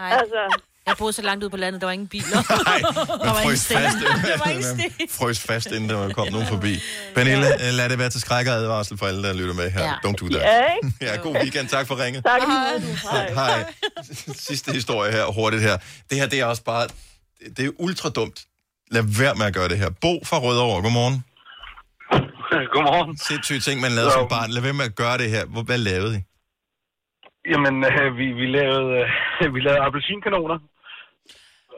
Ej. 0.05 0.11
Altså. 0.21 0.43
Jeg 0.87 0.95
boede 0.99 1.13
så 1.13 1.23
langt 1.23 1.43
ude 1.45 1.51
på 1.51 1.57
landet, 1.57 1.81
der 1.81 1.87
var 1.87 1.93
ingen 1.93 2.09
biler. 2.09 2.37
Nej, 2.71 2.79
der 3.25 3.33
var 3.33 3.41
ingen 3.41 3.57
sten. 3.57 3.77
fast, 3.77 3.97
Der 4.31 4.39
var 4.39 4.51
ingen 4.51 4.65
sten. 4.65 5.09
frøs 5.11 5.41
fast, 5.41 5.67
inden 5.73 5.89
der 5.91 6.13
kom 6.13 6.29
nogen 6.33 6.47
forbi. 6.47 6.75
Pernille, 7.15 7.47
lad 7.73 7.89
det 7.89 7.99
være 7.99 8.11
til 8.11 8.21
skræk 8.21 8.47
og 8.47 8.53
advarsel 8.53 8.99
for 8.99 9.07
alle, 9.07 9.23
der 9.23 9.35
lytter 9.35 9.55
med 9.55 9.71
her. 9.71 9.85
Ja. 9.85 9.93
Don't 10.07 10.13
do 10.23 10.27
that. 10.29 10.43
Ja, 10.43 10.63
ikke? 10.77 10.95
Ja, 11.01 11.17
god 11.17 11.35
weekend. 11.35 11.69
Tak 11.69 11.87
for 11.87 12.05
ringet. 12.05 12.25
Tak. 12.25 12.41
Hej. 13.11 13.33
Hej. 13.35 13.73
Sidste 14.49 14.73
historie 14.73 15.13
her, 15.13 15.25
hurtigt 15.33 15.63
her. 15.63 15.77
Det 16.11 16.19
her, 16.21 16.27
det 16.27 16.41
er 16.41 16.45
også 16.45 16.65
bare... 16.65 16.87
Det 17.57 17.65
er 17.67 17.71
ultra 17.79 18.09
dumt. 18.11 18.45
Lad 18.91 19.03
være 19.21 19.35
med 19.35 19.47
at 19.47 19.55
gøre 19.55 19.69
det 19.69 19.79
her. 19.79 19.91
Bo 20.01 20.13
fra 20.25 20.39
Rødovre, 20.39 20.83
godmorgen. 20.83 21.25
Godmorgen. 22.75 23.19
Sindssyge 23.19 23.61
ting, 23.61 23.81
man 23.81 23.93
lavede 23.93 24.13
som 24.13 24.29
barn. 24.29 24.51
Lad 24.51 24.63
være 24.63 24.73
med 24.73 24.85
at 24.85 24.95
gøre 24.95 25.19
det 25.19 25.31
her. 25.31 25.45
Hvor- 25.45 25.63
Hvad 25.63 25.79
lavede 25.79 26.13
I? 26.19 26.21
Jamen, 27.53 27.75
øh, 27.85 28.17
vi, 28.19 28.27
vi 28.41 28.47
lavede, 28.59 28.91
øh, 29.43 29.55
vi 29.55 29.61
lavede 29.67 29.81
appelsinkanoner. 29.87 30.59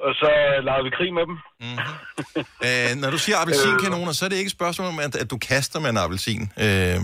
Og 0.07 0.13
så 0.21 0.29
øh, 0.45 0.65
lavede 0.67 0.85
vi 0.87 0.91
krig 0.99 1.11
med 1.19 1.25
dem. 1.31 1.37
Øh, 2.69 2.91
når 3.03 3.11
du 3.15 3.19
siger 3.25 3.37
appelsinkanoner, 3.43 4.13
så 4.13 4.23
er 4.25 4.29
det 4.31 4.39
ikke 4.41 4.53
et 4.55 4.59
spørgsmål 4.61 4.89
om, 4.93 4.99
at, 5.07 5.15
at 5.23 5.29
du 5.33 5.39
kaster 5.51 5.79
med 5.81 5.91
en 5.95 6.03
appelsin. 6.05 6.43
Øh, 6.65 6.99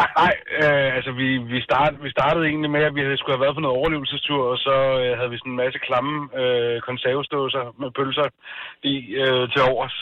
Nej, 0.00 0.10
nej 0.22 0.34
øh, 0.62 0.88
altså 0.98 1.10
vi, 1.20 1.28
vi, 1.52 1.58
start, 1.68 1.92
vi 2.06 2.10
startede 2.18 2.44
egentlig 2.50 2.70
med, 2.76 2.82
at 2.88 2.94
vi 2.96 3.00
havde- 3.04 3.18
skulle 3.20 3.36
have 3.36 3.44
været 3.46 3.56
på 3.58 3.64
noget 3.64 3.78
overlevelsestur, 3.80 4.42
og 4.52 4.58
så 4.66 4.74
øh, 5.02 5.10
havde 5.18 5.30
vi 5.32 5.38
sådan 5.40 5.52
en 5.54 5.62
masse 5.64 5.78
klamme 5.88 6.14
øh, 6.40 6.76
konservesdåser 6.88 7.64
med 7.80 7.88
pølser 7.98 8.28
i 8.92 8.94
øh, 9.22 9.42
til 9.52 9.62
overs. 9.72 9.96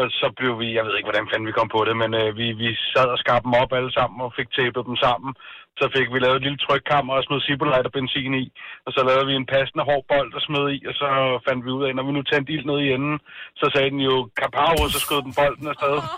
Og 0.00 0.06
så 0.20 0.26
blev 0.38 0.52
vi, 0.62 0.66
jeg 0.76 0.84
ved 0.86 0.94
ikke, 0.96 1.08
hvordan 1.10 1.28
fanden 1.30 1.48
vi 1.50 1.58
kom 1.58 1.68
på 1.76 1.80
det, 1.88 1.94
men 2.02 2.10
øh, 2.20 2.28
vi, 2.40 2.46
vi 2.62 2.68
sad 2.94 3.08
og 3.14 3.18
skar 3.22 3.38
dem 3.44 3.52
op 3.62 3.72
alle 3.78 3.92
sammen 3.98 4.18
og 4.26 4.32
fik 4.38 4.48
tapet 4.56 4.82
dem 4.88 4.96
sammen. 5.06 5.32
Så 5.80 5.84
fik 5.96 6.08
vi 6.12 6.18
lavet 6.18 6.36
et 6.38 6.46
lille 6.46 6.58
trykkammer 6.66 7.12
og 7.14 7.22
smed 7.24 7.40
Zippolite 7.46 7.88
og 7.90 7.92
benzin 7.96 8.34
i. 8.42 8.46
Og 8.86 8.90
så 8.94 9.00
lavede 9.08 9.26
vi 9.30 9.34
en 9.36 9.50
passende 9.54 9.84
hård 9.88 10.04
bold 10.10 10.30
og 10.36 10.42
smed 10.46 10.64
i, 10.76 10.78
og 10.88 10.94
så 11.00 11.08
fandt 11.46 11.64
vi 11.66 11.70
ud 11.76 11.84
af, 11.86 11.92
når 11.94 12.04
vi 12.08 12.12
nu 12.16 12.22
tændte 12.22 12.52
ild 12.52 12.64
ned 12.70 12.78
i 12.84 12.92
enden, 12.96 13.16
så 13.60 13.66
sagde 13.74 13.90
den 13.94 14.00
jo 14.10 14.16
kapav, 14.40 14.74
og 14.84 14.90
så 14.94 15.00
skød 15.06 15.20
den 15.26 15.34
bolden 15.40 15.66
afsted. 15.72 15.96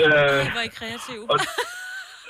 Øh, 0.00 0.38
Det 0.46 0.54
var 0.60 0.66
I 0.70 0.72
kreativ. 0.80 1.20
og, 1.32 1.36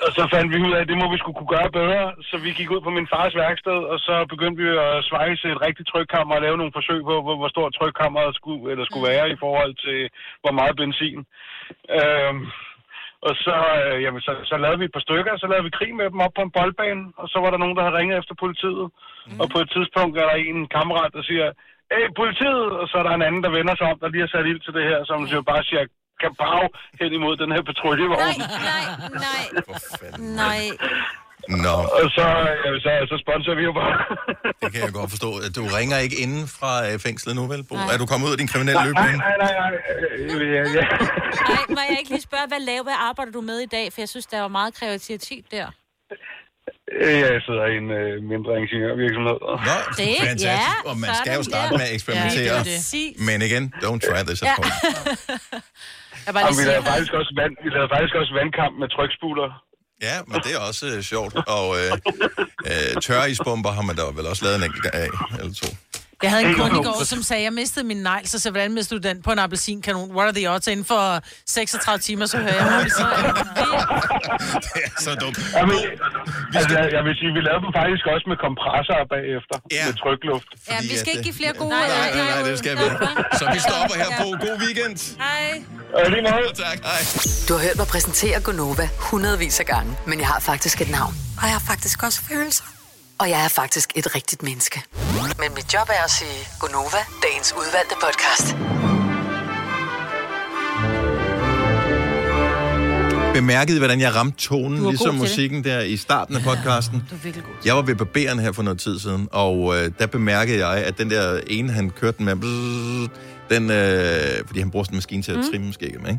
og 0.05 0.09
så 0.17 0.23
fandt 0.33 0.49
vi 0.53 0.57
ud 0.65 0.73
af, 0.75 0.81
at 0.81 0.89
det 0.91 0.97
må 1.01 1.05
vi 1.11 1.17
skulle 1.19 1.37
kunne 1.37 1.55
gøre 1.57 1.71
bedre. 1.79 2.03
Så 2.29 2.35
vi 2.45 2.49
gik 2.59 2.69
ud 2.75 2.81
på 2.83 2.91
min 2.97 3.11
fars 3.13 3.33
værksted, 3.43 3.79
og 3.91 3.97
så 4.07 4.15
begyndte 4.33 4.57
vi 4.63 4.67
at 4.87 5.05
svejse 5.09 5.45
et 5.51 5.63
rigtigt 5.67 5.89
trykkammer 5.89 6.35
og 6.35 6.41
lave 6.41 6.57
nogle 6.57 6.75
forsøg 6.77 6.99
på, 7.09 7.15
hvor, 7.23 7.35
hvor 7.39 7.49
stort 7.55 7.73
trykkammeret 7.73 8.35
skulle, 8.39 8.71
eller 8.71 8.85
skulle 8.85 9.09
være 9.13 9.27
i 9.29 9.37
forhold 9.43 9.73
til, 9.85 9.99
hvor 10.41 10.53
meget 10.59 10.75
benzin. 10.81 11.19
Øhm, 11.97 12.41
og 13.27 13.33
så, 13.45 13.57
øh, 13.79 13.97
jamen, 14.03 14.21
så, 14.27 14.33
så 14.49 14.55
lavede 14.57 14.79
vi 14.79 14.85
et 14.85 14.95
par 14.95 15.05
stykker, 15.07 15.31
og 15.33 15.39
så 15.39 15.47
lavede 15.47 15.67
vi 15.67 15.77
krig 15.79 15.93
med 15.95 16.07
dem 16.13 16.23
op 16.25 16.33
på 16.35 16.43
en 16.45 16.55
boldbane, 16.57 17.03
og 17.21 17.27
så 17.31 17.37
var 17.43 17.49
der 17.51 17.61
nogen, 17.61 17.75
der 17.77 17.83
havde 17.83 17.97
ringet 17.99 18.17
efter 18.17 18.35
politiet. 18.43 18.85
Mm. 19.27 19.39
Og 19.41 19.45
på 19.53 19.59
et 19.63 19.69
tidspunkt 19.75 20.13
er 20.17 20.25
der 20.29 20.37
en 20.37 20.67
kammerat, 20.77 21.11
der 21.17 21.23
siger, 21.29 21.47
Hey, 21.93 22.05
politiet! 22.21 22.69
Og 22.81 22.85
så 22.89 22.95
er 22.99 23.05
der 23.05 23.13
en 23.15 23.27
anden, 23.27 23.43
der 23.45 23.57
vender 23.57 23.75
sig 23.75 23.87
om, 23.91 23.99
der 23.99 24.09
lige 24.09 24.25
har 24.25 24.33
sat 24.33 24.49
ild 24.51 24.61
til 24.63 24.73
det 24.77 24.85
her, 24.89 24.99
som 25.09 25.19
jo 25.35 25.41
bare 25.51 25.63
siger, 25.69 25.81
kapav 26.23 26.61
hen 26.99 27.11
imod 27.17 27.33
den 27.43 27.49
her 27.55 27.61
patruljevogn. 27.69 28.19
Nej, 28.19 28.35
nej, 28.71 28.85
nej. 29.27 29.43
Nej. 30.43 30.63
Nå. 31.65 31.75
Og 32.01 32.07
så, 32.17 32.25
øh, 32.65 32.81
så, 32.83 32.89
så 33.11 33.15
sponsorer 33.23 33.55
vi 33.59 33.63
jo 33.69 33.73
bare. 33.81 33.93
Det 34.61 34.69
kan 34.73 34.81
jeg 34.85 34.93
godt 34.99 35.09
forstå. 35.15 35.29
Du 35.57 35.63
ringer 35.77 35.97
ikke 36.05 36.17
inden 36.23 36.43
fra 36.59 36.71
øh, 36.87 36.99
fængslet 37.05 37.35
nu, 37.39 37.43
vel? 37.53 37.63
Bo? 37.69 37.75
Er 37.93 37.97
du 38.01 38.05
kommet 38.11 38.25
ud 38.27 38.31
af 38.31 38.37
din 38.37 38.47
kriminelle 38.47 38.81
løbebane? 38.85 39.17
Nej, 39.17 39.35
nej, 39.45 39.53
nej. 39.61 39.71
Ja, 40.55 40.63
ja. 40.77 40.85
Nej, 41.53 41.63
må 41.75 41.79
jeg 41.89 41.95
ikke 41.99 42.11
lige 42.15 42.21
spørge, 42.29 42.47
hvad 42.47 42.59
laver, 42.71 42.83
hvad 42.83 42.99
arbejder 43.09 43.31
du 43.31 43.41
med 43.41 43.59
i 43.59 43.69
dag? 43.77 43.85
For 43.93 44.01
jeg 44.01 44.09
synes, 44.09 44.25
der 44.25 44.39
var 44.41 44.47
meget 44.59 44.73
kreativitet 44.79 45.45
der. 45.51 45.67
Øh, 47.01 47.19
Jeg 47.19 47.41
sidder 47.47 47.65
i 47.73 47.75
en 47.83 47.89
øh, 48.01 48.13
mindre 48.33 48.51
ingeniørvirksomhed. 48.63 49.37
Nå, 49.69 49.77
Det, 49.97 50.15
fantastisk. 50.19 50.45
ja, 50.45 50.89
og 50.89 50.97
man 50.97 51.09
skal 51.21 51.33
jo 51.39 51.43
starte 51.43 51.69
der. 51.71 51.77
med 51.77 51.85
at 51.89 51.93
eksperimentere. 51.97 52.53
Ja, 52.55 52.59
det 52.59 52.89
det. 52.93 53.25
Men 53.27 53.37
igen, 53.47 53.63
don't 53.85 53.99
try 54.07 54.21
this 54.29 54.41
at 54.41 54.47
Ja. 54.47 54.53
home. 54.59 54.71
Jeg 56.29 56.35
bare 56.37 56.45
Jamen, 56.45 56.57
lige 56.57 56.65
vi, 56.65 56.71
lavede 56.71 56.85
faktisk 56.91 57.13
også 57.19 57.31
vand, 57.41 57.53
vi 57.65 57.69
lavede 57.75 57.89
faktisk 57.95 58.13
også 58.21 58.33
vandkamp 58.39 58.73
med 58.81 58.87
trykspuler. 58.95 59.47
Ja, 60.07 60.15
men 60.29 60.37
det 60.45 60.51
er 60.57 60.61
også 60.69 60.85
øh, 60.91 60.97
sjovt. 61.11 61.33
Og 61.57 61.65
øh, 61.79 61.91
øh, 62.71 62.91
tørreisbomber 63.05 63.71
har 63.77 63.83
man 63.89 63.95
da 63.99 64.03
vel 64.19 64.25
også 64.31 64.41
lavet 64.45 64.57
en 64.59 64.65
enkelt 64.69 64.85
af, 65.03 65.09
eller 65.39 65.53
to. 65.61 65.69
Jeg 66.23 66.31
havde 66.31 66.43
en 66.49 66.55
kunde 66.55 66.75
i 66.79 66.83
går, 66.83 67.03
som 67.03 67.21
sagde, 67.23 67.43
jeg 67.43 67.53
mistede 67.53 67.85
min 67.85 67.97
negl, 67.97 68.27
så 68.27 68.39
sagde, 68.39 68.51
hvordan 68.53 68.71
mistede 68.73 68.99
du 68.99 69.07
den 69.09 69.17
på 69.21 69.31
en 69.31 69.39
appelsinkanon? 69.39 70.11
What 70.15 70.25
are 70.27 70.33
the 70.39 70.51
odds? 70.53 70.67
Inden 70.67 70.85
for 70.85 71.03
36 71.47 71.99
timer, 71.99 72.25
så 72.25 72.37
hører 72.37 72.53
jeg 72.59 72.67
en 72.67 72.73
appelsinkanon. 72.73 73.35
Det 74.75 74.81
er 74.89 75.01
så 75.07 75.11
dumt. 75.23 75.37
Jamen, 75.57 75.77
altså, 76.57 76.69
jeg, 76.77 76.83
jeg 76.97 77.03
vil 77.07 77.13
sige, 77.19 77.31
vi 77.37 77.41
lavede 77.47 77.61
dem 77.65 77.71
faktisk 77.79 78.03
også 78.13 78.25
med 78.31 78.37
kompressorer 78.45 79.05
bagefter. 79.15 79.55
Ja. 79.77 79.85
Med 79.87 79.95
trykluft. 80.03 80.49
Ja, 80.71 80.77
vi 80.91 80.95
skal 81.01 81.09
ikke 81.13 81.25
give 81.29 81.37
flere 81.41 81.53
gode... 81.61 81.69
Nej, 81.69 81.87
nej, 81.87 82.09
nej, 82.19 82.27
nej, 82.33 82.41
det 82.49 82.57
skal 82.63 82.73
vi 82.79 82.83
ikke. 82.89 82.97
Så 83.39 83.43
vi 83.55 83.59
stopper 83.67 83.95
her 84.03 84.09
på. 84.21 84.25
God 84.45 84.55
weekend. 84.65 84.95
Hej. 85.25 85.45
Og 85.97 86.11
lige 86.13 86.23
måde. 86.29 86.47
Tak, 86.65 86.77
hej. 86.91 87.01
Du 87.47 87.51
har 87.55 87.61
hørt 87.67 87.77
mig 87.81 87.87
præsentere 87.93 88.37
Gonova 88.47 88.85
hundredvis 89.09 89.59
af 89.59 89.65
gange, 89.73 89.91
men 90.09 90.17
jeg 90.23 90.27
har 90.33 90.39
faktisk 90.51 90.77
et 90.81 90.89
navn. 90.99 91.13
Og 91.41 91.43
jeg 91.49 91.55
har 91.59 91.65
faktisk 91.71 91.97
også 92.07 92.19
følelser. 92.29 92.63
Og 93.19 93.29
jeg 93.29 93.43
er 93.43 93.47
faktisk 93.47 93.89
et 93.95 94.15
rigtigt 94.15 94.43
menneske. 94.43 94.81
Men 95.39 95.53
mit 95.55 95.73
job 95.73 95.89
er 95.89 96.03
at 96.03 96.11
sige 96.11 96.47
Gonova, 96.59 97.01
dagens 97.23 97.53
udvalgte 97.57 97.95
podcast. 98.03 98.55
Bemærkede 103.33 103.77
hvordan 103.79 103.99
jeg 103.99 104.15
ramte 104.15 104.37
tonen, 104.37 104.89
ligesom 104.89 105.15
musikken 105.15 105.63
der 105.63 105.81
i 105.81 105.97
starten 105.97 106.35
af 106.35 106.41
podcasten? 106.43 107.03
Du 107.09 107.15
er 107.15 107.19
virkelig 107.23 107.45
god. 107.45 107.53
Jeg 107.65 107.75
var 107.75 107.81
ved 107.81 107.95
barberen 107.95 108.39
her 108.39 108.51
for 108.51 108.63
noget 108.63 108.79
tid 108.79 108.99
siden, 108.99 109.27
og 109.31 109.75
øh, 109.77 109.91
der 109.99 110.05
bemærkede 110.07 110.67
jeg, 110.67 110.77
at 110.85 110.97
den 110.97 111.09
der 111.11 111.39
ene, 111.47 111.71
han 111.73 111.89
kørte 111.89 112.17
den 112.17 112.25
med, 112.25 112.35
bzzz, 112.35 113.09
den, 113.49 113.71
øh, 113.71 114.47
fordi 114.47 114.59
han 114.59 114.71
bruger 114.71 114.83
sådan 114.83 114.93
en 114.95 114.97
maskine 114.97 115.23
til 115.23 115.31
at 115.31 115.37
Mm. 115.37 115.43
trimme 115.51 115.73
skægget 115.73 116.01
med, 116.01 116.09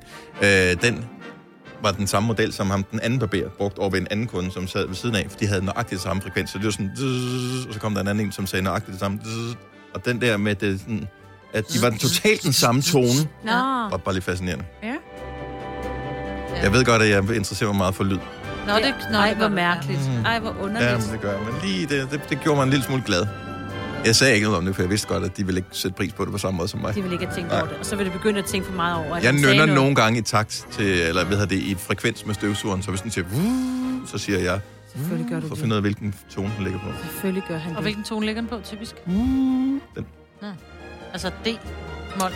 ikke? 0.42 0.70
Øh, 0.72 0.82
den 0.82 1.04
var 1.82 1.92
den 1.92 2.06
samme 2.06 2.26
model, 2.26 2.52
som 2.52 2.70
ham 2.70 2.82
den 2.84 3.00
anden 3.00 3.18
barber 3.18 3.48
brugte 3.58 3.78
over 3.78 3.90
ved 3.90 4.00
en 4.00 4.06
anden 4.10 4.26
kunde, 4.26 4.52
som 4.52 4.66
sad 4.68 4.86
ved 4.86 4.94
siden 4.94 5.14
af, 5.16 5.26
for 5.30 5.38
de 5.38 5.46
havde 5.46 5.64
nøjagtigt 5.64 5.90
det 5.90 6.00
samme 6.00 6.22
frekvens. 6.22 6.50
Så 6.50 6.58
det 6.58 6.64
var 6.64 6.70
sådan, 6.70 6.90
og 7.68 7.74
så 7.74 7.80
kom 7.80 7.94
der 7.94 8.00
en 8.00 8.08
anden 8.08 8.26
en, 8.26 8.32
som 8.32 8.46
sagde 8.46 8.62
nøjagtigt 8.62 8.92
det 8.92 9.00
samme. 9.00 9.20
Og 9.94 10.04
den 10.04 10.20
der 10.20 10.36
med, 10.36 10.54
det, 10.54 10.80
sådan, 10.80 11.08
at 11.54 11.64
de 11.72 11.82
var 11.82 11.90
totalt 11.90 12.42
den 12.42 12.52
samme 12.52 12.82
tone, 12.82 13.28
Nå. 13.44 13.50
var 13.90 14.00
bare 14.04 14.14
lidt 14.14 14.24
fascinerende. 14.24 14.64
Ja. 14.82 14.94
Jeg 16.62 16.72
ved 16.72 16.84
godt, 16.84 17.02
at 17.02 17.10
jeg 17.10 17.18
interesserer 17.36 17.68
mig 17.70 17.76
meget 17.78 17.94
for 17.94 18.04
lyd. 18.04 18.18
Nå, 18.66 18.72
det, 18.76 18.94
nå, 19.12 19.18
Ej, 19.18 19.28
det 19.28 19.36
hvor 19.36 19.48
var 19.48 19.54
mærkeligt. 19.54 20.00
Ej, 20.26 20.38
hvor 20.40 20.50
Ja, 20.58 20.62
underligt. 20.64 21.04
men 21.06 21.12
det 21.12 21.20
gør 21.20 21.32
jeg. 21.32 21.40
Men 21.40 21.54
lige 21.62 21.86
det, 21.86 22.10
det, 22.10 22.20
det 22.28 22.40
gjorde 22.40 22.56
mig 22.56 22.64
en 22.64 22.70
lille 22.70 22.84
smule 22.84 23.02
glad. 23.06 23.26
Jeg 24.04 24.16
sagde 24.16 24.34
ikke 24.34 24.44
noget 24.44 24.58
om 24.58 24.64
det, 24.66 24.74
for 24.74 24.82
jeg 24.82 24.90
vidste 24.90 25.08
godt, 25.08 25.24
at 25.24 25.36
de 25.36 25.46
ville 25.46 25.58
ikke 25.58 25.68
sætte 25.72 25.96
pris 25.96 26.12
på 26.12 26.24
det 26.24 26.32
på 26.32 26.38
samme 26.38 26.56
måde 26.56 26.68
som 26.68 26.80
mig. 26.80 26.94
De 26.94 27.02
vil 27.02 27.12
ikke 27.12 27.24
have 27.26 27.34
tænkt 27.36 27.50
Nej. 27.50 27.60
over 27.60 27.68
det. 27.68 27.78
Og 27.78 27.86
så 27.86 27.96
vil 27.96 28.04
det 28.04 28.12
begynde 28.12 28.38
at 28.38 28.44
tænke 28.44 28.66
for 28.66 28.74
meget 28.74 29.06
over, 29.06 29.16
at 29.16 29.24
Jeg 29.24 29.32
nynner 29.32 29.66
nogle 29.66 29.94
gange 29.94 30.18
i 30.18 30.22
takt 30.22 30.66
til, 30.72 30.86
eller 30.86 31.24
hvad 31.24 31.36
hedder 31.36 31.48
det, 31.56 31.62
i 31.62 31.70
et 31.70 31.78
frekvens 31.80 32.26
med 32.26 32.34
støvsugeren, 32.34 32.82
så 32.82 32.90
hvis 32.90 33.00
den 33.00 33.10
siger, 33.10 33.24
"Vuh", 33.24 34.08
så 34.08 34.18
siger 34.18 34.38
jeg, 34.38 34.60
Selvfølgelig 34.96 35.26
gør 35.30 35.40
du 35.40 35.46
for 35.48 35.54
at 35.54 35.58
finde 35.60 35.72
ud 35.74 35.76
af, 35.76 35.82
hvilken 35.82 36.14
tone 36.34 36.50
den 36.56 36.64
ligger 36.64 36.80
på. 36.80 36.86
Selvfølgelig 37.02 37.42
gør 37.48 37.58
han 37.58 37.70
Og 37.70 37.76
det. 37.76 37.84
hvilken 37.84 38.04
tone 38.04 38.26
ligger 38.26 38.42
den 38.42 38.48
på, 38.48 38.60
typisk? 38.64 38.94
Den. 39.06 39.80
Nå. 40.42 40.48
Altså 41.12 41.28
D. 41.44 41.48
Mol. 42.20 42.30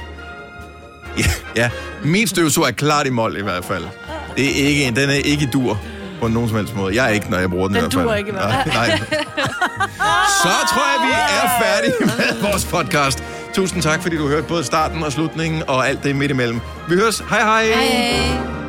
Ja, 1.57 1.71
min 2.05 2.27
støvsuger 2.27 2.69
er 2.69 2.73
klart 2.73 3.07
i 3.07 3.11
mål 3.11 3.37
i 3.37 3.43
hvert 3.43 3.65
fald. 3.65 3.85
Det 4.37 4.63
er 4.65 4.69
ikke, 4.69 5.01
den 5.01 5.11
er 5.11 5.15
ikke 5.15 5.45
i 5.45 5.49
dur 5.53 5.81
på 6.21 6.29
nogen 6.29 6.49
som 6.49 6.59
helst 6.59 6.77
måde. 6.77 6.97
Jeg 6.97 7.05
er 7.05 7.09
ikke, 7.09 7.31
når 7.31 7.39
jeg 7.39 7.51
bruger 7.51 7.69
den, 7.69 7.75
Den 7.77 7.79
i 7.79 7.81
hvert 7.85 7.93
fald. 7.93 8.05
duer 8.05 8.15
ikke. 8.15 8.33
Nej, 8.33 8.65
nej. 8.67 8.99
Så 10.43 10.49
tror 10.73 10.83
jeg, 10.93 11.07
vi 11.09 11.13
er 11.13 11.65
færdige 11.65 11.95
med 12.01 12.51
vores 12.51 12.65
podcast. 12.65 13.23
Tusind 13.55 13.83
tak, 13.83 14.03
fordi 14.03 14.17
du 14.17 14.29
hørte 14.29 14.47
både 14.47 14.65
starten 14.65 15.03
og 15.03 15.13
slutningen 15.13 15.63
og 15.69 15.89
alt 15.89 16.05
det 16.05 16.17
midt 16.17 16.31
imellem. 16.31 16.61
Vi 16.89 16.95
høres. 16.97 17.23
Hej 17.31 17.41
hej. 17.41 17.65
Hej. 17.67 18.64